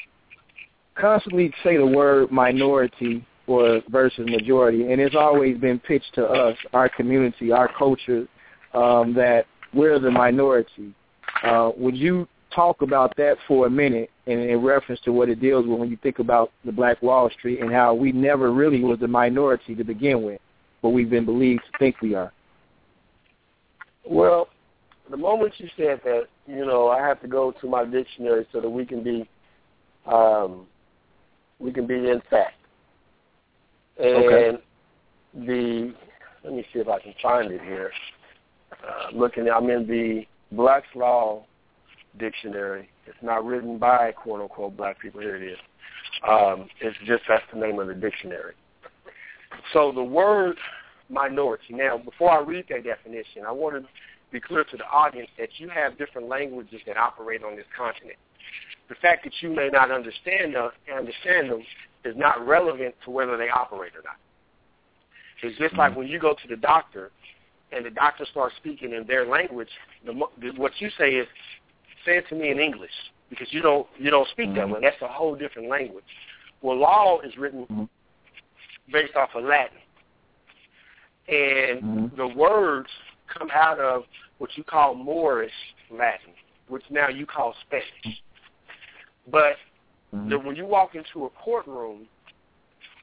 constantly 1.01 1.53
say 1.63 1.77
the 1.77 1.85
word 1.85 2.31
minority 2.31 3.25
or 3.47 3.81
versus 3.89 4.25
majority, 4.29 4.91
and 4.91 5.01
it's 5.01 5.15
always 5.15 5.57
been 5.57 5.79
pitched 5.79 6.13
to 6.15 6.25
us, 6.25 6.55
our 6.73 6.87
community, 6.87 7.51
our 7.51 7.69
culture, 7.77 8.27
um, 8.73 9.13
that 9.13 9.45
we're 9.73 9.99
the 9.99 10.11
minority. 10.11 10.93
Uh, 11.43 11.71
would 11.75 11.97
you 11.97 12.27
talk 12.53 12.81
about 12.81 13.15
that 13.17 13.37
for 13.47 13.67
a 13.67 13.69
minute 13.69 14.09
in, 14.25 14.39
in 14.39 14.61
reference 14.61 15.01
to 15.01 15.11
what 15.11 15.29
it 15.29 15.39
deals 15.41 15.65
with 15.65 15.79
when 15.79 15.89
you 15.89 15.97
think 16.03 16.19
about 16.19 16.51
the 16.65 16.71
Black 16.71 17.01
Wall 17.01 17.29
Street 17.29 17.61
and 17.61 17.71
how 17.71 17.93
we 17.93 18.11
never 18.11 18.51
really 18.51 18.83
was 18.83 18.99
the 18.99 19.07
minority 19.07 19.73
to 19.75 19.83
begin 19.83 20.23
with, 20.23 20.39
but 20.81 20.89
we've 20.89 21.09
been 21.09 21.25
believed 21.25 21.63
to 21.71 21.77
think 21.79 22.01
we 22.01 22.13
are? 22.13 22.31
Well, 24.05 24.49
the 25.09 25.17
moment 25.17 25.53
you 25.57 25.69
said 25.77 26.01
that, 26.03 26.23
you 26.47 26.65
know, 26.65 26.89
I 26.89 26.99
have 27.05 27.21
to 27.21 27.27
go 27.27 27.53
to 27.61 27.67
my 27.67 27.85
dictionary 27.85 28.47
so 28.51 28.61
that 28.61 28.69
we 28.69 28.85
can 28.85 29.03
be, 29.03 29.29
um, 30.05 30.67
we 31.61 31.71
can 31.71 31.87
be 31.87 31.95
in 31.95 32.21
fact. 32.29 32.55
And 33.97 34.25
Okay. 34.25 34.57
the, 35.33 35.93
let 36.43 36.53
me 36.53 36.65
see 36.73 36.79
if 36.79 36.87
I 36.87 36.99
can 36.99 37.13
find 37.21 37.51
it 37.51 37.61
here. 37.61 37.91
Uh, 38.71 39.09
looking, 39.13 39.47
I'm 39.49 39.69
in 39.69 39.85
the 39.87 40.25
Black's 40.51 40.87
Law 40.95 41.45
Dictionary. 42.17 42.89
It's 43.05 43.17
not 43.21 43.45
written 43.45 43.77
by 43.77 44.11
quote 44.11 44.41
unquote 44.41 44.75
black 44.75 44.99
people. 44.99 45.21
Here 45.21 45.35
it 45.35 45.43
is. 45.43 45.57
Um, 46.27 46.67
it's 46.79 46.97
just 47.05 47.23
that's 47.27 47.43
the 47.53 47.59
name 47.59 47.79
of 47.79 47.87
the 47.87 47.93
dictionary. 47.93 48.53
So 49.73 49.91
the 49.91 50.03
word 50.03 50.57
minority. 51.09 51.73
Now, 51.73 51.97
before 51.97 52.31
I 52.31 52.41
read 52.41 52.65
that 52.69 52.83
definition, 52.83 53.43
I 53.47 53.51
want 53.51 53.75
to 53.75 53.87
be 54.31 54.39
clear 54.39 54.63
to 54.63 54.77
the 54.77 54.85
audience 54.85 55.29
that 55.37 55.49
you 55.57 55.69
have 55.69 55.97
different 55.97 56.27
languages 56.27 56.81
that 56.87 56.97
operate 56.97 57.43
on 57.43 57.55
this 57.55 57.65
continent. 57.77 58.17
The 58.91 58.95
fact 58.95 59.23
that 59.23 59.31
you 59.39 59.49
may 59.55 59.69
not 59.69 59.89
understand 59.89 60.53
them, 60.53 60.69
understand 60.93 61.49
them 61.49 61.63
is 62.03 62.13
not 62.17 62.45
relevant 62.45 62.93
to 63.05 63.09
whether 63.09 63.37
they 63.37 63.47
operate 63.47 63.93
or 63.95 64.03
not. 64.03 64.17
It's 65.41 65.57
just 65.57 65.77
like 65.77 65.95
when 65.95 66.09
you 66.09 66.19
go 66.19 66.33
to 66.33 66.47
the 66.49 66.57
doctor 66.57 67.09
and 67.71 67.85
the 67.85 67.89
doctor 67.89 68.25
starts 68.29 68.53
speaking 68.57 68.91
in 68.91 69.07
their 69.07 69.25
language, 69.25 69.69
the, 70.05 70.11
the, 70.41 70.51
what 70.57 70.73
you 70.79 70.89
say 70.97 71.11
is, 71.11 71.25
say 72.05 72.17
it 72.17 72.27
to 72.27 72.35
me 72.35 72.49
in 72.49 72.59
English 72.59 72.91
because 73.29 73.47
you 73.51 73.61
don't 73.61 73.87
you 73.97 74.11
don't 74.11 74.27
speak 74.27 74.53
that 74.55 74.69
way. 74.69 74.79
That's 74.81 75.01
a 75.01 75.07
whole 75.07 75.37
different 75.37 75.69
language. 75.69 76.03
Well, 76.61 76.75
law 76.77 77.21
is 77.21 77.37
written 77.37 77.65
Mhm. 77.67 77.87
based 78.91 79.15
off 79.15 79.29
of 79.35 79.45
Latin, 79.45 79.77
and 81.29 81.81
Mhm. 81.81 82.15
the 82.17 82.27
words 82.27 82.89
come 83.27 83.49
out 83.53 83.79
of 83.79 84.03
what 84.39 84.57
you 84.57 84.65
call 84.65 84.95
Moorish 84.95 85.53
Latin, 85.89 86.33
which 86.67 86.83
now 86.89 87.07
you 87.07 87.25
call 87.25 87.55
Spanish. 87.61 88.21
But 89.29 89.55
the, 90.29 90.37
when 90.37 90.55
you 90.55 90.65
walk 90.65 90.95
into 90.95 91.25
a 91.25 91.29
courtroom 91.29 92.07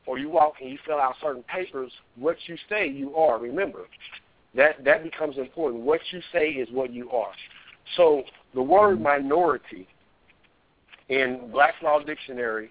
or 0.06 0.18
you 0.18 0.30
walk 0.30 0.54
and 0.60 0.70
you 0.70 0.78
fill 0.86 0.98
out 0.98 1.14
certain 1.22 1.42
papers, 1.44 1.92
what 2.16 2.36
you 2.46 2.56
say 2.68 2.88
you 2.88 3.14
are. 3.14 3.38
Remember, 3.38 3.86
that 4.54 4.84
that 4.84 5.02
becomes 5.02 5.36
important. 5.38 5.82
What 5.82 6.00
you 6.10 6.20
say 6.32 6.48
is 6.48 6.68
what 6.72 6.92
you 6.92 7.10
are. 7.10 7.32
So 7.96 8.22
the 8.54 8.62
word 8.62 9.00
minority 9.00 9.86
in 11.08 11.50
Black's 11.52 11.76
Law 11.82 12.00
Dictionary, 12.02 12.68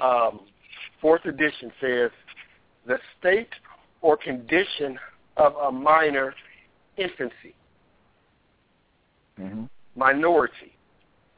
um, 0.00 0.40
fourth 1.00 1.24
edition 1.24 1.72
says 1.80 2.10
the 2.86 2.98
state 3.18 3.48
or 4.02 4.16
condition 4.16 4.98
of 5.36 5.54
a 5.56 5.72
minor 5.72 6.34
infancy. 6.96 7.54
hmm 9.36 9.64
Minority. 9.96 10.72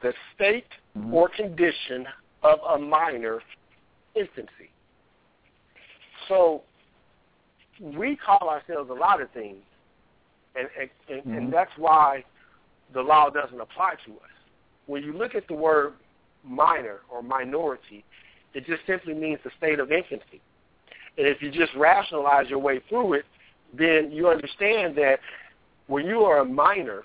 The 0.03 0.13
state 0.35 0.67
Mhm. 0.95 1.13
or 1.13 1.29
condition 1.29 2.07
of 2.43 2.59
a 2.67 2.77
minor 2.77 3.41
infancy. 4.13 4.69
So 6.27 6.61
we 7.79 8.15
call 8.15 8.49
ourselves 8.49 8.89
a 8.89 8.93
lot 8.93 9.21
of 9.21 9.31
things, 9.31 9.63
and 10.55 10.69
and, 10.77 10.89
Mhm. 11.07 11.37
and 11.37 11.53
that's 11.53 11.75
why 11.77 12.23
the 12.91 13.01
law 13.01 13.29
doesn't 13.29 13.59
apply 13.59 13.95
to 14.05 14.11
us. 14.19 14.31
When 14.85 15.03
you 15.03 15.13
look 15.13 15.33
at 15.35 15.47
the 15.47 15.55
word 15.55 15.93
minor 16.43 17.01
or 17.09 17.23
minority, 17.23 18.03
it 18.53 18.65
just 18.65 18.85
simply 18.85 19.13
means 19.13 19.41
the 19.43 19.51
state 19.51 19.79
of 19.79 19.91
infancy. 19.91 20.41
And 21.17 21.27
if 21.27 21.41
you 21.41 21.49
just 21.49 21.73
rationalize 21.75 22.49
your 22.49 22.59
way 22.59 22.79
through 22.79 23.13
it, 23.13 23.25
then 23.73 24.11
you 24.11 24.29
understand 24.29 24.95
that 24.95 25.19
when 25.87 26.05
you 26.05 26.23
are 26.25 26.39
a 26.39 26.45
minor, 26.45 27.03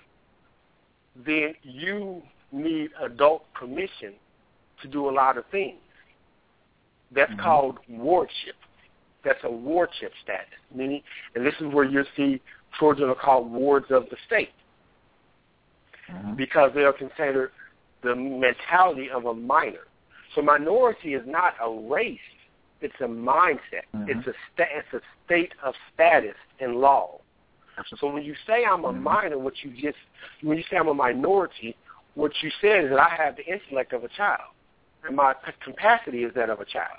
then 1.15 1.55
you 1.63 2.23
need 2.53 2.91
adult 3.01 3.45
permission 3.55 4.15
to 4.83 4.89
do 4.89 5.09
a 5.09 5.13
lot 5.13 5.37
of 5.37 5.45
things. 5.47 5.81
That's 7.11 7.33
Mhm. 7.35 7.39
called 7.39 7.79
wardship. 7.89 8.57
That's 9.25 9.43
a 9.45 9.51
wardship 9.51 10.13
status. 10.23 10.59
Meaning, 10.73 11.03
and 11.35 11.45
this 11.45 11.55
is 11.61 11.67
where 11.67 11.85
you 11.85 12.05
see 12.17 12.41
children 12.79 13.11
are 13.11 13.15
called 13.15 13.51
wards 13.51 13.91
of 13.91 14.09
the 14.11 14.17
state 14.27 14.53
Mhm. 16.09 16.37
because 16.37 16.73
they 16.75 16.85
are 16.85 16.93
considered 16.93 17.53
the 18.03 18.15
mentality 18.15 19.11
of 19.11 19.27
a 19.27 19.35
minor. 19.35 19.87
So 20.35 20.43
minority 20.43 21.15
is 21.15 21.27
not 21.27 21.57
a 21.61 21.71
race; 21.71 22.21
it's 22.81 23.01
a 23.01 23.09
mindset. 23.09 23.87
Mhm. 23.95 24.09
It's 24.09 24.27
a 24.27 24.35
sta- 24.53 24.71
it's 24.71 24.93
a 24.93 25.01
state 25.25 25.53
of 25.63 25.75
status 25.93 26.37
in 26.61 26.75
law. 26.75 27.21
So 27.97 28.09
when 28.13 28.25
you 28.25 28.35
say 28.47 28.65
I'm 28.65 28.85
a 28.85 28.93
Mhm. 28.93 29.03
minor, 29.03 29.39
what 29.39 29.63
you 29.65 29.71
just 29.71 29.99
when 30.43 30.59
you 30.59 30.65
say 30.65 30.77
I'm 30.77 30.89
a 30.89 30.95
minority, 30.95 31.77
what 32.19 32.33
you 32.43 32.51
said 32.61 32.85
is 32.85 32.91
that 32.91 32.99
I 32.99 33.15
have 33.15 33.37
the 33.37 33.47
intellect 33.47 33.93
of 33.93 34.03
a 34.03 34.09
child, 34.09 34.51
and 35.07 35.15
my 35.15 35.35
p- 35.35 35.53
capacity 35.65 36.25
is 36.25 36.35
that 36.35 36.51
of 36.51 36.59
a 36.59 36.65
child. 36.65 36.99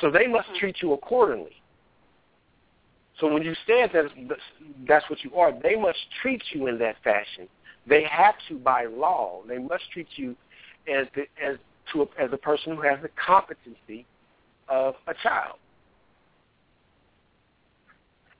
So 0.00 0.10
they 0.10 0.26
must 0.26 0.48
treat 0.58 0.82
you 0.82 0.92
accordingly. 0.92 1.62
So 3.20 3.32
when 3.32 3.44
you 3.44 3.54
said 3.64 3.90
that 3.92 4.06
that's 4.88 5.08
what 5.08 5.22
you 5.22 5.36
are, 5.36 5.52
they 5.52 5.76
must 5.76 5.98
treat 6.20 6.42
you 6.52 6.66
in 6.66 6.78
that 6.78 6.96
fashion. 7.04 7.46
They 7.86 8.02
have 8.10 8.34
to 8.48 8.58
by 8.58 8.86
law. 8.86 9.42
They 9.46 9.58
must 9.58 9.84
treat 9.92 10.08
you 10.16 10.34
as 10.92 11.06
the, 11.14 11.22
as 11.40 11.56
to 11.92 12.02
a, 12.02 12.06
as 12.20 12.30
a 12.32 12.36
person 12.36 12.74
who 12.74 12.82
has 12.82 12.98
the 13.02 13.10
competency 13.24 14.04
of 14.68 14.94
a 15.06 15.14
child. 15.22 15.58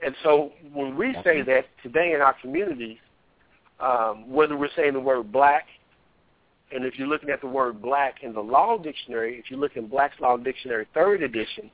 And 0.04 0.16
so 0.24 0.50
when 0.72 0.96
we 0.96 1.14
say 1.22 1.42
that 1.42 1.66
today 1.84 2.14
in 2.14 2.20
our 2.20 2.34
communities, 2.40 2.98
um, 3.78 4.28
whether 4.28 4.56
we're 4.56 4.70
saying 4.74 4.94
the 4.94 5.00
word 5.00 5.30
black, 5.30 5.66
and 6.72 6.84
if 6.84 6.98
you're 6.98 7.08
looking 7.08 7.30
at 7.30 7.40
the 7.40 7.48
word 7.48 7.82
black 7.82 8.22
in 8.22 8.32
the 8.32 8.40
law 8.40 8.78
dictionary, 8.78 9.38
if 9.38 9.50
you 9.50 9.56
look 9.56 9.76
in 9.76 9.86
Black's 9.86 10.20
Law 10.20 10.36
Dictionary, 10.36 10.86
third 10.94 11.22
edition, 11.22 11.70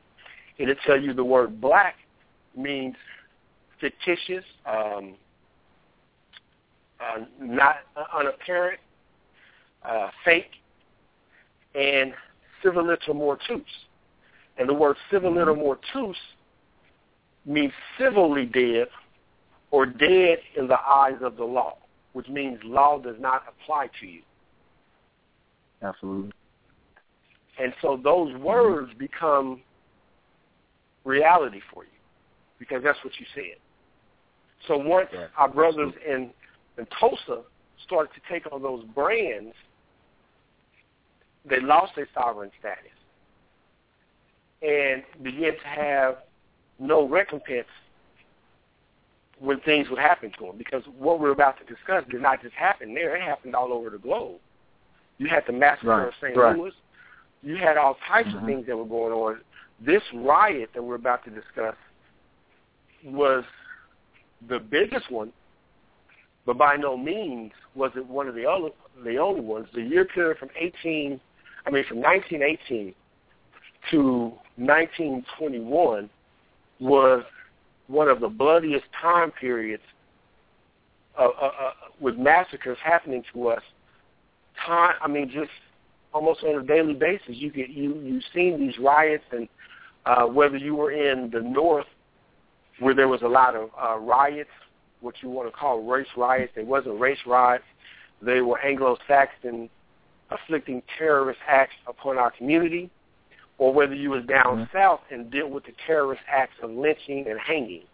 it'll 0.59 0.75
tell 0.87 1.01
you 1.01 1.13
the 1.13 1.25
word 1.25 1.61
black 1.61 1.97
means 2.57 2.95
fictitious, 3.79 4.45
um, 4.65 5.15
uh, 6.99 7.25
not 7.39 7.77
uh, 7.97 8.05
unapparent, 8.19 8.81
uh, 9.85 10.09
fake, 10.25 10.51
and 11.75 12.15
civiliter 12.65 13.11
mortuus. 13.11 13.63
And 14.57 14.67
the 14.67 14.75
word 14.75 14.97
civiliter 15.13 15.55
mortuus 15.55 16.15
means 17.45 17.73
civilly 17.99 18.47
dead 18.47 18.89
or 19.71 19.85
dead 19.85 20.39
in 20.57 20.67
the 20.67 20.81
eyes 20.81 21.19
of 21.21 21.37
the 21.37 21.45
law, 21.45 21.77
which 22.15 22.29
means 22.29 22.59
law 22.65 22.99
does 22.99 23.17
not 23.21 23.43
apply 23.47 23.91
to 24.01 24.07
you. 24.07 24.23
Absolutely. 25.83 26.33
And 27.59 27.73
so 27.81 27.99
those 28.03 28.35
words 28.37 28.93
become 28.99 29.63
reality 31.05 31.61
for 31.73 31.85
you 31.85 31.91
because 32.59 32.83
that's 32.83 32.99
what 33.05 33.13
you 33.19 33.27
said. 33.35 33.57
So 34.67 34.77
once 34.77 35.09
Yeah, 35.13 35.27
our 35.37 35.49
brothers 35.49 35.93
in, 36.07 36.31
in 36.79 36.87
Tulsa 36.99 37.43
started 37.85 38.11
to 38.15 38.21
take 38.33 38.51
on 38.53 38.63
those 38.63 38.85
brands, 38.95 39.55
they 41.49 41.61
lost 41.61 41.93
their 41.95 42.09
sovereign 42.15 42.51
status 42.59 42.91
and 44.63 45.03
began 45.23 45.53
to 45.53 45.67
have 45.67 46.17
no 46.79 47.07
recompense 47.09 47.69
when 49.39 49.61
things 49.61 49.89
would 49.91 49.99
happen 49.99 50.33
to 50.39 50.47
them. 50.47 50.59
Because 50.59 50.83
what 50.99 51.21
we're 51.21 51.31
about 51.31 51.57
to 51.59 51.65
discuss 51.73 52.05
did 52.11 52.23
not 52.23 52.43
just 52.43 52.55
happen 52.55 52.95
there; 52.95 53.17
it 53.17 53.23
happened 53.23 53.55
all 53.55 53.73
over 53.73 53.91
the 53.91 53.99
globe. 53.99 54.41
You 55.19 55.29
had 55.29 55.45
the 55.47 55.53
massacre 55.53 55.89
Right, 55.89 56.09
of 56.09 56.15
St. 56.21 56.37
right. 56.37 56.57
Louis. 56.57 56.73
You 57.43 57.57
had 57.57 57.77
all 57.77 57.95
types 58.07 58.29
of 58.35 58.41
Mhm. 58.41 58.47
things 58.47 58.67
that 58.67 58.77
were 58.77 58.85
going 58.85 59.13
on. 59.13 59.41
This 59.81 60.03
riot 60.13 60.73
that 60.75 60.83
we're 60.83 60.95
about 60.97 61.25
to 61.25 61.31
discuss 61.31 61.77
was 63.05 63.45
the 64.49 64.59
biggest 64.59 65.11
one, 65.11 65.33
but 66.45 66.59
by 66.59 66.77
no 66.77 66.97
means 66.97 67.53
was 67.75 67.95
it 67.97 68.05
one 68.07 68.29
of 68.29 68.35
the 68.35 68.47
other 68.47 68.71
the 69.05 69.19
only 69.19 69.43
ones. 69.43 69.69
The 69.73 69.83
year 69.83 70.05
period 70.07 70.39
from 70.39 70.51
18, 70.57 71.21
I 71.67 71.71
mean 71.71 71.85
from 71.85 72.01
1918 72.01 72.95
to 73.91 74.33
1921 74.57 76.09
was 76.81 77.25
one 77.89 78.09
of 78.09 78.21
the 78.21 78.29
bloodiest 78.29 78.87
time 78.93 79.31
periods 79.31 79.83
uh, 81.19 81.29
uh, 81.29 81.47
uh, 81.47 81.73
with 82.01 82.17
massacres 82.17 82.79
happening 82.83 83.23
to 83.33 83.49
us. 83.49 83.63
Time, 84.67 84.95
I 85.01 85.09
mean, 85.09 85.31
just 85.31 85.51
almost 86.13 86.43
on 86.43 86.61
a 86.61 86.63
daily 86.63 86.95
basis, 86.95 87.29
you 87.29 87.51
get 87.51 87.71
you 87.71 88.01
you've 88.01 88.25
seen 88.35 88.59
these 88.59 88.79
riots, 88.79 89.25
and 89.33 89.49
uh, 90.07 90.25
whether 90.25 90.57
you 90.57 90.75
were 90.75 90.93
in 90.93 91.31
the 91.31 91.41
north 91.41 91.87
where 92.81 92.95
there 92.95 93.09
was 93.09 93.23
a 93.23 93.29
lot 93.29 93.55
of 93.55 93.71
uh, 93.81 93.97
riots, 93.97 94.51
what 95.01 95.15
you 95.23 95.31
want 95.31 95.49
to 95.49 95.57
call 95.57 95.83
race 95.83 96.07
riots, 96.17 96.53
they 96.55 96.63
wasn't 96.63 96.99
race 97.01 97.19
riots, 97.27 97.65
they 98.21 98.41
were 98.41 98.59
Anglo-Saxon 98.59 99.71
afflicting 100.31 100.83
terrorist 100.99 101.41
acts 101.49 101.75
upon 101.87 102.19
our 102.19 102.31
community, 102.33 102.91
or 103.59 103.73
whether 103.73 103.95
you 103.95 104.11
was 104.11 104.25
down 104.27 104.59
Mhm. 104.59 104.73
south 104.73 105.01
and 105.11 105.31
dealt 105.31 105.51
with 105.51 105.65
the 105.65 105.73
terrorist 105.87 106.23
acts 106.27 106.59
of 106.63 106.71
lynching 106.71 107.27
and 107.29 107.39
hanging. 107.39 107.87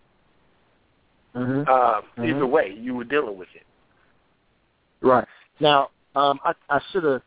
Mm-hmm. 1.34 1.62
Uh, 1.66 2.02
Mhm. 2.18 2.28
Either 2.28 2.46
way, 2.46 2.70
you 2.72 2.94
were 2.94 3.04
dealing 3.04 3.38
with 3.38 3.54
it. 3.54 3.64
Right. 5.00 5.26
Now, 5.60 5.90
um, 6.14 6.38
I, 6.44 6.52
I 6.68 6.80
should 6.90 7.04
have, 7.04 7.22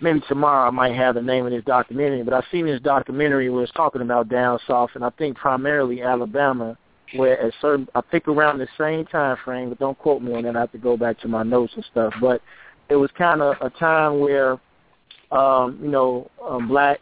maybe 0.00 0.20
tomorrow 0.28 0.68
I 0.68 0.70
might 0.70 0.94
have 0.94 1.14
the 1.14 1.22
name 1.22 1.46
of 1.46 1.52
this 1.52 1.64
documentary, 1.64 2.22
but 2.22 2.34
I've 2.34 2.44
seen 2.50 2.66
this 2.66 2.80
documentary 2.80 3.50
where 3.50 3.64
it's 3.64 3.72
talking 3.72 4.02
about 4.02 4.28
down 4.28 4.58
south, 4.66 4.90
and 4.94 5.04
I 5.04 5.10
think 5.10 5.36
primarily 5.36 6.02
Alabama, 6.02 6.76
where 7.14 7.40
at 7.40 7.52
certain, 7.60 7.88
I 7.94 8.00
think 8.10 8.26
around 8.28 8.58
the 8.58 8.68
same 8.78 9.04
time 9.06 9.36
frame, 9.44 9.68
but 9.68 9.78
don't 9.78 9.98
quote 9.98 10.22
me 10.22 10.34
on 10.34 10.44
that, 10.44 10.56
I 10.56 10.60
have 10.60 10.72
to 10.72 10.78
go 10.78 10.96
back 10.96 11.18
to 11.20 11.28
my 11.28 11.42
notes 11.42 11.72
and 11.76 11.84
stuff, 11.90 12.12
but 12.20 12.40
it 12.88 12.96
was 12.96 13.10
kind 13.16 13.42
of 13.42 13.56
a 13.60 13.70
time 13.70 14.20
where, 14.20 14.58
um, 15.30 15.78
you 15.82 15.88
know, 15.88 16.30
um, 16.42 16.68
blacks 16.68 17.00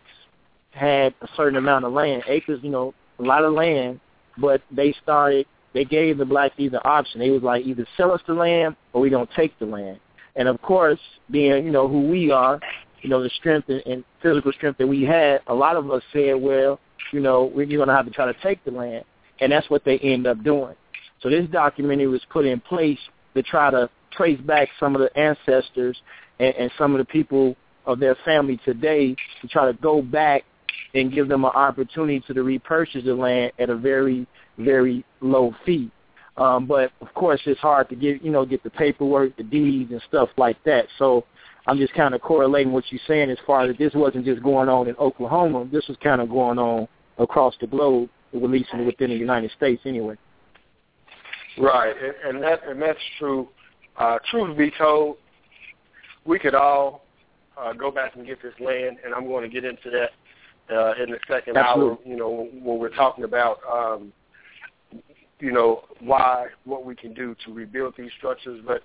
had 0.70 1.14
a 1.20 1.28
certain 1.36 1.56
amount 1.56 1.84
of 1.84 1.92
land, 1.92 2.22
acres, 2.26 2.60
you 2.62 2.70
know, 2.70 2.94
a 3.18 3.22
lot 3.22 3.44
of 3.44 3.52
land, 3.52 4.00
but 4.38 4.62
they 4.70 4.94
started 5.02 5.46
they 5.72 5.84
gave 5.84 6.18
the 6.18 6.24
blacks 6.24 6.54
either 6.58 6.86
option. 6.86 7.20
They 7.20 7.30
was 7.30 7.42
like 7.42 7.64
either 7.64 7.86
sell 7.96 8.12
us 8.12 8.20
the 8.26 8.34
land 8.34 8.76
or 8.92 9.00
we 9.00 9.10
don't 9.10 9.30
take 9.34 9.58
the 9.58 9.66
land. 9.66 10.00
And 10.36 10.48
of 10.48 10.60
course, 10.62 11.00
being 11.30 11.64
you 11.64 11.70
know 11.70 11.88
who 11.88 12.08
we 12.08 12.30
are, 12.30 12.60
you 13.02 13.10
know 13.10 13.22
the 13.22 13.30
strength 13.30 13.68
and, 13.68 13.82
and 13.86 14.04
physical 14.22 14.52
strength 14.52 14.78
that 14.78 14.86
we 14.86 15.02
had, 15.02 15.40
a 15.46 15.54
lot 15.54 15.76
of 15.76 15.90
us 15.90 16.02
said, 16.12 16.34
well, 16.40 16.80
you 17.12 17.20
know, 17.20 17.50
we're 17.54 17.66
going 17.66 17.88
to 17.88 17.94
have 17.94 18.06
to 18.06 18.10
try 18.10 18.26
to 18.26 18.38
take 18.42 18.64
the 18.64 18.70
land, 18.70 19.04
and 19.40 19.52
that's 19.52 19.68
what 19.68 19.84
they 19.84 19.98
end 19.98 20.26
up 20.26 20.42
doing. 20.42 20.74
So 21.22 21.28
this 21.28 21.48
documentary 21.50 22.08
was 22.08 22.22
put 22.30 22.46
in 22.46 22.60
place 22.60 22.98
to 23.34 23.42
try 23.42 23.70
to 23.70 23.88
trace 24.12 24.40
back 24.40 24.68
some 24.78 24.94
of 24.94 25.00
the 25.00 25.16
ancestors 25.18 25.96
and, 26.38 26.54
and 26.54 26.70
some 26.78 26.92
of 26.92 26.98
the 26.98 27.04
people 27.04 27.56
of 27.86 27.98
their 27.98 28.16
family 28.24 28.60
today 28.64 29.16
to 29.40 29.48
try 29.48 29.66
to 29.66 29.76
go 29.78 30.02
back 30.02 30.44
and 30.94 31.12
give 31.12 31.28
them 31.28 31.44
an 31.44 31.50
opportunity 31.54 32.20
to, 32.20 32.34
to 32.34 32.42
repurchase 32.42 33.04
the 33.04 33.14
land 33.14 33.52
at 33.58 33.70
a 33.70 33.76
very 33.76 34.26
very 34.58 35.04
low 35.20 35.54
fee. 35.64 35.90
Um, 36.36 36.66
but 36.66 36.92
of 37.00 37.12
course, 37.14 37.40
it's 37.44 37.60
hard 37.60 37.88
to 37.90 37.96
get 37.96 38.22
you 38.22 38.30
know 38.30 38.46
get 38.46 38.62
the 38.62 38.70
paperwork, 38.70 39.36
the 39.36 39.42
deeds, 39.42 39.92
and 39.92 40.02
stuff 40.08 40.30
like 40.36 40.62
that. 40.64 40.86
So 40.98 41.24
I'm 41.66 41.78
just 41.78 41.94
kind 41.94 42.14
of 42.14 42.22
correlating 42.22 42.72
what 42.72 42.84
you're 42.90 43.00
saying 43.06 43.30
as 43.30 43.38
far 43.46 43.62
as 43.62 43.76
this 43.76 43.92
wasn't 43.94 44.24
just 44.24 44.42
going 44.42 44.68
on 44.68 44.88
in 44.88 44.96
Oklahoma. 44.96 45.68
This 45.70 45.86
was 45.88 45.96
kind 46.02 46.20
of 46.20 46.30
going 46.30 46.58
on 46.58 46.88
across 47.18 47.54
the 47.60 47.66
globe, 47.66 48.08
at 48.34 48.42
least 48.42 48.70
within 48.74 49.10
the 49.10 49.16
United 49.16 49.50
States, 49.56 49.82
anyway. 49.84 50.16
Right, 51.58 51.94
and, 52.02 52.36
and 52.36 52.42
that 52.42 52.66
and 52.66 52.80
that's 52.80 52.98
true. 53.18 53.48
Uh, 53.98 54.18
truth 54.30 54.56
be 54.56 54.72
told, 54.78 55.18
we 56.24 56.38
could 56.38 56.54
all 56.54 57.04
uh, 57.58 57.72
go 57.74 57.90
back 57.90 58.16
and 58.16 58.26
get 58.26 58.40
this 58.42 58.54
land, 58.58 58.96
and 59.04 59.14
I'm 59.14 59.26
going 59.26 59.42
to 59.42 59.48
get 59.48 59.64
into 59.64 59.90
that 59.90 60.74
uh, 60.74 60.94
in 61.02 61.10
the 61.10 61.18
second 61.28 61.56
Absolutely. 61.56 61.90
hour. 61.90 61.98
You 62.06 62.16
know, 62.16 62.48
when 62.52 62.78
we're 62.78 62.94
talking 62.94 63.24
about, 63.24 63.58
um, 63.70 64.12
you 65.42 65.50
know, 65.50 65.82
why 65.98 66.46
what 66.64 66.84
we 66.84 66.94
can 66.94 67.12
do 67.12 67.34
to 67.44 67.52
rebuild 67.52 67.94
these 67.98 68.12
structures, 68.16 68.64
but 68.64 68.84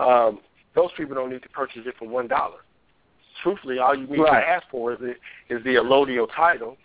um, 0.00 0.38
those 0.74 0.90
people 0.98 1.14
don't 1.14 1.30
need 1.30 1.42
to 1.42 1.48
purchase 1.48 1.80
it 1.86 1.94
for 1.98 2.06
one 2.06 2.28
dollar. 2.28 2.58
Truthfully, 3.42 3.78
all 3.78 3.96
you 3.96 4.06
need 4.06 4.20
Right. 4.20 4.40
to 4.40 4.48
ask 4.48 4.64
for 4.70 4.92
is 4.92 4.98
the 4.98 5.14
is 5.48 5.64
the 5.64 5.76
allodial 5.76 6.28
title, 6.36 6.76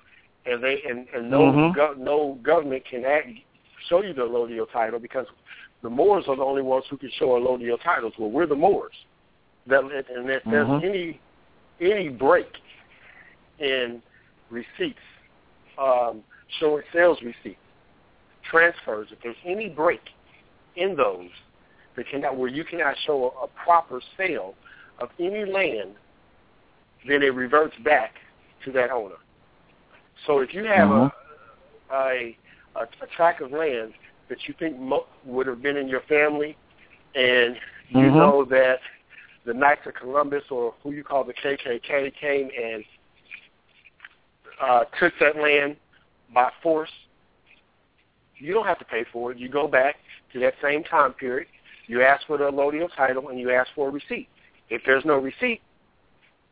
and 0.46 0.64
they 0.64 0.82
and, 0.90 1.06
and 1.14 1.30
no 1.30 1.52
Mhm. 1.52 1.76
go, 1.76 1.94
no 1.98 2.40
government 2.44 2.86
can 2.86 3.04
act, 3.04 3.28
show 3.90 4.02
you 4.02 4.14
the 4.14 4.22
allodial 4.22 4.72
title 4.72 5.00
because 5.00 5.28
the 5.82 5.90
Moors 5.90 6.24
are 6.30 6.38
the 6.38 6.46
only 6.46 6.62
ones 6.62 6.86
who 6.90 6.96
can 6.96 7.12
show 7.12 7.38
allodial 7.38 7.82
titles. 7.84 8.14
Well, 8.18 8.32
we're 8.32 8.46
the 8.46 8.56
Moors. 8.56 8.96
That 9.68 9.84
and 9.84 10.30
if 10.30 10.44
there's 10.46 10.70
Mhm. 10.70 10.82
any 10.82 11.20
any 11.82 12.08
break 12.08 12.48
in 13.60 14.02
receipts, 14.50 15.04
um, 15.78 16.24
showing 16.60 16.84
sales 16.94 17.22
receipts, 17.22 17.60
transfers, 18.50 19.08
if 19.12 19.20
there's 19.24 19.36
any 19.46 19.70
break 19.70 20.02
in 20.76 20.96
those 20.96 21.30
that 21.96 22.08
cannot 22.10 22.38
where 22.38 22.50
you 22.50 22.64
cannot 22.64 22.96
show 23.06 23.34
a, 23.42 23.46
a 23.46 23.48
proper 23.64 24.02
sale 24.18 24.56
of 25.00 25.10
any 25.20 25.46
land, 25.46 25.92
then 27.08 27.22
it 27.22 27.34
reverts 27.34 27.76
back 27.84 28.14
to 28.66 28.72
that 28.72 28.92
owner. 28.92 29.16
So 30.26 30.40
if 30.40 30.54
you 30.54 30.64
have 30.66 30.90
Mhm. 30.90 31.12
a, 31.92 31.96
a 31.96 32.38
a 32.76 33.08
tract 33.16 33.42
of 33.42 33.52
land 33.52 33.94
that 34.30 34.48
you 34.48 34.54
think 34.58 34.78
mo- 34.80 35.06
would 35.26 35.46
have 35.46 35.62
been 35.62 35.78
in 35.78 35.88
your 35.88 36.02
family, 36.02 36.58
and 37.14 37.60
you 37.90 38.10
Mhm. 38.10 38.16
know 38.16 38.46
that 38.46 38.80
the 39.46 39.54
Knights 39.54 39.86
of 39.86 39.94
Columbus 39.94 40.50
or 40.50 40.74
who 40.82 40.92
you 40.92 41.04
call 41.04 41.24
the 41.24 41.34
KKK 41.34 42.10
came 42.16 42.50
and 42.58 42.86
uh, 44.60 44.86
took 45.00 45.14
that 45.20 45.36
land 45.36 45.76
by 46.34 46.52
force, 46.62 46.92
you 48.44 48.54
don't 48.54 48.66
have 48.68 48.80
to 48.80 48.86
pay 48.86 49.06
for 49.12 49.32
it. 49.32 49.38
You 49.38 49.50
go 49.50 49.68
back 49.68 49.96
to 50.34 50.40
that 50.42 50.54
same 50.62 50.84
time 50.84 51.14
period, 51.14 51.48
you 51.88 52.02
ask 52.04 52.26
for 52.28 52.38
the 52.38 52.46
allodial 52.46 52.90
title, 52.96 53.30
and 53.30 53.40
you 53.40 53.52
ask 53.52 53.70
for 53.74 53.88
a 53.88 53.92
receipt. 53.92 54.28
If 54.70 54.82
there's 54.86 55.06
no 55.06 55.18
receipt, 55.18 55.62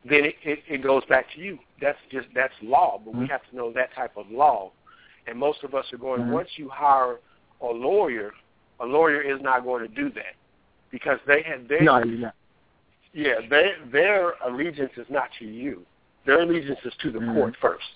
then 0.03 0.25
it, 0.25 0.35
it, 0.43 0.59
it 0.67 0.83
goes 0.83 1.03
back 1.05 1.25
to 1.35 1.41
you. 1.41 1.59
That's 1.81 1.97
just 2.11 2.27
that's 2.33 2.53
law, 2.61 2.99
but 3.03 3.13
we 3.13 3.25
Mhm. 3.25 3.29
have 3.29 3.41
to 3.49 3.55
know 3.55 3.71
that 3.73 3.93
type 3.93 4.15
of 4.17 4.29
law. 4.31 4.71
And 5.27 5.37
most 5.37 5.63
of 5.63 5.75
us 5.75 5.85
are 5.93 5.97
going. 5.97 6.23
Mhm. 6.23 6.31
Once 6.31 6.49
you 6.57 6.69
hire 6.69 7.19
a 7.61 7.65
lawyer, 7.67 8.31
a 8.79 8.85
lawyer 8.85 9.21
is 9.21 9.41
not 9.41 9.63
going 9.63 9.81
to 9.87 9.87
do 9.87 10.09
that 10.11 10.35
because 10.89 11.19
they 11.27 11.41
have 11.43 11.67
they 11.67 11.81
No, 11.81 12.03
yeah 13.13 13.41
they, 13.49 13.73
their 13.91 14.33
allegiance 14.45 14.93
is 14.97 15.09
not 15.09 15.29
to 15.39 15.45
you. 15.45 15.85
Their 16.25 16.41
allegiance 16.41 16.79
is 16.83 16.93
to 17.01 17.11
the 17.11 17.19
Mhm. 17.19 17.33
court 17.33 17.55
first, 17.57 17.95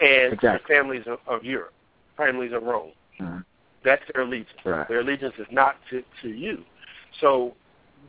and 0.00 0.32
Exactly. 0.32 0.58
the 0.58 0.74
families 0.74 1.06
of, 1.06 1.20
of 1.26 1.44
Europe, 1.44 1.72
families 2.18 2.52
of 2.52 2.62
Rome. 2.64 2.92
Mhm. 3.18 3.44
That's 3.84 4.02
their 4.12 4.24
allegiance. 4.24 4.50
Right. 4.64 4.86
Their 4.88 5.00
allegiance 5.00 5.34
is 5.38 5.46
not 5.50 5.76
to, 5.88 6.02
to 6.22 6.28
you. 6.28 6.62
So 7.20 7.54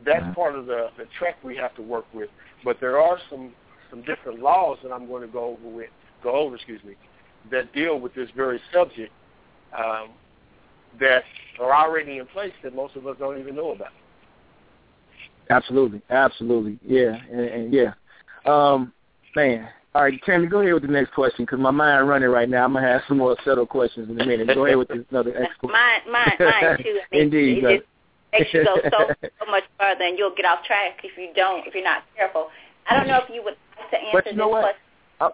that's 0.04 0.26
Mhm. 0.26 0.34
part 0.34 0.54
of 0.54 0.66
the, 0.66 0.90
the 0.98 1.06
track 1.18 1.42
we 1.42 1.56
have 1.56 1.74
to 1.76 1.82
work 1.82 2.04
with. 2.12 2.28
But 2.64 2.78
there 2.80 3.00
are 3.00 3.18
some, 3.30 3.54
some 3.88 4.02
different 4.02 4.40
laws 4.40 4.78
that 4.82 4.92
I'm 4.92 5.06
going 5.06 5.22
to 5.22 5.28
go 5.28 5.44
over 5.44 5.68
with, 5.68 5.90
go 6.22 6.32
over, 6.32 6.56
excuse 6.56 6.82
me, 6.84 6.96
that 7.50 7.72
deal 7.72 7.98
with 7.98 8.12
this 8.14 8.28
very 8.32 8.60
subject 8.72 9.12
um, 9.72 10.10
that 10.98 11.22
are 11.58 11.72
already 11.72 12.18
in 12.18 12.26
place 12.26 12.52
that 12.62 12.74
most 12.74 12.96
of 12.96 13.06
us 13.06 13.16
don't 13.18 13.38
even 13.38 13.54
know 13.54 13.70
about. 13.70 13.92
Absolutely, 15.48 16.02
absolutely, 16.10 16.78
yeah, 16.84 17.16
and, 17.30 17.40
and 17.40 17.72
yeah. 17.72 17.94
Um, 18.44 18.92
Man. 19.36 19.68
All 19.94 20.02
right, 20.02 20.20
Tammy, 20.24 20.46
go 20.46 20.60
ahead 20.60 20.74
with 20.74 20.82
the 20.84 20.88
next 20.88 21.12
question 21.14 21.44
because 21.44 21.58
my 21.58 21.72
mind 21.72 22.08
running 22.08 22.28
right 22.28 22.48
now. 22.48 22.64
I'm 22.64 22.72
gonna 22.74 22.86
have 22.86 23.02
some 23.08 23.18
more 23.18 23.36
subtle 23.44 23.66
questions 23.66 24.08
in 24.08 24.20
a 24.20 24.26
minute. 24.26 24.46
Go 24.54 24.64
ahead 24.64 24.76
with 24.76 24.88
this 24.88 25.04
another 25.10 25.32
next 25.32 25.58
question. 25.58 25.72
Mine, 25.72 26.00
mine, 26.12 26.36
mine 26.38 26.78
too. 26.78 27.00
I 27.00 27.16
mean, 27.16 27.22
Indeed, 27.22 27.64
it 27.64 27.86
makes 28.32 28.54
you 28.54 28.64
go 28.64 28.76
so 28.90 29.14
so 29.44 29.50
much 29.50 29.64
further, 29.78 30.04
and 30.04 30.16
you'll 30.16 30.34
get 30.34 30.46
off 30.46 30.64
track 30.64 31.00
if 31.02 31.18
you 31.18 31.30
don't, 31.34 31.66
if 31.66 31.74
you're 31.74 31.82
not 31.82 32.04
careful. 32.14 32.48
I 32.88 32.96
don't 32.96 33.08
know 33.08 33.18
if 33.18 33.28
you 33.34 33.42
would 33.42 33.56
like 33.78 33.90
to 33.90 33.96
answer 33.96 34.10
But 34.12 34.26
you 34.26 34.36
know 34.36 34.46
this 34.46 34.52
what? 34.52 34.62
question. 34.62 34.80
Uh, 35.20 35.30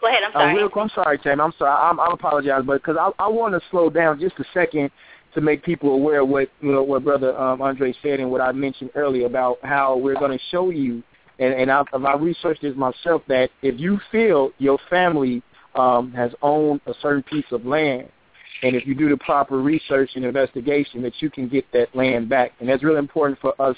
Go 0.00 0.08
ahead. 0.08 0.22
I'm 0.24 0.30
Uh, 0.30 0.40
sorry. 0.40 0.56
real, 0.56 0.70
I'm 0.74 0.88
sorry, 0.88 1.18
Tammy. 1.18 1.40
I'm 1.40 1.52
sorry. 1.56 1.70
I'm, 1.70 2.00
I 2.00 2.08
apologize, 2.12 2.62
but 2.66 2.82
because 2.82 2.96
I, 2.98 3.10
I 3.22 3.28
want 3.28 3.54
to 3.54 3.60
slow 3.70 3.88
down 3.88 4.18
just 4.18 4.34
a 4.40 4.44
second 4.52 4.90
to 5.34 5.40
make 5.40 5.62
people 5.62 5.94
aware 5.94 6.22
of 6.22 6.28
what 6.28 6.48
you 6.60 6.72
know 6.72 6.82
what 6.82 7.04
Brother 7.04 7.38
um, 7.38 7.62
Andre 7.62 7.94
said 8.02 8.18
and 8.18 8.28
what 8.30 8.40
I 8.40 8.50
mentioned 8.50 8.90
earlier 8.96 9.26
about 9.26 9.58
how 9.62 9.96
we're 9.96 10.14
going 10.16 10.36
to 10.36 10.44
show 10.50 10.70
you, 10.70 11.02
and, 11.38 11.54
and 11.54 11.70
I, 11.70 11.82
I 11.92 12.16
researched 12.16 12.62
this 12.62 12.76
myself 12.76 13.22
that 13.28 13.50
if 13.62 13.78
you 13.80 13.98
feel 14.10 14.50
your 14.58 14.78
family 14.90 15.42
um, 15.74 16.12
has 16.12 16.32
owned 16.42 16.80
a 16.86 16.94
certain 17.00 17.22
piece 17.22 17.50
of 17.50 17.64
land, 17.66 18.08
and 18.62 18.76
if 18.76 18.86
you 18.86 18.94
do 18.94 19.08
the 19.08 19.16
proper 19.16 19.60
research 19.60 20.10
and 20.14 20.24
investigation, 20.24 21.02
that 21.02 21.14
you 21.20 21.30
can 21.30 21.48
get 21.48 21.64
that 21.72 21.94
land 21.96 22.28
back, 22.28 22.52
and 22.60 22.68
that's 22.68 22.84
really 22.84 22.98
important 22.98 23.40
for 23.40 23.60
us 23.60 23.76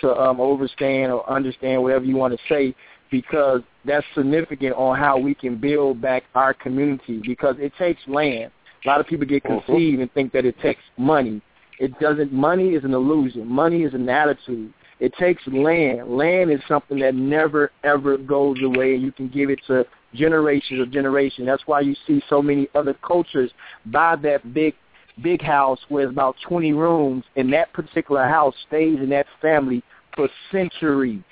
to 0.00 0.14
um, 0.14 0.40
overstand 0.40 1.10
or 1.10 1.28
understand 1.30 1.82
whatever 1.82 2.04
you 2.04 2.16
want 2.16 2.34
to 2.34 2.40
say 2.48 2.74
because 3.10 3.60
that's 3.84 4.04
significant 4.14 4.74
on 4.74 4.98
how 4.98 5.18
we 5.18 5.34
can 5.34 5.56
build 5.56 6.00
back 6.00 6.24
our 6.34 6.52
community 6.52 7.22
because 7.26 7.54
it 7.58 7.72
takes 7.78 8.00
land. 8.06 8.50
A 8.84 8.88
lot 8.88 9.00
of 9.00 9.06
people 9.06 9.26
get 9.26 9.42
Mhm. 9.44 9.64
conceived 9.64 10.00
and 10.00 10.12
think 10.12 10.32
that 10.32 10.44
it 10.44 10.58
takes 10.60 10.82
money. 10.96 11.40
It 11.78 11.98
doesn't. 11.98 12.32
Money 12.32 12.74
is 12.74 12.84
an 12.84 12.94
illusion. 12.94 13.46
Money 13.46 13.82
is 13.82 13.94
an 13.94 14.08
attitude. 14.08 14.72
It 14.98 15.12
takes 15.18 15.42
land. 15.46 16.16
Land 16.16 16.50
is 16.50 16.60
something 16.66 16.98
that 17.00 17.14
never 17.14 17.70
ever 17.84 18.16
goes 18.16 18.62
away. 18.62 18.94
And 18.94 19.02
you 19.02 19.12
can 19.12 19.28
give 19.28 19.50
it 19.50 19.60
to 19.66 19.86
generations 20.14 20.80
of 20.80 20.90
generations. 20.90 21.46
That's 21.46 21.66
why 21.66 21.80
you 21.80 21.94
see 22.06 22.22
so 22.28 22.40
many 22.40 22.68
other 22.74 22.94
cultures 23.06 23.50
buy 23.86 24.16
that 24.16 24.54
big 24.54 24.74
big 25.22 25.42
house 25.42 25.78
it's 25.88 26.10
about 26.10 26.36
20 26.46 26.72
rooms, 26.72 27.24
and 27.36 27.52
that 27.52 27.72
particular 27.72 28.26
house 28.26 28.54
stays 28.68 28.98
in 29.00 29.08
that 29.10 29.26
family 29.40 29.82
for 30.14 30.28
centuries. 30.52 31.22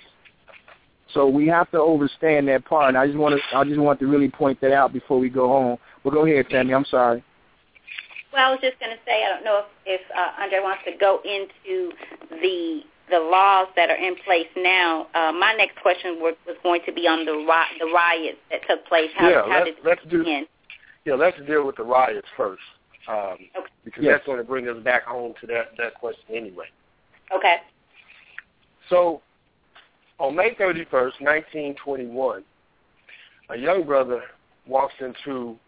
So 1.13 1.29
we 1.29 1.47
have 1.49 1.71
to 1.71 1.83
understand 1.83 2.49
that 2.49 2.65
part. 2.65 2.89
And 2.89 2.99
I 2.99 3.07
just 3.07 3.19
want 3.19 3.39
to, 3.39 3.57
I 3.57 3.65
just 3.65 3.79
want 3.79 4.01
to 4.01 4.07
really 4.07 4.29
point 4.29 4.61
that 4.63 4.73
out 4.73 4.93
before 4.93 5.19
we 5.19 5.29
go 5.29 5.49
home. 5.49 5.79
But 6.03 6.13
go 6.13 6.27
ahead, 6.27 6.49
Tammy. 6.51 6.75
I'm 6.75 6.85
sorry. 6.87 7.23
Well, 8.33 8.49
I 8.49 8.51
was 8.51 8.59
just 8.61 8.81
going 8.81 8.91
to 8.91 8.99
say, 9.07 9.23
I 9.25 9.33
don't 9.33 9.45
know 9.45 9.65
if, 9.87 10.01
if 10.01 10.11
uh, 10.11 10.43
Andre 10.43 10.59
wants 10.59 10.83
to 10.87 10.97
go 10.99 11.21
into 11.25 11.93
the 12.31 12.81
the 13.11 13.19
laws 13.19 13.69
that 13.77 13.91
are 13.91 13.97
in 13.97 14.17
place 14.25 14.47
now. 14.57 15.07
Uh, 15.15 15.33
my 15.33 15.53
next 15.57 15.81
question 15.83 16.21
was, 16.21 16.35
was 16.47 16.57
going 16.63 16.81
to 16.87 16.93
be 16.93 17.07
on 17.07 17.25
the 17.25 17.33
ri- 17.33 17.79
the 17.79 17.93
riots 17.93 18.39
that 18.51 18.61
took 18.69 18.85
place. 18.87 19.11
How, 19.17 19.29
Yeah, 19.29 19.43
how 19.43 19.49
let's- 19.49 19.65
did 19.67 19.85
let's 19.85 20.05
do- 20.05 20.47
Yeah, 21.05 21.15
let's 21.15 21.39
deal 21.47 21.65
with 21.67 21.77
the 21.77 21.83
riots 21.85 22.27
first, 22.37 22.63
um, 23.09 23.37
Okay. 23.57 23.71
because 23.85 24.03
Yes. 24.03 24.15
that's 24.15 24.27
going 24.27 24.39
to 24.39 24.45
bring 24.45 24.69
us 24.69 24.79
back 24.79 25.05
home 25.05 25.35
to 25.41 25.47
that 25.49 25.77
that 25.77 25.95
question 25.95 26.25
anyway. 26.35 26.69
Okay. 27.31 27.61
So, 28.89 29.21
on 30.19 30.35
May 30.35 30.55
31st, 30.55 31.21
1921, 31.21 32.45
a 33.51 33.57
young 33.57 33.83
brother 33.85 34.23
walks 34.67 34.95
into 35.01 35.59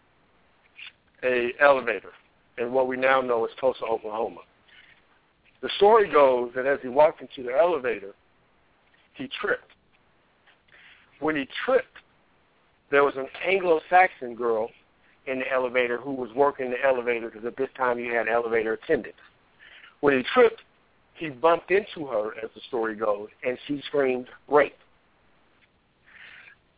a 1.23 1.53
elevator 1.59 2.13
in 2.57 2.71
what 2.73 2.87
we 2.87 2.97
now 2.97 3.21
know 3.21 3.45
as 3.45 3.51
Tulsa, 3.59 3.85
Oklahoma. 3.85 4.41
The 5.61 5.69
story 5.77 6.11
goes 6.11 6.51
that 6.55 6.65
as 6.65 6.79
he 6.81 6.87
walked 6.87 7.21
into 7.21 7.43
the 7.43 7.57
elevator, 7.57 8.13
he 9.13 9.29
tripped. 9.41 9.71
When 11.19 11.35
he 11.35 11.47
tripped, 11.65 11.87
there 12.91 13.03
was 13.03 13.15
an 13.17 13.27
Anglo-Saxon 13.45 14.35
girl 14.35 14.69
in 15.25 15.39
the 15.39 15.51
elevator 15.51 15.97
who 15.97 16.13
was 16.13 16.29
working 16.35 16.69
the 16.69 16.83
elevator 16.83 17.29
because 17.29 17.45
at 17.45 17.57
this 17.57 17.69
time 17.75 17.99
you 17.99 18.13
had 18.13 18.27
elevator 18.27 18.73
attendants. 18.73 19.19
When 19.99 20.15
he 20.15 20.23
tripped, 20.33 20.61
he 21.15 21.29
bumped 21.29 21.71
into 21.71 22.05
her, 22.05 22.37
as 22.43 22.49
the 22.53 22.61
story 22.67 22.95
goes, 22.95 23.27
and 23.43 23.57
she 23.67 23.81
screamed 23.87 24.27
rape. 24.47 24.77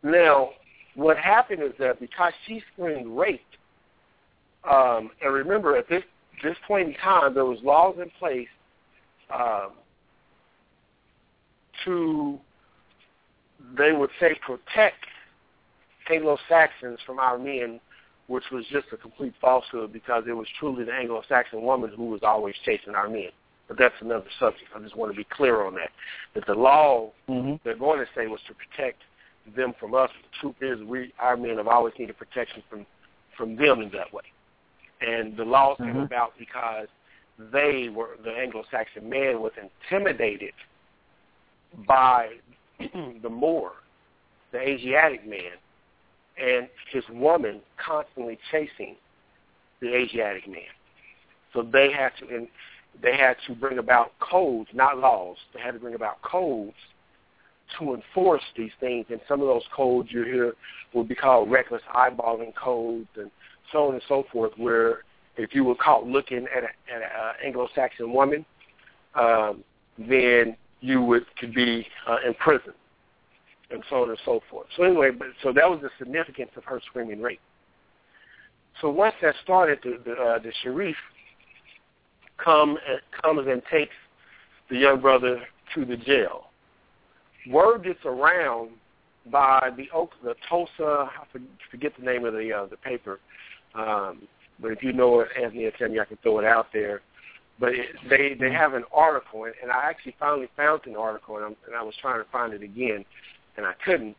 Now, 0.02 0.50
what 0.94 1.18
happened 1.18 1.62
is 1.62 1.72
that 1.78 2.00
because 2.00 2.32
she 2.46 2.62
screamed 2.72 3.06
rape, 3.06 3.40
um, 4.68 5.10
and 5.22 5.32
remember 5.32 5.76
at 5.76 5.88
this 5.88 6.02
this 6.42 6.56
point 6.66 6.88
in 6.88 6.94
time 6.94 7.34
there 7.34 7.44
was 7.44 7.58
laws 7.62 7.96
in 8.00 8.10
place 8.18 8.48
um, 9.32 9.72
to 11.84 12.38
they 13.76 13.92
would 13.92 14.10
say 14.18 14.38
protect 14.46 15.04
Anglo-Saxons 16.10 16.98
from 17.06 17.18
our 17.18 17.38
men, 17.38 17.80
which 18.26 18.44
was 18.50 18.64
just 18.70 18.86
a 18.92 18.96
complete 18.96 19.34
falsehood 19.40 19.92
because 19.92 20.24
it 20.26 20.32
was 20.32 20.46
truly 20.58 20.84
the 20.84 20.92
Anglo-Saxon 20.92 21.62
woman 21.62 21.90
who 21.96 22.06
was 22.06 22.20
always 22.22 22.54
chasing 22.64 22.94
our 22.94 23.08
men. 23.08 23.28
But 23.68 23.78
that's 23.78 23.94
another 24.00 24.24
subject. 24.40 24.66
I 24.74 24.80
just 24.80 24.96
want 24.96 25.12
to 25.12 25.16
be 25.16 25.26
clear 25.30 25.64
on 25.64 25.74
that. 25.74 25.90
That 26.34 26.46
the 26.46 26.54
law 26.54 27.12
Mm-hmm. 27.28 27.54
they're 27.62 27.76
going 27.76 28.00
to 28.00 28.06
say 28.16 28.26
was 28.26 28.40
to 28.48 28.54
protect 28.54 28.98
them 29.54 29.72
from 29.78 29.94
us. 29.94 30.10
The 30.22 30.38
truth 30.40 30.56
is, 30.80 30.84
we 30.86 31.12
our 31.20 31.36
men 31.36 31.58
have 31.58 31.68
always 31.68 31.94
needed 31.98 32.18
protection 32.18 32.62
from 32.68 32.84
from 33.36 33.54
them 33.56 33.80
in 33.80 33.90
that 33.92 34.12
way. 34.12 34.24
And 35.00 35.36
the 35.36 35.44
laws 35.44 35.78
came 35.78 35.94
Mhm. 35.94 36.06
about 36.06 36.36
because 36.38 36.88
they 37.52 37.88
were 37.88 38.16
the 38.22 38.30
Anglo-Saxon 38.30 39.08
man 39.08 39.40
was 39.40 39.52
intimidated 39.60 40.52
by 41.86 42.28
the 42.78 43.28
Moor, 43.28 43.72
the 44.52 44.58
Asiatic 44.58 45.26
man, 45.26 45.52
and 46.42 46.68
his 46.92 47.04
woman 47.12 47.60
constantly 47.84 48.38
chasing 48.50 48.96
the 49.80 49.94
Asiatic 49.94 50.48
man. 50.48 50.62
So 51.52 51.62
they 51.62 51.90
had 51.92 52.10
to 52.20 52.34
and 52.34 52.48
they 53.02 53.16
had 53.16 53.36
to 53.46 53.54
bring 53.54 53.78
about 53.78 54.12
codes, 54.18 54.68
not 54.74 54.98
laws. 54.98 55.36
They 55.54 55.60
had 55.60 55.72
to 55.72 55.80
bring 55.80 55.94
about 55.94 56.20
codes 56.22 56.74
to 57.78 57.94
enforce 57.94 58.42
these 58.56 58.72
things. 58.80 59.06
And 59.10 59.20
some 59.28 59.40
of 59.40 59.46
those 59.46 59.62
codes 59.74 60.08
you 60.10 60.24
hear 60.24 60.54
would 60.92 61.08
be 61.08 61.14
called 61.14 61.50
reckless 61.50 61.82
eyeballing 61.94 62.54
codes 62.54 63.08
and 63.16 63.30
so 63.72 63.88
on 63.88 63.94
and 63.94 64.02
so 64.08 64.24
forth, 64.32 64.52
where 64.56 65.04
if 65.36 65.54
you 65.54 65.64
were 65.64 65.74
caught 65.74 66.06
looking 66.06 66.46
at 66.54 66.64
an 66.64 67.02
uh, 67.02 67.32
Anglo-Saxon 67.44 68.12
woman, 68.12 68.44
um, 69.14 69.64
then 69.98 70.56
you 70.80 71.02
would 71.02 71.24
could 71.36 71.54
be 71.54 71.86
uh, 72.08 72.16
in 72.26 72.34
prison 72.34 72.72
and 73.70 73.82
so 73.88 74.02
on 74.02 74.10
and 74.10 74.18
so 74.24 74.40
forth. 74.50 74.66
So 74.76 74.82
anyway, 74.82 75.10
but 75.10 75.28
so 75.42 75.52
that 75.52 75.68
was 75.68 75.80
the 75.82 75.90
significance 75.98 76.50
of 76.56 76.64
her 76.64 76.80
screaming 76.86 77.20
rape. 77.20 77.40
So 78.80 78.90
once 78.90 79.14
that 79.22 79.34
started, 79.42 79.78
the 79.82 80.00
the, 80.04 80.12
uh, 80.12 80.38
the 80.38 80.52
sheriff 80.62 80.96
come 82.42 82.78
and, 82.88 83.00
comes 83.22 83.46
and 83.48 83.62
takes 83.70 83.94
the 84.70 84.76
young 84.76 85.00
brother 85.00 85.40
to 85.74 85.84
the 85.84 85.96
jail. 85.96 86.46
Word 87.48 87.84
gets 87.84 88.04
around 88.04 88.70
by 89.30 89.70
the 89.76 89.86
the 90.24 90.34
Tulsa. 90.48 91.10
I 91.10 91.38
forget 91.70 91.92
the 91.98 92.04
name 92.04 92.24
of 92.24 92.32
the 92.32 92.52
uh, 92.52 92.66
the 92.66 92.76
paper, 92.76 93.20
um, 93.74 94.22
but 94.60 94.72
if 94.72 94.82
you 94.82 94.92
know 94.92 95.20
it, 95.20 95.28
Anthony, 95.40 95.64
or 95.64 95.70
tell 95.72 95.88
me 95.88 96.00
I 96.00 96.04
can 96.04 96.18
throw 96.22 96.38
it 96.38 96.44
out 96.44 96.68
there. 96.72 97.02
But 97.58 97.74
it, 97.74 97.88
they 98.08 98.34
they 98.38 98.52
have 98.52 98.74
an 98.74 98.84
article, 98.92 99.44
and, 99.44 99.54
and 99.62 99.70
I 99.70 99.84
actually 99.84 100.16
finally 100.18 100.48
found 100.56 100.82
an 100.86 100.96
article, 100.96 101.36
and, 101.36 101.44
I'm, 101.44 101.56
and 101.66 101.76
I 101.76 101.82
was 101.82 101.94
trying 102.00 102.22
to 102.22 102.30
find 102.30 102.52
it 102.52 102.62
again, 102.62 103.04
and 103.56 103.66
I 103.66 103.74
couldn't. 103.84 104.16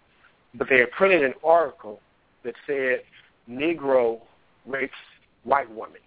But 0.53 0.67
they 0.69 0.79
had 0.79 0.91
printed 0.91 1.23
an 1.23 1.33
article 1.43 2.01
that 2.43 2.53
said 2.67 3.01
Negro 3.49 4.19
rapes 4.67 4.93
white 5.43 5.71
woman, 5.71 6.01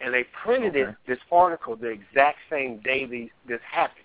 and 0.00 0.12
they 0.12 0.24
printed 0.42 0.76
Okay. 0.76 0.90
it 0.90 0.96
this 1.06 1.18
article 1.30 1.76
the 1.76 1.88
exact 1.88 2.38
same 2.50 2.78
day 2.78 3.06
these, 3.06 3.30
this 3.46 3.60
happened. 3.70 4.04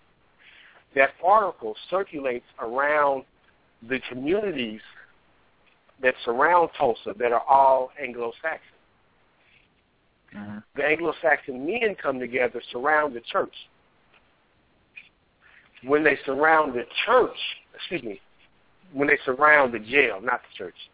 That 0.96 1.12
article 1.24 1.76
circulates 1.90 2.46
around 2.60 3.24
the 3.88 4.00
communities 4.10 4.82
that 6.02 6.16
surround 6.26 6.70
Tulsa 6.78 7.14
that 7.18 7.32
are 7.32 7.44
all 7.48 7.92
Anglo-Saxon. 8.02 8.79
Mhm. 10.34 10.64
The 10.76 10.86
Anglo-Saxon 10.86 11.66
men 11.66 11.96
come 11.96 12.20
together, 12.20 12.62
surround 12.72 13.14
the 13.14 13.22
church. 13.22 13.56
When 15.84 16.04
they 16.04 16.18
surround 16.26 16.74
the 16.74 16.86
church, 17.06 17.38
excuse 17.74 18.04
me, 18.04 18.22
when 18.92 19.08
they 19.08 19.18
surround 19.26 19.74
the 19.74 19.80
jail, 19.80 20.20
not 20.22 20.42
the 20.44 20.58
church, 20.58 20.90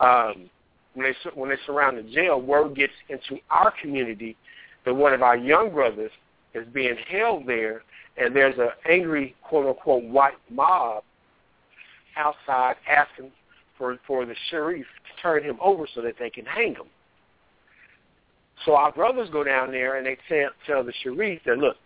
um, 0.00 0.50
when 0.94 1.06
they 1.06 1.30
when 1.30 1.48
they 1.50 1.56
surround 1.66 1.98
the 1.98 2.02
jail, 2.02 2.40
word 2.40 2.74
gets 2.74 2.92
into 3.08 3.40
our 3.50 3.70
community 3.80 4.36
that 4.84 4.94
one 4.94 5.12
of 5.12 5.22
our 5.22 5.36
young 5.36 5.70
brothers 5.70 6.10
is 6.54 6.66
being 6.68 6.96
held 7.08 7.46
there, 7.46 7.82
and 8.16 8.34
there's 8.34 8.58
an 8.58 8.70
angry 8.88 9.34
quote 9.42 9.66
unquote 9.66 10.04
white 10.04 10.38
mob 10.50 11.04
outside 12.16 12.76
asking 12.88 13.30
for 13.76 13.96
for 14.06 14.26
the 14.26 14.34
sheriff 14.50 14.86
to 15.04 15.22
turn 15.22 15.42
him 15.42 15.56
over 15.60 15.86
so 15.94 16.02
that 16.02 16.14
they 16.18 16.30
can 16.30 16.44
hang 16.44 16.74
him. 16.74 16.86
So 18.64 18.74
our 18.74 18.92
brothers 18.92 19.28
go 19.30 19.44
down 19.44 19.70
there 19.70 19.96
and 19.96 20.06
they 20.06 20.16
tell, 20.28 20.50
tell 20.66 20.84
the 20.84 20.92
sheriff 21.02 21.40
that, 21.46 21.58
look, 21.58 21.76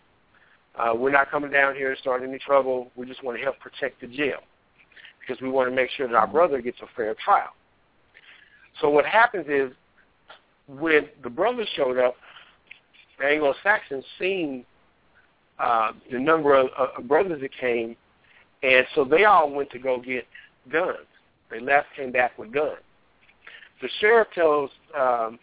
uh, 0.78 0.92
we're 0.94 1.10
not 1.10 1.30
coming 1.30 1.50
down 1.50 1.74
here 1.74 1.94
to 1.94 2.00
start 2.00 2.22
any 2.22 2.38
trouble. 2.38 2.90
We 2.96 3.06
just 3.06 3.22
want 3.22 3.36
to 3.38 3.44
help 3.44 3.58
protect 3.60 4.00
the 4.00 4.06
jail. 4.06 4.38
because 5.20 5.40
we 5.40 5.48
want 5.48 5.68
to 5.68 5.74
make 5.74 5.90
sure 5.90 6.06
that 6.06 6.14
our 6.14 6.26
brother 6.26 6.60
gets 6.60 6.78
a 6.80 6.86
fair 6.96 7.14
trial. 7.24 7.50
So 8.80 8.88
what 8.90 9.04
happens 9.04 9.46
is 9.48 9.72
when 10.68 11.08
the 11.22 11.30
brothers 11.30 11.68
showed 11.76 11.98
up, 11.98 12.14
the 13.18 13.26
Anglo-Saxons 13.26 14.04
seen 14.18 14.64
uh, 15.58 15.92
the 16.10 16.18
number 16.18 16.54
of, 16.54 16.68
of 16.96 17.06
brothers 17.06 17.40
that 17.40 17.50
came, 17.58 17.96
and 18.62 18.86
so 18.94 19.04
they 19.04 19.24
all 19.24 19.50
went 19.50 19.70
to 19.70 19.78
go 19.78 20.00
get 20.00 20.26
guns. 20.70 20.96
They 21.50 21.60
left, 21.60 21.88
came 21.96 22.12
back 22.12 22.38
with 22.38 22.52
guns. 22.52 22.78
The 23.80 23.88
sheriff 24.00 24.28
tells 24.34 24.70
um, 24.98 25.38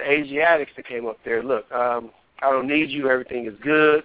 the 0.00 0.10
Asiatics 0.10 0.72
that 0.76 0.86
came 0.86 1.06
up 1.06 1.18
there, 1.24 1.42
look, 1.42 1.70
um, 1.72 2.10
I 2.42 2.50
don't 2.50 2.66
need 2.66 2.90
you. 2.90 3.08
Everything 3.08 3.46
is 3.46 3.54
good. 3.62 4.02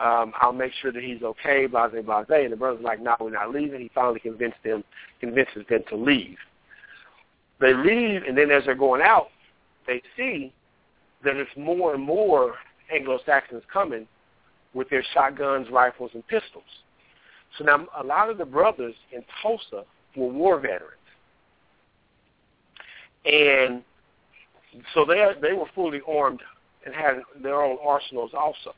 Um, 0.00 0.32
I'll 0.40 0.52
make 0.52 0.72
sure 0.80 0.92
that 0.92 1.02
he's 1.02 1.22
okay, 1.22 1.66
blah, 1.66 1.88
blah. 1.88 2.24
And 2.30 2.52
the 2.52 2.56
brother's 2.56 2.84
like, 2.84 3.00
no, 3.00 3.16
we're 3.20 3.30
not 3.30 3.52
leaving. 3.52 3.80
He 3.80 3.90
finally 3.94 4.20
convinced 4.20 4.58
them, 4.64 4.84
convinces 5.20 5.64
them 5.68 5.80
to 5.88 5.96
leave. 5.96 6.36
They 7.60 7.74
leave, 7.74 8.22
and 8.22 8.38
then 8.38 8.50
as 8.50 8.64
they're 8.64 8.76
going 8.76 9.02
out, 9.02 9.28
they 9.86 10.02
see 10.16 10.52
that 11.24 11.36
it's 11.36 11.50
more 11.56 11.94
and 11.94 12.02
more 12.02 12.54
Anglo-Saxons 12.94 13.62
coming 13.72 14.06
with 14.72 14.88
their 14.88 15.04
shotguns, 15.14 15.66
rifles, 15.70 16.12
and 16.14 16.26
pistols. 16.28 16.62
So 17.56 17.64
now 17.64 17.86
a 17.98 18.04
lot 18.04 18.30
of 18.30 18.38
the 18.38 18.44
brothers 18.44 18.94
in 19.12 19.24
Tulsa 19.42 19.84
were 20.16 20.28
war 20.28 20.60
veterans. 20.60 20.94
And 23.24 23.82
so 24.94 25.04
they 25.04 25.32
they 25.40 25.52
were 25.52 25.66
fully 25.74 26.00
armed 26.06 26.40
and 26.84 26.94
had 26.94 27.22
their 27.42 27.62
own 27.62 27.78
arsenals 27.84 28.32
also. 28.34 28.74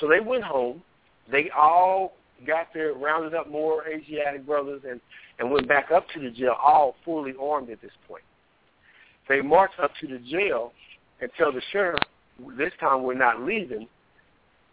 So 0.00 0.08
they 0.08 0.20
went 0.20 0.44
home. 0.44 0.82
They 1.30 1.50
all 1.50 2.14
got 2.46 2.68
there, 2.72 2.94
rounded 2.94 3.34
up 3.34 3.50
more 3.50 3.86
Asiatic 3.86 4.46
brothers, 4.46 4.82
and 4.88 5.00
and 5.38 5.50
went 5.50 5.68
back 5.68 5.90
up 5.90 6.06
to 6.14 6.20
the 6.20 6.30
jail, 6.30 6.56
all 6.62 6.96
fully 7.04 7.34
armed 7.40 7.70
at 7.70 7.80
this 7.80 7.92
point. 8.06 8.24
They 9.28 9.40
marched 9.40 9.78
up 9.78 9.92
to 10.00 10.06
the 10.06 10.18
jail 10.18 10.72
and 11.20 11.30
tell 11.36 11.52
the 11.52 11.62
sheriff, 11.70 12.00
this 12.56 12.72
time 12.80 13.02
we're 13.02 13.14
not 13.14 13.42
leaving 13.42 13.86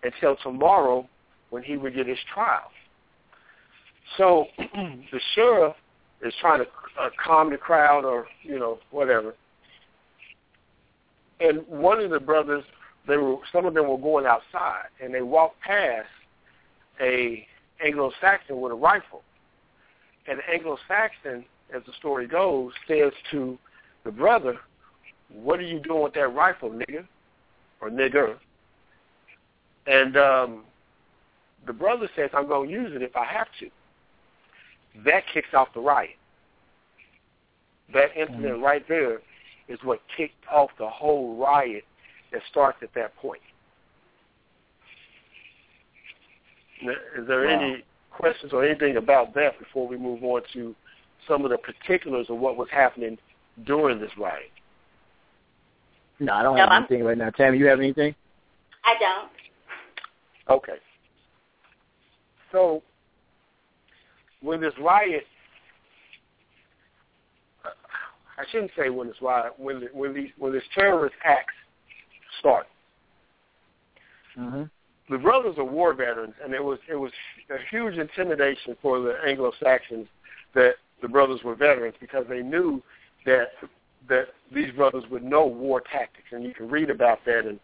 until 0.03 0.35
tomorrow 0.37 1.07
when 1.49 1.63
he 1.63 1.77
would 1.77 1.95
get 1.95 2.07
his 2.07 2.17
trial. 2.33 2.71
So 4.17 4.45
the 4.57 5.19
sheriff 5.33 5.75
is 6.21 6.33
trying 6.39 6.59
to 6.59 6.67
uh, 6.99 7.09
calm 7.23 7.51
the 7.51 7.57
crowd 7.57 8.05
or, 8.05 8.27
you 8.43 8.59
know, 8.59 8.79
whatever. 8.91 9.33
And 11.39 11.65
one 11.67 11.99
of 11.99 12.11
the 12.11 12.19
brothers, 12.19 12.63
they 13.07 13.17
were 13.17 13.37
some 13.51 13.65
of 13.65 13.73
them 13.73 13.87
were 13.87 13.97
going 13.97 14.25
outside 14.25 14.87
and 15.01 15.13
they 15.13 15.21
walked 15.21 15.61
past 15.61 16.07
a 17.01 17.45
Anglo-Saxon 17.83 18.59
with 18.59 18.71
a 18.71 18.75
rifle. 18.75 19.21
And 20.27 20.39
the 20.39 20.49
Anglo-Saxon, 20.49 21.45
as 21.73 21.81
the 21.85 21.93
story 21.99 22.27
goes, 22.27 22.71
says 22.87 23.11
to 23.31 23.57
the 24.05 24.11
brother, 24.11 24.57
what 25.33 25.59
are 25.59 25.63
you 25.63 25.79
doing 25.79 26.03
with 26.03 26.13
that 26.13 26.33
rifle, 26.33 26.69
nigger? 26.69 27.05
Or 27.81 27.89
nigger? 27.89 28.37
And 29.87 30.17
um, 30.17 30.63
the 31.67 31.73
brother 31.73 32.09
says, 32.15 32.29
I'm 32.33 32.47
going 32.47 32.69
to 32.69 32.73
use 32.73 32.95
it 32.95 33.01
if 33.01 33.15
I 33.15 33.25
have 33.25 33.47
to. 33.59 33.69
That 35.03 35.23
kicks 35.33 35.49
off 35.53 35.67
the 35.73 35.81
riot. 35.81 36.11
That 37.93 38.15
incident 38.15 38.45
mm-hmm. 38.45 38.63
right 38.63 38.87
there 38.87 39.19
is 39.67 39.79
what 39.83 39.99
kicked 40.15 40.45
off 40.51 40.69
the 40.77 40.87
whole 40.87 41.37
riot 41.37 41.83
that 42.31 42.41
starts 42.49 42.77
at 42.81 42.93
that 42.95 43.15
point. 43.17 43.41
Is 47.17 47.27
there 47.27 47.45
wow. 47.45 47.59
any 47.59 47.83
questions 48.11 48.53
or 48.53 48.65
anything 48.65 48.97
about 48.97 49.33
that 49.35 49.57
before 49.59 49.87
we 49.87 49.97
move 49.97 50.23
on 50.23 50.41
to 50.53 50.75
some 51.27 51.43
of 51.45 51.51
the 51.51 51.57
particulars 51.57 52.27
of 52.29 52.37
what 52.37 52.57
was 52.57 52.67
happening 52.71 53.17
during 53.65 53.99
this 53.99 54.11
riot? 54.17 54.51
No, 56.19 56.33
I 56.33 56.43
don't 56.43 56.55
no, 56.55 56.61
have 56.61 56.69
I'm... 56.69 56.83
anything 56.83 57.03
right 57.03 57.17
now. 57.17 57.29
Tammy, 57.31 57.57
you 57.57 57.65
have 57.67 57.79
anything? 57.79 58.13
I 58.83 58.95
don't. 58.99 60.57
Okay. 60.57 60.77
So 62.51 62.83
when 64.41 64.61
this 64.61 64.73
riot, 64.79 65.25
I 68.37 68.43
shouldn't 68.51 68.71
say 68.77 68.89
when 68.89 69.07
this 69.07 69.17
riot, 69.21 69.53
when 69.57 69.79
the, 69.79 69.87
when 69.93 70.13
these 70.13 70.29
when 70.37 70.51
this 70.51 70.63
terrorist 70.73 71.15
acts 71.23 71.53
start. 72.39 72.67
Mm-hmm. 74.37 74.63
The 75.09 75.17
brothers 75.17 75.57
are 75.57 75.63
war 75.63 75.93
veterans, 75.93 76.33
and 76.43 76.53
it 76.53 76.63
was 76.63 76.79
it 76.89 76.95
was 76.95 77.11
a 77.49 77.57
huge 77.69 77.95
intimidation 77.95 78.75
for 78.81 78.99
the 78.99 79.15
Anglo 79.25 79.51
Saxons 79.61 80.07
that 80.53 80.75
the 81.01 81.07
brothers 81.07 81.41
were 81.43 81.55
veterans 81.55 81.95
because 81.99 82.25
they 82.27 82.41
knew 82.41 82.81
that 83.25 83.49
that 84.09 84.27
these 84.53 84.71
brothers 84.73 85.03
would 85.09 85.23
know 85.23 85.45
war 85.45 85.81
tactics, 85.81 86.27
and 86.31 86.43
you 86.43 86.53
can 86.53 86.69
read 86.69 86.89
about 86.89 87.19
that 87.25 87.45
and 87.45 87.59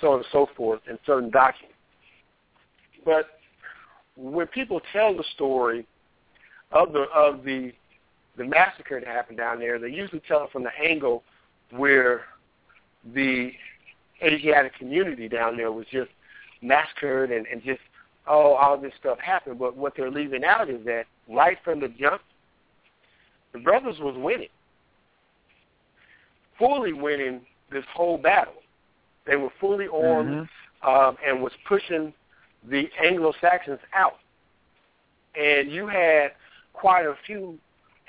so 0.00 0.12
on 0.12 0.18
and 0.18 0.26
so 0.32 0.48
forth 0.56 0.80
in 0.88 0.98
certain 1.06 1.30
documents. 1.30 1.76
But 3.04 3.26
when 4.16 4.46
people 4.48 4.80
tell 4.92 5.16
the 5.16 5.24
story 5.34 5.86
of 6.72 6.92
the 6.92 7.04
of 7.14 7.44
the 7.44 7.72
the 8.36 8.44
massacre 8.44 9.00
that 9.00 9.08
happened 9.08 9.38
down 9.38 9.58
there, 9.58 9.78
they 9.78 9.88
usually 9.88 10.22
tell 10.26 10.44
it 10.44 10.50
from 10.50 10.62
the 10.62 10.70
angle 10.82 11.22
where 11.70 12.22
the 13.14 13.52
Asiatic 14.22 14.74
community 14.78 15.28
down 15.28 15.56
there 15.56 15.72
was 15.72 15.86
just 15.90 16.10
massacred 16.62 17.32
and, 17.32 17.46
and 17.46 17.62
just 17.62 17.80
oh 18.28 18.52
all 18.54 18.78
this 18.78 18.92
stuff 19.00 19.18
happened. 19.18 19.58
But 19.58 19.76
what 19.76 19.94
they're 19.96 20.10
leaving 20.10 20.44
out 20.44 20.70
is 20.70 20.84
that 20.86 21.06
right 21.28 21.58
from 21.64 21.80
the 21.80 21.88
jump, 21.88 22.22
the 23.52 23.58
brothers 23.58 23.98
was 23.98 24.14
winning 24.16 24.48
fully 26.62 26.92
winning 26.92 27.40
this 27.70 27.84
whole 27.92 28.18
battle. 28.18 28.54
They 29.26 29.36
were 29.36 29.50
fully 29.60 29.86
armed 29.92 30.48
mm-hmm. 30.84 30.88
um, 30.88 31.16
and 31.26 31.42
was 31.42 31.52
pushing 31.66 32.12
the 32.68 32.88
Anglo-Saxons 33.02 33.80
out. 33.94 34.18
And 35.34 35.70
you 35.70 35.86
had 35.86 36.32
quite 36.72 37.04
a 37.04 37.14
few 37.26 37.58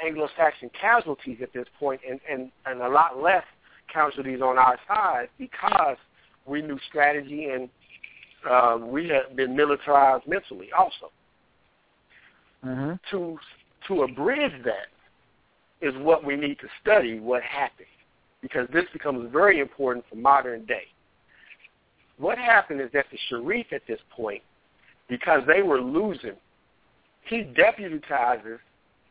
Anglo-Saxon 0.04 0.70
casualties 0.80 1.38
at 1.42 1.54
this 1.54 1.68
point 1.80 2.02
and, 2.10 2.20
and, 2.30 2.52
and 2.66 2.82
a 2.82 2.90
lot 2.90 3.22
less 3.22 3.44
casualties 3.92 4.42
on 4.42 4.58
our 4.58 4.78
side 4.88 5.30
because 5.38 5.98
we 6.46 6.62
knew 6.62 6.80
strategy 6.90 7.50
and 7.50 7.70
um, 8.50 8.92
we 8.92 9.08
had 9.08 9.36
been 9.36 9.56
militarized 9.56 10.28
mentally 10.28 10.70
also. 10.78 11.12
Mm-hmm. 12.66 12.94
To 13.12 13.38
to 13.88 14.04
abridge 14.04 14.54
that 14.64 14.88
is 15.86 15.94
what 15.98 16.24
we 16.24 16.38
need 16.38 16.58
to 16.60 16.68
study 16.82 17.20
what 17.20 17.44
happened 17.44 17.88
because 18.42 18.68
this 18.72 18.86
becomes 18.94 19.32
very 19.32 19.60
important 19.60 20.06
for 20.10 20.16
modern 20.16 20.66
day. 20.66 20.84
What 22.18 22.38
happened 22.38 22.80
is 22.82 22.90
that 22.94 23.06
the 23.12 23.18
sheriff 23.30 23.68
at 23.72 23.82
this 23.88 24.00
point, 24.16 24.42
because 25.10 25.42
they 25.48 25.62
were 25.62 25.82
losing, 25.82 26.36
he 27.26 27.44
deputizes 27.44 28.60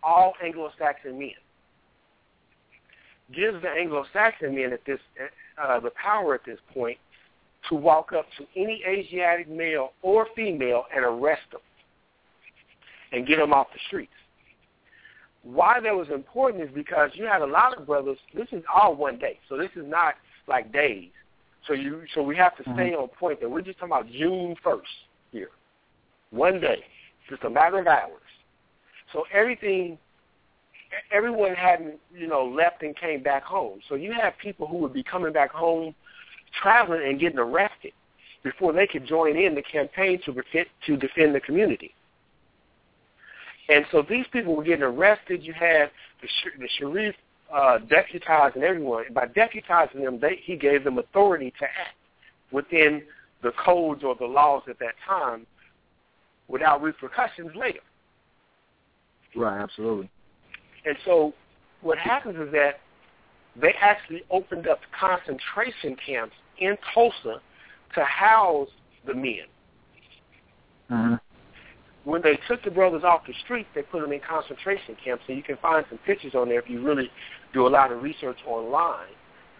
all 0.02 0.34
Anglo-Saxon 0.42 1.18
men, 1.18 1.30
gives 3.34 3.60
the 3.62 3.68
Anglo-Saxon 3.68 4.54
men 4.54 4.72
at 4.72 4.84
this 4.84 5.00
uh, 5.62 5.80
the 5.80 5.90
power 5.90 6.34
at 6.34 6.44
this 6.44 6.58
point 6.72 6.98
to 7.68 7.74
walk 7.74 8.12
up 8.12 8.26
to 8.38 8.44
any 8.56 8.82
Asiatic 8.86 9.48
male 9.48 9.92
or 10.02 10.26
female 10.34 10.84
and 10.94 11.04
arrest 11.04 11.42
them 11.52 11.60
and 13.12 13.26
get 13.26 13.36
them 13.36 13.52
off 13.52 13.68
the 13.72 13.78
streets 13.86 14.12
why 15.42 15.80
that 15.80 15.94
was 15.94 16.08
important 16.08 16.62
is 16.62 16.70
because 16.74 17.10
you 17.14 17.24
had 17.24 17.42
a 17.42 17.46
lot 17.46 17.76
of 17.76 17.86
brothers. 17.86 18.18
This 18.34 18.48
is 18.52 18.62
all 18.72 18.94
one 18.94 19.18
day, 19.18 19.38
so 19.48 19.56
this 19.56 19.70
is 19.76 19.84
not 19.86 20.14
like 20.46 20.72
days. 20.72 21.10
So 21.66 21.74
you, 21.74 22.02
so 22.14 22.22
we 22.22 22.36
have 22.36 22.56
to 22.56 22.62
stay 22.62 22.90
mm-hmm. 22.90 23.02
on 23.02 23.08
point 23.08 23.40
that 23.40 23.50
we're 23.50 23.62
just 23.62 23.78
talking 23.78 23.92
about 23.92 24.10
June 24.10 24.56
first 24.62 24.88
here, 25.30 25.50
one 26.30 26.60
day, 26.60 26.78
just 27.28 27.44
a 27.44 27.50
matter 27.50 27.78
of 27.78 27.86
hours. 27.86 28.21
So 29.12 29.24
everything, 29.32 29.98
everyone 31.12 31.54
hadn't, 31.54 31.98
you 32.14 32.26
know, 32.26 32.44
left 32.44 32.82
and 32.82 32.96
came 32.96 33.22
back 33.22 33.44
home. 33.44 33.80
So 33.88 33.94
you 33.94 34.12
have 34.12 34.34
people 34.38 34.66
who 34.66 34.78
would 34.78 34.92
be 34.92 35.02
coming 35.02 35.32
back 35.32 35.52
home, 35.52 35.94
traveling 36.60 37.02
and 37.06 37.20
getting 37.20 37.38
arrested 37.38 37.92
before 38.42 38.72
they 38.72 38.86
could 38.86 39.06
join 39.06 39.36
in 39.36 39.54
the 39.54 39.62
campaign 39.62 40.20
to 40.24 40.32
defend, 40.32 40.66
to 40.86 40.96
defend 40.96 41.34
the 41.34 41.40
community. 41.40 41.94
And 43.68 43.84
so 43.92 44.02
these 44.08 44.26
people 44.32 44.56
were 44.56 44.64
getting 44.64 44.82
arrested. 44.82 45.42
You 45.42 45.52
had 45.52 45.90
the, 46.20 46.28
the 46.58 46.68
sheriff 46.78 47.14
uh, 47.52 47.78
deputizing 47.88 48.62
everyone. 48.62 49.04
By 49.12 49.26
deputizing 49.26 50.02
them, 50.02 50.18
they, 50.20 50.40
he 50.42 50.56
gave 50.56 50.84
them 50.84 50.98
authority 50.98 51.52
to 51.58 51.64
act 51.64 51.96
within 52.50 53.02
the 53.42 53.52
codes 53.64 54.02
or 54.04 54.14
the 54.16 54.26
laws 54.26 54.62
at 54.68 54.78
that 54.80 54.94
time 55.06 55.46
without 56.48 56.82
repercussions 56.82 57.54
later. 57.54 57.80
Right, 59.34 59.60
absolutely. 59.60 60.10
And 60.84 60.96
so 61.04 61.32
what 61.80 61.98
happens 61.98 62.36
is 62.36 62.52
that 62.52 62.80
they 63.60 63.74
actually 63.80 64.22
opened 64.30 64.66
up 64.66 64.80
concentration 64.98 65.96
camps 66.04 66.34
in 66.58 66.76
Tulsa 66.94 67.40
to 67.94 68.04
house 68.04 68.68
the 69.06 69.14
men. 69.14 69.46
Mm-hmm. 70.90 71.14
when 72.04 72.20
they 72.20 72.38
took 72.48 72.62
the 72.64 72.70
brothers 72.70 73.02
off 73.04 73.22
the 73.26 73.32
street, 73.44 73.66
they 73.74 73.82
put 73.82 74.02
them 74.02 74.12
in 74.12 74.20
concentration 74.20 74.94
camps. 75.02 75.22
And 75.28 75.36
you 75.38 75.42
can 75.42 75.56
find 75.58 75.86
some 75.88 75.98
pictures 75.98 76.34
on 76.34 76.48
there 76.48 76.58
if 76.58 76.68
you 76.68 76.82
really 76.84 77.10
do 77.54 77.66
a 77.66 77.70
lot 77.70 77.92
of 77.92 78.02
research 78.02 78.36
online. 78.46 79.08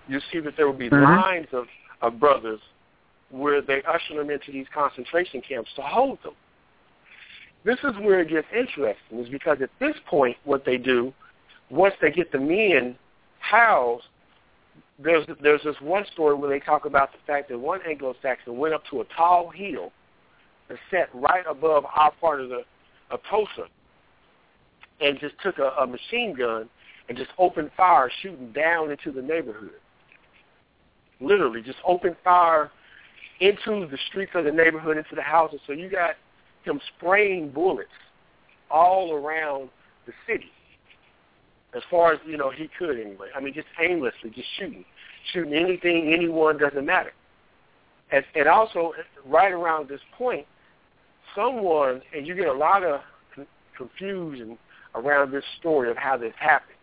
You'll 0.09 0.21
see 0.33 0.41
that 0.41 0.57
there 0.57 0.67
will 0.67 0.75
be 0.75 0.91
Mhm. 0.91 1.03
lines 1.03 1.47
of, 1.53 1.69
of 2.03 2.19
brothers 2.21 2.61
where 3.31 3.63
they 3.63 3.83
usher 3.85 4.17
them 4.17 4.29
into 4.29 4.53
these 4.53 4.67
concentration 4.75 5.41
camps 5.41 5.73
to 5.77 5.83
hold 5.83 6.23
them. 6.23 6.35
This 7.65 7.79
is 7.85 7.95
where 8.01 8.21
it 8.21 8.29
gets 8.29 8.47
interesting, 8.55 9.21
is 9.21 9.29
because 9.29 9.59
at 9.63 9.71
this 9.79 9.95
point, 10.07 10.37
what 10.45 10.65
they 10.65 10.79
do, 10.79 11.13
once 11.71 11.95
they 12.01 12.11
get 12.11 12.33
the 12.33 12.39
men 12.39 12.97
housed, 13.39 14.05
there's 14.99 15.27
there's 15.43 15.63
this 15.63 15.77
one 15.81 16.05
story 16.13 16.35
where 16.35 16.51
they 16.51 16.65
talk 16.65 16.85
about 16.85 17.13
the 17.13 17.19
fact 17.27 17.49
that 17.49 17.59
one 17.59 17.81
Anglo-Saxon 17.89 18.57
went 18.57 18.75
up 18.75 18.83
to 18.91 19.01
a 19.01 19.05
tall 19.17 19.49
hill 19.51 19.93
and 20.69 20.79
sat 20.91 21.09
right 21.15 21.45
above 21.49 21.85
our 21.95 22.13
part 22.21 22.41
of 22.41 22.49
the 22.49 22.63
of 23.11 23.21
Tulsa, 23.29 23.69
and 25.01 25.19
just 25.21 25.35
took 25.43 25.59
a, 25.59 25.71
a 25.81 25.87
machine 25.87 26.35
gun 26.35 26.69
and 27.09 27.19
just 27.19 27.31
opened 27.39 27.71
fire, 27.77 28.11
shooting 28.23 28.53
down 28.53 28.91
into 28.91 29.13
the 29.13 29.23
neighborhood. 29.23 29.71
Literally, 31.21 31.63
just 31.63 31.79
opened 31.85 32.17
fire 32.25 32.71
into 33.41 33.87
the 33.87 33.99
streets 34.09 34.33
of 34.35 34.45
the 34.45 34.53
neighborhood, 34.53 34.97
into 34.97 35.15
the 35.15 35.23
houses. 35.23 35.61
So 35.67 35.73
you 35.73 35.91
got 35.91 36.13
him 36.65 36.81
spraying 36.97 37.51
bullets 37.51 37.89
all 38.71 39.13
around 39.13 39.69
the 40.07 40.13
city, 40.27 40.51
as 41.75 41.83
far 41.91 42.13
as 42.13 42.21
you 42.27 42.37
know 42.37 42.51
he 42.51 42.69
could 42.79 42.99
anyway. 42.99 43.29
I 43.35 43.41
mean, 43.41 43.55
just 43.55 43.69
aimlessly, 43.81 44.31
just 44.31 44.49
shooting, 44.59 44.85
shooting 45.33 45.55
anything, 45.55 46.13
anyone 46.13 46.59
doesn't 46.59 46.85
matter. 46.85 47.13
And, 48.11 48.25
and 48.35 48.49
also, 48.49 48.93
right 49.27 49.53
around 49.53 49.89
this 49.89 50.01
point, 50.17 50.47
someone 51.35 52.03
and 52.15 52.27
you 52.27 52.35
get 52.35 52.49
a 52.49 52.53
lot 52.53 52.83
of 52.85 53.01
confusion 53.77 54.59
around 54.95 55.33
this 55.33 55.45
story 55.59 55.91
of 55.91 55.97
how 55.97 56.17
this 56.17 56.35
happened. 56.39 56.77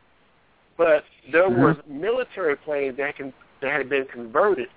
But 0.77 1.03
there 1.31 1.49
Mhm. 1.49 1.57
was 1.57 1.75
military 1.87 2.55
planes 2.55 2.97
that 2.97 3.15
can 3.15 3.33
that 3.61 3.73
had 3.73 3.89
been 3.89 4.05
converted 4.05 4.69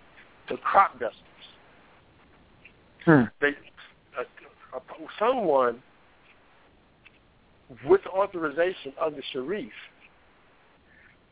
to 0.48 0.56
crop 0.56 0.98
dusters. 0.98 1.22
Hmm. 3.04 3.24
They, 3.40 3.54
someone 5.18 5.82
with 7.86 8.00
authorization 8.06 8.92
of 9.00 9.14
the 9.14 9.22
sheriff 9.32 9.70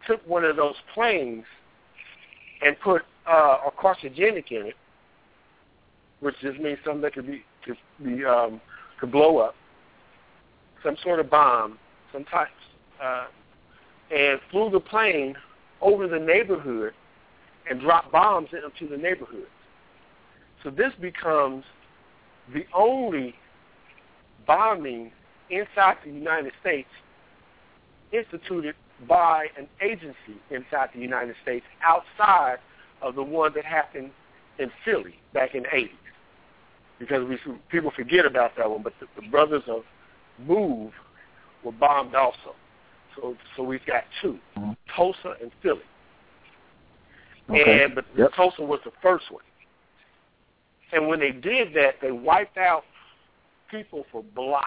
took 0.06 0.26
one 0.26 0.44
of 0.44 0.56
those 0.56 0.74
planes 0.94 1.44
and 2.62 2.78
put 2.80 3.02
uh, 3.28 3.58
a 3.66 3.70
carcinogenic 3.70 4.50
in 4.50 4.66
it, 4.66 4.74
which 6.20 6.34
just 6.40 6.58
means 6.58 6.78
something 6.84 7.02
that 7.02 7.14
could 7.14 7.26
be 7.26 7.42
could 7.64 7.76
be 8.04 8.24
um, 8.24 8.60
could 8.98 9.12
blow 9.12 9.38
up, 9.38 9.54
some 10.82 10.96
sort 11.02 11.20
of 11.20 11.30
bomb, 11.30 11.78
some 12.12 12.24
types, 12.24 12.50
uh, 13.02 13.26
and 14.14 14.40
flew 14.50 14.70
the 14.70 14.80
plane 14.80 15.34
over 15.80 16.06
the 16.06 16.18
neighborhood 16.18 16.92
and 17.68 17.80
dropped 17.80 18.12
bombs 18.12 18.48
into 18.52 18.90
the 18.90 19.00
neighborhood. 19.00 19.46
So 20.62 20.70
this 20.70 20.92
becomes 21.00 21.64
the 22.52 22.64
only 22.74 23.34
bombing 24.46 25.12
inside 25.50 25.96
the 26.04 26.10
United 26.10 26.52
States 26.60 26.88
instituted 28.12 28.74
by 29.08 29.46
an 29.56 29.68
agency 29.80 30.40
inside 30.50 30.90
the 30.94 31.00
United 31.00 31.34
States 31.42 31.64
outside 31.82 32.58
of 33.02 33.14
the 33.14 33.22
one 33.22 33.52
that 33.54 33.64
happened 33.64 34.10
in 34.58 34.70
Philly 34.84 35.14
back 35.32 35.54
in 35.54 35.62
the 35.62 35.68
80s. 35.68 35.90
Because 36.98 37.26
we 37.26 37.38
people 37.70 37.90
forget 37.96 38.26
about 38.26 38.56
that 38.58 38.70
one, 38.70 38.82
but 38.82 38.92
the, 39.00 39.06
the 39.20 39.26
brothers 39.28 39.62
of 39.68 39.82
Move 40.38 40.92
were 41.64 41.72
bombed 41.72 42.14
also. 42.14 42.54
So 43.16 43.36
so 43.56 43.62
we've 43.62 43.84
got 43.86 44.04
2 44.22 44.38
Mhm. 44.56 44.76
Tulsa 44.94 45.36
and 45.40 45.50
Philly. 45.62 45.80
Okay. 47.48 47.84
And 47.84 47.94
but 47.94 48.04
Yep. 48.16 48.34
Tulsa 48.34 48.62
was 48.62 48.80
the 48.84 48.92
first 49.02 49.30
one. 49.30 49.42
And 50.92 51.06
when 51.08 51.20
they 51.20 51.32
did 51.32 51.72
that, 51.74 51.96
they 52.00 52.10
wiped 52.10 52.58
out 52.58 52.84
people 53.70 54.04
for 54.10 54.22
blocks 54.22 54.66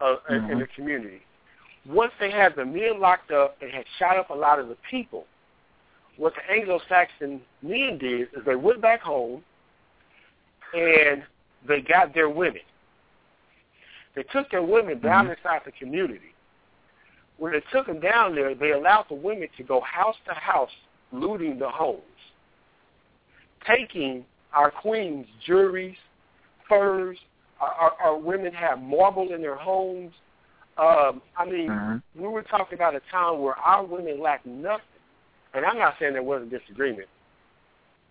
uh, 0.00 0.16
in- 0.30 0.50
in 0.50 0.58
the 0.60 0.66
community. 0.68 1.20
Once 1.86 2.12
they 2.20 2.30
had 2.30 2.54
the 2.54 2.64
men 2.64 3.00
locked 3.00 3.30
up 3.32 3.56
and 3.60 3.70
had 3.70 3.84
shot 3.98 4.16
up 4.16 4.30
a 4.30 4.34
lot 4.34 4.58
of 4.60 4.68
the 4.68 4.76
people, 4.88 5.26
what 6.16 6.34
the 6.34 6.52
Anglo-Saxon 6.52 7.40
men 7.62 7.98
did 7.98 8.28
is 8.34 8.44
they 8.44 8.56
went 8.56 8.80
back 8.80 9.00
home 9.00 9.42
and 10.74 11.24
they 11.66 11.80
got 11.80 12.14
their 12.14 12.28
women. 12.28 12.62
They 14.14 14.22
took 14.24 14.50
their 14.50 14.62
women 14.62 15.00
down 15.00 15.26
Mhm. 15.28 15.36
inside 15.36 15.62
the 15.64 15.72
community. 15.72 16.34
When 17.38 17.52
they 17.52 17.60
took 17.72 17.86
them 17.86 18.00
down 18.00 18.34
there, 18.34 18.54
they 18.54 18.72
allowed 18.72 19.08
the 19.08 19.14
women 19.14 19.48
to 19.56 19.62
go 19.62 19.80
house 19.80 20.16
to 20.26 20.34
house 20.34 20.74
looting 21.12 21.58
the 21.58 21.70
homes, 21.70 22.02
taking 23.66 24.24
our 24.52 24.70
queens' 24.70 25.26
jewelries, 25.46 25.96
furs. 26.68 27.18
Our, 27.60 27.70
our, 27.72 27.92
our 28.04 28.18
women 28.18 28.52
have 28.52 28.80
marble 28.80 29.32
in 29.32 29.42
their 29.42 29.56
homes. 29.56 30.12
Um, 30.76 31.20
I 31.36 31.44
mean, 31.44 31.68
Mhm. 31.68 32.02
we 32.14 32.28
were 32.28 32.42
talking 32.42 32.78
about 32.78 32.94
a 32.94 33.00
time 33.10 33.40
where 33.40 33.56
our 33.58 33.84
women 33.84 34.20
lacked 34.20 34.46
nothing. 34.46 34.84
And 35.54 35.64
I'm 35.64 35.78
not 35.78 35.94
saying 35.98 36.12
there 36.12 36.22
wasn't 36.22 36.50
disagreement. 36.50 37.08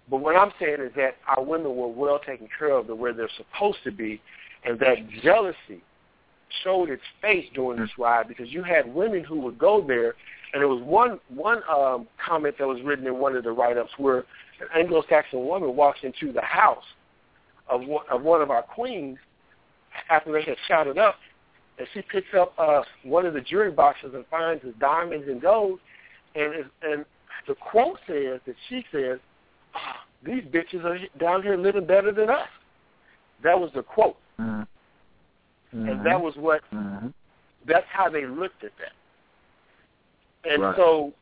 But 0.10 0.18
what 0.18 0.36
I'm 0.36 0.52
saying 0.60 0.82
is 0.82 0.92
that 0.96 1.18
our 1.28 1.44
women 1.44 1.76
were 1.76 1.88
well 1.88 2.20
taken 2.20 2.48
care 2.58 2.72
of 2.72 2.88
to 2.88 2.96
where 2.96 3.14
they're 3.14 3.30
supposed 3.38 3.84
to 3.84 3.92
be, 3.92 4.22
and 4.64 4.80
that 4.80 4.98
jealousy 5.22 5.82
showed 6.64 6.90
its 6.90 7.04
face 7.22 7.46
during 7.54 7.80
this 7.80 7.90
ride 7.98 8.28
because 8.28 8.52
you 8.52 8.64
had 8.64 8.94
women 8.94 9.24
who 9.24 9.40
would 9.42 9.58
go 9.58 9.82
there, 9.82 10.16
and 10.54 10.62
there 10.62 10.68
was 10.68 10.82
one 10.82 11.20
one 11.30 11.62
um, 11.70 12.08
comment 12.26 12.58
that 12.58 12.68
was 12.68 12.82
written 12.84 13.06
in 13.06 13.18
one 13.18 13.36
of 13.36 13.44
the 13.44 13.52
write-ups 13.52 13.92
where 13.98 14.24
an 14.62 14.68
Anglo-Saxon 14.76 15.46
woman 15.46 15.76
walks 15.76 16.00
into 16.04 16.32
the 16.32 16.42
house 16.42 16.84
of 17.70 17.82
one, 17.86 18.06
of 18.10 18.22
one 18.24 18.42
of 18.42 18.50
our 18.50 18.64
queens 18.64 19.18
after 20.10 20.32
they 20.32 20.44
had 20.44 20.58
shot 20.68 20.88
it 20.88 20.98
up, 20.98 21.16
and 21.78 21.88
she 21.94 22.02
picks 22.02 22.34
up 22.38 22.54
uh, 22.58 22.82
one 23.04 23.26
of 23.26 23.34
the 23.34 23.42
jewelry 23.42 23.72
boxes 23.72 24.12
and 24.14 24.26
finds 24.28 24.64
the 24.64 24.72
diamonds 24.74 25.28
and 25.28 25.42
gold, 25.42 25.80
and 26.36 26.56
is, 26.56 26.66
and 26.82 27.06
the 27.48 27.56
quote 27.56 27.98
says 28.08 28.40
that 28.46 28.56
she 28.70 28.84
says, 28.92 29.20
"Ah, 29.76 30.06
"These 30.24 30.44
bitches 30.46 30.84
are 30.84 30.98
down 31.20 31.44
here 31.44 31.58
living 31.58 31.86
better 31.86 32.12
than 32.12 32.30
us." 32.30 32.50
That 33.44 33.60
was 33.60 33.72
the 33.74 33.84
quote, 33.84 34.18
Mhm. 34.40 34.68
and 35.74 36.06
that 36.06 36.20
was 36.20 36.36
what 36.38 36.62
Mhm. 36.72 37.14
that's 37.66 37.88
how 37.88 38.10
they 38.10 38.26
looked 38.26 38.64
at 38.64 38.72
that. 38.78 38.94
And 40.50 40.64
Right. 40.64 40.76
so 40.76 41.14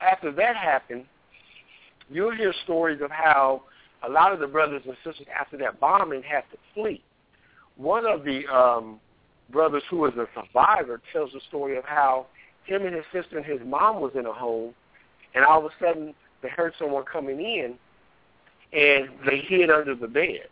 after 0.00 0.30
that 0.32 0.56
happened, 0.56 1.06
you'll 2.10 2.34
hear 2.34 2.52
stories 2.64 3.00
of 3.02 3.10
how 3.10 3.62
a 4.06 4.08
lot 4.08 4.32
of 4.32 4.40
the 4.40 4.46
brothers 4.46 4.82
and 4.86 4.96
sisters 5.04 5.26
after 5.38 5.56
that 5.58 5.80
bombing 5.80 6.22
had 6.22 6.42
to 6.52 6.58
flee. 6.74 7.02
One 7.76 8.06
of 8.06 8.24
the 8.24 8.46
um, 8.46 9.00
brothers 9.50 9.82
who 9.90 9.98
was 9.98 10.12
a 10.14 10.26
survivor 10.34 11.00
tells 11.12 11.32
the 11.32 11.40
story 11.48 11.76
of 11.76 11.84
how 11.84 12.26
him 12.64 12.84
and 12.84 12.94
his 12.94 13.04
sister 13.12 13.38
and 13.38 13.46
his 13.46 13.60
mom 13.64 14.00
was 14.00 14.12
in 14.14 14.26
a 14.26 14.32
home, 14.32 14.74
and 15.34 15.44
all 15.44 15.64
of 15.64 15.64
a 15.64 15.84
sudden 15.84 16.14
they 16.42 16.48
heard 16.48 16.74
someone 16.78 17.04
coming 17.04 17.40
in, 17.40 17.74
and 18.72 19.08
they 19.26 19.38
hid 19.38 19.70
under 19.70 19.94
the 19.94 20.06
bed, 20.06 20.48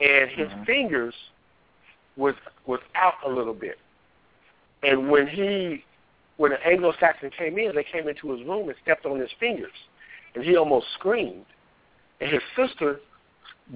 and 0.00 0.30
his 0.30 0.48
Mhm. 0.52 0.66
fingers 0.66 1.14
was 2.16 2.34
was 2.66 2.80
out 2.94 3.14
a 3.24 3.28
little 3.28 3.54
bit. 3.54 3.78
And 4.82 5.10
when 5.10 5.26
he, 5.26 5.84
when 6.36 6.52
the 6.52 6.66
Anglo-Saxon 6.66 7.30
came 7.30 7.58
in, 7.58 7.74
they 7.74 7.84
came 7.84 8.08
into 8.08 8.30
his 8.30 8.46
room 8.46 8.68
and 8.68 8.78
stepped 8.82 9.06
on 9.06 9.18
his 9.18 9.32
fingers, 9.32 9.72
and 10.36 10.44
he 10.44 10.56
almost 10.56 10.86
screamed. 10.94 11.46
And 12.20 12.30
his 12.30 12.42
sister 12.54 13.00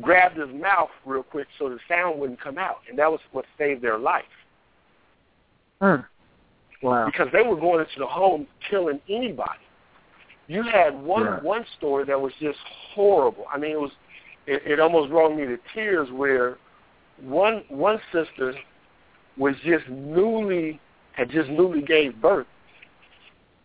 grabbed 0.01 0.39
his 0.39 0.49
mouth 0.55 0.91
real 1.05 1.25
quick 1.25 1.49
so 1.59 1.69
the 1.69 1.79
sound 1.89 2.21
wouldn't 2.21 2.41
come 2.41 2.59
out, 2.59 2.77
and 2.89 2.97
that 2.99 3.11
was 3.11 3.19
what 3.33 3.45
saved 3.59 3.83
their 3.83 3.99
life 3.99 4.23
Hmm. 5.81 5.97
Wow. 6.83 7.07
because 7.07 7.29
they 7.33 7.43
were 7.43 7.57
going 7.57 7.81
into 7.81 7.99
the 7.99 8.07
home 8.07 8.47
killing 8.69 9.01
anybody. 9.09 9.59
You 10.47 10.63
had 10.63 11.01
one 11.03 11.25
Right. 11.25 11.43
one 11.43 11.67
story 11.79 12.05
that 12.05 12.21
was 12.21 12.33
just 12.41 12.59
horrible. 12.95 13.47
I 13.53 13.59
mean, 13.59 13.73
it 13.73 13.81
was 13.81 13.93
it, 14.47 14.63
it 14.67 14.81
almost 14.81 15.11
brought 15.11 15.35
me 15.35 15.47
to 15.47 15.59
tears. 15.75 16.11
Where 16.11 16.59
one 17.21 17.65
one 17.69 18.01
sister 18.13 18.55
was 19.37 19.55
just 19.65 19.89
newly 19.89 20.81
had 21.13 21.31
just 21.31 21.49
newly 21.51 21.83
gave 21.83 22.21
birth, 22.21 22.47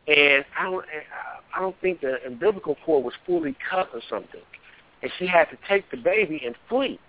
and 0.07 0.45
I 0.57 0.63
don't 0.63 0.85
I 0.85 1.34
don't 1.59 1.79
think 1.81 2.01
the 2.01 2.17
umbilical 2.25 2.75
cord 2.85 3.03
was 3.03 3.13
fully 3.25 3.55
cut 3.69 3.89
or 3.93 4.01
something, 4.09 4.41
and 5.01 5.11
she 5.17 5.27
had 5.27 5.45
to 5.45 5.57
take 5.67 5.89
the 5.91 5.97
baby 5.97 6.41
and 6.45 6.55
flee. 6.69 6.99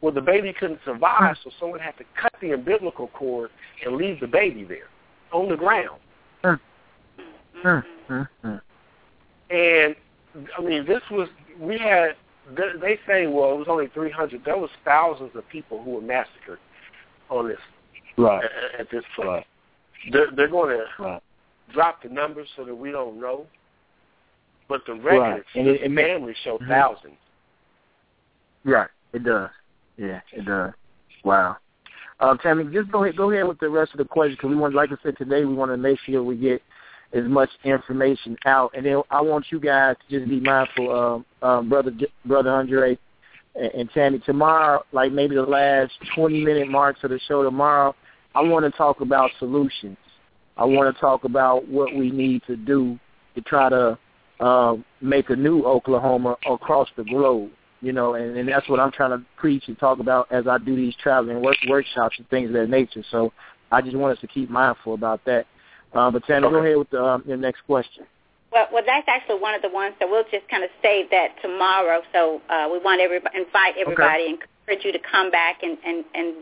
Well, 0.00 0.14
the 0.14 0.20
baby 0.20 0.54
couldn't 0.58 0.80
survive, 0.84 1.36
so 1.44 1.50
someone 1.60 1.80
had 1.80 1.96
to 1.98 2.04
cut 2.20 2.32
the 2.40 2.52
umbilical 2.52 3.08
cord 3.08 3.50
and 3.84 3.96
leave 3.96 4.20
the 4.20 4.26
baby 4.26 4.64
there 4.64 4.88
on 5.32 5.48
the 5.48 5.56
ground. 5.56 6.00
And 9.50 9.94
I 10.56 10.62
mean, 10.62 10.86
this 10.86 11.02
was 11.10 11.28
we 11.58 11.78
had 11.78 12.14
they, 12.56 12.98
say, 13.06 13.26
well, 13.26 13.52
it 13.52 13.58
was 13.58 13.66
only 13.68 13.88
300. 13.88 14.44
There 14.44 14.56
was 14.56 14.70
thousands 14.84 15.30
of 15.34 15.48
people 15.48 15.82
who 15.82 15.92
were 15.92 16.00
massacred 16.00 16.58
on 17.28 17.48
this 17.48 17.58
right. 18.16 18.44
at, 18.44 18.80
at 18.80 18.90
this 18.90 19.04
point. 19.14 19.28
Right. 19.28 19.46
They're, 20.12 20.30
they're 20.34 20.48
going 20.48 20.76
to 20.76 21.02
Right. 21.02 21.22
Drop 21.72 22.02
the 22.02 22.08
numbers 22.08 22.48
so 22.56 22.64
that 22.64 22.74
we 22.74 22.90
don't 22.90 23.20
know. 23.20 23.46
But 24.68 24.82
the 24.86 24.94
records, 24.94 25.46
And 25.54 25.66
it- 25.66 25.82
it 25.82 25.94
families 25.94 26.36
show 26.38 26.58
Mhm. 26.58 26.68
thousands. 26.68 27.18
Right. 28.64 28.88
It 29.12 29.24
does. 29.24 29.50
Yeah, 29.96 30.20
it 30.32 30.44
does. 30.44 30.72
Wow. 31.24 31.56
Um, 32.20 32.38
Tammy, 32.38 32.64
just 32.72 32.90
go 32.90 33.02
ahead, 33.02 33.16
go 33.16 33.30
ahead 33.30 33.48
with 33.48 33.58
the 33.58 33.68
rest 33.68 33.92
of 33.92 33.98
the 33.98 34.04
questions 34.04 34.36
because 34.36 34.50
we 34.50 34.56
want, 34.56 34.74
like 34.74 34.92
I 34.92 34.96
said 35.02 35.16
today, 35.16 35.44
we 35.44 35.54
want 35.54 35.70
to 35.72 35.76
make 35.76 35.98
sure 36.00 36.22
we 36.22 36.36
get 36.36 36.62
as 37.12 37.24
much 37.24 37.50
information 37.64 38.36
out, 38.44 38.72
and 38.74 38.86
then 38.86 39.02
I 39.10 39.20
want 39.20 39.50
you 39.50 39.58
guys 39.58 39.96
to 39.96 40.18
just 40.18 40.30
be 40.30 40.38
mindful, 40.38 40.94
um, 40.94 41.24
um, 41.42 41.68
brother, 41.68 41.92
brother 42.24 42.50
Andre, 42.50 42.98
and, 43.56 43.72
and 43.74 43.90
Tammy. 43.90 44.20
Tomorrow, 44.20 44.84
like 44.92 45.10
maybe 45.12 45.34
the 45.34 45.42
last 45.42 45.92
twenty 46.14 46.44
minute 46.44 46.68
marks 46.68 47.02
of 47.02 47.10
the 47.10 47.18
show 47.20 47.42
tomorrow, 47.42 47.94
I 48.34 48.42
want 48.42 48.64
to 48.64 48.70
talk 48.70 49.00
about 49.00 49.30
solutions. 49.38 49.96
I 50.60 50.64
want 50.64 50.94
to 50.94 51.00
talk 51.00 51.24
about 51.24 51.66
what 51.66 51.94
we 51.94 52.10
need 52.10 52.42
to 52.46 52.56
do 52.56 52.98
to 53.34 53.40
try 53.40 53.68
to 53.68 53.98
um, 54.44 54.84
make 55.00 55.30
a 55.30 55.36
new 55.36 55.64
Oklahoma 55.64 56.36
across 56.46 56.88
the 56.96 57.04
globe 57.04 57.50
you 57.80 57.92
know, 57.92 58.14
and, 58.14 58.36
and 58.36 58.48
that's 58.48 58.68
what 58.68 58.78
I'm 58.78 58.92
trying 58.92 59.10
to 59.10 59.24
preach 59.36 59.64
and 59.68 59.78
talk 59.78 60.00
about 60.00 60.30
as 60.30 60.46
I 60.46 60.58
do 60.58 60.76
these 60.76 60.94
traveling 61.02 61.42
work, 61.42 61.56
workshops 61.68 62.16
and 62.18 62.28
things 62.28 62.48
of 62.48 62.54
that 62.54 62.68
nature. 62.68 63.02
So 63.10 63.32
I 63.70 63.80
just 63.80 63.96
want 63.96 64.16
us 64.16 64.20
to 64.20 64.26
keep 64.26 64.50
mindful 64.50 64.94
about 64.94 65.24
that. 65.24 65.46
Uh, 65.94 66.10
but 66.10 66.24
Tammy, 66.26 66.48
go 66.48 66.56
ahead 66.56 66.76
with 66.76 66.90
the, 66.90 67.02
um, 67.02 67.24
your 67.26 67.36
next 67.36 67.62
question. 67.62 68.04
Well, 68.52 68.66
well, 68.72 68.82
that's 68.84 69.06
actually 69.08 69.40
one 69.40 69.54
of 69.54 69.62
the 69.62 69.70
ones. 69.70 69.94
So 70.00 70.10
we'll 70.10 70.24
just 70.30 70.48
kind 70.48 70.64
of 70.64 70.70
save 70.82 71.10
that 71.10 71.40
tomorrow. 71.40 72.02
So 72.12 72.42
uh, 72.50 72.68
we 72.70 72.78
want 72.78 73.00
everybody, 73.00 73.38
invite 73.38 73.74
everybody, 73.78 74.26
and 74.26 74.38
encourage 74.66 74.84
you 74.84 74.92
to 74.92 74.98
come 74.98 75.30
back 75.30 75.62
and 75.62 75.78
and 75.84 76.04
and 76.14 76.34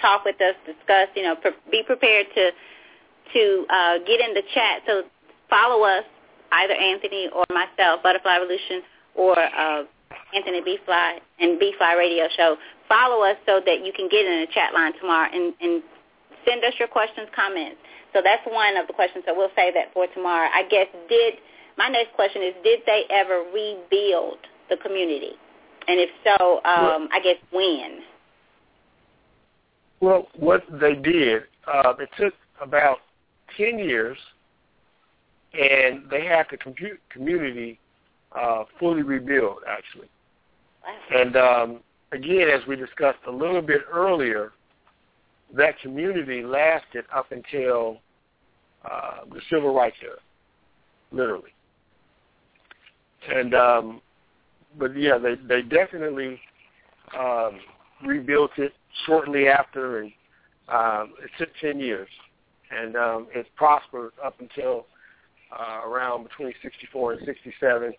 talk 0.00 0.24
with 0.24 0.40
us, 0.40 0.54
discuss. 0.66 1.08
You 1.14 1.22
know, 1.22 1.36
pre- 1.36 1.52
be 1.70 1.82
prepared 1.84 2.26
to 2.34 2.50
to 3.32 3.66
uh, 3.70 3.98
get 4.06 4.20
in 4.20 4.34
the 4.34 4.42
chat. 4.54 4.82
So 4.86 5.02
follow 5.50 5.84
us, 5.84 6.04
either 6.52 6.74
Anthony 6.74 7.28
or 7.34 7.44
myself, 7.50 8.02
Butterfly 8.02 8.36
Evolution, 8.36 8.82
or 9.14 9.38
uh, 9.38 9.84
Anthony 10.34 10.60
B 10.64 10.78
Fly 10.84 11.18
and 11.40 11.58
B 11.58 11.72
Fly 11.76 11.94
Radio 11.94 12.28
Show. 12.36 12.56
Follow 12.88 13.24
us 13.24 13.36
so 13.44 13.60
that 13.64 13.84
you 13.84 13.92
can 13.92 14.08
get 14.08 14.24
in 14.24 14.40
the 14.40 14.48
chat 14.52 14.72
line 14.72 14.92
tomorrow 14.98 15.28
and, 15.32 15.52
and 15.60 15.82
send 16.46 16.64
us 16.64 16.72
your 16.78 16.88
questions, 16.88 17.28
comments. 17.34 17.76
So 18.14 18.20
that's 18.24 18.42
one 18.46 18.76
of 18.76 18.86
the 18.86 18.92
questions. 18.92 19.24
So 19.26 19.34
we'll 19.36 19.52
save 19.54 19.74
that 19.74 19.92
for 19.92 20.06
tomorrow. 20.14 20.48
I 20.52 20.62
guess 20.68 20.86
did 21.08 21.34
my 21.76 21.88
next 21.88 22.14
question 22.14 22.42
is 22.42 22.54
did 22.64 22.80
they 22.86 23.04
ever 23.10 23.44
rebuild 23.52 24.38
the 24.70 24.76
community? 24.76 25.32
And 25.86 26.00
if 26.00 26.10
so, 26.24 26.56
um, 26.64 27.08
I 27.12 27.20
guess 27.22 27.36
when? 27.50 28.00
Well, 30.00 30.28
what 30.36 30.62
they 30.70 30.94
did, 30.94 31.42
uh, 31.66 31.94
it 31.98 32.10
took 32.18 32.34
about 32.60 32.98
10 33.58 33.78
years, 33.78 34.16
and 35.52 36.08
they 36.10 36.24
had 36.24 36.46
the 36.50 36.56
compu- 36.56 36.98
community 37.10 37.78
uh, 38.38 38.64
fully 38.78 39.02
rebuilt, 39.02 39.58
actually. 39.68 40.08
And 41.14 41.36
um, 41.36 41.80
again, 42.12 42.48
as 42.48 42.66
we 42.66 42.76
discussed 42.76 43.18
a 43.26 43.30
little 43.30 43.62
bit 43.62 43.82
earlier, 43.90 44.52
that 45.54 45.78
community 45.80 46.42
lasted 46.42 47.04
up 47.14 47.32
until 47.32 47.98
uh, 48.84 49.24
the 49.32 49.40
civil 49.50 49.74
rights 49.74 49.96
era, 50.02 50.18
literally. 51.10 51.52
And 53.28 53.54
um, 53.54 54.00
but 54.78 54.96
yeah, 54.96 55.18
they 55.18 55.34
they 55.48 55.62
definitely 55.62 56.40
um, 57.18 57.58
rebuilt 58.04 58.52
it 58.58 58.72
shortly 59.06 59.48
after, 59.48 60.00
and 60.00 60.12
um, 60.68 61.14
it 61.22 61.30
took 61.38 61.48
ten 61.60 61.80
years, 61.80 62.08
and 62.70 62.96
um, 62.96 63.26
it 63.34 63.46
prospered 63.56 64.12
up 64.24 64.40
until 64.40 64.86
uh, 65.58 65.88
around 65.88 66.24
between 66.24 66.52
'64 66.62 67.14
and 67.14 67.26
'67, 67.26 67.92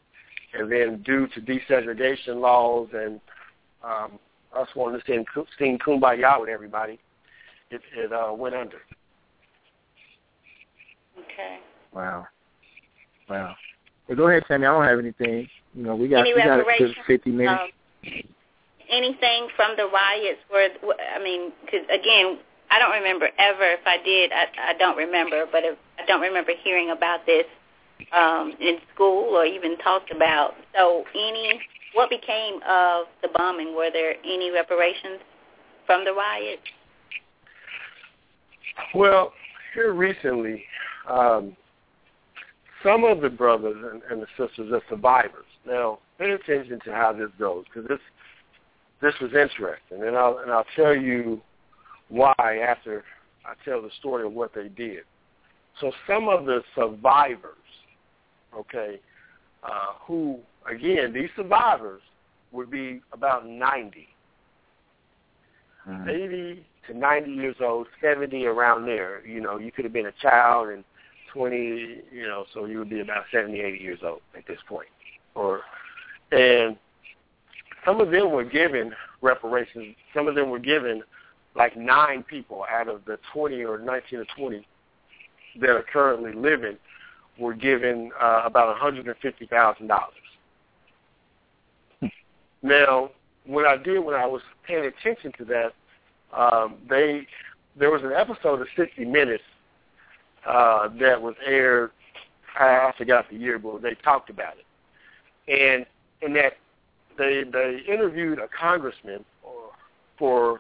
and 0.54 0.72
then 0.72 1.02
due 1.04 1.28
to 1.28 1.42
desegregation 1.42 2.40
laws 2.40 2.88
and 2.94 3.20
um, 3.84 4.20
us 4.56 4.68
wanting 4.76 5.00
to 5.00 5.06
sing, 5.06 5.26
sing 5.58 5.80
"Kumbaya" 5.80 6.40
with 6.40 6.50
everybody, 6.50 7.00
it, 7.72 7.82
it 7.96 8.12
uh, 8.12 8.34
went 8.34 8.56
under. 8.56 8.80
Okay. 11.18 11.60
Wow. 11.94 12.28
Wow. 13.30 13.56
Well, 14.08 14.18
go 14.18 14.28
ahead, 14.28 14.44
Tammy. 14.48 14.66
I 14.66 14.72
don't 14.72 14.86
have 14.86 15.00
anything. 15.00 15.48
You 15.74 15.84
know, 15.84 15.96
we 15.96 16.08
got 16.08 16.22
Any 16.22 16.34
we 16.34 16.42
got 16.42 16.60
a 16.60 16.64
good 16.64 16.68
reparations? 16.68 17.06
50 17.06 17.30
minutes. 17.32 17.62
Um, 17.62 18.24
anything 18.90 19.48
from 19.56 19.76
the 19.78 19.86
riots 19.86 20.40
where 20.50 20.70
I 21.16 21.24
mean, 21.24 21.52
because 21.64 21.86
again, 21.86 22.40
I 22.72 22.80
don't 22.80 22.92
remember 22.92 23.30
ever. 23.38 23.72
If 23.72 23.86
I 23.86 23.98
did, 24.04 24.32
I, 24.32 24.72
I 24.72 24.74
don't 24.78 24.98
remember. 24.98 25.46
But 25.52 25.64
if, 25.64 25.78
I 26.02 26.06
don't 26.06 26.22
remember 26.22 26.52
hearing 26.64 26.92
about 26.92 27.26
this 27.26 27.46
um, 28.16 28.54
in 28.60 28.78
school 28.94 29.36
or 29.36 29.46
even 29.46 29.78
talked 29.80 30.12
about. 30.12 30.54
So, 30.76 31.04
any 31.14 31.60
what 31.94 32.10
became 32.10 32.56
of 32.68 33.06
the 33.22 33.30
bombing? 33.36 33.76
Were 33.76 33.90
there 33.92 34.14
any 34.24 34.52
reparations 34.52 35.20
from 35.86 36.06
the 36.06 36.14
riots? 36.14 36.62
Well, 38.94 39.34
here 39.74 39.94
recently, 39.94 40.64
um, 41.10 41.56
some 42.84 43.04
of 43.04 43.22
the 43.22 43.30
brothers 43.30 43.76
and, 43.92 44.02
and 44.10 44.22
the 44.22 44.28
sisters 44.38 44.72
are 44.72 44.82
survivors. 44.90 45.46
Now, 45.66 46.00
pay 46.18 46.32
attention 46.32 46.80
to 46.86 46.94
how 46.94 47.14
this 47.14 47.30
goes 47.40 47.66
because 47.66 47.88
this 47.88 48.00
this 49.02 49.14
was 49.22 49.32
interesting, 49.32 50.04
and 50.06 50.16
I'll 50.16 50.40
and 50.40 50.52
I'll 50.52 50.66
tell 50.76 50.96
you 50.96 51.42
why 52.10 52.34
after 52.68 53.04
I 53.46 53.54
tell 53.64 53.82
the 53.82 53.92
story 54.00 54.26
of 54.26 54.34
what 54.34 54.54
they 54.54 54.68
did. 54.68 55.04
So, 55.80 55.92
some 56.08 56.28
of 56.28 56.46
the 56.46 56.62
survivors, 56.76 57.56
okay, 58.56 59.00
uh, 59.64 59.94
who 60.02 60.40
again 60.70 61.14
these 61.14 61.30
survivors 61.36 62.02
would 62.52 62.70
be 62.70 63.02
about 63.14 63.48
ninety. 63.48 64.10
Mhm. 65.88 66.10
80 66.10 66.66
to 66.88 66.94
90 66.98 67.32
years 67.32 67.56
old, 67.62 67.88
70 68.02 68.46
around 68.46 68.86
there. 68.86 69.26
You 69.26 69.42
know, 69.42 69.58
you 69.58 69.72
could 69.72 69.86
have 69.86 69.94
been 69.94 70.08
a 70.08 70.12
child 70.22 70.70
and 70.70 70.84
20, 71.34 71.56
you 72.12 72.28
know, 72.28 72.46
so 72.54 72.66
you 72.66 72.80
would 72.80 72.90
be 72.90 73.00
about 73.00 73.24
70, 73.32 73.60
80 73.60 73.78
years 73.78 74.00
old 74.04 74.22
at 74.38 74.46
this 74.46 74.60
point. 74.68 74.90
Or, 75.36 75.62
and 76.32 76.78
some 77.86 78.02
of 78.02 78.12
them 78.12 78.32
were 78.32 78.44
given 78.44 78.94
reparations. 79.22 79.96
Some 80.14 80.28
of 80.28 80.36
them 80.36 80.50
were 80.50 80.60
given 80.60 81.04
like 81.60 81.76
nine 81.76 82.24
people 82.24 82.66
out 82.72 82.88
of 82.88 83.04
the 83.06 83.20
20 83.34 83.64
or 83.64 83.78
19 83.78 84.20
or 84.20 84.26
20 84.38 84.66
that 85.60 85.70
are 85.70 85.84
currently 85.84 86.32
living 86.32 86.78
were 87.38 87.54
given 87.54 88.12
uh, 88.20 88.44
about 88.46 88.76
$150,000. 88.78 90.00
Now, 92.64 93.12
what 93.46 93.66
I 93.66 93.78
did 93.78 94.00
when 94.00 94.16
I 94.16 94.26
was 94.26 94.42
paying 94.66 94.86
attention 94.86 95.34
to 95.38 95.46
that, 95.46 95.74
um, 96.36 96.76
they 96.90 97.28
there 97.78 97.92
was 97.92 98.04
an 98.04 98.12
episode 98.12 98.62
of 98.62 98.68
60 98.76 99.06
Minutes 99.06 99.44
uh, 100.46 100.90
that 101.00 101.22
was 101.22 101.36
aired. 101.46 101.92
I, 102.60 102.66
I 102.66 102.94
forgot 102.98 103.30
the 103.30 103.38
year, 103.38 103.58
but 103.58 103.82
they 103.82 103.96
talked 103.96 104.30
about 104.30 104.56
it, 104.58 104.66
and 105.52 105.86
in 106.22 106.34
that 106.34 106.54
they 107.18 107.44
they 107.52 107.80
interviewed 107.88 108.40
a 108.40 108.48
congressman 108.50 109.24
for 110.18 110.60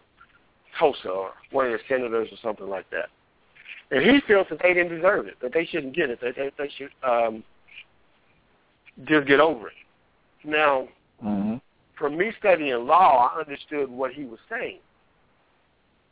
Tulsa 0.77 1.09
or 1.09 1.31
one 1.51 1.67
of 1.67 1.71
the 1.73 1.79
senators 1.87 2.29
or 2.31 2.37
something 2.41 2.67
like 2.67 2.89
that, 2.91 3.09
and 3.91 4.03
he 4.03 4.21
feels 4.27 4.47
that 4.49 4.59
they 4.61 4.73
didn't 4.73 4.95
deserve 4.95 5.27
it, 5.27 5.35
that 5.41 5.53
they 5.53 5.65
shouldn't 5.65 5.95
get 5.95 6.09
it, 6.09 6.19
that 6.21 6.35
they, 6.35 6.51
they 6.57 6.69
should 6.77 6.91
um, 7.03 7.43
just 9.05 9.27
get 9.27 9.39
over 9.39 9.67
it. 9.67 9.73
Now, 10.43 10.87
Mhm. 11.23 11.61
from 11.95 12.17
me 12.17 12.31
studying 12.39 12.85
law, 12.85 13.33
I 13.33 13.39
understood 13.39 13.89
what 13.89 14.13
he 14.13 14.23
was 14.23 14.39
saying. 14.47 14.79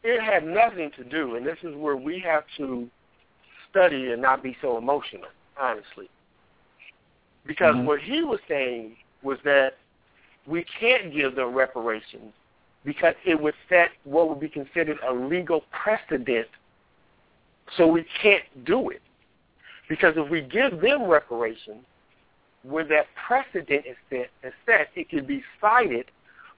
It 0.04 0.22
had 0.22 0.46
nothing 0.46 0.92
to 0.92 1.04
do, 1.04 1.36
and 1.36 1.46
this 1.46 1.58
is 1.64 1.76
where 1.76 1.96
we 1.96 2.20
have 2.20 2.44
to 2.58 2.90
study 3.70 4.12
and 4.12 4.22
not 4.22 4.44
be 4.44 4.56
so 4.62 4.78
emotional, 4.78 5.30
honestly. 5.58 6.10
Because 7.46 7.76
Mhm. 7.76 7.86
what 7.86 8.02
he 8.02 8.24
was 8.24 8.42
saying 8.48 8.98
was 9.22 9.40
that 9.44 9.78
we 10.46 10.64
can't 10.64 11.12
give 11.14 11.36
them 11.36 11.54
reparations 11.54 12.34
because 12.88 13.16
it 13.26 13.40
would 13.40 13.54
set 13.68 13.90
what 14.06 14.30
would 14.30 14.40
be 14.40 14.48
considered 14.48 14.98
a 15.06 15.14
legal 15.14 15.66
precedent, 15.72 16.48
so 17.76 17.86
we 17.86 18.06
can't 18.22 18.46
do 18.66 18.90
it. 18.92 19.02
Because 19.90 20.14
if 20.16 20.30
we 20.30 20.40
give 20.40 20.80
them 20.80 21.04
reparations, 21.04 21.84
when 22.64 22.88
that 22.88 23.08
precedent 23.28 23.86
is 23.86 23.98
set, 24.10 24.30
is 24.42 24.54
set, 24.66 24.88
it 24.96 25.10
can 25.10 25.26
be 25.26 25.44
cited 25.60 26.06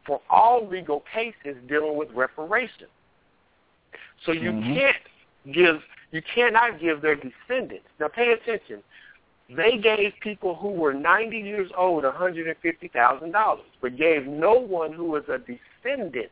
for 0.06 0.22
all 0.30 0.68
legal 0.68 1.03
cases 1.11 1.57
dealing 1.68 1.97
with 1.97 2.11
reparations. 2.11 2.91
So 4.23 4.31
you 4.31 4.51
Mhm. 4.51 4.76
can't 4.76 5.03
give, 5.51 5.84
you 6.11 6.22
cannot 6.22 6.80
give 6.80 7.01
their 7.01 7.15
descendants. 7.15 7.89
Now 7.99 8.07
pay 8.07 8.34
attention. 8.34 8.84
They 9.49 9.80
gave 9.80 10.14
people 10.19 10.53
who 10.53 10.69
were 10.69 10.93
90 10.93 11.39
years 11.39 11.72
old 11.76 12.03
$150,000, 12.03 13.65
but 13.81 13.95
gave 13.95 14.27
no 14.27 14.53
one 14.53 14.93
who 14.93 15.06
was 15.06 15.27
a 15.27 15.39
descendant 15.84 16.31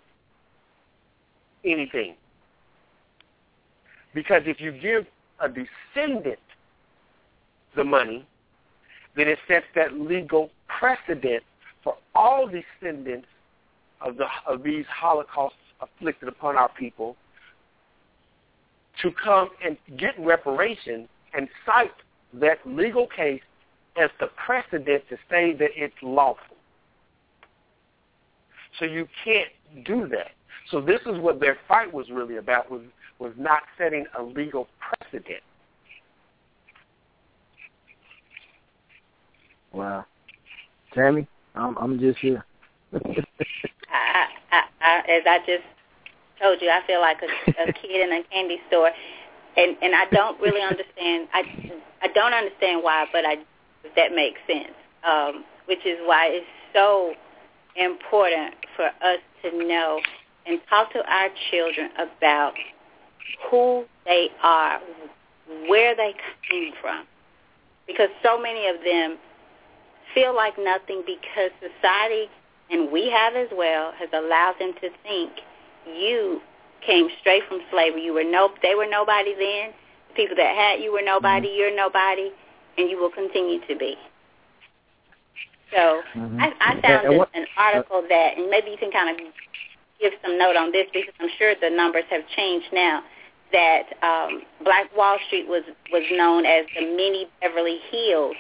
anything. 1.66 2.16
Because 4.14 4.44
if 4.46 4.60
you 4.60 4.72
give 4.72 5.06
a 5.40 5.48
descendant 5.48 6.40
the 7.76 7.84
money, 7.84 8.26
then 9.16 9.28
it 9.28 9.38
sets 9.48 9.66
that 9.76 9.94
legal 9.94 10.50
precedent 10.68 11.44
for 11.84 11.96
all 12.16 12.48
descendants 12.48 13.28
of 14.02 14.18
the 14.18 14.26
of 14.48 14.64
these 14.64 14.86
holocausts 14.94 15.58
afflicted 15.82 16.28
upon 16.28 16.56
our 16.56 16.70
people 16.70 17.16
to 19.02 19.12
come 19.24 19.50
and 19.64 19.78
get 19.98 20.14
reparations 20.20 21.08
and 21.34 21.48
cite 21.66 21.92
that 22.34 22.58
legal 22.66 23.08
case 23.08 23.42
as 24.02 24.10
the 24.20 24.28
precedent 24.46 25.04
to 25.10 25.18
say 25.30 25.54
that 25.54 25.70
it's 25.76 25.96
lawful. 26.02 26.57
So 28.80 28.86
you 28.86 29.08
can't 29.24 29.50
do 29.86 30.08
that. 30.10 30.32
So 30.70 30.82
this 30.82 31.00
is 31.06 31.20
what 31.20 31.40
their 31.40 31.58
fight 31.68 31.92
was 31.92 32.10
really 32.10 32.38
about 32.38 32.70
was 32.70 32.82
was 33.20 33.34
not 33.38 33.64
setting 33.78 34.06
a 34.18 34.22
legal 34.22 34.68
precedent. 34.80 35.42
Wow. 39.72 40.06
Tammy, 40.94 41.28
I'm 41.56 41.78
I'm 41.78 42.00
just 42.00 42.20
here. 42.20 42.44
I, 42.94 44.28
I, 44.52 44.62
I, 44.82 45.00
as 45.10 45.24
I 45.26 45.40
just 45.40 45.64
told 46.42 46.62
you, 46.62 46.70
I 46.70 46.86
feel 46.86 47.02
like 47.02 47.18
a, 47.22 47.70
a 47.70 47.74
kid 47.82 48.02
in 48.02 48.14
a 48.14 48.24
candy 48.32 48.60
store, 48.68 48.92
and 49.56 49.78
and 49.82 49.96
I 49.96 50.06
don't 50.12 50.40
really 50.42 50.62
understand. 50.62 51.28
I 51.34 51.72
I 52.02 52.08
don't 52.14 52.34
understand 52.34 52.84
why, 52.84 53.06
but 53.12 53.26
I 53.26 53.38
if 53.84 53.96
that 53.96 54.14
makes 54.14 54.40
sense. 54.48 54.74
Um, 55.04 55.46
which 55.66 55.86
is 55.86 55.98
why 56.06 56.28
it's 56.32 56.46
so 56.74 57.14
important 57.78 58.56
for 58.76 58.86
us 58.86 59.20
to 59.44 59.68
know 59.68 60.00
and 60.46 60.60
talk 60.70 60.92
to 60.94 61.00
our 61.00 61.30
children 61.52 61.90
about 61.98 62.54
who 63.50 63.86
they 64.06 64.30
are, 64.44 64.80
where 65.68 65.96
they 65.96 66.14
came 66.50 66.74
from, 66.82 67.06
because 67.86 68.10
so 68.24 68.42
many 68.42 68.68
of 68.68 68.76
them 68.84 69.18
feel 70.14 70.36
like 70.36 70.54
nothing 70.58 71.04
because 71.06 71.52
society 71.60 72.30
and 72.70 72.92
we 72.92 73.10
have 73.10 73.36
as 73.36 73.48
well 73.56 73.94
has 73.98 74.10
allowed 74.14 74.56
them 74.60 74.74
to 74.82 74.90
think 75.04 75.32
you 75.86 76.42
came 76.86 77.08
straight 77.20 77.44
from 77.48 77.60
slavery. 77.72 78.04
You 78.04 78.14
were 78.14 78.24
no, 78.24 78.50
they 78.62 78.76
were 78.76 78.88
nobody 78.90 79.34
then. 79.34 79.74
The 80.10 80.16
people 80.16 80.36
that 80.36 80.56
had 80.56 80.84
you 80.84 80.92
were 80.92 81.02
nobody. 81.02 81.48
Mm-hmm. 81.48 81.58
You're 81.58 81.76
nobody, 81.76 82.32
and 82.78 82.90
you 82.90 82.98
will 82.98 83.12
continue 83.12 83.60
to 83.68 83.76
be. 83.76 83.96
So 85.72 86.02
mm-hmm. 86.16 86.40
I, 86.40 86.54
I 86.60 86.82
found 86.82 87.08
and, 87.08 87.26
and 87.34 87.44
an 87.44 87.48
article 87.58 88.04
that, 88.08 88.38
and 88.38 88.50
maybe 88.50 88.72
you 88.72 88.78
can 88.78 88.92
kind 88.92 89.10
of 89.10 89.26
give 90.00 90.14
some 90.22 90.38
note 90.38 90.56
on 90.56 90.72
this 90.72 90.88
because 90.94 91.14
I'm 91.20 91.30
sure 91.38 91.56
the 91.60 91.70
numbers 91.70 92.06
have 92.10 92.22
changed 92.36 92.68
now. 92.72 93.04
That 93.54 93.84
um, 94.04 94.42
Black 94.64 94.92
Wall 94.96 95.18
Street 95.28 95.48
was 95.48 95.64
was 95.92 96.04
known 96.12 96.46
as 96.46 96.66
the 96.76 96.82
mini 96.84 97.28
Beverly 97.40 97.80
Hills, 97.90 98.36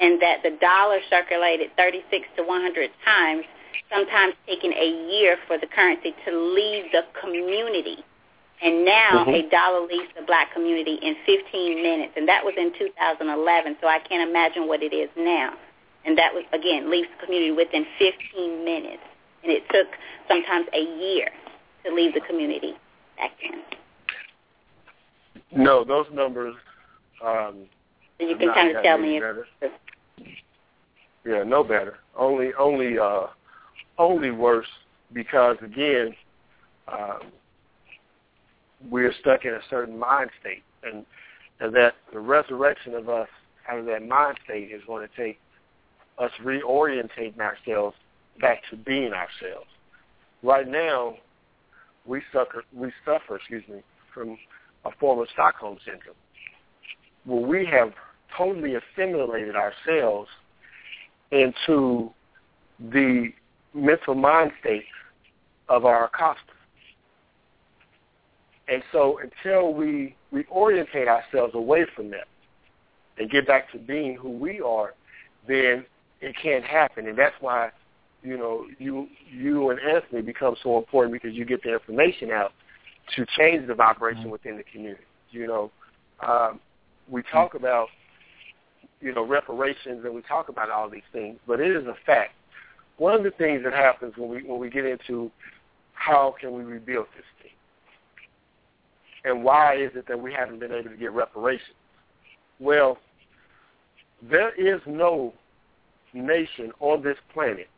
and 0.00 0.20
that 0.20 0.42
the 0.42 0.50
dollar 0.60 0.98
circulated 1.08 1.70
36 1.76 2.26
to 2.36 2.42
100 2.42 2.90
times 3.04 3.44
sometimes 3.90 4.34
taking 4.46 4.72
a 4.72 5.10
year 5.10 5.36
for 5.46 5.58
the 5.58 5.66
currency 5.66 6.14
to 6.26 6.30
leave 6.32 6.90
the 6.92 7.02
community. 7.20 8.04
And 8.60 8.84
now 8.84 9.24
mm-hmm. 9.24 9.46
a 9.46 9.50
dollar 9.50 9.86
leaves 9.86 10.10
the 10.18 10.24
black 10.26 10.52
community 10.52 10.98
in 11.00 11.14
15 11.24 11.82
minutes. 11.82 12.12
And 12.16 12.28
that 12.28 12.44
was 12.44 12.54
in 12.56 12.72
2011, 12.76 13.76
so 13.80 13.86
I 13.86 14.00
can't 14.00 14.28
imagine 14.28 14.66
what 14.66 14.82
it 14.82 14.92
is 14.92 15.08
now. 15.16 15.54
And 16.08 16.16
that 16.16 16.32
was, 16.32 16.44
again, 16.54 16.90
leaves 16.90 17.06
the 17.20 17.26
community 17.26 17.52
within 17.52 17.84
15 17.98 18.64
minutes. 18.64 19.02
And 19.42 19.52
it 19.52 19.62
took 19.70 19.88
sometimes 20.26 20.66
a 20.72 20.80
year 20.80 21.28
to 21.84 21.94
leave 21.94 22.14
the 22.14 22.22
community 22.26 22.72
back 23.18 23.32
then. 23.42 23.62
No, 25.62 25.84
those 25.84 26.06
numbers. 26.10 26.54
Um, 27.22 27.66
you 28.18 28.38
can 28.38 28.54
kind 28.54 28.74
of 28.74 28.82
tell 28.82 28.96
me. 28.96 29.20
If, 29.20 29.72
yeah, 31.26 31.42
no 31.42 31.62
better. 31.62 31.98
Only, 32.16 32.52
only 32.58 32.98
uh, 32.98 33.26
only 33.98 34.30
worse 34.30 34.66
because 35.12 35.58
again, 35.62 36.14
um, 36.90 37.20
we're 38.90 39.12
stuck 39.20 39.44
in 39.44 39.52
a 39.52 39.60
certain 39.68 39.98
mind 39.98 40.30
state, 40.40 40.62
and 40.84 41.04
and 41.60 41.74
that 41.74 41.94
the 42.14 42.18
resurrection 42.18 42.94
of 42.94 43.10
us 43.10 43.28
out 43.68 43.78
of 43.78 43.84
that 43.86 44.06
mind 44.06 44.38
state 44.44 44.70
is 44.72 44.80
going 44.86 45.06
to 45.06 45.22
take 45.22 45.38
us 46.18 46.30
reorientating 46.42 47.38
ourselves 47.38 47.96
back 48.40 48.62
to 48.70 48.76
being 48.76 49.12
ourselves. 49.12 49.68
Right 50.42 50.68
now, 50.68 51.16
we 52.06 52.22
suffer 52.32 52.64
we 52.74 52.92
suffer, 53.04 53.36
excuse 53.36 53.66
me, 53.68 53.82
from 54.12 54.38
a 54.84 54.90
form 54.98 55.20
of 55.20 55.28
Stockholm 55.32 55.78
syndrome, 55.84 56.16
where 57.24 57.46
we 57.46 57.66
have 57.66 57.92
totally 58.36 58.74
assimilated 58.74 59.54
ourselves 59.56 60.28
into 61.30 62.10
the 62.92 63.32
mental 63.74 64.14
mind 64.14 64.52
state 64.60 64.84
of 65.68 65.84
our 65.84 66.08
accoster. 66.08 66.36
And 68.68 68.82
so 68.92 69.18
until 69.18 69.72
we 69.72 70.14
reorientate 70.32 71.08
ourselves 71.08 71.54
away 71.54 71.86
from 71.96 72.10
that 72.10 72.28
and 73.18 73.30
get 73.30 73.46
back 73.46 73.70
to 73.72 73.78
being 73.78 74.14
who 74.14 74.30
we 74.30 74.60
are, 74.60 74.94
then 75.46 75.84
it 76.20 76.34
can't 76.42 76.64
happen. 76.64 77.06
And 77.06 77.18
that's 77.18 77.34
why, 77.40 77.70
you 78.22 78.36
know, 78.36 78.66
you 78.78 79.08
you 79.30 79.70
and 79.70 79.78
Anthony 79.80 80.22
become 80.22 80.56
so 80.62 80.78
important 80.78 81.12
because 81.12 81.36
you 81.36 81.44
get 81.44 81.62
the 81.62 81.72
information 81.72 82.30
out 82.30 82.52
to 83.16 83.26
change 83.36 83.66
the 83.66 83.74
vibration 83.74 84.22
mm-hmm. 84.22 84.30
within 84.30 84.56
the 84.56 84.64
community. 84.64 85.04
You 85.30 85.46
know, 85.46 85.70
um, 86.26 86.60
we 87.08 87.22
talk 87.30 87.54
about, 87.54 87.88
you 89.00 89.14
know, 89.14 89.24
reparations 89.24 90.04
and 90.04 90.14
we 90.14 90.22
talk 90.22 90.48
about 90.48 90.70
all 90.70 90.90
these 90.90 91.02
things, 91.12 91.38
but 91.46 91.60
it 91.60 91.70
is 91.70 91.86
a 91.86 91.94
fact 92.04 92.32
one 92.98 93.14
of 93.14 93.22
the 93.22 93.30
things 93.30 93.62
that 93.64 93.72
happens 93.72 94.12
when 94.16 94.28
we 94.28 94.42
when 94.42 94.58
we 94.58 94.68
get 94.68 94.84
into 94.84 95.30
how 95.94 96.34
can 96.38 96.52
we 96.52 96.62
rebuild 96.62 97.06
this 97.16 97.24
thing, 97.42 97.52
and 99.24 99.42
why 99.42 99.76
is 99.76 99.90
it 99.94 100.06
that 100.08 100.20
we 100.20 100.32
haven't 100.32 100.58
been 100.60 100.72
able 100.72 100.90
to 100.90 100.96
get 100.96 101.12
reparations? 101.12 101.76
Well, 102.60 102.98
there 104.28 104.52
is 104.54 104.80
no 104.86 105.32
nation 106.12 106.72
on 106.80 107.02
this 107.02 107.16
planet 107.32 107.68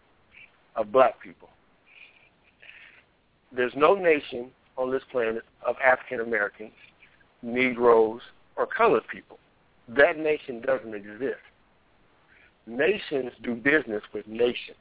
of 0.76 0.92
black 0.92 1.20
people. 1.20 1.48
There's 3.52 3.72
no 3.76 3.94
nation 3.94 4.50
on 4.76 4.90
this 4.90 5.02
planet 5.10 5.42
of 5.66 5.76
African 5.84 6.20
Americans, 6.20 6.72
Negroes, 7.42 8.20
or 8.56 8.66
colored 8.66 9.06
people. 9.08 9.38
That 9.88 10.18
nation 10.18 10.60
doesn't 10.60 10.94
exist. 10.94 11.40
Nations 12.66 13.32
do 13.42 13.54
business 13.54 14.02
with 14.14 14.26
nations. 14.28 14.76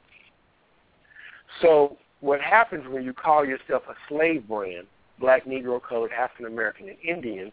So 1.60 1.96
what 2.20 2.40
happens 2.40 2.86
when 2.88 3.02
you 3.02 3.12
call 3.12 3.44
yourself 3.44 3.82
a 3.88 3.94
slave 4.08 4.46
brand, 4.46 4.86
black, 5.18 5.44
Negro, 5.44 5.80
colored, 5.82 6.12
African 6.12 6.46
American, 6.46 6.88
and 6.88 6.98
Indian, 7.02 7.50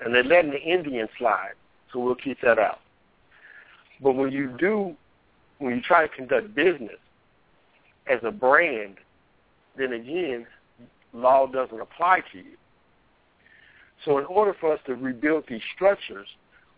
and 0.00 0.14
they're 0.14 0.24
letting 0.24 0.50
the 0.50 0.60
Indian 0.60 1.08
slide, 1.18 1.54
so 1.92 2.00
we'll 2.00 2.14
keep 2.14 2.40
that 2.42 2.58
out. 2.58 2.80
But 4.02 4.12
when 4.12 4.30
you 4.30 4.54
do, 4.58 4.94
when 5.58 5.76
you 5.76 5.82
try 5.82 6.06
to 6.06 6.14
conduct 6.14 6.54
business 6.54 6.98
as 8.06 8.20
a 8.22 8.30
brand, 8.30 8.96
then 9.76 9.92
again, 9.92 10.46
law 11.12 11.46
doesn't 11.46 11.80
apply 11.80 12.20
to 12.32 12.38
you. 12.38 12.56
So 14.04 14.18
in 14.18 14.24
order 14.26 14.54
for 14.60 14.72
us 14.72 14.80
to 14.86 14.94
rebuild 14.94 15.44
these 15.48 15.62
structures, 15.74 16.28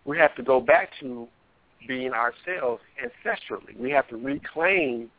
we 0.04 0.16
have 0.18 0.34
to 0.36 0.42
go 0.42 0.60
back 0.60 0.90
to 1.00 1.28
being 1.86 2.12
ourselves 2.12 2.82
ancestrally. 3.02 3.78
We 3.78 3.90
have 3.90 4.08
to 4.08 4.16
reclaim 4.16 5.10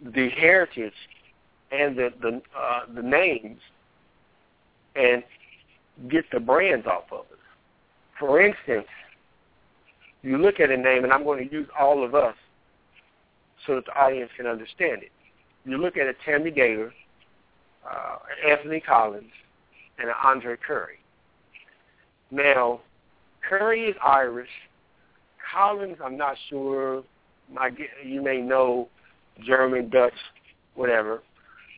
the 0.00 0.28
heritage 0.30 0.92
and 1.70 1.96
the 1.96 2.10
the, 2.20 2.42
uh, 2.56 2.80
the 2.94 3.02
names 3.02 3.60
and 4.96 5.22
get 6.08 6.24
the 6.32 6.40
brands 6.40 6.86
off 6.86 7.04
of 7.12 7.26
it. 7.30 7.38
For 8.18 8.40
instance, 8.40 8.88
you 10.22 10.38
look 10.38 10.60
at 10.60 10.70
a 10.70 10.76
name, 10.76 11.04
and 11.04 11.12
I'm 11.12 11.24
going 11.24 11.48
to 11.48 11.52
use 11.52 11.68
all 11.78 12.04
of 12.04 12.14
us 12.14 12.36
so 13.66 13.76
that 13.76 13.86
the 13.86 13.98
audience 13.98 14.30
can 14.36 14.46
understand 14.46 15.02
it. 15.02 15.12
You 15.64 15.78
look 15.78 15.96
at 15.96 16.06
a 16.06 16.14
Tammy 16.24 16.50
Gator, 16.50 16.92
uh, 17.88 18.16
Anthony 18.48 18.80
Collins, 18.80 19.30
and 19.98 20.08
an 20.08 20.14
Andre 20.24 20.56
Curry. 20.56 20.98
Now, 22.30 22.80
Curry 23.48 23.84
is 23.84 23.96
Irish. 24.04 24.48
Collins, 25.52 25.98
I'm 26.02 26.16
not 26.16 26.36
sure. 26.48 27.04
My, 27.52 27.70
you 28.04 28.22
may 28.22 28.40
know 28.40 28.88
German, 29.44 29.90
Dutch, 29.90 30.14
whatever. 30.74 31.22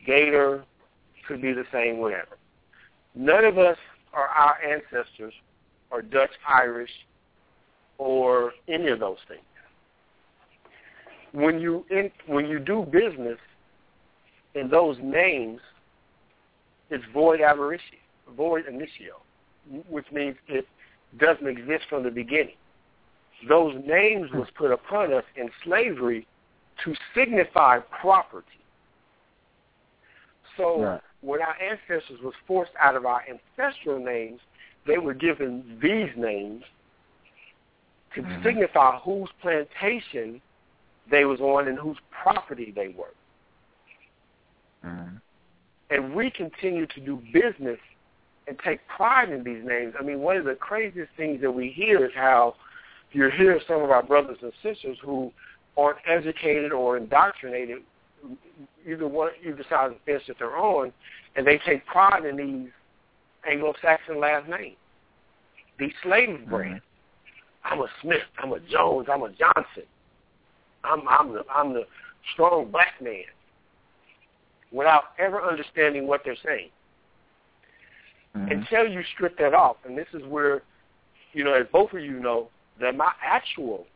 Gator 0.05 0.63
could 1.27 1.41
be 1.41 1.53
the 1.53 1.65
same, 1.71 1.97
whatever. 1.97 2.37
None 3.15 3.45
of 3.45 3.57
us 3.57 3.77
are 4.13 4.27
our 4.27 4.57
ancestors 4.63 5.33
are 5.91 6.01
Dutch, 6.01 6.31
Irish, 6.47 6.89
or 7.97 8.51
any 8.67 8.87
of 8.87 8.99
those 8.99 9.17
things. 9.27 9.41
When 11.35 11.59
you 11.59 11.85
in, 11.89 12.09
when 12.27 12.45
you 12.47 12.59
do 12.59 12.87
business 12.89 13.37
in 14.53 14.69
those 14.69 14.97
names, 15.03 15.59
it's 16.89 17.03
void 17.13 17.41
ab 17.41 17.57
initio, 17.57 17.99
void 18.37 18.65
initio, 18.67 19.21
which 19.89 20.09
means 20.13 20.37
it 20.47 20.65
doesn't 21.19 21.45
exist 21.45 21.83
from 21.89 22.03
the 22.03 22.09
beginning. 22.09 22.55
Those 23.49 23.75
names 23.85 24.31
was 24.31 24.47
put 24.57 24.71
upon 24.71 25.11
us 25.11 25.25
in 25.35 25.49
slavery 25.65 26.25
to 26.85 26.95
signify 27.13 27.79
property. 27.79 28.47
So 30.55 30.83
Right. 30.83 31.01
when 31.19 31.41
our 31.41 31.55
ancestors 31.61 32.21
was 32.21 32.33
forced 32.47 32.71
out 32.79 32.95
of 32.95 33.05
our 33.05 33.23
ancestral 33.27 33.99
names, 33.99 34.39
they 34.85 34.99
were 34.99 35.13
given 35.13 35.79
these 35.81 36.15
names 36.15 36.63
to 38.13 38.21
Mhm. 38.21 38.43
signify 38.43 38.99
whose 38.99 39.29
plantation 39.41 40.41
they 41.09 41.25
was 41.25 41.39
on 41.39 41.67
and 41.67 41.77
whose 41.77 41.97
property 42.11 42.71
they 42.75 42.89
were. 42.89 43.13
Mhm. 44.83 45.21
And 45.89 46.15
we 46.15 46.31
continue 46.31 46.85
to 46.87 46.99
do 46.99 47.17
business 47.31 47.79
and 48.47 48.57
take 48.59 48.85
pride 48.87 49.29
in 49.29 49.43
these 49.43 49.63
names. 49.63 49.95
I 49.99 50.03
mean, 50.03 50.19
one 50.21 50.37
of 50.37 50.45
the 50.45 50.55
craziest 50.55 51.11
things 51.13 51.41
that 51.41 51.51
we 51.51 51.69
hear 51.69 52.05
is 52.05 52.13
how 52.13 52.55
you 53.11 53.29
hear 53.29 53.59
some 53.67 53.81
of 53.81 53.91
our 53.91 54.03
brothers 54.03 54.37
and 54.41 54.53
sisters 54.61 54.99
who 54.99 55.31
aren't 55.77 55.99
educated 56.05 56.71
or 56.71 56.97
indoctrinated, 56.97 57.83
either 58.85 59.07
one, 59.07 59.31
either 59.43 59.63
side 59.69 59.91
of 59.91 59.93
the 59.93 59.99
fence 60.05 60.23
that 60.27 60.37
they're 60.37 60.57
on, 60.57 60.91
and 61.35 61.45
they 61.45 61.57
take 61.59 61.85
pride 61.85 62.25
in 62.25 62.37
these 62.37 62.71
Anglo-Saxon 63.47 64.19
last 64.19 64.47
names, 64.47 64.77
these 65.77 65.93
slave 66.01 66.45
brands. 66.47 66.83
I'm 67.63 67.81
a 67.81 67.87
Smith. 68.01 68.21
I'm 68.37 68.53
a 68.53 68.59
Jones. 68.59 69.07
I'm 69.11 69.23
a 69.23 69.29
Johnson. 69.29 69.83
I'm 70.85 71.07
I'm 71.07 71.33
the 71.33 71.43
I'm 71.53 71.73
the 71.73 71.83
strong 72.33 72.71
black 72.71 73.01
man. 73.01 73.23
Without 74.71 75.03
ever 75.19 75.41
understanding 75.41 76.07
what 76.07 76.21
they're 76.25 76.35
saying, 76.43 76.69
Mhm. 78.35 78.51
until 78.51 78.87
you 78.87 79.03
strip 79.13 79.37
that 79.37 79.53
off, 79.53 79.77
and 79.85 79.97
this 79.97 80.07
is 80.13 80.23
where, 80.23 80.63
you 81.33 81.43
know, 81.43 81.53
as 81.53 81.67
both 81.67 81.93
of 81.93 82.01
you 82.01 82.19
know, 82.19 82.49
that 82.79 82.95
my 82.95 83.11
actual 83.21 83.87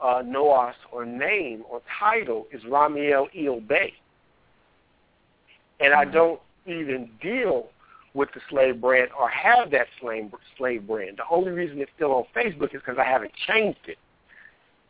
uh, 0.00 0.22
noas 0.22 0.74
or 0.90 1.06
name 1.06 1.64
or 1.70 1.80
title 1.98 2.46
is 2.50 2.62
Ramiel 2.64 3.28
Il 3.34 3.60
Bey, 3.60 3.94
and 5.80 5.94
I 5.94 6.04
Mhm. 6.04 6.12
don't 6.12 6.40
even 6.66 7.06
deal 7.20 7.70
with 8.14 8.30
the 8.32 8.40
slave 8.50 8.80
brand 8.80 9.10
or 9.12 9.28
have 9.28 9.70
that 9.70 9.88
slave 10.00 10.34
slave 10.56 10.86
brand. 10.86 11.16
The 11.16 11.26
only 11.28 11.52
reason 11.52 11.80
it's 11.80 11.92
still 11.92 12.12
on 12.12 12.24
Facebook 12.34 12.74
is 12.74 12.82
because 12.82 12.98
I 12.98 13.04
haven't 13.04 13.32
changed 13.34 13.88
it 13.88 13.98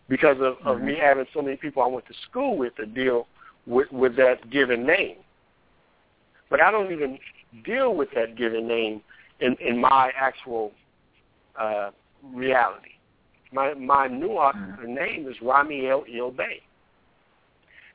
because 0.09 0.37
of, 0.41 0.57
of 0.65 0.81
me 0.81 0.95
Mhm. 0.95 1.01
having 1.01 1.27
so 1.33 1.43
many 1.43 1.57
people 1.57 1.83
I 1.83 1.87
went 1.87 2.07
to 2.07 2.15
school 2.29 2.57
with 2.57 2.75
to 2.77 2.87
deal 2.87 3.27
with 3.67 3.91
with 3.93 4.17
that 4.17 4.51
given 4.51 4.87
name. 4.87 5.19
But 6.51 6.61
I 6.61 6.71
don't 6.71 6.93
even 6.93 7.19
deal 7.65 7.95
with 7.95 8.11
that 8.15 8.37
given 8.37 8.67
name 8.67 9.03
in 9.41 9.57
in 9.57 9.79
my 9.79 10.13
actual 10.17 10.73
uh, 11.57 11.91
reality. 12.23 12.91
My 13.53 13.75
my 13.75 14.09
nuance 14.09 14.57
Mhm. 14.57 14.89
name 14.89 15.29
is 15.29 15.37
Ramiel 15.39 16.05
Il 16.09 16.31
Bey 16.31 16.63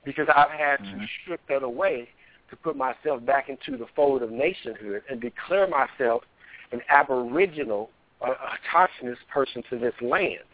because 0.04 0.28
I've 0.30 0.52
had 0.52 0.78
to 0.78 0.98
Mhm. 0.98 1.08
strip 1.22 1.46
that 1.48 1.64
away 1.64 2.10
to 2.50 2.56
put 2.56 2.76
myself 2.76 3.24
back 3.26 3.50
into 3.50 3.78
the 3.78 3.88
fold 3.88 4.24
of 4.24 4.32
nationhood 4.32 5.04
and 5.10 5.20
declare 5.20 5.68
myself 5.68 6.24
an 6.72 6.82
aboriginal, 6.90 7.90
uh, 8.22 8.34
autochthonous 8.36 9.18
person 9.28 9.64
to 9.64 9.78
this 9.78 9.94
land, 10.02 10.46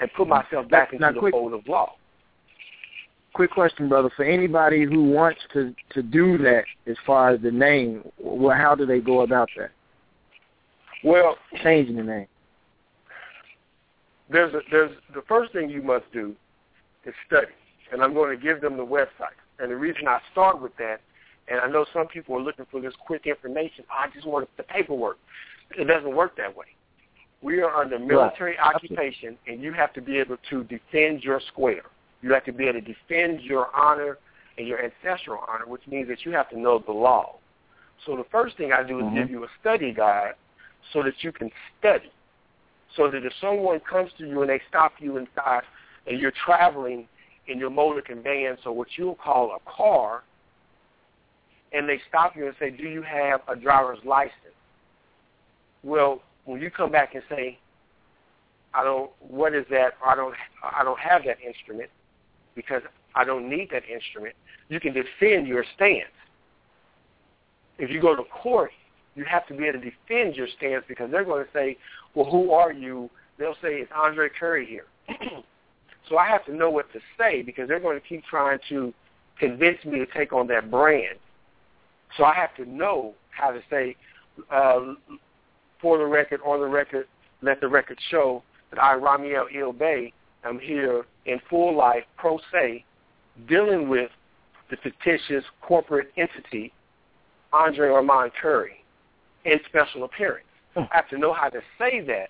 and 0.00 0.10
put 0.14 0.26
myself 0.28 0.68
back 0.68 0.92
into 0.92 1.02
Now, 1.04 1.12
the 1.12 1.18
quick- 1.20 1.32
fold 1.32 1.52
of 1.54 1.66
law. 1.68 1.94
Quick 3.32 3.52
question, 3.52 3.88
brother. 3.88 4.10
For 4.16 4.24
anybody 4.24 4.82
who 4.84 5.04
wants 5.04 5.40
to 5.52 5.72
to 5.90 6.02
do 6.02 6.36
that, 6.38 6.64
as 6.86 6.96
far 7.06 7.30
as 7.30 7.40
the 7.40 7.52
name, 7.52 8.02
well, 8.18 8.56
how 8.56 8.74
do 8.74 8.84
they 8.86 8.98
go 8.98 9.20
about 9.20 9.48
that? 9.56 9.70
Well, 11.04 11.38
Changing 11.62 11.96
the 11.96 12.02
name. 12.02 12.26
there's 14.28 14.52
a, 14.54 14.60
there's 14.70 14.90
the 15.14 15.22
first 15.22 15.52
thing 15.52 15.70
you 15.70 15.80
must 15.82 16.10
do 16.12 16.34
is 17.04 17.14
study, 17.26 17.46
and 17.92 18.02
I'm 18.02 18.14
going 18.14 18.36
to 18.36 18.42
give 18.42 18.60
them 18.60 18.76
the 18.76 18.84
website. 18.84 19.36
And 19.60 19.70
the 19.70 19.76
reason 19.76 20.08
I 20.08 20.20
start 20.32 20.60
with 20.60 20.76
that, 20.78 21.00
and 21.48 21.60
I 21.60 21.68
know 21.68 21.84
some 21.92 22.08
people 22.08 22.36
are 22.36 22.40
looking 22.42 22.66
for 22.70 22.80
this 22.80 22.94
quick 23.06 23.26
information. 23.26 23.84
I 23.90 24.08
just 24.12 24.26
want 24.26 24.48
the 24.56 24.62
paperwork. 24.64 25.18
It 25.78 25.84
doesn't 25.84 26.14
work 26.14 26.36
that 26.36 26.54
way. 26.56 26.66
We 27.42 27.62
are 27.62 27.74
under 27.74 27.98
military 27.98 28.58
occupation, 28.58 29.36
and 29.46 29.62
you 29.62 29.72
have 29.72 29.92
to 29.94 30.02
be 30.02 30.18
able 30.18 30.36
to 30.50 30.64
defend 30.64 31.22
your 31.22 31.40
square. 31.48 31.84
You 32.22 32.32
have 32.34 32.44
to 32.44 32.52
be 32.52 32.64
able 32.64 32.80
to 32.80 32.86
defend 32.86 33.40
your 33.40 33.74
honor 33.74 34.18
and 34.58 34.66
your 34.68 34.78
ancestral 34.84 35.42
honor, 35.48 35.66
which 35.66 35.86
means 35.86 36.08
that 36.08 36.26
you 36.26 36.32
have 36.32 36.50
to 36.50 36.58
know 36.58 36.78
the 36.78 36.92
law. 36.92 37.36
So 38.04 38.16
the 38.16 38.24
first 38.24 38.56
thing 38.56 38.72
I 38.72 38.82
do 38.82 38.98
is 39.00 39.06
Mhm. 39.06 39.14
give 39.14 39.30
you 39.30 39.44
a 39.44 39.48
study 39.60 39.92
guide 39.92 40.34
so 40.92 41.02
that 41.02 41.22
you 41.24 41.32
can 41.32 41.50
study. 41.78 42.10
So 42.90 43.08
that 43.08 43.24
if 43.24 43.32
someone 43.34 43.80
comes 43.80 44.12
to 44.14 44.26
you 44.26 44.42
and 44.42 44.50
they 44.50 44.58
stop 44.68 45.00
you 45.00 45.16
inside 45.16 45.62
and 46.06 46.18
you're 46.18 46.32
traveling 46.32 47.08
in 47.46 47.58
your 47.58 47.70
motor 47.70 48.02
conveyance 48.02 48.66
or 48.66 48.72
what 48.72 48.98
you'll 48.98 49.14
call 49.14 49.54
a 49.54 49.60
car, 49.60 50.24
and 51.72 51.88
they 51.88 52.00
stop 52.08 52.36
you 52.36 52.46
and 52.46 52.56
say, 52.58 52.70
do 52.70 52.88
you 52.88 53.00
have 53.02 53.42
a 53.48 53.56
driver's 53.56 54.04
license? 54.04 54.54
Well, 55.82 56.22
when 56.50 56.60
you 56.60 56.70
come 56.70 56.90
back 56.90 57.14
and 57.14 57.22
say, 57.28 57.58
I 58.74 58.82
don't, 58.82 59.10
what 59.20 59.54
is 59.54 59.64
that? 59.70 59.94
I 60.04 60.14
don't, 60.14 60.34
I 60.62 60.82
don't 60.82 60.98
have 60.98 61.22
that 61.24 61.38
instrument 61.40 61.90
because 62.54 62.82
I 63.14 63.24
don't 63.24 63.48
need 63.48 63.68
that 63.72 63.82
instrument. 63.88 64.34
You 64.68 64.80
can 64.80 64.92
defend 64.92 65.46
your 65.46 65.64
stance. 65.76 66.10
If 67.78 67.90
you 67.90 68.00
go 68.00 68.16
to 68.16 68.24
court, 68.24 68.70
you 69.14 69.24
have 69.24 69.46
to 69.48 69.54
be 69.54 69.64
able 69.64 69.80
to 69.80 69.90
defend 69.90 70.36
your 70.36 70.48
stance 70.56 70.84
because 70.88 71.10
they're 71.10 71.24
going 71.24 71.44
to 71.44 71.50
say, 71.52 71.76
well, 72.14 72.30
who 72.30 72.52
are 72.52 72.72
you? 72.72 73.10
They'll 73.38 73.54
say, 73.54 73.76
it's 73.80 73.92
Andre 73.94 74.28
Curry 74.28 74.66
here. 74.66 74.86
so 76.08 76.18
I 76.18 76.28
have 76.28 76.44
to 76.46 76.54
know 76.54 76.70
what 76.70 76.92
to 76.92 77.00
say 77.18 77.42
because 77.42 77.68
they're 77.68 77.80
going 77.80 78.00
to 78.00 78.06
keep 78.06 78.24
trying 78.24 78.58
to 78.68 78.92
convince 79.38 79.84
me 79.84 79.98
to 79.98 80.06
take 80.06 80.32
on 80.32 80.46
that 80.48 80.70
brand. 80.70 81.18
So 82.16 82.24
I 82.24 82.34
have 82.34 82.54
to 82.56 82.68
know 82.68 83.14
how 83.30 83.50
to 83.50 83.60
say, 83.70 83.96
uh, 84.50 84.94
for 85.80 85.98
the 85.98 86.06
record, 86.06 86.40
on 86.44 86.60
the 86.60 86.66
record, 86.66 87.06
let 87.42 87.60
the 87.60 87.68
record 87.68 87.98
show 88.10 88.42
that 88.70 88.82
I, 88.82 88.94
Ramiel 88.94 89.46
Il 89.54 89.72
Bey, 89.72 90.12
am 90.44 90.58
here 90.58 91.04
in 91.26 91.40
full 91.48 91.76
life, 91.76 92.04
pro 92.16 92.38
se, 92.52 92.84
dealing 93.48 93.88
with 93.88 94.10
the 94.70 94.76
fictitious 94.76 95.44
corporate 95.60 96.12
entity, 96.16 96.72
Andre 97.52 97.90
Armand 97.90 98.32
Curry, 98.40 98.84
in 99.44 99.58
special 99.68 100.04
appearance. 100.04 100.46
I 100.76 100.86
have 100.90 101.08
to 101.08 101.18
know 101.18 101.32
how 101.32 101.48
to 101.48 101.60
say 101.78 102.00
that 102.02 102.28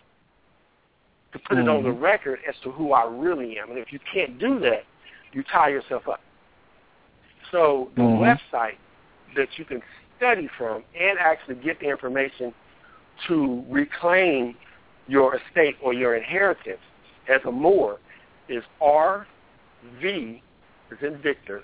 to 1.32 1.39
put 1.39 1.59
it 1.59 1.68
on 1.68 1.85
the 1.85 1.93
record 1.93 2.40
as 2.48 2.55
to 2.64 2.70
who 2.72 2.93
I 2.93 3.05
really 3.05 3.59
am. 3.59 3.70
And 3.70 3.78
if 3.78 3.93
you 3.93 3.98
can't 4.12 4.39
do 4.39 4.59
that, 4.60 4.85
you 5.32 5.44
tie 5.44 5.68
yourself 5.68 6.09
up. 6.09 6.20
So 7.51 7.90
the 7.94 8.02
Mhm. 8.02 8.18
website 8.18 8.78
that 9.35 9.59
you 9.59 9.64
can 9.64 9.82
study 10.16 10.48
from 10.48 10.82
and 10.94 11.18
actually 11.18 11.56
get 11.56 11.78
the 11.78 11.86
information 11.86 12.55
to 13.28 13.64
reclaim 13.68 14.55
your 15.09 15.36
estate 15.36 15.76
or 15.82 15.92
your 15.92 16.16
inheritance 16.16 16.80
as 17.28 17.40
a 17.47 17.52
Moor 17.52 17.98
is 18.48 18.62
RV, 18.82 19.24
is 20.02 20.98
in 21.02 21.20
Victor, 21.22 21.62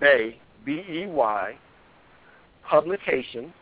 Bey, 0.00 0.40
B-E-Y, 0.64 1.58
publication, 2.68 3.52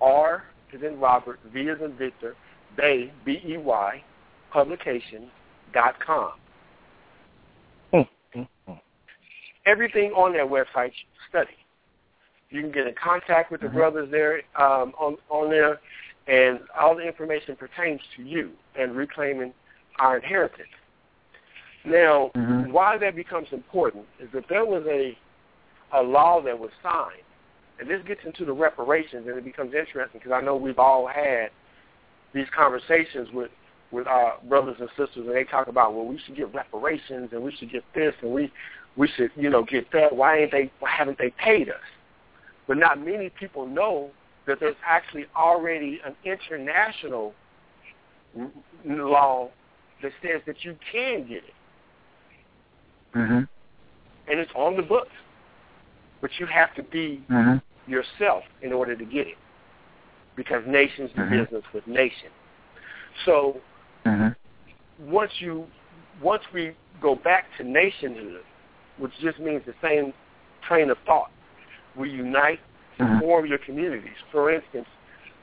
R 0.00 0.44
is 0.72 0.82
in 0.82 1.00
Robert, 1.00 1.38
V 1.52 1.60
is 1.60 1.78
in 1.82 1.96
Victor, 1.96 2.34
Bey, 2.76 3.12
B-E-Y, 3.24 4.02
publication 4.52 5.30
dot 5.72 5.94
com. 6.04 6.32
Hmm, 7.92 8.00
hmm, 8.32 8.42
hmm. 8.66 8.72
Everything 9.66 10.12
on 10.12 10.32
that 10.34 10.46
website 10.46 10.88
you 10.88 11.06
study. 11.28 11.56
You 12.50 12.60
can 12.60 12.70
get 12.70 12.86
in 12.86 12.94
contact 12.94 13.50
with 13.50 13.60
the 13.60 13.68
Mhm. 13.68 13.74
brothers 13.74 14.10
there 14.10 14.42
um, 14.54 14.94
on 14.98 15.16
on 15.30 15.50
there, 15.50 15.80
and 16.26 16.60
all 16.78 16.94
the 16.94 17.02
information 17.02 17.56
pertains 17.56 18.00
to 18.16 18.22
you 18.22 18.52
and 18.76 18.96
reclaiming 18.96 19.52
our 19.98 20.16
inheritance. 20.16 20.68
Now, 21.84 22.30
Mhm. 22.34 22.70
why 22.70 22.98
that 22.98 23.14
becomes 23.14 23.52
important 23.52 24.06
is 24.18 24.30
that 24.32 24.48
there 24.48 24.64
was 24.64 24.86
a 24.86 25.16
a 25.92 26.02
law 26.02 26.40
that 26.40 26.58
was 26.58 26.70
signed, 26.82 27.22
and 27.78 27.88
this 27.88 28.02
gets 28.02 28.24
into 28.24 28.44
the 28.44 28.52
reparations, 28.52 29.26
and 29.28 29.38
it 29.38 29.44
becomes 29.44 29.72
interesting 29.72 30.18
because 30.18 30.32
I 30.32 30.40
know 30.40 30.56
we've 30.56 30.78
all 30.78 31.06
had 31.06 31.50
these 32.32 32.50
conversations 32.50 33.30
with 33.32 33.50
with 33.92 34.06
our 34.08 34.38
brothers 34.44 34.80
and 34.80 34.88
sisters, 34.90 35.26
and 35.26 35.30
they 35.30 35.44
talk 35.44 35.68
about 35.68 35.94
well, 35.94 36.04
we 36.06 36.18
should 36.18 36.34
get 36.36 36.52
reparations, 36.52 37.32
and 37.32 37.42
we 37.42 37.52
should 37.52 37.70
get 37.70 37.84
this, 37.92 38.14
and 38.22 38.32
we 38.32 38.52
we 38.96 39.08
should 39.08 39.30
you 39.36 39.48
know 39.50 39.62
get 39.62 39.90
that. 39.92 40.14
Why 40.14 40.38
ain't 40.38 40.52
they? 40.52 40.70
Why 40.80 40.90
haven't 40.90 41.18
they 41.18 41.30
paid 41.30 41.68
us? 41.68 41.76
But 42.66 42.78
not 42.78 42.98
many 42.98 43.30
people 43.30 43.66
know 43.66 44.10
that 44.46 44.60
there's 44.60 44.76
actually 44.84 45.26
already 45.36 46.00
an 46.04 46.14
international 46.24 47.34
law 48.84 49.50
that 50.02 50.12
says 50.22 50.40
that 50.46 50.64
you 50.64 50.76
can 50.92 51.26
get 51.26 51.38
it. 51.38 51.54
Mm-hmm. 53.14 53.38
And 54.28 54.40
it's 54.40 54.50
on 54.54 54.76
the 54.76 54.82
books. 54.82 55.10
But 56.20 56.30
you 56.38 56.46
have 56.46 56.74
to 56.74 56.82
be 56.82 57.22
Mm-hmm. 57.30 57.90
yourself 57.90 58.42
in 58.62 58.72
order 58.72 58.96
to 58.96 59.04
get 59.04 59.26
it. 59.26 59.38
Because 60.34 60.62
nations 60.66 61.10
do 61.14 61.22
Mhm. 61.22 61.44
business 61.44 61.64
with 61.72 61.86
nation. 61.86 62.30
So 63.24 63.60
Mm-hmm. 64.04 65.10
once 65.10 65.32
you 65.40 65.66
once 66.22 66.42
we 66.52 66.74
go 67.00 67.14
back 67.14 67.44
to 67.58 67.64
nationhood, 67.64 68.42
which 68.98 69.12
just 69.20 69.38
means 69.38 69.62
the 69.66 69.74
same 69.82 70.12
train 70.66 70.90
of 70.90 70.98
thought, 71.06 71.30
we 71.96 72.10
unite 72.10 72.60
to 72.98 73.04
Mhm. 73.04 73.20
form 73.20 73.46
your 73.46 73.58
communities. 73.58 74.16
For 74.30 74.50
instance, 74.50 74.88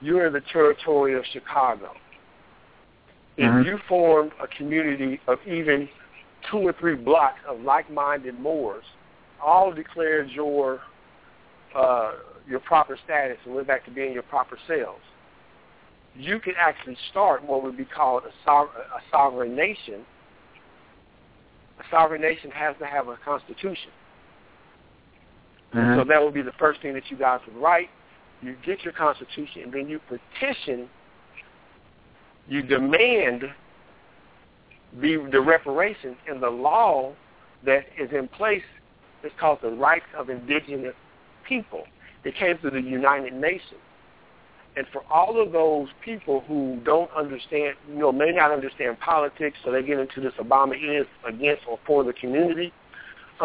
you're 0.02 0.26
in 0.28 0.34
the 0.34 0.42
territory 0.42 1.14
of 1.14 1.26
Chicago. 1.28 1.96
If 3.38 3.52
Mhm. 3.52 3.66
you 3.66 3.78
form 3.80 4.32
a 4.40 4.48
community 4.48 5.20
of 5.28 5.46
even 5.48 5.90
two 6.44 6.60
or 6.60 6.74
three 6.74 6.96
blocks 6.96 7.40
of 7.46 7.62
like-minded 7.62 8.40
Moors, 8.40 8.86
all 9.42 9.72
declared 9.72 10.30
your 10.30 10.82
uh, 11.76 12.12
your 12.48 12.60
proper 12.60 12.96
status 12.98 13.38
and 13.46 13.56
went 13.56 13.66
back 13.66 13.84
to 13.86 13.90
being 13.90 14.14
your 14.14 14.22
proper 14.22 14.58
selves, 14.68 15.02
you 16.16 16.40
could 16.40 16.56
actually 16.56 16.96
start 17.10 17.44
what 17.44 17.64
would 17.64 17.76
be 17.76 17.86
called 17.86 18.24
a, 18.26 18.32
sov- 18.46 18.76
a 18.76 19.02
sovereign 19.10 19.56
nation. 19.56 20.06
A 21.80 21.84
sovereign 21.90 22.22
nation 22.22 22.52
has 22.52 22.76
to 22.78 22.86
have 22.86 23.08
a 23.08 23.18
constitution. 23.26 23.92
Mm-hmm. 25.74 26.00
So 26.00 26.06
that 26.06 26.22
would 26.22 26.34
be 26.34 26.42
the 26.42 26.54
first 26.54 26.82
thing 26.82 26.94
that 26.94 27.10
you 27.10 27.18
guys 27.18 27.40
would 27.48 27.62
write. 27.62 27.90
You 28.42 28.56
get 28.66 28.84
your 28.84 28.94
constitution, 28.94 29.64
and 29.64 29.74
then 29.74 29.88
you 29.88 30.00
petition, 30.08 30.90
you 32.48 32.62
demand 32.62 33.44
the, 35.02 35.28
the 35.32 35.42
reparations 35.42 36.18
and 36.28 36.42
the 36.44 36.50
law 36.50 37.14
that 37.66 37.86
is 37.98 38.10
in 38.12 38.28
place 38.28 38.64
is 39.24 39.32
called 39.40 39.60
the 39.62 39.72
Rights 39.72 40.06
of 40.18 40.30
Indigenous 40.30 40.94
People. 41.48 41.84
It 42.24 42.36
came 42.36 42.58
through 42.58 42.72
the 42.72 42.82
United 42.82 43.34
Nations. 43.34 43.80
And 44.76 44.88
for 44.92 45.04
all 45.12 45.42
of 45.42 45.52
those 45.52 45.88
people 46.04 46.44
who 46.48 46.80
don't 46.84 47.12
understand, 47.12 47.76
you 47.88 48.00
know, 48.00 48.12
may 48.12 48.32
not 48.32 48.52
understand 48.52 49.00
politics, 49.00 49.58
so 49.64 49.72
they 49.72 49.84
get 49.84 50.00
into 50.00 50.20
this 50.20 50.34
Obama 50.40 50.74
is 50.74 51.06
against 51.28 51.64
or 51.68 51.80
for 51.86 52.04
the 52.04 52.14
community, 52.14 52.74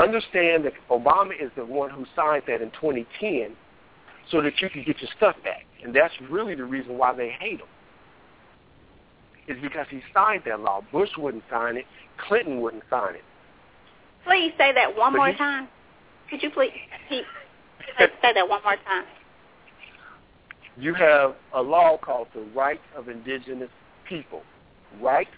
understand 0.02 0.64
that 0.64 0.72
Obama 0.90 1.32
is 1.40 1.50
the 1.56 1.64
one 1.64 1.90
who 1.90 2.04
signed 2.14 2.44
that 2.46 2.62
in 2.62 2.70
2010 2.72 3.56
so 4.30 4.42
that 4.42 4.60
you 4.60 4.68
can 4.70 4.84
get 4.84 5.00
your 5.00 5.10
stuff 5.16 5.36
back. 5.44 5.64
And 5.82 5.94
that's 5.94 6.14
really 6.30 6.54
the 6.54 6.64
reason 6.64 6.98
why 6.98 7.14
they 7.14 7.30
hate 7.30 7.60
him. 7.60 7.66
Is 9.48 9.56
because 9.62 9.86
he 9.88 10.02
signed 10.12 10.42
that 10.46 10.60
law. 10.60 10.82
Bush 10.92 11.10
wouldn't 11.16 11.44
sign 11.50 11.76
it. 11.76 11.86
Clinton 12.18 12.60
wouldn't 12.60 12.82
sign 12.90 13.14
it. 13.14 13.24
Please 14.24 14.52
say 14.58 14.72
that 14.74 14.96
one 14.96 15.14
more 15.14 15.28
he- 15.28 15.36
time. 15.36 15.68
Could 16.28 16.42
you 16.42 16.50
please 16.50 16.70
say 17.08 17.22
that 18.34 18.48
one 18.48 18.62
more 18.62 18.76
time? 18.76 19.04
You 20.76 20.94
have 20.94 21.34
a 21.54 21.62
law 21.62 21.96
called 21.96 22.28
the 22.34 22.42
Rights 22.54 22.84
of 22.94 23.08
Indigenous 23.08 23.70
People. 24.08 24.42
Rights 25.00 25.30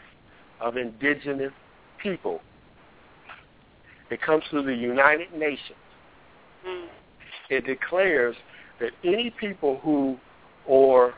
of 0.60 0.76
Indigenous 0.76 1.52
People. 2.02 2.40
It 4.10 4.20
comes 4.20 4.44
through 4.50 4.64
the 4.64 4.74
United 4.74 5.32
Nations. 5.32 5.78
Mm. 6.66 6.88
it 7.48 7.64
declares 7.64 8.36
that 8.80 8.90
any 9.02 9.30
people 9.30 9.78
who 9.82 10.18
are 10.70 11.14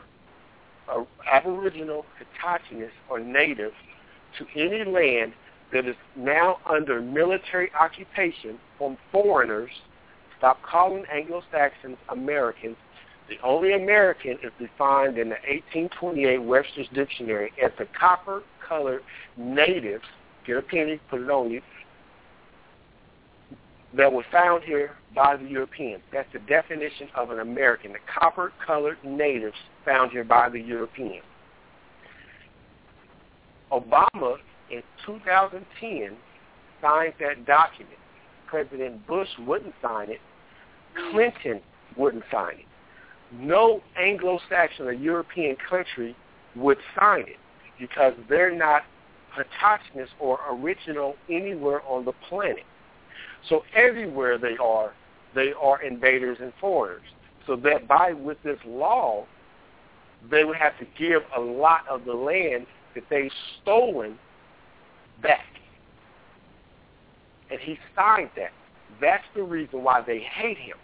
uh, 0.89 1.03
aboriginal, 1.31 2.05
indigenous, 2.19 2.91
or 3.09 3.19
native 3.19 3.71
to 4.37 4.45
any 4.55 4.89
land 4.89 5.33
that 5.71 5.85
is 5.85 5.95
now 6.15 6.59
under 6.65 7.01
military 7.01 7.71
occupation 7.79 8.57
from 8.77 8.97
foreigners, 9.11 9.71
stop 10.37 10.61
calling 10.61 11.03
Anglo-Saxons 11.11 11.97
Americans. 12.09 12.77
The 13.29 13.37
only 13.43 13.73
American 13.73 14.37
is 14.43 14.51
defined 14.59 15.17
in 15.17 15.29
the 15.29 15.35
1828 15.47 16.37
Webster's 16.39 16.87
Dictionary 16.93 17.51
as 17.63 17.71
the 17.77 17.87
copper-colored 17.97 19.01
natives, 19.37 20.03
get 20.45 20.57
a 20.57 20.61
penny, 20.61 20.99
put 21.09 21.21
it 21.21 21.29
on 21.29 21.49
you, 21.49 21.61
that 23.95 24.11
were 24.11 24.25
found 24.31 24.63
here 24.63 24.91
by 25.15 25.37
the 25.37 25.45
Europeans. 25.45 26.01
That's 26.11 26.31
the 26.33 26.39
definition 26.39 27.07
of 27.15 27.29
an 27.29 27.39
American, 27.39 27.93
the 27.93 27.99
copper-colored 28.19 28.97
natives 29.03 29.55
found 29.85 30.11
here 30.11 30.23
by 30.23 30.49
the 30.49 30.59
Europeans. 30.59 31.23
Obama 33.71 34.37
in 34.71 34.81
2010 35.05 36.17
signed 36.81 37.13
that 37.19 37.45
document. 37.45 37.97
President 38.47 39.05
Bush 39.07 39.29
wouldn't 39.39 39.73
sign 39.81 40.09
it. 40.09 40.19
Clinton 41.11 41.59
wouldn't 41.97 42.23
sign 42.31 42.59
it. 42.59 42.65
No 43.33 43.81
Anglo-Saxon 43.97 44.85
or 44.85 44.91
European 44.91 45.55
country 45.67 46.15
would 46.55 46.77
sign 46.99 47.21
it 47.21 47.37
because 47.79 48.13
they're 48.29 48.55
not 48.55 48.83
autochthonous 49.35 50.07
or 50.19 50.39
original 50.51 51.15
anywhere 51.29 51.81
on 51.87 52.05
the 52.05 52.13
planet. 52.29 52.63
So 53.49 53.63
everywhere 53.75 54.37
they 54.37 54.57
are, 54.61 54.93
they 55.35 55.53
are 55.61 55.81
invaders 55.81 56.37
and 56.41 56.53
foreigners. 56.59 57.01
So 57.45 57.55
that 57.57 57.87
by 57.87 58.13
with 58.13 58.37
this 58.43 58.59
law, 58.65 59.25
they 60.31 60.43
would 60.45 60.55
have 60.55 60.77
to 60.79 60.85
give 60.97 61.21
a 61.35 61.39
lot 61.39 61.81
of 61.89 62.05
the 62.05 62.13
land 62.13 62.65
that 62.95 63.03
they've 63.09 63.31
stolen 63.61 64.17
back. 65.21 65.45
And 67.51 67.59
he 67.59 67.77
signed 67.95 68.29
that. 68.37 68.51
That's 69.01 69.23
the 69.35 69.43
reason 69.43 69.83
why 69.83 70.01
they 70.05 70.19
hate 70.19 70.57
him. 70.57 70.77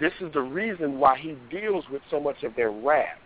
This 0.00 0.12
is 0.20 0.32
the 0.32 0.40
reason 0.40 0.98
why 0.98 1.18
he 1.18 1.36
deals 1.50 1.84
with 1.92 2.02
so 2.10 2.18
much 2.18 2.42
of 2.42 2.56
their 2.56 2.70
wrath, 2.70 3.18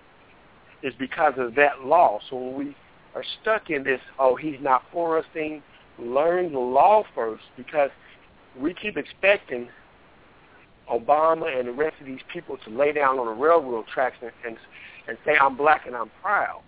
is 0.82 0.92
because 0.98 1.34
of 1.38 1.54
that 1.54 1.84
law. 1.84 2.18
So 2.28 2.36
when 2.36 2.56
we 2.56 2.76
are 3.14 3.24
stuck 3.40 3.70
in 3.70 3.84
this, 3.84 4.00
oh, 4.18 4.34
he's 4.36 4.58
not 4.60 4.82
for 4.92 5.18
us 5.18 5.24
thing, 5.32 5.62
learn 5.98 6.52
the 6.52 6.58
law 6.58 7.04
first 7.14 7.44
because 7.56 7.90
we 8.58 8.74
keep 8.74 8.96
expecting 8.96 9.68
Obama 10.90 11.58
and 11.58 11.68
the 11.68 11.72
rest 11.72 11.96
of 12.00 12.06
these 12.06 12.20
people 12.32 12.58
to 12.64 12.70
lay 12.70 12.92
down 12.92 13.18
on 13.18 13.26
the 13.26 13.32
railroad 13.32 13.86
tracks 13.92 14.16
and, 14.20 14.30
and, 14.46 14.56
and 15.08 15.16
say, 15.24 15.36
I'm 15.40 15.56
black 15.56 15.86
and 15.86 15.96
I'm 15.96 16.10
proud. 16.22 16.62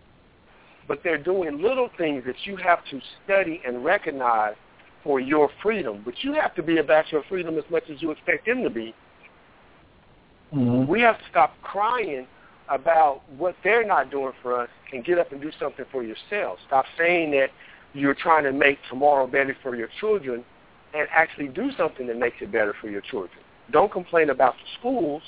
But 0.89 1.01
they're 1.03 1.23
doing 1.23 1.61
little 1.61 1.91
things 1.99 2.25
that 2.27 2.37
you 2.45 2.57
have 2.57 2.79
to 2.91 3.01
study 3.25 3.61
and 3.67 3.85
recognize 3.85 4.55
for 5.03 5.21
your 5.21 5.51
freedom. 5.63 6.03
But 6.05 6.15
you 6.23 6.33
have 6.35 6.55
to 6.55 6.63
be 6.63 6.79
about 6.79 7.11
your 7.13 7.23
freedom 7.29 7.59
as 7.59 7.65
much 7.71 7.85
as 7.91 8.01
you 8.01 8.11
expect 8.11 8.47
them 8.47 8.63
to 8.63 8.71
be. 8.71 8.95
Mm-hmm. 10.55 10.91
We 10.91 11.01
have 11.01 11.19
to 11.19 11.25
stop 11.31 11.55
crying 11.63 12.27
about 12.69 13.23
what 13.37 13.55
they're 13.63 13.87
not 13.87 14.11
doing 14.11 14.33
for 14.43 14.61
us 14.61 14.69
and 14.93 15.05
get 15.05 15.19
up 15.19 15.33
and 15.33 15.41
do 15.41 15.51
something 15.59 15.85
for 15.93 16.03
yourselves. 16.03 16.61
Stop 16.67 16.85
saying 16.99 17.33
that 17.33 17.51
you're 17.97 18.15
trying 18.15 18.45
to 18.45 18.53
make 18.53 18.79
tomorrow 18.89 19.27
better 19.27 19.57
for 19.63 19.75
your 19.75 19.89
children 20.01 20.45
and 20.95 21.09
actually 21.11 21.49
do 21.49 21.71
something 21.77 22.07
that 22.07 22.19
makes 22.19 22.37
it 22.41 22.53
better 22.53 22.75
for 22.81 22.89
your 22.89 23.01
children. 23.01 23.39
Don't 23.71 23.91
complain 23.91 24.31
about 24.31 24.55
the 24.55 24.79
schools, 24.79 25.23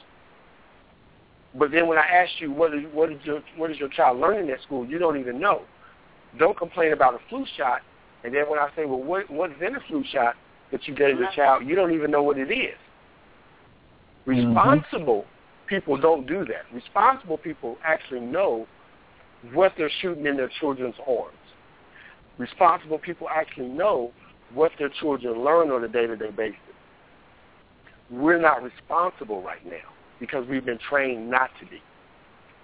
but 1.55 1.70
then 1.70 1.89
when 1.89 1.99
I 1.99 2.07
ask 2.07 2.32
you 2.40 2.53
what 2.53 2.74
is, 2.74 2.85
what 2.93 3.11
is 3.11 3.19
your 3.24 3.43
what 3.57 3.70
is 3.70 3.78
your 3.78 3.89
child 3.89 4.20
learning 4.20 4.51
at 4.51 4.62
school, 4.62 4.86
you 4.86 4.99
don't 4.99 5.19
even 5.19 5.40
know. 5.40 5.62
Don't 6.39 6.57
complain 6.57 6.93
about 6.93 7.15
a 7.15 7.19
flu 7.28 7.45
shot, 7.57 7.81
and 8.23 8.35
then 8.35 8.49
when 8.49 8.59
I 8.59 8.69
say, 8.77 8.85
well, 8.85 9.03
what 9.03 9.31
what 9.31 9.51
is 9.51 9.57
in 9.66 9.74
a 9.74 9.81
flu 9.89 10.05
shot 10.12 10.36
that 10.70 10.86
you 10.86 10.95
gave 10.95 11.19
your 11.19 11.28
mm-hmm. 11.28 11.40
child, 11.40 11.66
you 11.66 11.74
don't 11.74 11.93
even 11.93 12.11
know 12.11 12.23
what 12.23 12.39
it 12.39 12.51
is. 12.51 12.77
Mm-hmm. 14.27 14.49
Responsible 14.49 15.24
people 15.66 15.97
don't 15.97 16.27
do 16.27 16.45
that. 16.45 16.65
Responsible 16.73 17.39
people 17.39 17.78
actually 17.85 18.20
know 18.20 18.66
what 19.53 19.73
they're 19.77 19.90
shooting 20.01 20.27
in 20.27 20.36
their 20.36 20.51
children's 20.61 20.97
arms. 21.07 21.38
Responsible 22.39 22.98
people 22.98 23.28
actually 23.28 23.69
know 23.69 24.12
what 24.55 24.73
their 24.78 24.89
children 24.89 25.44
learn 25.44 25.70
on 25.70 25.85
a 25.85 25.89
day-to-day 25.89 26.31
basis. 26.31 26.59
We're 28.10 28.40
not 28.40 28.62
responsible 28.62 29.43
right 29.43 29.65
now 29.66 29.93
because 30.20 30.47
we've 30.48 30.65
been 30.65 30.78
trained 30.78 31.31
not 31.31 31.51
to 31.60 31.66
be. 31.66 31.82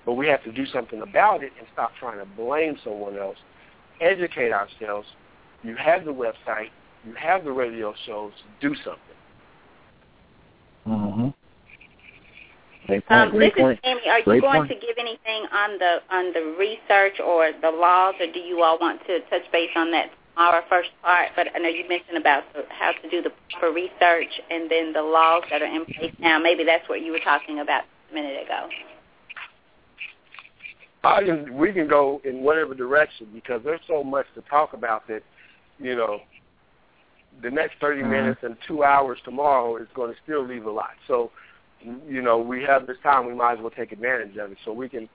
But 0.07 0.15
we 0.15 0.27
have 0.29 0.43
to 0.45 0.53
do 0.53 0.67
something 0.67 1.03
about 1.03 1.43
it 1.43 1.53
and 1.59 1.67
stop 1.73 1.93
trying 1.99 2.19
to 2.19 2.25
blame 2.25 2.77
someone 2.85 3.19
else. 3.19 3.37
Educate 4.01 4.53
ourselves. 4.53 5.09
You 5.63 5.77
have 5.77 6.05
the 6.05 6.13
website. 6.13 6.69
You 7.05 7.15
have 7.15 7.45
the 7.45 7.53
radio 7.53 7.95
shows. 8.07 8.33
Do 8.61 8.75
something. 8.77 9.01
Mm-hmm. 10.87 11.29
Great 12.87 13.07
point. 13.07 13.21
Um, 13.21 13.29
this 13.29 13.39
great 13.39 13.57
point. 13.57 13.79
is 13.79 13.85
Amy. 13.85 14.01
Are 14.09 14.19
you 14.19 14.41
going 14.41 14.69
point. 14.69 14.69
to 14.69 14.75
give 14.75 14.97
anything 14.99 15.47
on 15.53 15.79
the 15.79 15.99
on 16.11 16.33
the 16.33 16.57
research 16.59 17.19
or 17.25 17.51
the 17.63 17.71
laws, 17.71 18.15
or 18.21 18.27
do 18.33 18.39
you 18.41 18.63
all 18.63 18.79
want 18.79 19.01
to 19.07 19.21
touch 19.31 19.43
base 19.53 19.71
on 19.77 19.91
that 19.93 20.11
our 20.37 20.63
first 20.69 20.91
part? 21.03 21.31
But 21.37 21.49
I 21.55 21.59
know 21.59 21.69
you 21.69 21.89
mentioned 21.89 22.19
about 22.19 22.45
the, 22.53 22.65
how 22.69 22.93
to 22.93 23.11
do 23.11 23.23
the 23.23 23.31
proper 23.51 23.73
research 23.73 24.33
and 24.51 24.71
then 24.71 24.93
the 24.93 25.03
laws 25.03 25.45
that 25.51 25.63
are 25.63 25.67
in 25.67 25.87
place 25.87 26.13
now. 26.21 26.39
Maybe 26.39 26.65
that's 26.65 26.89
what 26.89 27.01
you 27.03 27.13
were 27.13 27.21
talking 27.25 27.61
about 27.61 27.85
a 28.11 28.15
minute 28.15 28.43
ago. 28.45 28.69
I 31.05 31.23
can, 31.23 31.57
we 31.57 31.73
can 31.73 31.87
go 31.87 32.21
in 32.25 32.43
whatever 32.43 32.75
direction 32.75 33.29
because 33.33 33.61
there's 33.65 33.81
so 33.87 34.03
much 34.03 34.27
to 34.35 34.41
talk 34.43 34.73
about 34.73 35.07
that, 35.09 35.23
you 35.79 35.95
know, 35.95 36.21
the 37.43 37.51
next 37.51 37.75
30 37.81 38.03
Mhm. 38.03 38.11
minutes 38.11 38.43
and 38.43 38.57
two 38.67 38.85
hours 38.85 39.19
tomorrow 39.25 39.77
is 39.77 39.89
going 39.95 40.15
to 40.15 40.21
still 40.23 40.43
leave 40.43 40.65
a 40.67 40.71
lot. 40.71 40.93
So, 41.07 41.31
you 42.09 42.23
know, 42.23 42.39
we 42.39 42.63
have 42.63 42.87
this 42.87 42.97
time, 43.03 43.27
we 43.27 43.35
might 43.35 43.55
as 43.55 43.59
well 43.61 43.71
take 43.71 43.93
advantage 43.93 44.37
of 44.37 44.53
it 44.53 44.59
so 44.65 44.73
we 44.73 44.89
can 44.89 45.09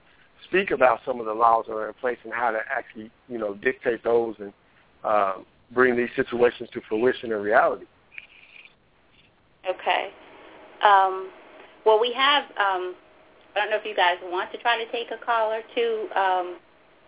speak 0.44 0.70
about 0.70 1.00
some 1.04 1.20
of 1.20 1.26
the 1.26 1.32
laws 1.32 1.64
that 1.68 1.74
are 1.74 1.88
in 1.88 1.94
place 1.94 2.18
and 2.24 2.32
how 2.32 2.50
to 2.50 2.60
actually, 2.70 3.10
you 3.28 3.38
know, 3.38 3.54
dictate 3.54 4.02
those 4.02 4.34
and 4.38 4.52
uh, 5.04 5.34
bring 5.72 5.96
these 5.96 6.08
situations 6.16 6.68
to 6.72 6.80
fruition 6.88 7.32
and 7.32 7.42
reality. 7.42 7.86
Okay. 9.68 10.10
Um, 10.82 11.30
well, 11.84 12.00
we 12.00 12.12
have. 12.12 12.44
Um, 12.56 12.94
I 13.54 13.60
don't 13.60 13.70
know 13.70 13.76
if 13.76 13.84
you 13.84 13.96
guys 13.96 14.16
want 14.22 14.52
to 14.52 14.58
try 14.58 14.82
to 14.82 14.90
take 14.92 15.08
a 15.10 15.24
call 15.24 15.52
or 15.52 15.60
two. 15.74 16.08
Um, 16.14 16.58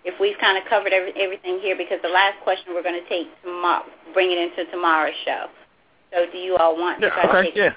if 0.05 0.19
we've 0.21 0.37
kind 0.41 0.59
of 0.59 0.65
covered 0.69 0.93
every, 0.93 1.13
everything 1.17 1.61
here, 1.61 1.77
because 1.77 1.99
the 2.03 2.09
last 2.09 2.43
question 2.43 2.75
we're 2.75 2.83
going 2.83 3.01
to 3.01 3.09
take 3.09 3.29
tomorrow, 3.43 3.85
bring 4.13 4.33
it 4.33 4.39
into 4.39 4.69
tomorrow's 4.71 5.15
show. 5.25 5.47
So, 6.13 6.27
do 6.31 6.39
you 6.39 6.57
all 6.57 6.77
want 6.77 7.01
to 7.01 7.11
try 7.11 7.23
to 7.23 7.29
Okay, 7.29 7.49
take? 7.49 7.57
yeah. 7.57 7.73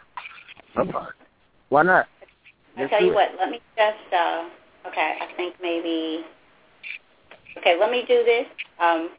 I'm 0.76 0.92
fine. 0.92 1.08
Why 1.70 1.84
not? 1.84 2.08
I 2.78 2.88
tell 2.88 3.04
you 3.04 3.14
what. 3.14 3.30
Let 3.40 3.50
me 3.50 3.60
just. 3.78 4.14
Uh, 4.14 4.50
okay, 4.88 5.18
I 5.22 5.28
think 5.36 5.56
maybe. 5.62 6.26
Okay, 7.58 7.78
let 7.80 7.90
me 7.90 8.04
do 8.08 8.24
this. 8.24 8.46
Um, 8.80 9.10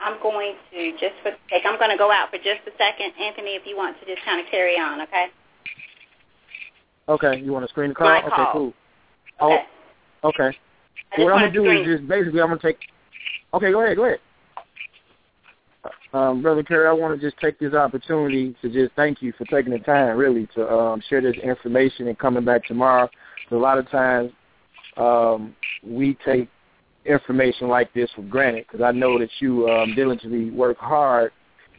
I'm 0.00 0.20
going 0.22 0.54
to 0.72 0.92
just 0.92 1.14
for 1.22 1.30
the 1.30 1.36
sake. 1.50 1.62
I'm 1.66 1.78
going 1.78 1.90
to 1.90 1.98
go 1.98 2.10
out 2.10 2.30
for 2.30 2.38
just 2.38 2.66
a 2.66 2.72
second, 2.78 3.12
Anthony. 3.20 3.54
If 3.54 3.62
you 3.66 3.76
want 3.76 3.98
to 4.00 4.06
just 4.06 4.24
kind 4.24 4.40
of 4.40 4.46
carry 4.50 4.74
on, 4.78 5.00
okay? 5.02 5.26
Okay, 7.08 7.40
you 7.40 7.52
want 7.52 7.64
to 7.64 7.68
screen 7.68 7.90
the 7.90 7.94
call? 7.94 8.08
My 8.08 8.18
Okay, 8.18 8.28
call. 8.28 8.52
cool. 8.52 8.72
Okay. 9.42 9.64
Oh, 10.22 10.28
okay. 10.28 10.56
I 11.12 11.16
just 11.16 11.24
what 11.24 11.32
I'm 11.32 11.40
gonna 11.40 11.52
to 11.52 11.52
do 11.52 11.70
is 11.70 11.98
just 11.98 12.08
basically 12.08 12.40
I'm 12.40 12.48
gonna 12.48 12.60
take. 12.60 12.78
Okay, 13.54 13.72
go 13.72 13.82
ahead, 13.82 13.96
go 13.96 14.04
ahead. 14.04 14.20
Um, 16.12 16.42
Brother 16.42 16.62
Kerry, 16.62 16.86
I 16.86 16.92
want 16.92 17.18
to 17.18 17.26
just 17.26 17.40
take 17.40 17.58
this 17.58 17.72
opportunity 17.72 18.54
to 18.60 18.68
just 18.68 18.94
thank 18.96 19.22
you 19.22 19.32
for 19.38 19.46
taking 19.46 19.72
the 19.72 19.78
time, 19.78 20.16
really, 20.16 20.46
to 20.54 20.70
um, 20.70 21.02
share 21.08 21.22
this 21.22 21.36
information 21.42 22.08
and 22.08 22.18
coming 22.18 22.44
back 22.44 22.66
tomorrow. 22.66 23.08
A 23.50 23.54
lot 23.54 23.78
of 23.78 23.90
times 23.90 24.30
um, 24.96 25.54
we 25.82 26.16
take 26.24 26.48
information 27.04 27.68
like 27.68 27.92
this 27.92 28.10
for 28.14 28.22
granted 28.22 28.66
because 28.66 28.82
I 28.82 28.92
know 28.92 29.18
that 29.18 29.30
you 29.40 29.68
um, 29.68 29.94
diligently 29.94 30.50
work 30.50 30.78
hard 30.78 31.32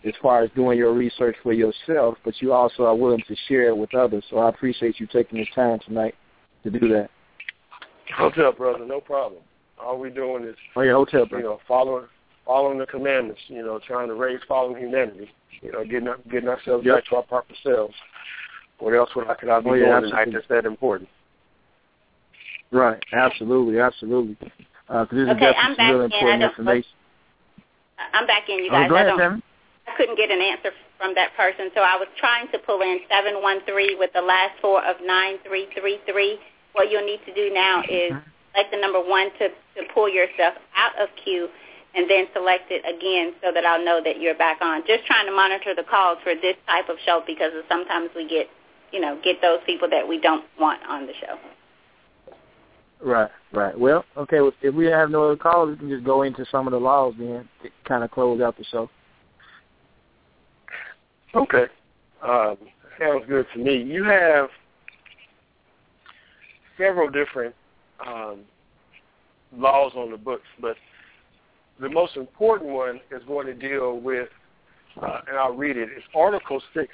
as 0.06 0.14
far 0.22 0.44
as 0.44 0.52
doing 0.56 0.78
your 0.78 0.94
research 0.94 1.36
for 1.42 1.54
yourself, 1.54 2.18
but 2.26 2.42
you 2.42 2.54
also 2.54 2.84
are 2.84 2.96
willing 2.96 3.24
to 3.28 3.36
share 3.48 3.70
it 3.70 3.78
with 3.78 3.94
others. 3.96 4.24
So 4.30 4.40
I 4.40 4.50
appreciate 4.50 5.00
you 5.00 5.08
taking 5.08 5.40
the 5.40 5.48
time 5.56 5.80
tonight 5.86 6.16
to 6.64 6.70
do 6.70 6.88
that. 6.90 7.10
Hotep 8.16 8.58
brother, 8.58 8.86
no 8.86 9.00
problem. 9.00 9.42
All 9.82 10.00
we're 10.00 10.10
doing 10.10 10.44
is, 10.44 10.56
Oh, 10.76 10.82
yeah, 10.82 10.94
hotep, 10.94 11.32
you 11.32 11.40
know, 11.40 11.60
following 11.68 12.06
following 12.46 12.78
the 12.80 12.86
commandments. 12.86 13.42
You 13.48 13.64
know, 13.64 13.80
trying 13.86 14.08
to 14.08 14.16
raise 14.16 14.40
fallen 14.48 14.78
humanity. 14.80 15.30
You 15.62 15.72
know, 15.72 15.84
getting 15.84 16.08
up, 16.08 16.28
getting 16.30 16.50
ourselves 16.50 16.86
Yep. 16.86 16.96
back 16.96 17.06
to 17.10 17.16
our 17.18 17.24
proper 17.24 17.54
selves. 17.64 17.96
What 18.80 18.94
else 18.94 19.10
would 19.16 19.28
I 19.30 19.36
could 19.36 19.50
I 19.50 19.60
be 19.62 19.70
Oh, 19.70 19.74
yeah, 19.76 19.86
doing 20.00 20.10
tonight 20.10 20.28
absolutely. 20.28 20.34
that's 20.34 20.48
that 20.50 20.66
important? 20.66 21.10
Right, 22.72 23.00
absolutely, 23.14 23.80
absolutely. 23.80 24.36
Because 24.88 25.08
this 25.12 25.20
is 25.24 25.30
Okay, 25.30 25.40
definitely 25.54 25.62
I'm 25.62 25.76
some 25.76 25.90
real 26.00 26.10
back 26.10 26.22
in. 26.22 26.28
I 26.28 26.34
important 26.34 26.42
don't- 26.42 26.50
information. 26.50 26.92
I'm 28.14 28.28
back 28.28 28.50
in, 28.50 28.58
you 28.60 28.70
Oh, 28.70 28.74
guys. 28.74 28.90
go 28.90 28.96
I 28.96 29.00
ahead, 29.02 29.10
don't. 29.10 29.20
Tammy. 29.20 29.42
I 29.88 29.92
couldn't 29.96 30.16
get 30.16 30.32
an 30.32 30.42
answer 30.42 30.72
from 30.98 31.14
that 31.16 31.36
person, 31.36 31.70
so 31.76 31.82
I 31.82 31.96
was 31.96 32.08
trying 32.18 32.48
to 32.50 32.60
pull 32.60 32.82
in 32.82 33.00
713 33.08 34.00
with 34.00 34.12
the 34.14 34.22
last 34.22 34.58
four 34.60 34.84
of 34.84 35.00
9333. 35.06 36.40
What 36.74 36.90
you'll 36.90 37.06
need 37.06 37.24
to 37.26 37.34
do 37.34 37.54
now 37.54 37.82
is 37.88 38.12
Mm-hmm. 38.12 38.30
select 38.54 38.72
the 38.72 38.78
number 38.78 39.00
one 39.02 39.30
to, 39.40 39.50
to 39.50 39.84
pull 39.94 40.10
yourself 40.10 40.56
out 40.76 40.98
of 41.00 41.10
queue 41.24 41.50
and 41.96 42.10
then 42.10 42.26
select 42.34 42.72
it 42.72 42.82
again 42.86 43.34
so 43.42 43.52
that 43.54 43.66
I'll 43.66 43.84
know 43.84 44.02
that 44.04 44.20
you're 44.20 44.38
back 44.38 44.62
on. 44.62 44.82
Just 44.88 45.06
trying 45.06 45.26
to 45.28 45.32
monitor 45.32 45.76
the 45.76 45.84
calls 45.84 46.18
for 46.24 46.34
this 46.34 46.56
type 46.68 46.90
of 46.90 46.98
show 47.06 47.22
because 47.26 47.52
sometimes 47.70 48.10
we 48.16 48.28
get, 48.28 48.48
you 48.92 49.00
know, 49.00 49.20
get 49.24 49.42
those 49.42 49.60
people 49.66 49.90
that 49.90 50.08
we 50.08 50.20
don't 50.20 50.46
want 50.60 50.82
on 50.88 51.06
the 51.06 51.14
show. 51.22 51.38
Right, 53.00 53.30
right. 53.52 53.78
Well, 53.78 54.06
okay, 54.18 54.40
well, 54.40 54.54
if 54.62 54.74
we 54.74 54.86
have 54.86 55.10
no 55.10 55.26
other 55.26 55.36
calls, 55.36 55.70
we 55.70 55.76
can 55.76 55.90
just 55.90 56.06
go 56.06 56.24
into 56.24 56.46
some 56.50 56.68
of 56.68 56.72
the 56.72 56.80
laws 56.80 57.14
then 57.20 57.48
to 57.62 57.70
kind 57.86 58.04
of 58.04 58.12
close 58.12 58.42
out 58.42 58.58
the 58.58 58.64
show. 58.64 58.90
Okay. 61.36 61.66
Um, 62.22 62.58
sounds 63.00 63.26
good 63.28 63.46
to 63.54 63.60
me. 63.60 63.82
You 63.82 64.04
have 64.06 64.50
several 66.78 67.10
different 67.10 67.54
um, 68.06 68.40
laws 69.56 69.92
on 69.96 70.12
the 70.12 70.18
books, 70.18 70.48
but 70.62 70.78
the 71.80 71.90
most 71.90 72.16
important 72.16 72.70
one 72.72 73.00
is 73.12 73.22
going 73.28 73.48
to 73.48 73.54
deal 73.54 74.00
with, 74.00 74.30
uh, 75.02 75.22
and 75.28 75.38
I'll 75.38 75.56
read 75.56 75.78
it, 75.78 75.90
it's 75.96 76.06
Article 76.16 76.62
6 76.74 76.88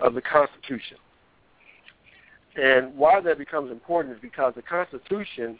of 0.00 0.14
the 0.14 0.22
Constitution. 0.22 0.98
And 2.56 2.96
why 2.96 3.20
that 3.20 3.38
becomes 3.38 3.70
important 3.70 4.14
is 4.16 4.20
because 4.20 4.54
the 4.56 4.62
Constitution 4.62 5.58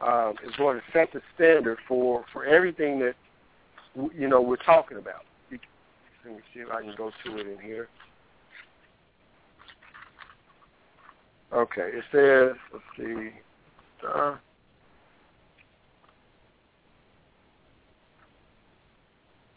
um, 0.00 0.34
is 0.46 0.54
going 0.56 0.78
to 0.78 0.82
set 0.92 1.12
the 1.12 1.20
standard 1.34 1.78
for, 1.86 2.24
for 2.32 2.44
everything 2.44 2.98
that, 3.00 3.14
you 4.14 4.28
know, 4.28 4.40
we're 4.40 4.56
talking 4.56 4.98
about. 4.98 5.24
Let 6.24 6.34
me 6.36 6.40
see 6.54 6.60
if 6.60 6.70
I 6.70 6.82
can 6.82 6.94
go 6.96 7.10
to 7.24 7.36
it 7.38 7.46
in 7.46 7.58
here. 7.58 7.88
Okay, 11.52 11.90
it 11.92 12.04
says, 12.10 12.56
let's 12.72 12.84
see, 12.96 13.30
uh, 14.08 14.36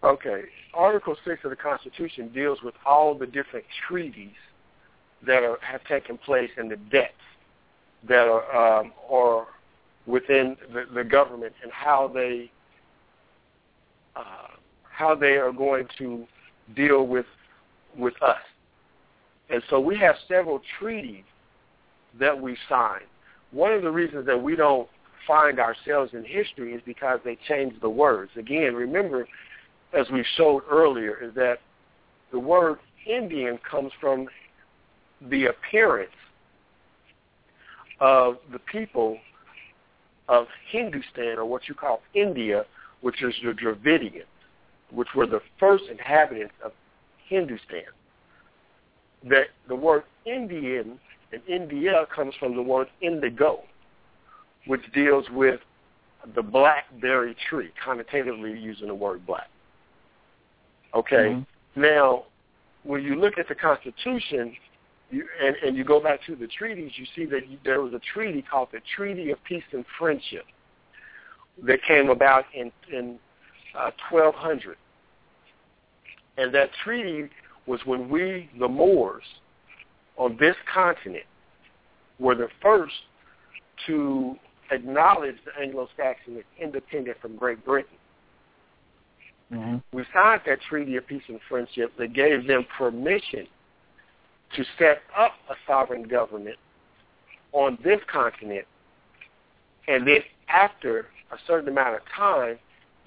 okay, 0.05 0.43
Article 0.73 1.15
6 1.25 1.43
of 1.43 1.49
the 1.49 1.55
Constitution 1.55 2.29
deals 2.29 2.59
with 2.63 2.75
all 2.85 3.17
the 3.17 3.25
different 3.25 3.65
treaties 3.87 4.35
that 5.25 5.43
are, 5.43 5.57
have 5.61 5.83
taken 5.85 6.17
place 6.17 6.49
and 6.57 6.69
the 6.69 6.77
debts 6.77 7.13
that 8.07 8.27
are, 8.27 8.79
um, 8.81 8.93
are 9.09 9.47
within 10.05 10.55
the, 10.73 10.85
the 10.93 11.03
government 11.03 11.53
and 11.63 11.71
how 11.71 12.09
they 12.13 12.51
uh, 14.15 14.47
how 14.89 15.13
they 15.13 15.35
are 15.35 15.51
going 15.51 15.87
to 15.97 16.25
deal 16.75 17.05
with 17.05 17.25
with 17.97 18.13
us. 18.21 18.37
And 19.49 19.61
so 19.69 19.79
we 19.79 19.97
have 19.97 20.15
several 20.27 20.61
treaties 20.79 21.23
that 22.19 22.39
we 22.39 22.57
signed. 22.69 23.05
One 23.51 23.71
of 23.73 23.83
the 23.83 23.91
reasons 23.91 24.25
that 24.25 24.41
we 24.41 24.55
don't 24.55 24.87
find 25.27 25.59
ourselves 25.59 26.13
in 26.13 26.23
history 26.23 26.73
is 26.73 26.81
because 26.85 27.19
they 27.23 27.37
changed 27.47 27.81
the 27.81 27.89
words. 27.89 28.31
Again, 28.37 28.73
remember, 28.73 29.27
as 29.93 30.09
we 30.11 30.25
showed 30.35 30.63
earlier, 30.69 31.17
is 31.21 31.33
that 31.35 31.59
the 32.31 32.39
word 32.39 32.79
Indian 33.05 33.59
comes 33.69 33.91
from 33.99 34.27
the 35.29 35.45
appearance 35.45 36.11
of 37.99 38.37
the 38.51 38.59
people 38.59 39.17
of 40.27 40.47
Hindustan, 40.71 41.37
or 41.37 41.45
what 41.45 41.67
you 41.67 41.75
call 41.75 42.01
India, 42.13 42.65
which 43.01 43.21
is 43.23 43.33
the 43.43 43.53
Dravidians, 43.53 44.25
which 44.91 45.09
were 45.15 45.27
the 45.27 45.41
first 45.59 45.85
inhabitants 45.89 46.53
of 46.63 46.71
Hindustan. 47.27 47.83
That 49.23 49.47
the 49.67 49.75
word 49.75 50.03
Indian 50.25 50.99
and 51.31 51.41
India 51.47 52.05
comes 52.15 52.33
from 52.39 52.55
the 52.55 52.61
word 52.61 52.87
indigo, 53.01 53.61
which 54.67 54.81
deals 54.93 55.25
with 55.31 55.59
the 56.35 56.41
blackberry 56.41 57.35
tree, 57.49 57.69
connotatively 57.85 58.59
using 58.61 58.87
the 58.87 58.95
word 58.95 59.25
black. 59.25 59.49
Okay. 60.95 61.43
Now, 61.75 62.23
when 62.83 63.03
you 63.03 63.15
look 63.15 63.37
at 63.37 63.47
the 63.47 63.55
Constitution, 63.55 64.55
you, 65.11 65.25
and, 65.43 65.55
and 65.57 65.77
you 65.77 65.83
go 65.83 65.99
back 65.99 66.19
to 66.25 66.35
the 66.35 66.47
treaties, 66.47 66.91
you 66.95 67.05
see 67.15 67.25
that 67.25 67.49
you, 67.49 67.57
there 67.63 67.81
was 67.81 67.93
a 67.93 68.01
treaty 68.13 68.41
called 68.41 68.69
the 68.71 68.79
Treaty 68.95 69.31
of 69.31 69.43
Peace 69.43 69.63
and 69.71 69.85
Friendship 69.99 70.45
that 71.63 71.79
came 71.83 72.09
about 72.09 72.45
in, 72.53 72.71
in 72.91 73.19
uh, 73.77 73.91
1200. 74.09 74.77
And 76.37 76.53
that 76.53 76.69
treaty 76.83 77.29
was 77.65 77.79
when 77.85 78.09
we, 78.09 78.49
the 78.59 78.67
Moors, 78.67 79.23
on 80.17 80.37
this 80.39 80.55
continent, 80.73 81.25
were 82.19 82.35
the 82.35 82.47
first 82.61 82.93
to 83.87 84.35
acknowledge 84.71 85.35
the 85.45 85.61
Anglo-Saxon 85.61 86.37
as 86.37 86.43
independent 86.61 87.17
from 87.21 87.35
Great 87.35 87.63
Britain. 87.65 87.97
Mm-hmm. 89.51 89.77
We 89.95 90.03
signed 90.13 90.41
that 90.47 90.59
Treaty 90.69 90.95
of 90.95 91.07
Peace 91.07 91.21
and 91.27 91.39
Friendship 91.47 91.91
that 91.99 92.13
gave 92.13 92.47
them 92.47 92.65
permission 92.77 93.47
to 94.55 94.63
set 94.77 94.99
up 95.17 95.33
a 95.49 95.55
sovereign 95.67 96.03
government 96.03 96.57
on 97.51 97.77
this 97.83 97.99
continent, 98.11 98.65
and 99.87 100.07
then 100.07 100.19
after 100.49 101.07
a 101.31 101.37
certain 101.47 101.69
amount 101.69 101.95
of 101.95 102.01
time, 102.15 102.57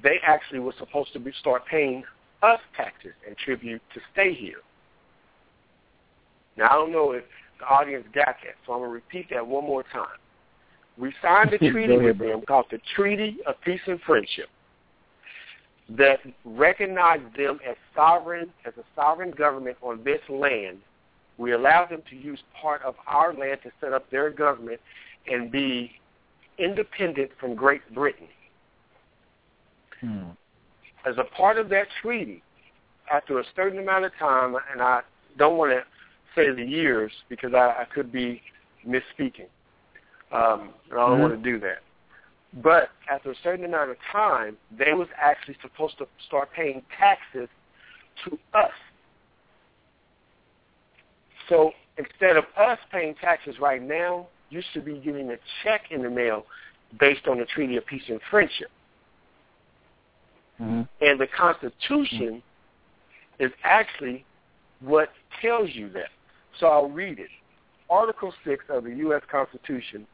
they 0.02 0.18
actually 0.24 0.60
were 0.60 0.74
supposed 0.78 1.12
to 1.12 1.18
be, 1.18 1.32
start 1.40 1.62
paying 1.66 2.04
us 2.42 2.60
taxes 2.76 3.12
and 3.26 3.36
tribute 3.36 3.82
to 3.94 4.00
stay 4.12 4.32
here. 4.32 4.60
Now, 6.56 6.68
I 6.70 6.72
don't 6.74 6.92
know 6.92 7.12
if 7.12 7.24
the 7.58 7.66
audience 7.66 8.06
got 8.14 8.36
that, 8.44 8.54
so 8.64 8.72
I'm 8.72 8.80
going 8.80 8.90
to 8.90 8.94
repeat 8.94 9.26
that 9.30 9.46
one 9.46 9.64
more 9.64 9.82
time. 9.92 10.06
We 10.96 11.12
signed 11.20 11.52
a 11.52 11.58
treaty 11.70 11.96
with 11.96 12.18
them 12.18 12.42
called 12.46 12.66
the 12.70 12.78
Treaty 12.94 13.38
of 13.46 13.60
Peace 13.64 13.80
and 13.86 14.00
Friendship 14.02 14.48
that 15.90 16.20
recognized 16.44 17.36
them 17.36 17.58
as 17.68 17.76
sovereign, 17.94 18.52
as 18.66 18.74
a 18.76 18.84
sovereign 18.94 19.30
government 19.30 19.76
on 19.82 20.02
this 20.04 20.20
land. 20.28 20.78
We 21.38 21.52
allowed 21.52 21.90
them 21.90 22.02
to 22.10 22.16
use 22.16 22.40
part 22.60 22.82
of 22.82 22.94
our 23.06 23.32
land 23.32 23.60
to 23.62 23.70
set 23.80 23.92
up 23.92 24.10
their 24.10 24.30
government 24.30 24.80
and 25.30 25.50
be 25.50 25.92
independent 26.58 27.30
from 27.38 27.54
Great 27.54 27.82
Britain. 27.94 28.28
Hmm. 30.00 30.30
As 31.06 31.16
a 31.16 31.24
part 31.24 31.58
of 31.58 31.68
that 31.70 31.86
treaty, 32.02 32.42
after 33.10 33.38
a 33.38 33.44
certain 33.56 33.78
amount 33.78 34.04
of 34.04 34.12
time, 34.18 34.56
and 34.70 34.82
I 34.82 35.00
don't 35.38 35.56
want 35.56 35.72
to 35.72 35.82
say 36.34 36.50
the 36.52 36.64
years 36.64 37.12
because 37.28 37.54
I, 37.54 37.74
I 37.80 37.86
could 37.94 38.12
be 38.12 38.42
misspeaking. 38.86 39.48
Um, 40.32 40.70
and 40.90 40.98
I 40.98 41.06
don't 41.08 41.18
Mhm. 41.18 41.20
want 41.20 41.42
to 41.42 41.50
do 41.50 41.58
that. 41.60 41.78
But 42.54 42.90
after 43.10 43.30
a 43.30 43.34
certain 43.42 43.64
amount 43.64 43.90
of 43.90 43.96
time, 44.10 44.56
they 44.76 44.94
was 44.94 45.08
actually 45.20 45.56
supposed 45.60 45.98
to 45.98 46.06
start 46.26 46.48
paying 46.54 46.82
taxes 46.98 47.48
to 48.24 48.38
us. 48.54 48.70
So 51.48 51.72
instead 51.98 52.36
of 52.36 52.44
us 52.56 52.78
paying 52.90 53.14
taxes 53.20 53.56
right 53.60 53.82
now, 53.82 54.28
you 54.50 54.62
should 54.72 54.84
be 54.84 54.98
getting 54.98 55.30
a 55.30 55.36
check 55.62 55.82
in 55.90 56.02
the 56.02 56.10
mail 56.10 56.46
based 56.98 57.26
on 57.26 57.38
the 57.38 57.44
Treaty 57.44 57.76
of 57.76 57.86
Peace 57.86 58.02
and 58.08 58.20
Friendship. 58.30 58.70
hmm 60.56 60.82
And 61.00 61.20
the 61.20 61.26
Constitution 61.26 62.42
is 63.38 63.52
actually 63.62 64.24
what 64.80 65.10
tells 65.42 65.70
you 65.74 65.90
that. 65.90 66.08
So 66.58 66.66
I'll 66.66 66.88
read 66.88 67.18
it. 67.18 67.28
Article 67.90 68.32
6 68.44 68.64
of 68.68 68.84
the 68.84 68.94
U.S. 68.96 69.22
Constitution, 69.30 70.06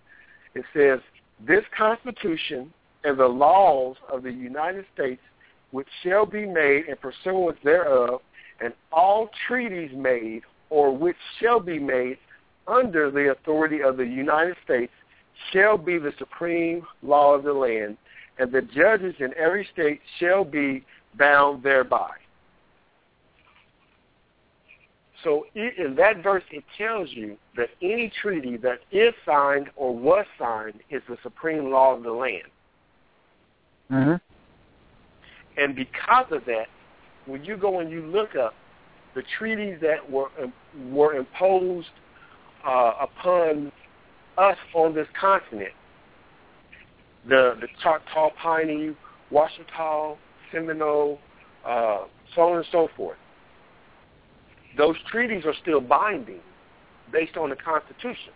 it 0.55 0.65
says, 0.73 1.01
this 1.47 1.65
Constitution 1.77 2.73
and 3.05 3.19
the 3.19 3.27
laws 3.27 3.97
of 4.11 4.23
the 4.23 4.33
United 4.33 4.85
States 4.95 5.21
which 5.71 5.89
shall 6.03 6.25
be 6.25 6.47
made 6.47 6.85
in 6.87 6.97
pursuance 6.97 7.59
thereof, 7.65 8.21
and 8.61 8.73
all 8.93 9.29
treaties 9.49 9.91
made 9.95 10.43
or 10.71 10.97
which 10.97 11.17
shall 11.41 11.59
be 11.59 11.79
made 11.79 12.17
under 12.69 13.11
the 13.11 13.31
authority 13.31 13.83
of 13.83 13.97
the 13.97 14.07
United 14.07 14.57
States 14.65 14.93
shall 15.53 15.77
be 15.77 15.99
the 15.99 16.13
supreme 16.19 16.83
law 17.03 17.35
of 17.35 17.43
the 17.43 17.53
land, 17.53 17.97
and 18.39 18.53
the 18.53 18.63
judges 18.63 19.15
in 19.19 19.35
every 19.37 19.67
state 19.73 20.01
shall 20.19 20.45
be 20.45 20.85
bound 21.19 21.63
thereby. 21.63 22.11
So 25.25 25.47
in 25.55 25.95
that 25.97 26.23
verse, 26.23 26.45
it 26.51 26.65
tells 26.77 27.09
you 27.11 27.37
that 27.57 27.71
any 27.81 28.13
treaty 28.23 28.59
that 28.59 28.81
is 28.93 29.15
signed 29.25 29.71
or 29.75 29.97
was 29.97 30.27
signed 30.39 30.81
is 30.91 31.03
the 31.09 31.17
supreme 31.23 31.71
law 31.71 31.97
of 31.97 32.03
the 32.03 32.13
land. 32.13 32.43
hmm 33.89 34.15
And 35.57 35.75
because 35.75 36.27
of 36.31 36.45
that, 36.45 36.67
when 37.27 37.43
you 37.43 37.57
go 37.57 37.81
and 37.81 37.91
you 37.91 38.03
look 38.03 38.37
up 38.37 38.55
the 39.15 39.23
treaties 39.39 39.79
that 39.81 40.11
were 40.11 40.29
were 40.91 41.15
imposed 41.15 41.89
uh, 42.67 42.93
upon 43.01 43.73
us 44.37 44.59
on 44.75 44.95
this 44.95 45.09
continent, 45.19 45.73
the 47.29 47.57
the 47.61 47.69
Choctaw 47.83 48.31
Piney, 48.43 48.95
Washita, 49.33 50.17
Seminole, 50.53 51.19
uh, 51.65 52.05
so 52.35 52.43
on 52.43 52.57
and 52.59 52.67
so 52.71 52.89
forth. 52.97 53.17
Those 54.77 54.97
treaties 55.11 55.45
are 55.45 55.55
still 55.63 55.81
binding 55.81 56.41
based 57.13 57.37
on 57.37 57.51
the 57.51 57.57
Constitution. 57.57 58.33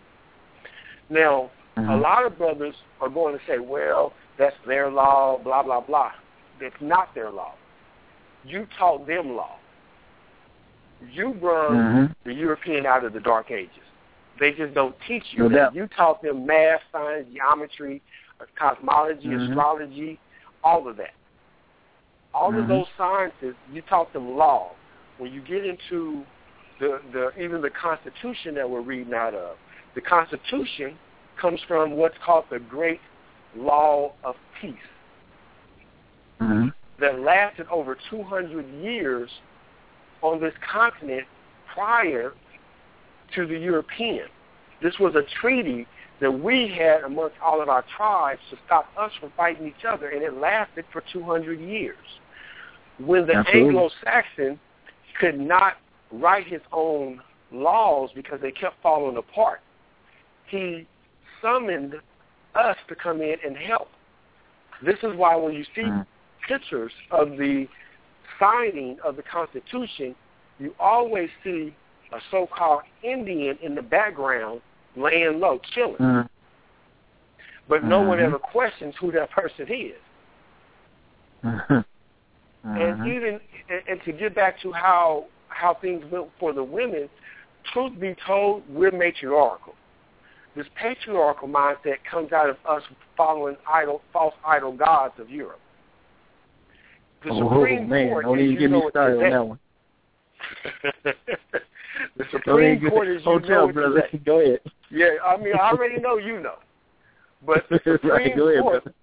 Now, 1.09 1.49
a 1.75 1.81
Mhm. 1.81 2.01
lot 2.01 2.25
of 2.25 2.37
brothers 2.37 2.75
are 3.01 3.09
going 3.09 3.37
to 3.37 3.45
say, 3.45 3.59
well, 3.59 4.13
that's 4.37 4.55
their 4.65 4.89
law, 4.89 5.37
blah, 5.37 5.63
blah, 5.63 5.81
blah. 5.81 6.11
That's 6.59 6.79
not 6.81 7.13
their 7.13 7.29
law. 7.29 7.55
You 8.43 8.67
taught 8.77 9.05
them 9.07 9.35
law. 9.35 9.57
You 11.01 11.33
brought 11.33 11.75
Mhm. 11.75 12.15
the 12.23 12.33
European 12.33 12.85
out 12.85 13.03
of 13.03 13.13
the 13.13 13.19
Dark 13.19 13.51
Ages. 13.51 13.83
They 14.39 14.53
just 14.53 14.73
don't 14.73 14.97
teach 15.01 15.33
you 15.33 15.43
No 15.43 15.49
that. 15.49 15.73
You 15.73 15.87
taught 15.87 16.21
them 16.21 16.45
math, 16.45 16.81
science, 16.91 17.27
geometry, 17.33 18.01
uh, 18.39 18.45
cosmology, 18.55 19.29
Mhm. 19.29 19.49
astrology, 19.49 20.19
all 20.63 20.87
of 20.87 20.97
that. 20.97 21.13
All 22.33 22.57
of 22.57 22.65
Mhm. 22.65 22.67
those 22.67 22.87
sciences, 22.97 23.55
you 23.71 23.81
taught 23.81 24.13
them 24.13 24.37
law. 24.37 24.71
When 25.19 25.31
you 25.31 25.41
get 25.41 25.65
into 25.65 26.23
the, 26.79 27.01
the 27.13 27.31
even 27.39 27.61
the 27.61 27.69
Constitution 27.69 28.55
that 28.55 28.67
we're 28.67 28.81
reading 28.81 29.13
out 29.13 29.35
of, 29.35 29.57
the 29.93 30.01
Constitution 30.01 30.97
comes 31.39 31.59
from 31.67 31.91
what's 31.91 32.17
called 32.25 32.45
the 32.49 32.59
Great 32.59 33.01
Law 33.55 34.13
of 34.23 34.35
Peace 34.59 34.75
Mhm. 36.41 36.73
that 36.99 37.19
lasted 37.19 37.67
over 37.69 37.95
200 38.09 38.65
years 38.81 39.29
on 40.21 40.39
this 40.39 40.53
continent 40.61 41.27
prior 41.73 42.33
to 43.33 43.45
the 43.45 43.57
European. 43.57 44.29
This 44.81 44.97
was 44.99 45.15
a 45.15 45.23
treaty 45.41 45.85
that 46.21 46.31
we 46.31 46.67
had 46.69 47.03
amongst 47.03 47.35
all 47.41 47.61
of 47.61 47.67
our 47.67 47.83
tribes 47.97 48.41
to 48.51 48.57
stop 48.65 48.89
us 48.97 49.11
from 49.19 49.31
fighting 49.31 49.67
each 49.67 49.83
other, 49.85 50.09
and 50.09 50.23
it 50.23 50.33
lasted 50.35 50.85
for 50.91 51.01
200 51.11 51.59
years. 51.59 51.97
When 52.99 53.25
the 53.25 53.35
Absolutely. 53.35 53.67
Anglo-Saxon 53.69 54.59
could 55.19 55.39
not 55.39 55.73
write 56.11 56.47
his 56.47 56.61
own 56.71 57.21
laws 57.51 58.09
because 58.15 58.39
they 58.41 58.51
kept 58.51 58.81
falling 58.81 59.17
apart, 59.17 59.59
he 60.47 60.87
summoned 61.41 61.95
us 62.55 62.77
to 62.87 62.95
come 62.95 63.21
in 63.21 63.35
and 63.45 63.55
help. 63.55 63.89
This 64.83 64.97
is 65.03 65.15
why 65.15 65.35
when 65.35 65.53
you 65.53 65.63
see 65.75 65.83
Mhm. 65.83 66.05
pictures 66.47 66.91
of 67.11 67.37
the 67.37 67.67
signing 68.39 68.99
of 69.01 69.15
the 69.15 69.23
Constitution, 69.23 70.15
you 70.57 70.73
always 70.79 71.29
see 71.43 71.75
a 72.11 72.21
so-called 72.31 72.83
Indian 73.03 73.57
in 73.61 73.75
the 73.75 73.81
background 73.81 74.61
laying 74.95 75.39
low, 75.39 75.59
chilling. 75.59 75.97
Mhm. 75.97 76.29
But 77.67 77.83
no 77.83 78.01
one 78.01 78.17
Mhm. 78.17 78.23
ever 78.23 78.39
questions 78.39 78.95
who 78.97 79.11
that 79.11 79.29
person 79.29 79.67
is. 79.67 80.01
Mhm. 82.65 82.81
And 82.81 83.07
even 83.07 83.39
and, 83.69 83.81
and 83.87 83.99
to 84.05 84.11
get 84.11 84.35
back 84.35 84.61
to 84.61 84.71
how 84.71 85.25
how 85.47 85.75
things 85.81 86.03
went 86.11 86.29
for 86.39 86.53
the 86.53 86.63
women, 86.63 87.09
truth 87.73 87.99
be 87.99 88.15
told, 88.25 88.63
we're 88.69 88.91
matriarchal. 88.91 89.73
This 90.55 90.67
patriarchal 90.75 91.47
mindset 91.47 91.97
comes 92.09 92.31
out 92.31 92.49
of 92.49 92.57
us 92.67 92.83
following 93.17 93.57
idol, 93.71 94.01
false 94.13 94.33
idol 94.45 94.71
gods 94.71 95.13
of 95.19 95.29
Europe. 95.29 95.59
The 97.23 97.31
Oh 97.31 97.49
Supreme 97.49 97.89
man, 97.89 98.09
Court, 98.09 98.25
don't 98.25 98.39
even 98.39 98.51
you 98.53 98.59
get 98.59 98.71
me 98.71 98.81
started 98.89 99.23
on 99.23 99.31
that 99.31 99.47
one. 99.47 99.59
the 102.17 102.25
Supreme 102.31 102.89
Court, 102.89 103.07
you 103.07 103.19
hotep, 103.19 103.49
know 103.49 103.71
brother. 103.71 104.01
today. 104.11 104.17
Go 104.25 104.39
ahead. 104.39 104.59
Yeah, 104.89 105.07
I 105.25 105.37
mean, 105.37 105.53
I 105.55 105.71
already 105.71 105.99
know 105.99 106.17
you 106.17 106.39
know. 106.39 106.55
But 107.45 107.65
the 107.69 107.77
Supreme 107.83 108.11
right, 108.11 108.35
go 108.35 108.49
ahead, 108.49 108.61
Court, 108.61 108.83
brother. 108.83 108.95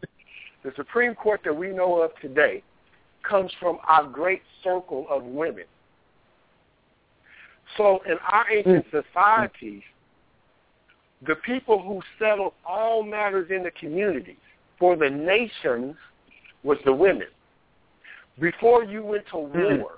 the 0.64 0.72
Supreme 0.76 1.14
Court 1.14 1.40
that 1.44 1.54
we 1.54 1.68
know 1.68 2.02
of 2.02 2.10
today 2.20 2.62
comes 3.28 3.52
from 3.60 3.78
our 3.86 4.04
great 4.04 4.42
circle 4.62 5.06
of 5.10 5.24
women. 5.24 5.64
So 7.76 8.00
in 8.06 8.16
our 8.30 8.46
ancient 8.50 8.86
societies, 8.90 9.82
the 11.26 11.36
people 11.36 11.82
who 11.82 12.00
settled 12.18 12.52
all 12.64 13.02
matters 13.02 13.50
in 13.50 13.62
the 13.62 13.70
community 13.72 14.36
for 14.78 14.96
the 14.96 15.08
nations 15.08 15.96
was 16.62 16.78
the 16.84 16.92
women. 16.92 17.28
Before 18.38 18.84
you 18.84 19.02
went 19.02 19.26
to 19.28 19.36
Mm. 19.36 19.78
war, 19.78 19.92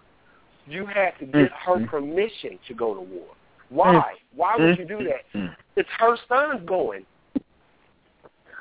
you 0.67 0.87
had 0.87 1.19
to 1.19 1.27
get 1.27 1.51
her 1.53 1.79
Mm. 1.79 1.87
permission 1.89 2.59
to 2.67 2.75
go 2.75 2.95
to 2.95 3.01
war. 3.01 3.35
Why? 3.69 4.15
Why 4.35 4.57
would 4.57 4.79
you 4.79 4.85
do 4.85 5.03
that? 5.05 5.25
It's 5.77 5.91
her 5.99 6.17
son's 6.29 6.65
going. 6.67 7.05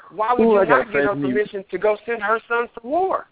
Why 0.10 0.34
would 0.34 0.48
you 0.48 0.66
not 0.66 0.92
get 0.92 1.04
her 1.04 1.16
permission 1.16 1.64
to 1.66 1.78
go 1.78 1.98
send 2.06 2.22
her 2.24 2.40
son 2.48 2.68
to 2.70 2.88
war? 2.88 3.28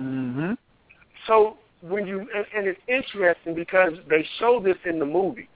Mhm. 0.00 0.56
So 1.26 1.56
when 1.82 2.06
you 2.06 2.20
and, 2.20 2.46
and 2.54 2.66
it's 2.66 2.80
interesting 2.88 3.54
because 3.54 3.92
they 4.08 4.26
show 4.38 4.60
this 4.60 4.76
in 4.84 4.98
the 4.98 5.06
movie, 5.06 5.48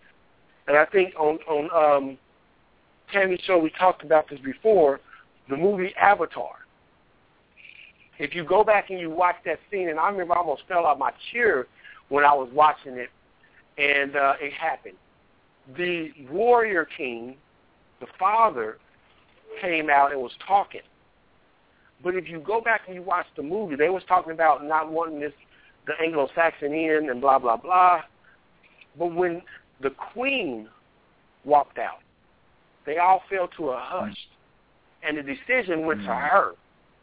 and 0.67 0.77
I 0.77 0.85
think 0.87 1.15
on 1.19 1.39
on 1.49 1.97
um, 1.97 2.19
Tammy's 3.13 3.41
show 3.41 3.59
we 3.59 3.71
talked 3.71 4.05
about 4.05 4.29
this 4.29 4.41
before, 4.41 5.01
the 5.49 5.57
movie 5.57 5.95
Avatar. 5.97 6.53
If 8.19 8.35
you 8.35 8.45
go 8.45 8.65
back 8.65 8.91
and 8.91 8.99
you 8.99 9.11
watch 9.11 9.37
that 9.45 9.61
scene, 9.71 9.89
and 9.89 9.99
I 9.99 10.09
remember 10.11 10.35
I 10.35 10.39
almost 10.39 10.63
fell 10.67 10.87
out 10.87 10.99
my 10.99 11.13
chair 11.33 11.67
when 12.09 12.25
I 12.25 12.35
was 12.35 12.51
watching 12.53 12.95
it, 12.95 13.11
and 13.77 14.17
uh, 14.17 14.35
it 14.41 14.53
happened. 14.53 14.97
The 15.77 16.11
warrior 16.31 16.87
king, 16.97 17.37
the 18.01 18.07
father, 18.19 18.79
came 19.61 19.89
out 19.89 20.13
and 20.13 20.21
was 20.21 20.33
talking. 20.47 20.81
But 22.03 22.15
if 22.15 22.29
you 22.29 22.41
go 22.41 22.61
back 22.61 22.83
and 22.87 22.95
you 22.95 23.03
watch 23.03 23.27
the 23.37 23.43
movie, 23.43 23.77
they 23.77 23.89
was 23.89 24.03
talking 24.07 24.33
about 24.33 24.65
not 24.65 24.91
wanting 24.91 25.21
this 25.21 25.33
the 25.87 25.95
Anglo-Saxon 26.05 26.73
in 26.73 27.09
and 27.11 27.21
blah 27.21 27.39
blah 27.39 27.57
blah. 27.57 28.03
But 28.99 29.15
when 29.15 29.43
the 29.81 29.91
queen 30.13 30.69
walked 31.45 31.79
out, 31.79 32.01
they 32.87 32.99
all 32.99 33.23
fell 33.29 33.49
to 33.57 33.71
a 33.71 33.81
hush 33.81 34.17
and 35.03 35.17
the 35.17 35.23
decision 35.23 35.87
went 35.87 36.01
Mm-hmm. 36.01 36.09
to 36.09 36.15
her, 36.15 36.53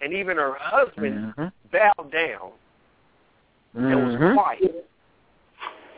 and 0.02 0.14
even 0.14 0.38
her 0.38 0.54
husband 0.60 1.34
Mhm. 1.38 1.52
bowed 1.72 2.12
down 2.12 2.52
and 3.74 4.06
was 4.06 4.16
Mhm. 4.16 4.34
quiet 4.34 4.90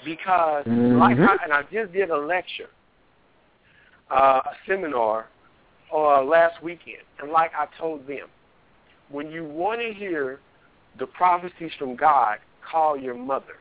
because, 0.04 0.66
like, 0.68 1.18
Mhm. 1.18 1.28
I, 1.28 1.44
and 1.44 1.54
I 1.54 1.64
just 1.64 1.92
did 1.92 2.10
a 2.10 2.18
lecture, 2.18 2.70
uh, 4.10 4.42
a 4.46 4.56
seminar 4.66 5.28
uh, 5.92 6.22
last 6.22 6.62
weekend, 6.62 7.04
and 7.20 7.32
like 7.32 7.54
I 7.56 7.66
told 7.78 8.06
them, 8.06 8.30
when 9.10 9.32
you 9.32 9.44
want 9.46 9.82
to 9.82 9.94
hear 9.94 10.40
the 11.00 11.08
prophecies 11.08 11.72
from 11.78 11.96
God, 11.96 12.40
call 12.70 12.98
your 12.98 13.16
mother, 13.16 13.58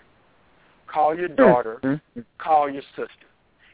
call 0.86 1.16
your 1.16 1.28
daughter, 1.28 1.78
Mhm. 1.82 2.24
call 2.38 2.68
your 2.68 2.82
sister, 2.94 3.26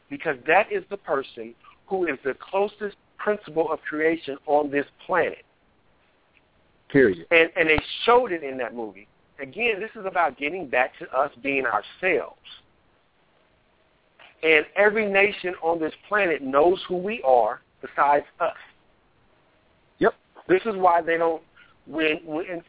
because 0.09 0.37
that 0.45 0.71
is 0.71 0.85
the 0.89 0.97
person 0.97 1.55
who 1.87 2.05
is 2.05 2.19
the 2.21 2.33
closest 2.35 2.97
principle 3.17 3.71
of 3.71 3.81
creation 3.81 4.37
on 4.45 4.69
this 4.69 4.85
planet. 5.05 5.45
Period. 6.89 7.25
And 7.31 7.51
and 7.55 7.69
they 7.69 7.79
showed 8.03 8.31
it 8.31 8.43
in 8.43 8.57
that 8.57 8.75
movie. 8.75 9.07
Again, 9.39 9.79
this 9.79 9.89
is 9.95 10.05
about 10.05 10.37
getting 10.37 10.67
back 10.67 10.97
to 10.99 11.11
us 11.11 11.33
being 11.41 11.65
ourselves. 11.65 12.39
And 14.43 14.65
every 14.75 15.09
nation 15.09 15.55
on 15.61 15.79
this 15.79 15.93
planet 16.07 16.41
knows 16.41 16.83
who 16.87 16.97
we 16.97 17.21
are 17.23 17.61
besides 17.81 18.25
us. 18.39 18.57
Yep. 19.99 20.13
This 20.47 20.61
is 20.65 20.75
why 20.75 21.01
they 21.01 21.17
don't 21.17 21.41
when 21.85 22.19
when 22.25 22.61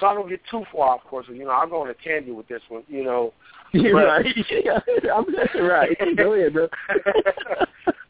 so 0.00 0.06
I 0.06 0.14
don't 0.14 0.28
get 0.28 0.40
too 0.50 0.64
far 0.72 0.94
of 0.96 1.04
course, 1.04 1.26
you 1.28 1.44
know, 1.44 1.50
I'll 1.50 1.68
go 1.68 1.82
on 1.82 1.90
a 1.90 1.94
tangent 1.94 2.36
with 2.36 2.48
this 2.48 2.62
one, 2.68 2.82
you 2.88 3.04
know. 3.04 3.32
You're 3.72 3.94
But- 3.94 4.06
right. 4.06 4.26
I'm 5.14 5.66
right. 5.66 5.96
Go 6.16 6.34
ahead, 6.34 6.52
bro. 6.52 6.68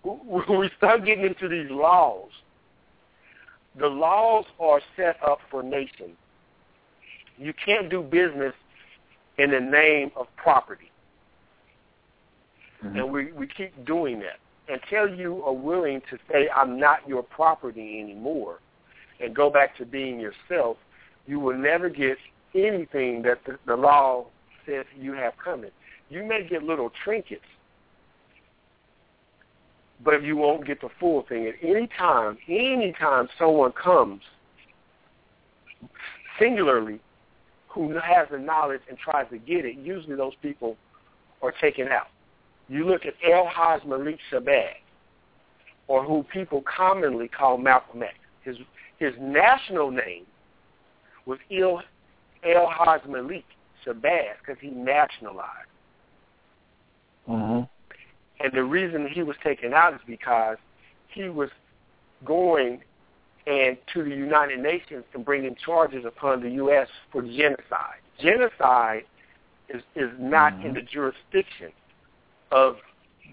when 0.02 0.58
we 0.58 0.70
start 0.76 1.04
getting 1.04 1.24
into 1.24 1.48
these 1.48 1.70
laws, 1.70 2.30
the 3.78 3.86
laws 3.86 4.44
are 4.58 4.80
set 4.96 5.16
up 5.24 5.38
for 5.50 5.62
nations. 5.62 6.16
You 7.38 7.54
can't 7.64 7.88
do 7.88 8.02
business 8.02 8.54
in 9.38 9.50
the 9.50 9.60
name 9.60 10.10
of 10.16 10.26
property. 10.36 10.90
Mm-hmm. 12.84 12.98
And 12.98 13.12
we, 13.12 13.32
we 13.32 13.46
keep 13.46 13.84
doing 13.86 14.20
that. 14.20 14.38
Until 14.68 15.14
you 15.14 15.42
are 15.44 15.52
willing 15.52 16.00
to 16.10 16.18
say, 16.30 16.48
I'm 16.54 16.78
not 16.78 17.06
your 17.08 17.22
property 17.22 18.00
anymore, 18.00 18.60
and 19.22 19.34
go 19.34 19.50
back 19.50 19.76
to 19.78 19.86
being 19.86 20.20
yourself, 20.20 20.76
you 21.26 21.38
will 21.38 21.56
never 21.56 21.88
get 21.88 22.18
anything 22.54 23.22
that 23.22 23.38
the, 23.46 23.58
the 23.66 23.76
law 23.76 24.26
says 24.66 24.84
you 24.98 25.12
have 25.12 25.32
coming. 25.42 25.70
You 26.10 26.24
may 26.24 26.46
get 26.46 26.62
little 26.62 26.90
trinkets, 27.04 27.42
but 30.04 30.22
you 30.22 30.36
won't 30.36 30.66
get 30.66 30.80
the 30.80 30.88
full 31.00 31.22
thing. 31.28 31.46
At 31.46 31.54
any 31.62 31.88
time, 31.98 32.36
any 32.48 32.92
time 32.98 33.28
someone 33.38 33.72
comes 33.72 34.22
singularly 36.38 37.00
who 37.68 37.90
has 37.98 38.28
the 38.30 38.38
knowledge 38.38 38.82
and 38.88 38.98
tries 38.98 39.28
to 39.30 39.38
get 39.38 39.64
it, 39.64 39.76
usually 39.76 40.16
those 40.16 40.34
people 40.42 40.76
are 41.40 41.52
taken 41.60 41.88
out. 41.88 42.08
You 42.68 42.86
look 42.86 43.06
at 43.06 43.14
El 43.28 43.46
Haj 43.46 43.84
Malik 43.84 44.18
Shabazz, 44.30 44.74
or 45.88 46.04
who 46.04 46.24
people 46.24 46.62
commonly 46.62 47.28
call 47.28 47.58
Malcolm 47.58 48.02
X. 48.02 48.14
His 48.44 48.56
his 49.02 49.14
national 49.20 49.90
name 49.90 50.24
was 51.26 51.38
El 51.50 51.82
El 52.44 52.66
Haj 52.68 53.04
Malik 53.08 53.44
Shabazz 53.84 54.38
because 54.38 54.60
he 54.60 54.70
nationalized. 54.70 55.68
Mhm. 57.28 57.68
And 58.38 58.52
the 58.52 58.62
reason 58.62 59.08
he 59.08 59.22
was 59.24 59.36
taken 59.42 59.74
out 59.74 59.94
is 59.94 60.00
because 60.06 60.58
he 61.08 61.28
was 61.28 61.50
going 62.24 62.82
and 63.46 63.76
to 63.92 64.04
the 64.04 64.10
United 64.10 64.60
Nations 64.60 65.04
and 65.14 65.24
bringing 65.24 65.56
charges 65.56 66.04
upon 66.04 66.40
the 66.40 66.50
U.S. 66.50 66.88
for 67.10 67.22
genocide. 67.22 68.00
Genocide 68.20 69.04
is 69.68 69.82
is 69.96 70.10
not 70.18 70.52
in 70.64 70.74
the 70.74 70.82
jurisdiction 70.82 71.72
of 72.52 72.76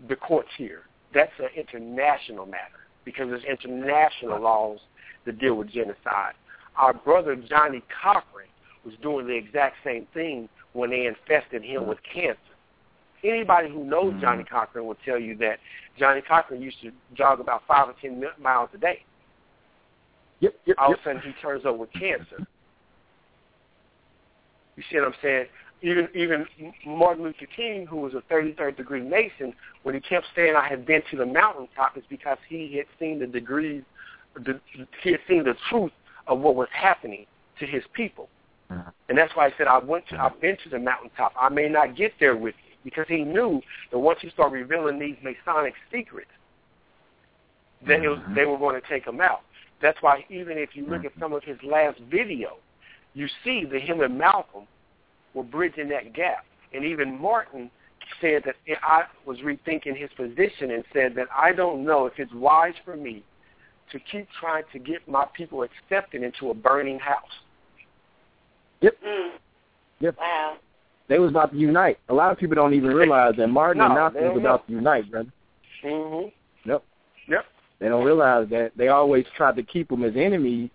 the 0.07 0.15
courts 0.15 0.49
here. 0.57 0.83
That's 1.13 1.37
an 1.39 1.49
international 1.55 2.47
matter 2.47 2.87
because 3.05 3.29
there's 3.29 3.43
international 3.43 4.39
laws 4.39 4.79
that 5.25 5.39
deal 5.39 5.55
with 5.55 5.69
genocide. 5.69 6.33
Our 6.75 6.93
brother 6.93 7.35
Johnnie 7.35 7.83
Cochran 8.01 8.47
was 8.85 8.93
doing 9.01 9.27
the 9.27 9.35
exact 9.35 9.77
same 9.83 10.07
thing 10.13 10.47
when 10.73 10.89
they 10.89 11.05
infested 11.05 11.63
him 11.63 11.87
with 11.87 11.97
cancer. 12.13 12.39
Anybody 13.23 13.69
who 13.69 13.83
knows 13.83 14.13
hmm. 14.13 14.21
Johnnie 14.21 14.45
Cochran 14.45 14.85
will 14.85 14.97
tell 15.05 15.19
you 15.19 15.35
that 15.37 15.59
Johnnie 15.97 16.21
Cochran 16.21 16.61
used 16.61 16.81
to 16.81 16.91
jog 17.15 17.39
about 17.39 17.63
five 17.67 17.89
or 17.89 17.95
ten 18.01 18.23
miles 18.41 18.69
a 18.73 18.77
day. 18.77 19.03
Yep, 20.39 20.55
yep, 20.65 20.77
All 20.79 20.93
of 20.93 20.99
a 20.99 21.03
sudden, 21.03 21.21
he 21.21 21.33
turns 21.41 21.65
up 21.65 21.77
with 21.77 21.91
cancer. 21.91 22.47
You 24.77 24.83
see 24.89 24.97
what 24.97 25.07
I'm 25.09 25.13
saying? 25.21 25.45
Even 25.81 26.07
even 26.15 26.45
Martin 26.85 27.23
Luther 27.23 27.45
King, 27.53 27.85
who 27.85 27.97
was 27.97 28.13
a 28.13 28.21
33rd 28.33 28.77
degree 28.77 29.01
Mason, 29.01 29.53
when 29.83 29.95
he 29.95 30.01
kept 30.01 30.25
saying 30.35 30.55
I 30.55 30.67
had 30.67 30.85
been 30.85 31.01
to 31.11 31.17
the 31.17 31.25
mountaintop, 31.25 31.97
is 31.97 32.03
because 32.09 32.37
he 32.47 32.77
had 32.77 32.85
seen 32.97 33.19
the 33.19 33.27
degrees, 33.27 33.83
the, 34.35 34.60
he 35.03 35.11
had 35.11 35.19
seen 35.27 35.43
the 35.43 35.56
truth 35.69 35.91
of 36.27 36.39
what 36.39 36.56
was 36.56 36.68
happening 36.72 37.26
to 37.60 37.65
his 37.65 37.84
people. 37.93 38.30
Mm-hmm. 38.72 38.89
And 39.10 39.18
that's 39.18 39.35
why 39.35 39.49
he 39.49 39.56
said 39.57 39.68
I 39.68 39.80
went 39.80 40.07
to, 40.10 40.22
I've 40.22 40.39
been 40.39 40.57
to 40.64 40.69
the 40.69 40.80
mountaintop. 40.80 41.34
I 41.39 41.49
may 41.49 41.68
not 41.68 41.95
get 41.95 42.14
there 42.19 42.35
with 42.35 42.56
you 42.68 42.76
because 42.84 43.06
he 43.07 43.23
knew 43.23 43.61
that 43.91 43.99
once 43.99 44.19
you 44.22 44.30
start 44.30 44.51
revealing 44.51 44.99
these 44.99 45.15
Masonic 45.23 45.73
secrets, 45.91 46.30
that 47.88 48.01
was, 48.01 48.19
mm-hmm. 48.19 48.35
they 48.35 48.45
were 48.45 48.57
going 48.57 48.80
to 48.80 48.88
take 48.88 49.06
him 49.06 49.22
out. 49.22 49.41
That's 49.81 49.97
why 50.01 50.26
even 50.30 50.57
if 50.57 50.76
you 50.76 50.85
look 50.85 51.06
at 51.06 51.11
mm-hmm. 51.11 51.22
some 51.22 51.34
of 51.34 51.43
his 51.43 51.57
last 51.64 51.99
video, 52.11 52.57
you 53.14 53.27
see 53.43 53.65
that 53.72 53.81
him 53.81 54.01
and 54.01 54.18
Malcolm 54.18 54.68
were 55.34 55.43
bridging 55.43 55.89
that 55.89 56.14
gap. 56.14 56.45
And 56.73 56.85
even 56.85 57.19
Martin 57.19 57.72
said 58.22 58.43
that 58.45 58.56
I 58.84 59.03
was 59.26 59.38
rethinking 59.39 59.97
his 59.97 60.10
position 60.15 60.72
and 60.72 60.84
said 60.93 61.15
that 61.15 61.27
I 61.35 61.53
don't 61.53 61.84
know 61.84 62.06
if 62.06 62.14
it's 62.18 62.34
wise 62.34 62.73
for 62.85 62.95
me 62.95 63.23
to 63.91 63.99
keep 64.11 64.28
trying 64.40 64.64
to 64.74 64.80
get 64.80 65.07
my 65.07 65.26
people 65.36 65.64
accepted 65.64 66.24
into 66.24 66.49
a 66.49 66.53
burning 66.53 66.99
house. 66.99 67.24
Mm. 68.84 69.32
Yep. 69.99 70.16
Wow. 70.18 70.57
They 71.07 71.20
was 71.20 71.32
about 71.32 71.52
to 71.52 71.57
unite. 71.57 71.98
A 72.10 72.14
lot 72.14 72.32
of 72.32 72.38
people 72.38 72.56
don't 72.56 72.74
even 72.74 72.91
realize 72.91 73.36
that 73.38 73.48
Martin 73.48 73.82
and 73.84 73.90
No, 73.90 73.95
Malcolm 73.95 74.24
was 74.34 74.38
about 74.38 74.68
to 74.68 74.74
unite, 74.74 75.10
brother. 75.11 75.30
Mm-hmm. 75.84 76.70
Yep. 76.70 76.84
Yep. 77.28 77.45
They 77.80 77.88
don't 77.88 78.06
realize 78.06 78.48
that 78.49 78.72
they 78.76 78.90
always 78.90 79.26
tried 79.36 79.56
to 79.56 79.64
keep 79.64 79.90
them 79.90 80.03
as 80.03 80.14
enemies, 80.16 80.70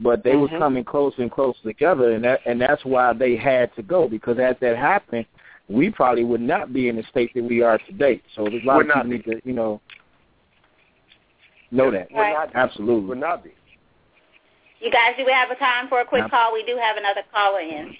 but 0.00 0.24
they 0.24 0.36
were 0.36 0.48
Mhm. 0.48 0.58
coming 0.58 0.84
closer 0.84 1.22
and 1.22 1.30
closer 1.30 1.62
together, 1.62 2.12
and 2.12 2.24
that 2.24 2.40
and 2.46 2.60
that's 2.60 2.84
why 2.84 3.12
they 3.12 3.36
had 3.36 3.74
to 3.76 3.82
go 3.82 4.08
because 4.08 4.38
as 4.38 4.56
that 4.60 4.76
happened, 4.76 5.26
we 5.68 5.90
probably 5.90 6.24
would 6.24 6.40
not 6.40 6.72
be 6.72 6.88
in 6.88 6.96
the 6.96 7.02
state 7.04 7.32
that 7.34 7.44
we 7.44 7.62
are 7.62 7.78
today. 7.78 8.20
So 8.34 8.44
there's 8.44 8.62
a 8.62 8.66
lot 8.66 8.76
Would 8.78 8.90
of 8.90 8.94
people 8.94 9.10
need 9.10 9.24
to, 9.24 9.40
you 9.44 9.52
know, 9.52 9.80
know 11.70 11.90
that. 11.90 12.08
Would 12.12 12.32
not 12.32 12.52
be. 12.52 12.54
Absolutely. 12.54 13.08
Would 13.08 13.18
not 13.18 13.44
be. 13.44 13.52
You 14.80 14.90
guys, 14.90 15.14
do 15.16 15.24
we 15.24 15.32
have 15.32 15.50
a 15.50 15.56
time 15.56 15.88
for 15.88 16.00
a 16.00 16.04
quick 16.04 16.30
call? 16.30 16.52
We 16.52 16.62
do 16.64 16.76
have 16.76 16.96
another 16.96 17.22
caller 17.32 17.60
in. 17.60 17.96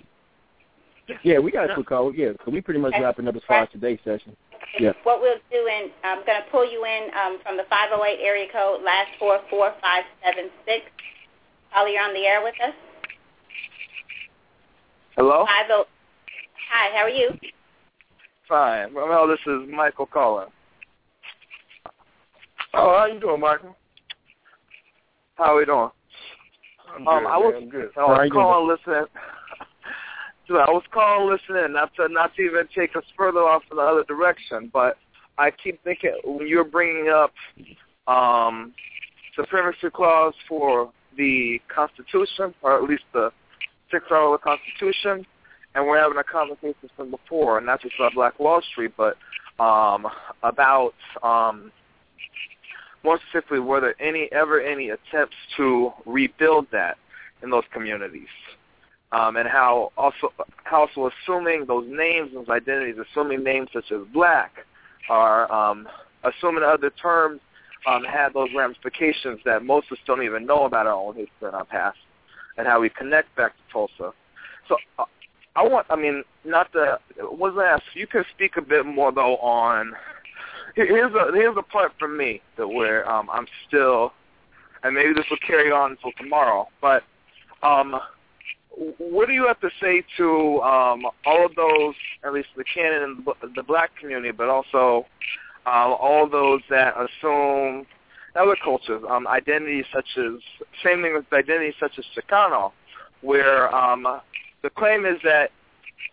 Yeah, 1.23 1.39
we 1.39 1.51
got 1.51 1.71
a 1.71 1.75
quick 1.75 1.87
call. 1.87 2.15
Yeah, 2.15 2.33
so 2.45 2.51
we 2.51 2.61
pretty 2.61 2.81
much 2.81 2.93
Okay. 2.93 3.03
wrapping 3.03 3.29
up 3.29 3.37
as 3.37 3.43
far 3.45 3.63
as 3.63 3.69
today's 3.71 3.99
session. 4.05 4.37
Yeah. 4.79 4.93
What 5.05 5.21
we'll 5.21 5.39
do, 5.51 5.69
and 5.71 5.91
I'm 6.05 6.25
going 6.27 6.43
to 6.43 6.51
pull 6.51 6.71
you 6.71 6.85
in 6.85 7.09
um, 7.17 7.39
from 7.43 7.57
the 7.57 7.63
508 7.71 8.19
area 8.21 8.47
code, 8.53 8.83
last 8.83 9.09
four 9.19 9.41
four 9.49 9.73
five 9.81 10.05
seven 10.25 10.51
six. 10.67 10.85
Caller, 11.73 11.89
you're 11.89 12.03
on 12.03 12.13
the 12.13 12.27
air 12.27 12.43
with 12.43 12.55
us. 12.61 12.75
Hello? 15.17 15.47
50. 15.47 15.91
Hi, 16.71 16.97
how 16.97 17.05
are 17.05 17.09
you? 17.09 17.31
Fine. 18.49 18.93
Well, 18.93 19.27
this 19.27 19.39
is 19.47 19.69
Michael 19.73 20.07
calling. 20.07 20.49
Oh, 22.77 22.99
how 22.99 23.07
you 23.07 23.19
doing, 23.19 23.41
Michael? 23.41 23.75
How 25.37 25.55
are 25.55 25.57
we 25.57 25.65
doing? 25.65 25.91
I'm 26.95 27.09
Um, 27.09 27.23
good, 27.23 27.29
I 27.31 27.37
was- 27.39 27.55
man. 27.55 27.69
Good. 27.69 27.93
I 27.97 28.01
was 28.05 28.31
calling, 28.31 28.69
listening. 28.69 29.07
So 30.47 30.59
I 30.59 30.71
was 30.71 30.85
calling, 30.93 31.29
listening, 31.29 31.73
not 31.73 31.93
to 31.97 32.09
not 32.09 32.33
to 32.37 32.43
even 32.43 32.69
take 32.69 32.95
us 32.95 33.03
further 33.17 33.41
off 33.41 33.65
in 33.69 33.79
the 33.79 33.83
other 33.83 34.05
direction, 34.05 34.69
but 34.73 34.97
I 35.39 35.51
keep 35.51 35.83
thinking 35.83 36.15
when 36.23 36.47
you're 36.47 36.63
bringing 36.63 37.09
up 37.09 37.35
um, 38.07 38.73
supremacy 39.35 39.91
clause 39.91 40.35
for 40.49 40.93
the 41.17 41.61
Constitution, 41.67 42.55
or 42.63 42.77
at 42.77 42.85
least 42.85 43.03
the 43.13 43.33
Sixth 43.91 44.09
Article 44.09 44.35
of 44.35 44.41
the 44.41 44.45
Constitution, 44.45 45.27
and 45.75 45.85
we're 45.85 45.99
having 45.99 46.17
a 46.19 46.23
conversation 46.23 46.89
from 46.97 47.11
before, 47.11 47.57
and 47.57 47.67
not 47.67 47.81
just 47.81 47.97
about 47.97 48.15
Black 48.15 48.39
Wall 48.39 48.63
Street, 48.71 48.93
but 48.97 49.17
um, 49.59 50.07
about 50.45 50.95
um, 51.25 51.73
more 53.07 53.19
specifically, 53.29 53.61
were 53.61 53.81
there 53.81 53.95
any 54.03 54.29
ever 54.33 54.61
any 54.61 54.91
attempts 54.91 55.37
to 55.57 55.93
rebuild 56.05 56.67
that 56.73 56.99
in 57.43 57.51
those 57.51 57.65
communities? 57.73 58.29
Um, 59.13 59.37
and 59.37 59.49
how 59.49 59.93
also 59.97 60.33
how 60.65 60.89
also 60.89 61.11
assuming 61.11 61.65
those 61.67 61.87
names, 61.89 62.33
those 62.35 62.49
identities, 62.49 62.97
assuming 63.11 63.45
names 63.45 63.69
such 63.73 63.91
as 63.93 64.01
black, 64.13 64.53
are 65.09 65.51
um, 65.51 65.89
assuming 66.25 66.65
other 66.65 66.91
terms 66.91 67.41
um, 67.87 68.03
had 68.03 68.35
those 68.35 68.49
ramifications 68.55 69.39
that 69.45 69.63
most 69.63 69.87
of 69.87 69.93
us 69.93 70.05
don't 70.07 70.25
even 70.25 70.45
know 70.45 70.65
about 70.65 70.89
our 70.89 70.95
own 70.95 71.15
history 71.15 71.31
and 71.43 71.55
our 71.55 71.65
past 71.65 71.99
and 72.59 72.67
how 72.67 72.81
we 72.81 72.89
connect 72.91 73.35
back 73.37 73.53
to 73.53 73.73
Tulsa. 73.73 74.13
So 74.69 74.77
uh, 74.99 75.05
I 75.55 75.63
want, 75.63 75.87
I 75.89 75.97
mean, 75.97 76.25
not 76.45 76.73
to, 76.73 76.99
was 77.19 77.55
asked, 77.65 77.95
you 77.95 78.09
can 78.09 78.25
speak 78.35 78.57
a 78.57 78.63
bit 78.63 78.85
more 78.85 79.13
though 79.13 79.37
on, 79.37 79.95
here's 80.77 81.13
a, 81.15 81.33
here's 81.33 81.57
a 81.57 81.63
part 81.63 81.93
for 81.99 82.09
me 82.09 82.41
that 82.57 82.69
where 82.69 83.09
um, 83.11 83.29
I'm 83.33 83.47
still, 83.67 84.13
and 84.83 84.95
maybe 84.95 85.15
this 85.15 85.25
will 85.31 85.39
carry 85.47 85.73
on 85.73 85.93
until 85.93 86.13
tomorrow, 86.19 86.69
but 86.81 87.03
um, 87.63 87.99
what 88.99 89.27
do 89.27 89.33
you 89.33 89.47
have 89.47 89.61
to 89.61 89.71
say 89.81 90.05
to 90.19 90.61
um, 90.61 91.07
all 91.25 91.47
of 91.47 91.55
those, 91.55 91.95
at 92.25 92.33
least 92.33 92.49
the 92.57 92.65
canon 92.65 93.03
and 93.03 93.55
the 93.57 93.63
black 93.63 93.91
community, 93.99 94.33
but 94.33 94.49
also 94.49 95.07
um, 95.65 95.97
all 95.99 96.29
those 96.31 96.61
that 96.69 96.95
assume 96.95 97.87
other 98.37 98.57
cultures, 98.63 99.03
um, 99.09 99.27
identities 99.27 99.87
such 99.95 100.07
as, 100.19 100.35
same 100.85 101.03
thing 101.03 101.15
with 101.15 101.25
identities 101.33 101.75
such 101.81 101.99
as 101.99 102.05
Chicano, 102.15 102.73
where 103.23 103.75
um, 103.75 104.07
the 104.63 104.69
claim 104.71 105.07
is 105.07 105.17
that 105.25 105.51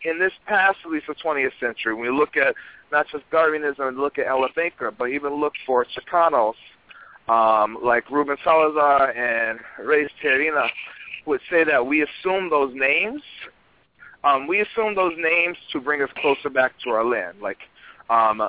in 0.05 0.19
this 0.19 0.31
past, 0.47 0.77
at 0.85 0.91
least 0.91 1.07
the 1.07 1.15
20th 1.15 1.51
century, 1.59 1.93
when 1.93 2.03
we 2.03 2.17
look 2.17 2.37
at 2.37 2.55
not 2.93 3.07
just 3.11 3.29
Darwinism 3.31 3.87
and 3.87 3.97
look 3.97 4.17
at 4.17 4.27
Ella 4.27 4.47
Baker, 4.55 4.91
but 4.97 5.05
even 5.05 5.33
look 5.41 5.53
for 5.65 5.85
Chicanos 5.85 6.53
um, 7.27 7.77
like 7.83 8.09
Ruben 8.09 8.37
Salazar 8.43 9.11
and 9.11 9.59
Reies 9.83 10.09
Tijerina, 10.23 10.67
would 11.25 11.41
say 11.49 11.63
that 11.63 11.85
we 11.85 12.03
assume 12.03 12.49
those 12.49 12.71
names. 12.73 13.21
Um, 14.23 14.47
we 14.47 14.61
assume 14.61 14.95
those 14.95 15.13
names 15.17 15.57
to 15.71 15.79
bring 15.81 16.01
us 16.01 16.09
closer 16.21 16.49
back 16.49 16.73
to 16.83 16.89
our 16.91 17.03
land. 17.03 17.37
Like 17.41 17.59
um, 18.09 18.41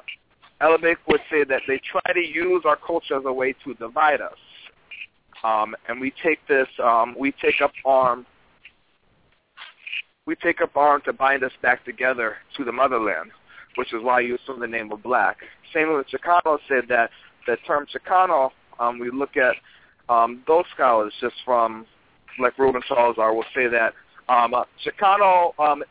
Ella 0.61 0.79
Baker 0.81 1.01
would 1.09 1.21
say 1.31 1.45
that 1.45 1.63
they 1.67 1.81
try 1.91 2.13
to 2.13 2.21
use 2.21 2.63
our 2.65 2.77
culture 2.77 3.17
as 3.17 3.25
a 3.27 3.33
way 3.33 3.55
to 3.65 3.75
divide 3.75 4.21
us. 4.21 4.39
Um, 5.43 5.77
and 5.89 6.01
we 6.01 6.13
take 6.23 6.39
this, 6.49 6.69
um, 6.83 7.15
we 7.19 7.33
take 7.33 7.61
up 7.63 7.73
arm, 7.85 8.25
we 10.27 10.35
take 10.37 10.63
up 10.63 10.77
arm 10.77 11.03
to 11.05 11.13
bind 11.13 11.45
us 11.45 11.53
back 11.61 11.85
together 11.85 12.37
to 12.57 12.65
the 12.65 12.73
motherland, 12.73 13.31
which 13.77 13.93
is 13.93 14.03
why 14.03 14.21
you 14.21 14.37
assume 14.37 14.61
the 14.61 14.67
name 14.67 14.93
of 14.93 15.03
black. 15.03 15.39
Same 15.73 15.93
with 15.93 16.07
Chicano 16.09 16.59
said 16.69 16.85
that 16.89 17.11
the 17.47 17.57
term 17.67 17.87
Chicano, 17.87 18.51
um, 18.79 18.99
we 18.99 19.11
look 19.11 19.37
at 19.37 19.55
um, 20.09 20.43
those 20.47 20.65
scholars 20.75 21.13
just 21.21 21.35
from 21.45 21.87
like 22.39 22.59
Ruben 22.59 22.83
Salazar 22.89 23.35
will 23.35 23.45
say 23.55 23.69
that 23.69 23.95
um, 24.29 24.55
uh, 24.55 24.65
Chicano 24.85 25.59
um, 25.59 25.83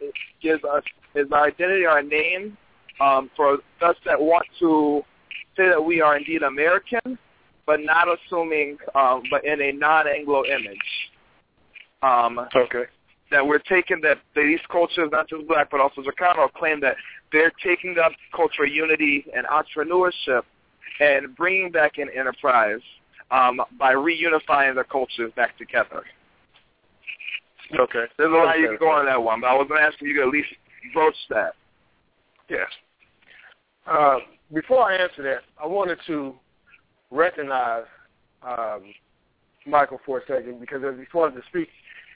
gives 0.42 0.64
us 0.64 0.84
is 1.16 1.28
our 1.32 1.46
identity, 1.46 1.86
our 1.86 2.02
name 2.02 2.58
um, 3.00 3.30
for 3.36 3.56
us 3.82 3.96
that 4.06 4.20
want 4.20 4.46
to 4.60 5.04
say 5.56 5.70
that 5.70 5.84
we 5.84 6.02
are 6.02 6.18
indeed 6.18 6.42
American, 6.42 7.18
but 7.66 7.80
not 7.80 8.08
assuming, 8.08 8.78
um, 8.96 9.22
but 9.30 9.46
in 9.46 9.62
a 9.62 9.72
non-Anglo 9.72 10.44
image. 10.46 10.78
Um, 12.02 12.40
okay. 12.56 12.86
That 13.32 13.46
we're 13.46 13.60
taking 13.60 14.02
that, 14.02 14.18
that 14.36 14.42
these 14.42 14.60
cultures, 14.72 15.10
not 15.12 15.30
just 15.30 15.48
black, 15.48 15.70
but 15.72 15.80
also 15.80 16.02
Chicano, 16.02 16.52
claim 16.54 16.80
that 16.82 16.96
they're 17.34 17.52
taking 17.64 17.98
up 18.02 18.14
cultural 18.34 18.70
unity 18.70 19.26
and 19.36 19.46
entrepreneurship 19.48 20.44
and 21.02 21.36
bringing 21.36 21.72
back 21.72 21.98
an 21.98 22.08
enterprise 22.16 22.80
um, 23.32 23.60
by 23.78 23.94
reunifying 23.94 24.76
their 24.76 24.84
cultures 24.86 25.32
back 25.36 25.58
together. 25.58 26.04
Okay. 27.78 28.06
There's 28.18 28.32
a 28.32 28.36
lot 28.36 28.60
you 28.60 28.68
can 28.68 28.78
go 28.80 28.90
on 28.90 29.06
that 29.08 29.22
one, 29.22 29.42
but 29.42 29.48
I 29.48 29.56
was 29.56 29.68
going 29.68 29.82
to 29.82 29.88
ask 29.88 29.96
if 29.96 30.08
you 30.08 30.14
could 30.14 30.28
at 30.28 30.34
least 30.34 30.50
broach 30.94 31.16
that. 31.30 31.54
Yes. 32.50 32.68
Uh, 33.88 34.18
before 34.54 34.84
I 34.84 34.96
answer 34.96 35.24
that, 35.24 35.42
I 35.62 35.66
wanted 35.66 35.98
to 36.08 36.36
recognize 37.10 37.86
um, 38.44 38.94
Michael 39.66 40.00
for 40.06 40.20
a 40.20 40.22
second 40.28 40.60
because 40.60 40.84
as 40.84 41.00
he 41.00 41.06
started 41.10 41.36
to 41.36 41.48
speak, 41.48 41.70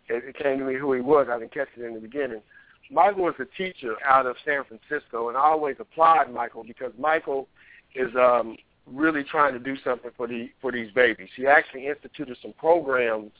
it, 0.09 0.23
it 0.23 0.37
came 0.37 0.59
to 0.59 0.65
me 0.65 0.75
who 0.75 0.93
he 0.93 1.01
was. 1.01 1.27
I 1.29 1.39
didn't 1.39 1.53
catch 1.53 1.69
it 1.75 1.83
in 1.83 1.95
the 1.95 1.99
beginning. 1.99 2.41
Michael 2.89 3.23
was 3.23 3.35
a 3.39 3.45
teacher 3.57 3.95
out 4.05 4.25
of 4.25 4.35
San 4.45 4.63
Francisco, 4.63 5.29
and 5.29 5.37
I 5.37 5.41
always 5.41 5.75
applaud 5.79 6.31
Michael 6.31 6.63
because 6.63 6.93
Michael 6.97 7.47
is 7.95 8.13
um, 8.15 8.57
really 8.85 9.23
trying 9.23 9.53
to 9.53 9.59
do 9.59 9.75
something 9.83 10.11
for 10.15 10.27
the 10.27 10.49
for 10.61 10.71
these 10.71 10.91
babies. 10.91 11.29
He 11.35 11.47
actually 11.47 11.87
instituted 11.87 12.37
some 12.41 12.53
programs 12.53 13.31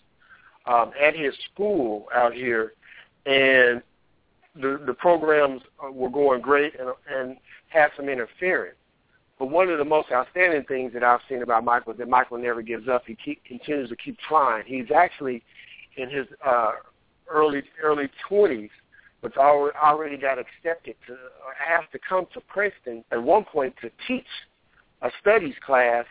um, 0.66 0.92
at 1.02 1.16
his 1.16 1.34
school 1.52 2.08
out 2.14 2.34
here, 2.34 2.74
and 3.26 3.82
the 4.56 4.82
the 4.86 4.94
programs 4.94 5.62
were 5.92 6.10
going 6.10 6.42
great 6.42 6.74
and, 6.80 6.90
and 7.10 7.38
had 7.70 7.90
some 7.96 8.10
interference. 8.10 8.76
But 9.40 9.50
one 9.52 9.70
of 9.70 9.78
the 9.78 9.86
most 9.86 10.12
outstanding 10.12 10.64
things 10.64 10.94
that 10.94 11.04
I've 11.04 11.20
seen 11.30 11.44
about 11.44 11.64
Michael 11.64 11.94
is 11.94 12.00
that 12.00 12.10
Michael 12.10 12.40
never 12.40 12.64
gives 12.64 12.88
up. 12.88 13.04
He 13.06 13.16
keep, 13.16 13.44
continues 13.46 13.90
to 13.90 13.96
keep 13.96 14.18
trying. 14.18 14.66
He's 14.66 14.90
actually 14.90 15.44
in 15.96 16.10
his 16.10 16.26
uh, 16.46 16.72
early 17.30 17.62
early 17.84 18.10
twenties, 18.28 18.72
but 19.22 19.36
already 19.38 20.18
got 20.18 20.38
accepted 20.38 20.96
to 21.08 21.14
or 21.14 21.56
asked 21.68 21.92
to 21.92 22.00
come 22.08 22.28
to 22.34 22.42
Princeton 22.42 23.04
at 23.12 23.22
one 23.22 23.44
point 23.44 23.74
to 23.82 23.90
teach 24.08 24.28
a 25.02 25.10
studies 25.22 25.56
class. 25.66 26.06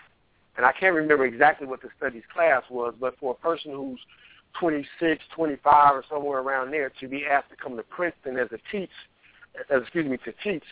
And 0.56 0.64
I 0.64 0.72
can't 0.72 0.94
remember 0.94 1.26
exactly 1.26 1.66
what 1.66 1.82
the 1.82 1.88
studies 1.96 2.22
class 2.32 2.62
was, 2.70 2.94
but 2.98 3.14
for 3.18 3.32
a 3.32 3.34
person 3.34 3.72
who's 3.72 4.00
26, 4.58 5.22
25, 5.34 5.94
or 5.94 6.04
somewhere 6.10 6.40
around 6.40 6.70
there 6.70 6.90
to 7.00 7.08
be 7.08 7.26
asked 7.26 7.50
to 7.50 7.56
come 7.56 7.76
to 7.76 7.82
Princeton 7.82 8.38
as 8.38 8.48
a 8.52 8.58
teach, 8.72 8.90
as, 9.70 9.82
excuse 9.82 10.06
me, 10.06 10.16
to 10.18 10.32
teach, 10.42 10.64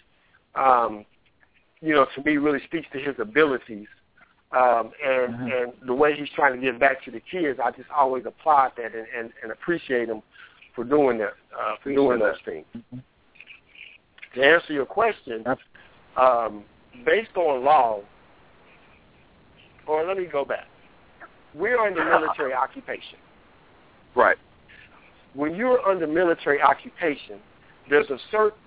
um, 0.55 1.05
you 1.81 1.94
know, 1.94 2.06
to 2.15 2.23
me 2.24 2.39
really 2.39 2.61
speaks 2.65 2.86
to 2.93 2.98
his 2.98 3.15
abilities. 3.19 3.86
Um, 4.52 4.93
and 5.05 5.35
mm-hmm. 5.35 5.48
and 5.48 5.73
the 5.85 5.94
way 5.94 6.15
he's 6.16 6.28
trying 6.35 6.55
to 6.55 6.61
give 6.61 6.78
back 6.78 7.05
to 7.05 7.11
the 7.11 7.20
kids, 7.20 7.59
I 7.62 7.73
just 7.73 7.90
always 7.90 8.24
applaud 8.24 8.73
that 8.77 8.94
and, 8.94 9.06
and, 9.16 9.32
and 9.43 9.51
appreciate 9.51 10.09
him 10.09 10.23
for 10.75 10.85
doing 10.85 11.19
that, 11.19 11.35
uh, 11.59 11.77
for 11.83 11.93
doing 11.95 12.19
those 12.19 12.37
things. 12.45 12.65
Mm-hmm. 12.77 12.99
To 14.35 14.45
answer 14.45 14.73
your 14.73 14.87
question, 14.87 15.45
um, 16.17 16.65
based 17.05 17.37
on 17.37 17.65
law, 17.65 18.01
or 19.87 20.05
let 20.07 20.17
me 20.17 20.27
go 20.31 20.45
back. 20.45 20.67
We 21.55 21.71
are 21.71 21.89
in 21.89 21.95
the 21.95 22.05
military 22.05 22.53
occupation. 22.65 23.19
Right. 24.17 24.37
When 25.35 25.55
you're 25.55 25.81
under 25.81 26.07
military 26.07 26.61
occupation, 26.61 27.39
there's 27.89 28.09
a 28.11 28.19
certain 28.31 28.59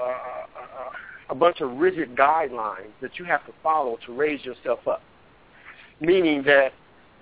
uh, 0.00 0.04
uh, 0.04 0.90
a 1.30 1.34
bunch 1.34 1.60
of 1.60 1.76
rigid 1.76 2.14
guidelines 2.16 2.92
that 3.00 3.18
you 3.18 3.24
have 3.24 3.44
to 3.46 3.52
follow 3.62 3.96
to 4.06 4.12
raise 4.12 4.44
yourself 4.44 4.86
up. 4.86 5.02
Meaning 6.00 6.42
that 6.44 6.72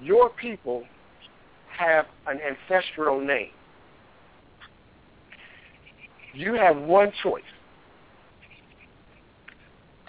your 0.00 0.30
people 0.30 0.84
have 1.76 2.06
an 2.26 2.38
ancestral 2.40 3.20
name. 3.20 3.50
You 6.34 6.54
have 6.54 6.76
one 6.76 7.12
choice 7.22 7.42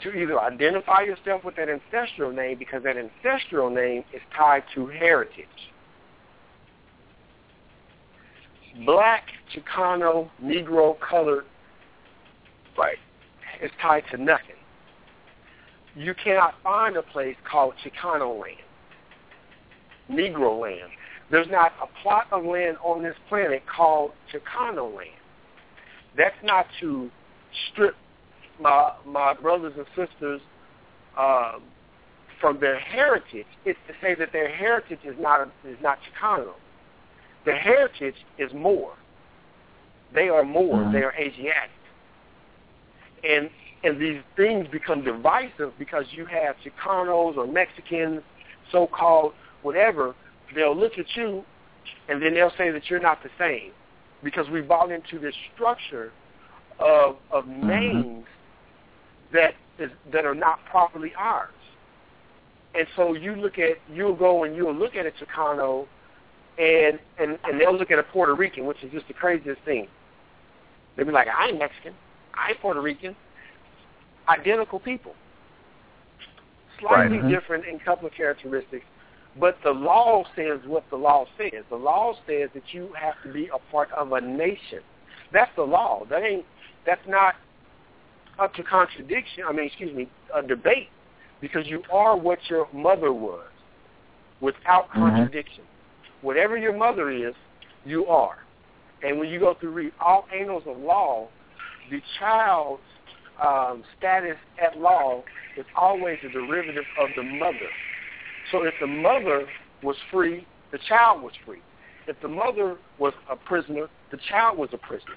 to 0.04 0.14
either 0.14 0.40
identify 0.40 1.02
yourself 1.02 1.44
with 1.44 1.56
that 1.56 1.70
ancestral 1.70 2.32
name 2.32 2.58
because 2.60 2.84
that 2.84 2.96
ancestral 2.98 3.70
name 3.70 4.04
is 4.14 4.22
tied 4.36 4.64
to 4.76 4.88
heritage 4.88 5.48
black, 8.86 9.28
Chicano, 9.54 10.30
Negro, 10.44 10.96
colored, 11.00 11.46
right, 12.78 12.98
is 13.62 13.72
tied 13.82 14.04
to 14.12 14.18
nothing. 14.18 14.56
You 15.96 16.14
cannot 16.16 16.56
find 16.64 16.98
a 16.98 17.04
place 17.04 17.36
called 17.50 17.76
Chicano 17.84 18.42
land, 18.42 18.58
Negro 20.10 20.60
land. 20.60 20.92
There's 21.30 21.48
not 21.50 21.74
a 21.82 22.02
plot 22.02 22.28
of 22.32 22.46
land 22.46 22.78
on 22.84 23.04
this 23.04 23.16
planet 23.30 23.64
called 23.68 24.12
Chicano 24.32 24.94
land. 24.96 25.12
That's 26.18 26.36
not 26.44 26.66
to 26.82 27.10
strip 27.72 27.96
my 28.60 28.92
my 29.06 29.34
brothers 29.34 29.74
and 29.78 29.86
sisters 29.96 30.42
um, 31.18 31.64
from 32.40 32.60
their 32.60 32.80
heritage. 32.80 33.48
It's 33.66 33.80
to 33.88 33.94
say 34.02 34.16
that 34.16 34.32
their 34.32 34.54
heritage 34.54 35.00
is 35.04 35.16
not 35.20 35.50
is 35.66 35.78
not 35.82 35.98
Chicano. 36.00 36.54
The 37.46 37.54
heritage 37.54 38.16
is 38.38 38.52
more. 38.54 38.94
They 40.14 40.30
are 40.30 40.44
more. 40.44 40.78
Mm-hmm. 40.78 40.94
They 40.94 41.04
are 41.04 41.14
Asiatic. 41.14 41.72
And 43.24 43.50
and 43.84 44.00
these 44.00 44.22
things 44.38 44.68
become 44.72 45.04
divisive 45.04 45.74
because 45.78 46.06
you 46.12 46.26
have 46.26 46.56
Chicanos 46.64 47.36
or 47.36 47.46
Mexicans, 47.48 48.22
so-called 48.72 49.34
whatever. 49.62 50.16
They'll 50.56 50.78
look 50.78 50.98
at 50.98 51.06
you, 51.16 51.44
and 52.08 52.22
then 52.22 52.34
they'll 52.34 52.54
say 52.58 52.70
that 52.72 52.90
you're 52.90 53.02
not 53.02 53.22
the 53.24 53.30
same 53.38 53.72
because 54.24 54.50
we 54.50 54.62
bought 54.62 54.92
into 54.92 55.20
this 55.20 55.36
structure 55.54 56.12
of 56.80 57.18
of 57.32 57.46
mm-hmm. 57.46 57.68
names 57.68 58.26
that 59.34 59.54
is 59.80 59.90
that 60.12 60.26
are 60.26 60.36
not 60.36 60.60
properly 60.70 61.14
ours. 61.18 61.50
And 62.76 62.88
so 62.96 63.14
you 63.14 63.36
look 63.36 63.60
at 63.60 63.78
you'll 63.92 64.16
go 64.16 64.44
and 64.44 64.56
you'll 64.56 64.76
look 64.76 64.96
at 64.96 65.06
a 65.06 65.12
Chicano 65.12 65.88
and 66.58 67.00
and 67.20 67.38
and 67.44 67.60
they'll 67.60 67.78
look 67.78 67.92
at 67.92 68.00
a 68.00 68.04
Puerto 68.04 68.34
Rican, 68.34 68.66
which 68.66 68.84
is 68.84 68.92
just 68.92 69.08
the 69.08 69.14
craziest 69.14 69.62
thing. 69.64 69.88
They'll 70.96 71.06
be 71.06 71.12
like, 71.12 71.28
"I'm 71.36 71.58
Mexican, 71.58 71.94
I'm 72.34 72.56
Puerto 72.58 72.82
Rican, 72.82 73.16
identical 74.28 74.80
people." 74.80 75.16
slightly 76.80 77.18
Right. 77.18 77.26
Mhm. 77.26 77.30
different 77.30 77.66
in 77.66 77.80
couple 77.80 78.08
of 78.08 78.14
characteristics, 78.14 78.86
but 79.40 79.58
the 79.64 79.72
law 79.72 80.24
says 80.36 80.60
what 80.66 80.84
the 80.90 80.96
law 80.96 81.26
says. 81.38 81.64
The 81.70 81.76
law 81.76 82.14
says 82.28 82.50
that 82.54 82.64
you 82.72 82.90
have 83.00 83.16
to 83.24 83.34
be 83.34 83.50
a 83.54 83.72
part 83.72 83.92
of 83.92 84.12
a 84.12 84.22
nation. 84.22 84.80
That's 85.32 85.52
the 85.56 85.64
law. 85.64 86.06
That 86.10 86.24
ain't. 86.24 86.46
That's 86.86 87.02
not 87.08 87.36
up 88.40 88.54
to 88.56 88.64
contradiction. 88.64 89.44
I 89.48 89.54
mean, 89.54 89.68
excuse 89.68 89.96
me, 89.96 90.10
a 90.36 90.42
debate, 90.42 90.90
because 91.42 91.66
you 91.68 91.82
are 91.92 92.18
what 92.18 92.40
your 92.50 92.68
mother 92.74 93.14
was, 93.14 93.48
without 94.42 94.92
contradiction. 94.92 95.64
Whatever 96.22 96.58
your 96.58 96.78
mother 96.78 97.10
is, 97.10 97.34
you 97.86 98.06
are. 98.06 98.38
And 99.04 99.20
when 99.20 99.30
you 99.30 99.40
go 99.40 99.56
through 99.60 99.72
read 99.72 99.94
all 100.00 100.26
angles 100.34 100.64
of 100.68 100.78
law, 100.78 101.28
the 101.92 102.02
child's 102.20 102.82
um, 103.42 103.84
status 103.98 104.38
at 104.62 104.78
law 104.78 105.24
is 105.58 105.66
always 105.76 106.18
a 106.24 106.30
derivative 106.30 106.86
of 107.00 107.10
the 107.16 107.24
mother. 107.24 107.70
So 108.54 108.64
if 108.64 108.76
the 108.80 108.88
mother 108.88 109.48
was 109.82 109.96
free, 110.12 110.46
the 110.72 110.78
child 110.88 111.24
was 111.24 111.34
free. 111.44 111.62
If 112.08 112.16
the 112.22 112.28
mother 112.28 112.78
was 113.00 113.14
a 113.30 113.36
prisoner, 113.36 113.88
the 114.12 114.20
child 114.30 114.60
was 114.60 114.70
a 114.74 114.78
prisoner. 114.78 115.16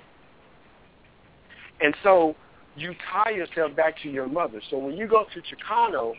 And 1.82 1.94
so 2.02 2.34
you 2.76 2.94
tie 3.12 3.32
yourself 3.32 3.76
back 3.76 4.00
to 4.02 4.08
your 4.08 4.26
mother. 4.26 4.62
So 4.70 4.78
when 4.78 4.96
you 4.96 5.06
go 5.06 5.26
to 5.34 5.40
Chicano, 5.42 6.14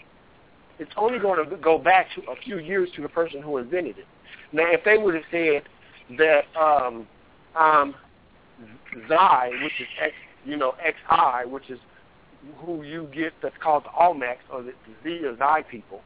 it's 0.77 0.91
only 0.95 1.18
going 1.18 1.49
to 1.49 1.57
go 1.57 1.80
back 1.80 2.07
to 2.15 2.22
a 2.30 2.35
few 2.35 2.60
years 2.60 2.88
to 2.95 3.02
the 3.02 3.10
person 3.10 3.41
who 3.41 3.57
invented 3.57 3.98
it. 3.98 4.06
Now, 4.53 4.65
if 4.72 4.84
they 4.85 4.99
would 4.99 5.15
have 5.15 5.23
said 5.31 5.64
that 6.19 6.44
um, 6.56 7.07
um, 7.56 7.95
Xi, 8.94 9.64
which 9.64 9.73
is 9.80 9.88
X, 9.99 10.14
you 10.45 10.56
know, 10.56 10.76
XI, 10.85 11.49
which 11.49 11.72
is 11.72 11.80
who 12.57 12.84
you 12.84 13.10
get 13.11 13.34
that's 13.41 13.56
called 13.61 13.85
the 13.85 13.89
Olmecs 13.89 14.38
or 14.52 14.61
the 14.61 14.73
Z 15.03 15.26
or 15.26 15.35
Xi 15.35 15.64
people, 15.72 16.02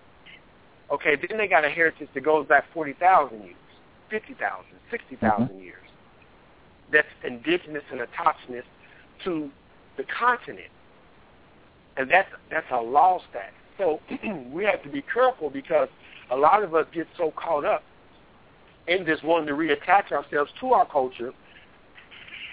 okay, 0.92 1.16
then 1.16 1.38
they 1.38 1.48
got 1.48 1.66
a 1.66 1.70
heritage 1.70 2.10
that 2.14 2.24
goes 2.24 2.48
back 2.48 2.66
40,000 2.74 3.42
years, 3.42 3.56
50,000, 4.10 4.66
60,000 4.90 5.62
years. 5.62 5.78
That's 6.92 7.08
indigenous 7.24 7.84
and 7.92 8.02
autochthonous 8.02 8.64
to 9.24 9.50
the 9.98 10.04
continent. 10.04 10.68
And 11.98 12.10
that's 12.10 12.30
that's 12.50 12.68
a 12.72 12.82
law 12.82 13.22
status. 13.30 13.54
So 13.78 14.00
we 14.54 14.64
have 14.66 14.84
to 14.84 14.90
be 14.90 15.04
careful 15.14 15.50
because 15.50 15.90
a 16.30 16.36
lot 16.36 16.64
of 16.64 16.76
us 16.76 16.86
get 16.94 17.08
so 17.18 17.34
caught 17.36 17.66
up 17.66 17.84
in 18.88 19.06
this 19.06 19.20
wanting 19.24 19.48
to 19.48 19.54
reattach 19.54 20.12
ourselves 20.12 20.52
to 20.60 20.74
our 20.74 20.86
culture, 20.86 21.32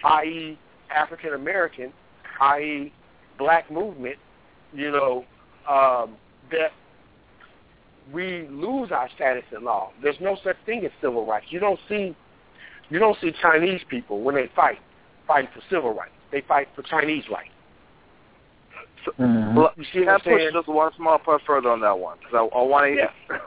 i.e. 0.04 0.58
African 0.94 1.34
American, 1.34 1.92
i.e. 2.40 2.92
black 3.38 3.70
movement, 3.70 4.16
you 4.72 4.90
know, 4.90 5.24
um, 5.68 6.16
that 6.50 6.72
we 8.12 8.48
lose 8.50 8.90
our 8.90 9.08
status 9.14 9.44
in 9.56 9.64
law. 9.64 9.90
There's 10.02 10.20
no 10.20 10.36
such 10.42 10.56
thing 10.66 10.84
as 10.84 10.92
civil 11.00 11.26
rights. 11.26 11.46
You 11.50 11.60
don't 11.60 11.80
see 11.88 12.16
you 12.90 12.98
don't 12.98 13.18
see 13.20 13.32
Chinese 13.42 13.82
people 13.88 14.22
when 14.22 14.34
they 14.34 14.48
fight 14.56 14.78
fighting 15.26 15.50
for 15.54 15.60
civil 15.68 15.92
rights. 15.94 16.12
They 16.32 16.40
fight 16.42 16.68
for 16.74 16.82
Chinese 16.82 17.24
rights. 17.30 17.50
So, 19.04 19.12
Mhm. 19.18 19.54
well, 19.54 19.72
You 19.76 19.84
see 19.84 20.00
what 20.00 20.08
I 20.08 20.12
I'm 20.14 20.20
push 20.20 20.40
saying? 20.40 20.52
just 20.52 20.68
one 20.68 20.92
small 20.94 21.18
part 21.18 21.42
further 21.42 21.70
on 21.70 21.80
that 21.80 21.98
one? 21.98 22.18
Because 22.18 22.34
I, 22.34 22.56
I 22.58 22.62
want 22.62 22.86
to. 22.86 22.94
Yeah. 22.94 23.10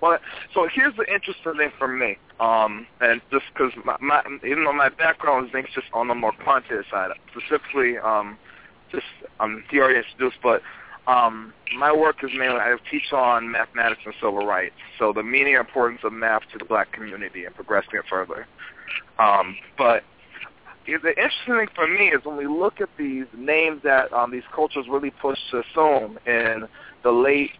well, 0.00 0.18
so 0.52 0.66
here's 0.72 0.96
the 0.96 1.04
interesting 1.12 1.56
thing 1.56 1.70
for 1.78 1.88
me, 1.88 2.16
um, 2.40 2.86
and 3.00 3.20
just 3.30 3.44
because 3.52 3.72
my, 3.84 3.96
my, 4.00 4.22
even 4.44 4.64
though 4.64 4.72
my 4.72 4.88
background 4.88 5.46
is 5.46 5.52
things 5.52 5.68
just 5.74 5.86
on 5.92 6.08
the 6.08 6.14
more 6.14 6.32
quantitative 6.32 6.86
side, 6.90 7.10
specifically, 7.30 7.98
um, 7.98 8.36
just 8.90 9.06
um, 9.40 9.62
he 9.70 9.78
already 9.78 9.98
introduced, 9.98 10.38
but 10.42 10.62
um, 11.06 11.52
my 11.76 11.92
work 11.92 12.16
is 12.22 12.30
mainly 12.36 12.56
I 12.56 12.76
teach 12.90 13.12
on 13.12 13.50
mathematics 13.50 14.02
and 14.04 14.14
civil 14.20 14.46
rights, 14.46 14.74
so 14.98 15.12
the 15.12 15.22
meaning 15.22 15.54
and 15.54 15.66
importance 15.66 16.00
of 16.04 16.12
math 16.12 16.42
to 16.52 16.58
the 16.58 16.64
black 16.64 16.92
community 16.92 17.44
and 17.44 17.54
progressing 17.54 17.94
it 17.94 18.04
further. 18.08 18.46
Um, 19.18 19.56
but 19.78 20.02
the 20.86 21.10
interesting 21.10 21.56
thing 21.56 21.68
for 21.74 21.86
me 21.86 22.08
is 22.08 22.24
when 22.24 22.36
we 22.36 22.46
look 22.46 22.80
at 22.80 22.88
these 22.96 23.26
names 23.36 23.82
that 23.82 24.12
um, 24.12 24.30
these 24.30 24.44
cultures 24.54 24.86
really 24.88 25.10
pushed 25.10 25.42
to 25.50 25.60
assume 25.60 26.18
in 26.26 26.68
the 27.02 27.10
late 27.10 27.50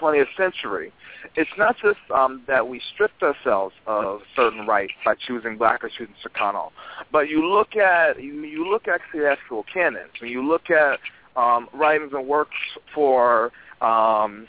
20th 0.00 0.26
century, 0.36 0.92
it's 1.36 1.50
not 1.56 1.76
just 1.78 1.98
um, 2.14 2.42
that 2.46 2.68
we 2.68 2.80
stripped 2.92 3.22
ourselves 3.22 3.74
of 3.86 4.20
certain 4.36 4.66
rights 4.66 4.92
by 5.04 5.14
choosing 5.14 5.56
black 5.56 5.82
or 5.82 5.88
choosing 5.88 6.14
Chicano, 6.24 6.70
but 7.10 7.28
you 7.28 7.46
look 7.46 7.76
at 7.76 8.22
you, 8.22 8.68
look 8.70 8.88
at 8.88 9.00
the 9.12 9.28
actual 9.28 9.64
canons. 9.72 10.10
When 10.20 10.30
you 10.30 10.46
look 10.46 10.70
at 10.70 10.98
um, 11.36 11.68
writings 11.72 12.12
and 12.12 12.26
works 12.26 12.56
for 12.94 13.52
um, 13.80 14.46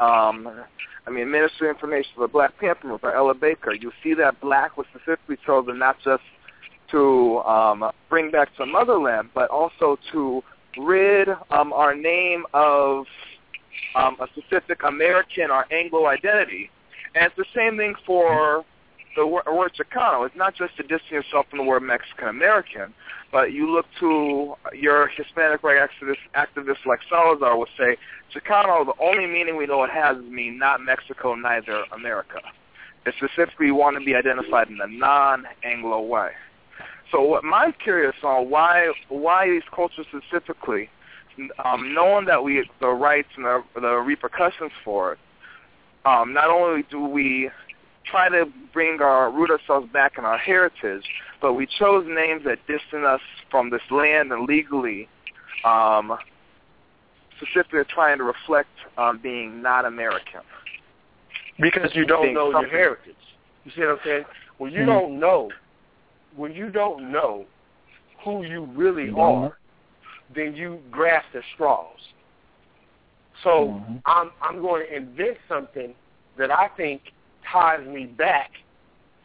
um, 0.00 0.64
I 1.06 1.10
mean, 1.10 1.30
Ministry 1.30 1.68
of 1.68 1.76
Information 1.76 2.12
for 2.14 2.26
the 2.26 2.32
Black 2.32 2.56
Panther 2.58 2.96
by 2.98 3.14
Ella 3.14 3.34
Baker, 3.34 3.72
you 3.72 3.90
see 4.02 4.14
that 4.14 4.40
black 4.40 4.76
was 4.76 4.86
specifically 4.94 5.36
chosen 5.44 5.78
not 5.78 5.96
just 6.04 6.22
to 6.90 7.38
um, 7.40 7.90
bring 8.08 8.30
back 8.30 8.54
to 8.56 8.66
motherland, 8.66 9.30
but 9.34 9.50
also 9.50 9.98
to 10.12 10.42
rid 10.78 11.28
um, 11.50 11.72
our 11.72 11.94
name 11.94 12.44
of 12.54 13.06
um, 13.96 14.16
a 14.20 14.26
specific 14.36 14.82
American 14.84 15.50
or 15.50 15.66
Anglo 15.72 16.06
identity. 16.06 16.70
And 17.14 17.26
it's 17.26 17.36
the 17.36 17.44
same 17.54 17.76
thing 17.76 17.94
for 18.06 18.64
the 19.16 19.26
word, 19.26 19.72
Chicano. 19.78 20.26
It's 20.26 20.36
not 20.36 20.54
just 20.54 20.76
to 20.76 20.82
distance 20.82 21.10
yourself 21.10 21.46
from 21.50 21.58
the 21.58 21.64
word 21.64 21.82
Mexican 21.82 22.28
American, 22.28 22.94
but 23.30 23.52
you 23.52 23.70
look 23.70 23.86
to 24.00 24.54
your 24.74 25.08
Hispanic 25.08 25.62
right 25.62 25.78
activist, 25.88 26.16
activists 26.34 26.86
like 26.86 27.00
Salazar 27.08 27.56
will 27.56 27.66
say, 27.78 27.96
Chicano, 28.34 28.84
the 28.84 28.94
only 29.02 29.26
meaning 29.26 29.56
we 29.56 29.66
know 29.66 29.82
it 29.84 29.90
has 29.90 30.16
is 30.16 30.24
mean 30.24 30.58
not 30.58 30.80
Mexico, 30.80 31.34
neither 31.34 31.84
America. 31.92 32.40
It 33.04 33.14
specifically 33.16 33.70
want 33.70 33.98
to 33.98 34.04
be 34.04 34.14
identified 34.14 34.68
in 34.68 34.78
a 34.80 34.86
non-Anglo 34.86 36.02
way. 36.02 36.30
So 37.10 37.20
what 37.22 37.44
I'm 37.44 37.74
curious 37.74 38.14
on 38.22 38.48
why 38.48 38.92
why 39.08 39.50
these 39.50 39.62
cultures 39.74 40.06
specifically, 40.08 40.88
um, 41.62 41.92
knowing 41.92 42.24
that 42.26 42.42
we 42.42 42.66
the 42.80 42.88
rights 42.88 43.28
and 43.36 43.44
the, 43.44 43.62
the 43.74 43.96
repercussions 43.96 44.72
for 44.82 45.12
it, 45.12 45.18
um, 46.06 46.32
not 46.32 46.48
only 46.48 46.84
do 46.90 47.04
we 47.04 47.50
try 48.04 48.28
to 48.28 48.46
bring 48.72 49.00
our 49.00 49.30
root 49.30 49.50
ourselves 49.50 49.90
back 49.92 50.18
in 50.18 50.24
our 50.24 50.38
heritage, 50.38 51.04
but 51.40 51.54
we 51.54 51.66
chose 51.78 52.04
names 52.08 52.42
that 52.44 52.58
distance 52.66 53.04
us 53.06 53.20
from 53.50 53.70
this 53.70 53.82
land 53.90 54.32
and 54.32 54.46
legally, 54.46 55.08
um, 55.64 56.16
specifically 57.36 57.82
trying 57.88 58.18
to 58.18 58.24
reflect 58.24 58.68
on 58.96 59.18
being 59.18 59.62
not 59.62 59.84
American. 59.84 60.40
because 61.60 61.94
you 61.94 62.04
don't 62.06 62.22
Being 62.22 62.34
know 62.34 62.50
your 62.50 62.68
heritage. 62.68 63.14
You 63.64 63.72
see 63.72 63.82
what 63.82 63.90
I'm 63.90 63.98
saying? 64.04 64.24
When 64.58 64.72
you 64.72 64.80
Mhm. 64.80 64.86
don't 64.86 65.20
know, 65.20 65.50
when 66.34 66.52
you 66.52 66.70
don't 66.70 67.12
know 67.12 67.46
who 68.24 68.42
you 68.42 68.64
really 68.64 69.08
Mhm. 69.08 69.18
are, 69.18 69.58
then 70.34 70.54
you 70.56 70.82
grasp 70.90 71.34
at 71.34 71.44
straws. 71.54 72.12
So 73.42 73.68
Mhm. 73.68 74.02
I'm 74.06 74.32
I'm 74.40 74.60
going 74.60 74.86
to 74.86 74.96
invent 74.96 75.38
something 75.46 75.94
that 76.36 76.50
I 76.50 76.68
think 76.68 77.12
ties 77.50 77.86
me 77.86 78.06
back 78.06 78.50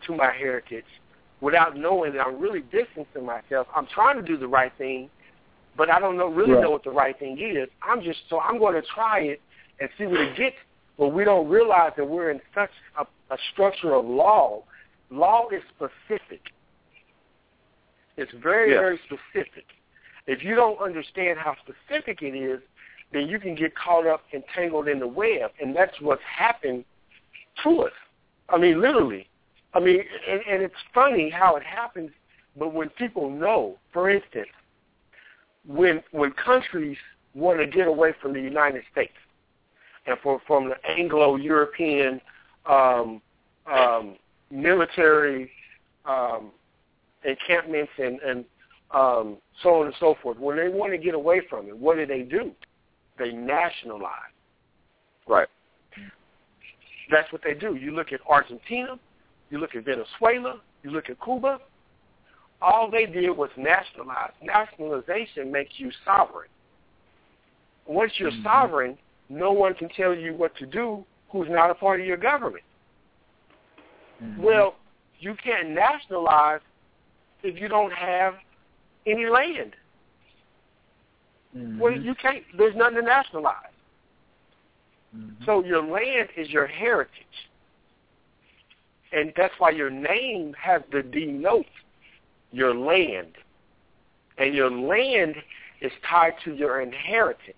to 0.06 0.16
my 0.16 0.32
heritage 0.32 0.86
without 1.42 1.78
knowing 1.78 2.14
that 2.14 2.22
I'm 2.22 2.40
really 2.40 2.62
distancing 2.62 3.26
myself. 3.26 3.68
I'm 3.76 3.88
trying 3.88 4.16
to 4.18 4.22
do 4.22 4.38
the 4.38 4.48
right 4.48 4.72
thing, 4.78 5.10
but 5.76 5.90
I 5.90 6.00
don't 6.00 6.18
know 6.18 6.28
really 6.28 6.54
Right. 6.54 6.62
know 6.62 6.72
what 6.72 6.84
the 6.84 6.92
right 6.92 7.18
thing 7.18 7.38
is. 7.40 7.70
I'm 7.82 8.02
just 8.02 8.20
so 8.30 8.40
I'm 8.40 8.58
going 8.58 8.74
to 8.74 8.88
try 8.88 9.20
it 9.22 9.42
and 9.80 9.90
see 9.98 10.06
what 10.06 10.20
it 10.20 10.36
gets. 10.36 10.56
But 10.98 11.10
we 11.10 11.24
don't 11.24 11.48
realize 11.48 11.92
that 11.96 12.06
we're 12.08 12.32
in 12.32 12.42
such 12.56 12.72
a, 12.98 13.06
a 13.32 13.38
structure 13.54 13.94
of 13.94 14.06
law. 14.06 14.64
Law 15.12 15.48
is 15.50 15.62
specific. 15.76 16.42
It's 18.18 18.32
very, 18.42 18.72
Yeah. 18.72 18.80
very 18.80 19.00
specific. 19.06 19.66
If 20.26 20.44
you 20.44 20.56
don't 20.56 20.80
understand 20.80 21.38
how 21.38 21.56
specific 21.58 22.24
it 22.24 22.36
is, 22.36 22.62
then 23.14 23.28
you 23.28 23.40
can 23.40 23.56
get 23.56 23.76
caught 23.76 24.08
up 24.08 24.24
and 24.34 24.44
tangled 24.54 24.88
in 24.88 25.00
the 25.00 25.08
web, 25.08 25.52
and 25.62 25.76
that's 25.76 26.02
what's 26.02 26.22
happened 26.24 26.84
to 27.64 27.84
us. 27.84 27.94
I 28.50 28.58
mean, 28.58 28.82
literally. 28.82 29.28
I 29.74 29.80
mean, 29.80 30.02
and, 30.30 30.42
and 30.50 30.64
it's 30.64 30.76
funny 30.94 31.30
how 31.30 31.56
it 31.56 31.64
happens, 31.64 32.12
but 32.58 32.74
when 32.74 32.90
people 32.90 33.30
know, 33.30 33.78
for 33.94 34.10
instance, 34.10 34.48
when 35.68 36.02
when 36.12 36.32
countries 36.32 36.98
want 37.36 37.60
to 37.60 37.68
get 37.68 37.88
away 37.88 38.14
from 38.22 38.34
the 38.34 38.42
United 38.42 38.84
States 38.92 39.14
and 40.08 40.18
for, 40.24 40.42
from 40.48 40.70
the 40.70 40.90
Anglo-European 40.90 42.22
um, 42.66 43.22
um, 43.72 44.16
military 44.50 45.52
um, 46.06 46.52
encampments 47.26 47.92
and, 47.98 48.20
and 48.22 48.46
um, 48.92 49.38
so 49.62 49.82
on 49.82 49.88
and 49.88 49.96
so 50.00 50.16
forth, 50.24 50.40
when 50.40 50.58
they 50.58 50.70
want 50.70 50.94
to 50.94 50.98
get 50.98 51.14
away 51.14 51.42
from 51.50 51.68
it, 51.68 51.78
what 51.78 51.98
do 51.98 52.06
they 52.06 52.22
do? 52.22 52.52
They 53.20 53.32
nationalize. 53.32 54.12
Right. 55.28 55.48
That's 57.10 57.32
what 57.32 57.42
they 57.44 57.54
do. 57.54 57.76
You 57.76 57.92
look 57.92 58.12
at 58.12 58.20
Argentina, 58.28 59.00
you 59.50 59.60
look 59.60 59.76
at 59.76 59.86
Venezuela, 59.86 60.60
you 60.84 60.92
look 60.92 61.10
at 61.10 61.22
Cuba. 61.24 61.60
All 62.62 62.90
they 62.90 63.06
did 63.06 63.30
was 63.30 63.50
nationalize. 63.56 64.32
Nationalization 64.42 65.52
makes 65.52 65.74
you 65.78 65.92
sovereign. 66.04 66.50
Once 67.86 68.20
you're 68.20 68.32
Mhm. 68.32 68.44
sovereign, 68.44 68.98
no 69.30 69.52
one 69.52 69.74
can 69.74 69.90
tell 69.90 70.14
you 70.14 70.34
what 70.34 70.56
to 70.56 70.66
do 70.66 71.06
who's 71.30 71.50
not 71.50 71.70
a 71.70 71.76
part 71.76 72.00
of 72.00 72.06
your 72.06 72.18
government. 72.18 72.64
Mm-hmm. 74.22 74.42
Well, 74.42 74.76
you 75.20 75.36
can't 75.36 75.70
nationalize 75.70 76.62
if 77.44 77.60
you 77.60 77.68
don't 77.68 77.94
have 77.94 78.36
any 79.06 79.28
land. 79.28 79.76
Mm-hmm. 81.56 81.80
Well, 81.80 81.94
you 81.94 82.16
can't. 82.16 82.44
There's 82.58 82.76
nothing 82.76 82.98
to 82.98 83.02
nationalize. 83.02 83.72
Mhm. 85.16 85.46
So 85.46 85.64
your 85.64 85.82
land 85.82 86.30
is 86.36 86.50
your 86.50 86.68
heritage. 86.68 87.50
And 89.12 89.34
that's 89.36 89.54
why 89.60 89.70
your 89.72 89.90
name 89.90 90.54
has 90.54 90.82
to 90.92 91.02
denote 91.02 91.66
your 92.52 92.74
land. 92.74 93.34
And 94.38 94.54
your 94.54 94.70
land 94.70 95.36
is 95.82 95.92
tied 96.04 96.34
to 96.44 96.54
your 96.54 96.82
inheritance. 96.82 97.56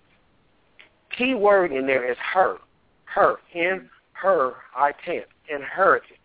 Key 1.10 1.34
word 1.34 1.72
in 1.72 1.86
there 1.86 2.10
is 2.10 2.18
her. 2.18 2.58
Her. 3.04 3.36
In 3.52 3.90
her, 4.12 4.54
I 4.74 4.92
can't. 4.92 5.26
Inheritance. 5.48 6.18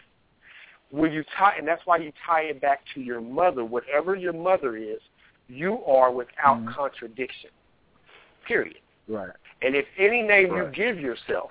When 0.92 1.12
you 1.12 1.24
tie, 1.38 1.56
and 1.58 1.68
that's 1.68 1.86
why 1.86 1.98
you 1.98 2.14
tie 2.26 2.44
it 2.44 2.62
back 2.62 2.82
to 2.94 3.02
your 3.02 3.20
mother. 3.20 3.66
Whatever 3.66 4.16
your 4.16 4.34
mother 4.34 4.78
is, 4.78 5.02
you 5.48 5.84
are 5.86 6.12
without 6.12 6.60
Mhm. 6.60 6.74
contradiction. 6.74 7.50
Period. 8.46 8.80
Right. 9.08 9.32
And 9.66 9.76
if 9.76 9.86
any 9.98 10.22
name 10.22 10.52
Right. 10.52 10.66
you 10.68 10.72
give 10.72 11.00
yourself 11.00 11.50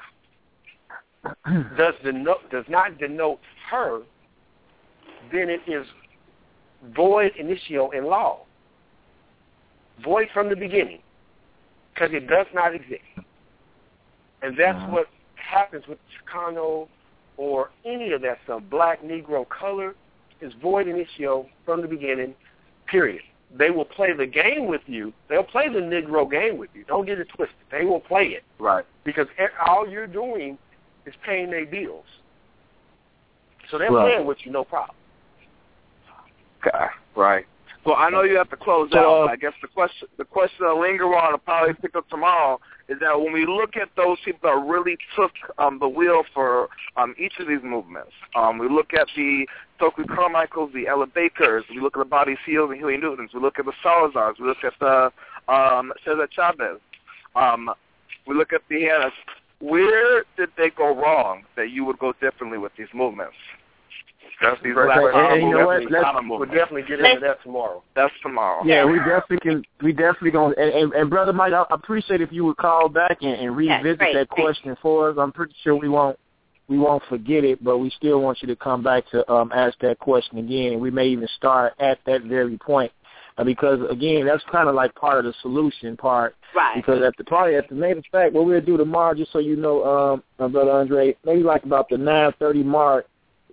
does 1.77 1.95
denote, 2.05 2.49
does 2.51 2.65
not 2.69 2.97
denote 2.99 3.41
her, 3.71 4.03
then 5.33 5.49
it 5.51 5.61
is 5.67 5.85
void 6.95 7.33
initio 7.37 7.91
in 7.91 8.05
law. 8.05 8.45
Void 10.05 10.29
from 10.33 10.49
the 10.49 10.57
beginning, 10.57 11.01
because 11.93 12.11
it 12.13 12.27
does 12.29 12.47
not 12.55 12.75
exist. 12.75 13.03
And 14.43 14.57
that's 14.57 14.79
Uh-huh. 14.79 14.93
what 14.93 15.07
happens 15.37 15.87
with 15.89 15.99
Chicano 16.13 16.89
or 17.37 17.71
any 17.85 18.13
of 18.13 18.21
that 18.23 18.39
stuff, 18.45 18.63
black, 18.71 19.03
Negro, 19.03 19.49
color, 19.49 19.95
is 20.41 20.53
void 20.63 20.87
initio 20.87 21.49
from 21.65 21.81
the 21.83 21.89
beginning, 21.89 22.35
period. 22.87 23.23
They 23.57 23.71
will 23.71 23.85
play 23.85 24.13
the 24.13 24.27
game 24.27 24.67
with 24.67 24.81
you. 24.87 25.13
They'll 25.29 25.45
play 25.45 25.69
the 25.69 25.79
Negro 25.79 26.29
game 26.29 26.59
with 26.59 26.71
you. 26.75 26.85
Don't 26.85 27.07
get 27.07 27.21
it 27.21 27.29
twisted. 27.29 27.57
They 27.71 27.85
will 27.85 28.01
play 28.01 28.27
it 28.29 28.43
Right. 28.59 28.85
because 29.05 29.29
all 29.67 29.89
you're 29.89 30.09
doing 30.09 30.59
is 31.07 31.15
paying 31.25 31.51
their 31.51 31.65
bills. 31.65 32.05
So 33.71 33.79
they're 33.79 33.93
Right. 33.93 34.13
playing 34.13 34.27
with 34.27 34.45
you, 34.45 34.51
no 34.53 34.65
problem. 34.65 34.97
Okay. 36.67 36.87
Right. 37.15 37.47
So 37.85 37.95
I 37.95 38.09
know 38.09 38.23
you 38.23 38.37
have 38.39 38.49
to 38.51 38.57
close 38.57 38.89
So, 38.93 38.99
out. 38.99 39.29
uh, 39.29 39.33
I 39.33 39.37
guess 39.37 39.53
the 39.61 39.69
question 39.69 40.09
the 40.17 40.25
question 40.25 40.65
I'll 40.67 40.81
linger 40.81 41.05
on 41.15 41.35
and 41.35 41.45
probably 41.45 41.75
pick 41.75 41.95
up 41.95 42.09
tomorrow 42.09 42.59
is 42.89 42.99
that 43.01 43.19
when 43.21 43.33
we 43.33 43.47
look 43.47 43.77
at 43.77 43.89
those 43.97 44.19
people 44.25 44.41
that 44.51 44.67
really 44.67 44.97
took 45.17 45.33
um, 45.59 45.79
the 45.79 45.89
wheel 45.89 46.23
for 46.33 46.69
um, 46.97 47.15
each 47.19 47.35
of 47.41 47.47
these 47.47 47.63
movements, 47.63 48.13
um, 48.35 48.59
we 48.59 48.69
look 48.69 48.95
at 48.95 49.09
the 49.17 49.47
Stokely 49.77 50.05
Carmichaels, 50.05 50.71
the 50.73 50.87
Ella 50.87 51.07
Bakers, 51.07 51.65
we 51.71 51.81
look 51.81 51.97
at 51.97 52.01
the 52.01 52.05
Bobby 52.05 52.37
Seales 52.47 52.71
and 52.71 52.79
Huey 52.79 52.97
Newtons, 52.97 53.31
we 53.35 53.41
look 53.41 53.59
at 53.59 53.65
the 53.67 53.73
Salazars, 53.85 54.35
we 54.41 54.47
look 54.47 54.65
at 54.65 54.75
the 54.81 55.11
um, 55.53 55.93
Cesar 56.05 56.29
Chavez, 56.31 56.79
um, 57.37 57.71
we 58.27 58.35
look 58.35 58.53
at 58.53 58.63
the 58.69 58.77
Hannas. 58.77 59.13
Where 59.61 60.25
did 60.37 60.51
they 60.57 60.71
go 60.71 60.95
wrong 60.95 61.45
that 61.57 61.71
you 61.71 61.85
would 61.85 61.99
go 61.99 62.13
differently 62.21 62.59
with 62.59 62.73
these 62.77 62.89
movements? 62.95 63.37
That's 64.41 64.61
these 64.63 64.75
Right. 64.75 64.87
black 65.01 65.15
And- 65.15 65.33
and 65.35 65.43
you 65.51 65.59
know 65.59 65.67
what? 65.67 65.91
Let's- 65.91 66.09
We'll 66.29 66.45
definitely 66.47 66.83
get 66.83 67.01
into 67.01 67.21
that 67.21 67.43
tomorrow. 67.43 67.83
That's 67.95 68.13
tomorrow. 68.23 68.63
Yeah, 68.65 68.85
we 68.85 68.99
definitely 68.99 69.39
can. 69.39 69.65
We 69.83 69.93
definitely 69.93 70.33
gonna. 70.33 70.55
And, 70.57 70.71
and, 70.75 70.93
and 70.93 71.11
brother 71.11 71.33
Mike, 71.33 71.53
I 71.53 71.65
appreciate 71.71 72.21
if 72.21 72.33
you 72.33 72.45
would 72.47 72.57
call 72.57 72.89
back 72.89 73.19
and, 73.23 73.35
and 73.35 73.57
revisit 73.57 73.99
great. 73.99 74.15
that 74.15 74.29
question 74.29 74.77
for 74.83 75.11
us. 75.11 75.17
I'm 75.19 75.33
pretty 75.33 75.55
sure 75.63 75.77
we 75.77 75.89
won't 75.89 76.19
we 76.69 76.79
won't 76.79 77.03
forget 77.09 77.45
it, 77.45 77.63
but 77.63 77.79
we 77.79 77.91
still 77.91 78.21
want 78.23 78.41
you 78.41 78.49
to 78.49 78.57
come 78.57 78.83
back 78.83 79.07
to 79.11 79.31
um, 79.31 79.53
ask 79.55 79.79
that 79.81 79.99
question 79.99 80.39
again, 80.39 80.73
and 80.73 80.81
we 80.81 80.91
may 80.91 81.07
even 81.09 81.29
start 81.37 81.75
at 81.79 81.99
that 82.07 82.23
very 82.23 82.57
point. 82.59 82.91
Uh, 83.37 83.45
because 83.45 83.81
again, 83.91 84.25
that's 84.27 84.45
kind 84.51 84.69
of 84.69 84.75
like 84.75 84.95
part 84.95 85.19
of 85.19 85.25
the 85.25 85.35
solution 85.43 85.97
part. 85.97 86.37
Right. 86.55 86.77
Because 86.77 87.03
at 87.03 87.17
the 87.19 87.25
party, 87.25 87.57
at 87.57 87.69
the 87.69 87.75
main 87.75 88.01
fact, 88.13 88.33
what 88.33 88.47
we'll 88.47 88.61
do 88.61 88.77
tomorrow, 88.77 89.15
just 89.15 89.33
so 89.33 89.41
you 89.41 89.57
know, 89.57 90.23
um, 90.39 90.51
brother 90.53 90.71
Andre, 90.71 91.17
maybe 91.25 91.43
like 91.43 91.65
about 91.65 91.89
the 91.89 91.99
nine 91.99 92.33
thirty 92.39 92.63
mark, 92.63 93.07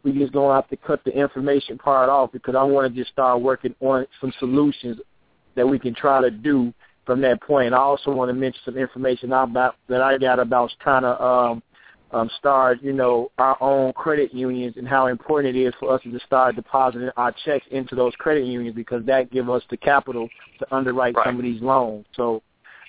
we 0.03 0.11
just 0.13 0.33
gonna 0.33 0.53
have 0.53 0.67
to 0.69 0.77
cut 0.77 1.03
the 1.03 1.11
information 1.11 1.77
part 1.77 2.09
off 2.09 2.31
because 2.31 2.55
I 2.55 2.63
want 2.63 2.91
to 2.91 2.99
just 2.99 3.11
start 3.11 3.41
working 3.41 3.75
on 3.79 4.05
some 4.19 4.33
solutions 4.39 4.97
that 5.55 5.67
we 5.67 5.77
can 5.77 5.93
try 5.93 6.21
to 6.21 6.31
do 6.31 6.73
from 7.05 7.21
that 7.21 7.41
point. 7.41 7.73
I 7.73 7.77
also 7.77 8.11
want 8.11 8.29
to 8.29 8.33
mention 8.33 8.61
some 8.65 8.77
information 8.77 9.31
about 9.31 9.75
that 9.89 10.01
I 10.01 10.17
got 10.17 10.39
about 10.39 10.71
trying 10.81 11.03
to 11.03 11.21
um, 11.21 11.63
um, 12.11 12.29
start, 12.37 12.81
you 12.81 12.93
know, 12.93 13.31
our 13.37 13.61
own 13.61 13.93
credit 13.93 14.33
unions 14.33 14.75
and 14.77 14.87
how 14.87 15.07
important 15.07 15.55
it 15.55 15.59
is 15.59 15.73
for 15.79 15.93
us 15.93 16.01
to 16.03 16.19
start 16.25 16.55
depositing 16.55 17.09
our 17.17 17.33
checks 17.45 17.65
into 17.71 17.95
those 17.95 18.13
credit 18.15 18.45
unions 18.45 18.75
because 18.75 19.05
that 19.05 19.31
give 19.31 19.49
us 19.49 19.63
the 19.69 19.77
capital 19.77 20.27
to 20.59 20.75
underwrite 20.75 21.15
Right. 21.15 21.25
some 21.25 21.37
of 21.37 21.43
these 21.43 21.61
loans. 21.61 22.05
So, 22.15 22.41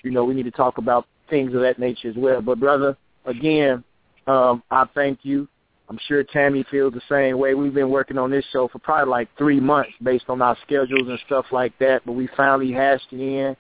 you 0.03 0.11
know, 0.11 0.25
we 0.25 0.35
need 0.35 0.45
to 0.45 0.51
talk 0.51 0.79
about 0.79 1.07
things 1.31 1.55
of 1.55 1.61
that 1.61 1.79
nature 1.79 2.09
as 2.09 2.17
well. 2.17 2.43
But 2.43 2.59
brother, 2.59 2.97
again, 3.25 3.85
um, 4.27 4.63
I 4.71 4.87
thank 4.95 5.21
you. 5.23 5.49
I'm 5.93 5.99
sure 6.09 6.25
Tammy 6.25 6.65
feels 6.71 6.95
the 6.95 7.03
same 7.07 7.39
way. 7.39 7.53
We've 7.53 7.75
been 7.75 7.91
working 7.91 8.17
on 8.17 8.31
this 8.31 8.47
show 8.51 8.67
for 8.67 8.79
probably 8.79 9.11
like 9.11 9.29
three 9.37 9.61
months 9.61 9.91
based 10.03 10.25
on 10.29 10.41
our 10.41 10.57
schedules 10.63 11.07
and 11.07 11.19
stuff 11.27 11.45
like 11.53 11.79
that, 11.81 12.01
but 12.07 12.13
we 12.13 12.31
finally 12.35 12.73
hashed 12.73 13.09
it 13.13 13.21
in, 13.21 13.55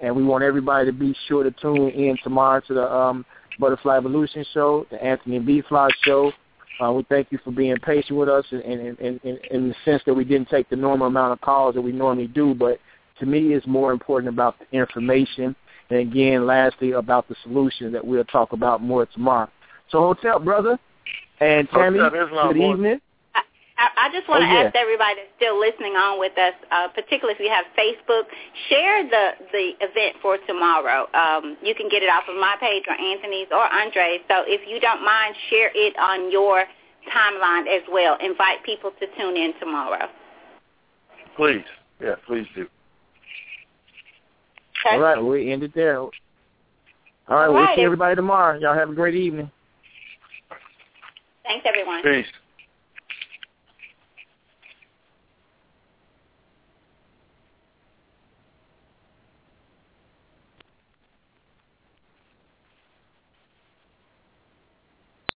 and 0.00 0.16
we 0.16 0.24
want 0.24 0.42
everybody 0.42 0.86
to 0.86 0.92
be 0.92 1.14
sure 1.28 1.44
to 1.44 1.52
tune 1.52 1.90
in 1.90 2.16
tomorrow 2.24 2.60
to 2.66 2.74
the 2.74 2.92
um, 2.92 3.24
Butterfly 3.60 3.98
Evolution 3.98 4.44
show, 4.52 4.84
the 4.90 5.00
Anthony 5.00 5.38
B 5.38 5.62
Fly 5.68 5.88
show. 6.02 6.32
Uh, 6.80 6.90
we 6.90 7.04
thank 7.04 7.30
you 7.30 7.38
for 7.44 7.52
being 7.52 7.76
patient 7.76 8.18
with 8.18 8.28
us 8.28 8.44
in, 8.50 8.62
in, 8.62 8.96
in, 8.96 9.20
in, 9.22 9.38
in 9.52 9.68
the 9.68 9.74
sense 9.84 10.02
that 10.06 10.14
we 10.14 10.24
didn't 10.24 10.48
take 10.48 10.68
the 10.68 10.74
normal 10.74 11.06
amount 11.06 11.34
of 11.34 11.40
calls 11.40 11.76
that 11.76 11.82
we 11.82 11.92
normally 11.92 12.26
do, 12.26 12.52
but 12.52 12.80
to 13.20 13.26
me 13.26 13.54
it's 13.54 13.64
more 13.64 13.92
important 13.92 14.28
about 14.28 14.56
the 14.58 14.76
information, 14.76 15.54
and 15.90 16.00
again, 16.00 16.48
lastly, 16.48 16.90
about 16.90 17.28
the 17.28 17.36
solution 17.44 17.92
that 17.92 18.04
we'll 18.04 18.24
talk 18.24 18.52
about 18.52 18.82
more 18.82 19.06
tomorrow. 19.06 19.48
So, 19.88 20.00
Hotep 20.00 20.42
Brother 20.42 20.80
and 21.40 21.68
Tammy, 21.70 21.98
good 21.98 22.56
evening. 22.56 23.00
I, 23.78 24.08
I 24.08 24.08
just 24.10 24.26
want 24.26 24.40
to 24.40 24.48
Oh, 24.48 24.52
yeah. 24.52 24.66
ask 24.68 24.74
everybody 24.74 25.16
that's 25.20 25.36
still 25.36 25.60
listening 25.60 25.92
on 26.00 26.18
with 26.18 26.32
us, 26.38 26.54
uh, 26.72 26.88
particularly 26.88 27.36
if 27.36 27.40
you 27.44 27.52
have 27.52 27.66
Facebook, 27.76 28.24
share 28.70 29.04
the 29.04 29.36
the 29.52 29.72
event 29.84 30.16
for 30.22 30.38
tomorrow. 30.48 31.04
Um, 31.12 31.58
you 31.62 31.74
can 31.74 31.90
get 31.90 32.02
it 32.02 32.08
off 32.08 32.24
of 32.28 32.36
my 32.36 32.56
page 32.58 32.84
or 32.88 32.94
Anthony's 32.96 33.48
or 33.52 33.68
Andre's. 33.68 34.24
So 34.32 34.44
if 34.46 34.66
you 34.66 34.80
don't 34.80 35.04
mind, 35.04 35.36
share 35.50 35.70
it 35.74 35.92
on 35.98 36.32
your 36.32 36.64
timeline 37.12 37.68
as 37.68 37.82
well. 37.92 38.16
Invite 38.20 38.64
people 38.64 38.92
to 38.98 39.06
tune 39.18 39.36
in 39.36 39.52
tomorrow. 39.60 40.08
Please. 41.36 41.64
Yeah, 42.00 42.14
please 42.26 42.46
do. 42.54 42.66
Okay? 44.80 44.96
All 44.96 45.00
right, 45.02 45.22
we 45.22 45.52
end 45.52 45.62
it 45.62 45.74
there. 45.74 45.98
All 46.00 46.10
right, 47.28 47.46
All 47.48 47.54
we'll 47.54 47.68
see 47.76 47.82
everybody 47.82 48.16
tomorrow. 48.16 48.58
Y'all 48.58 48.74
have 48.74 48.88
a 48.90 48.94
great 48.94 49.14
evening. 49.14 49.50
Thanks, 51.46 51.64
everyone. 51.66 52.02
Peace. 52.02 52.26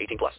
18 0.00 0.18
plus. 0.18 0.34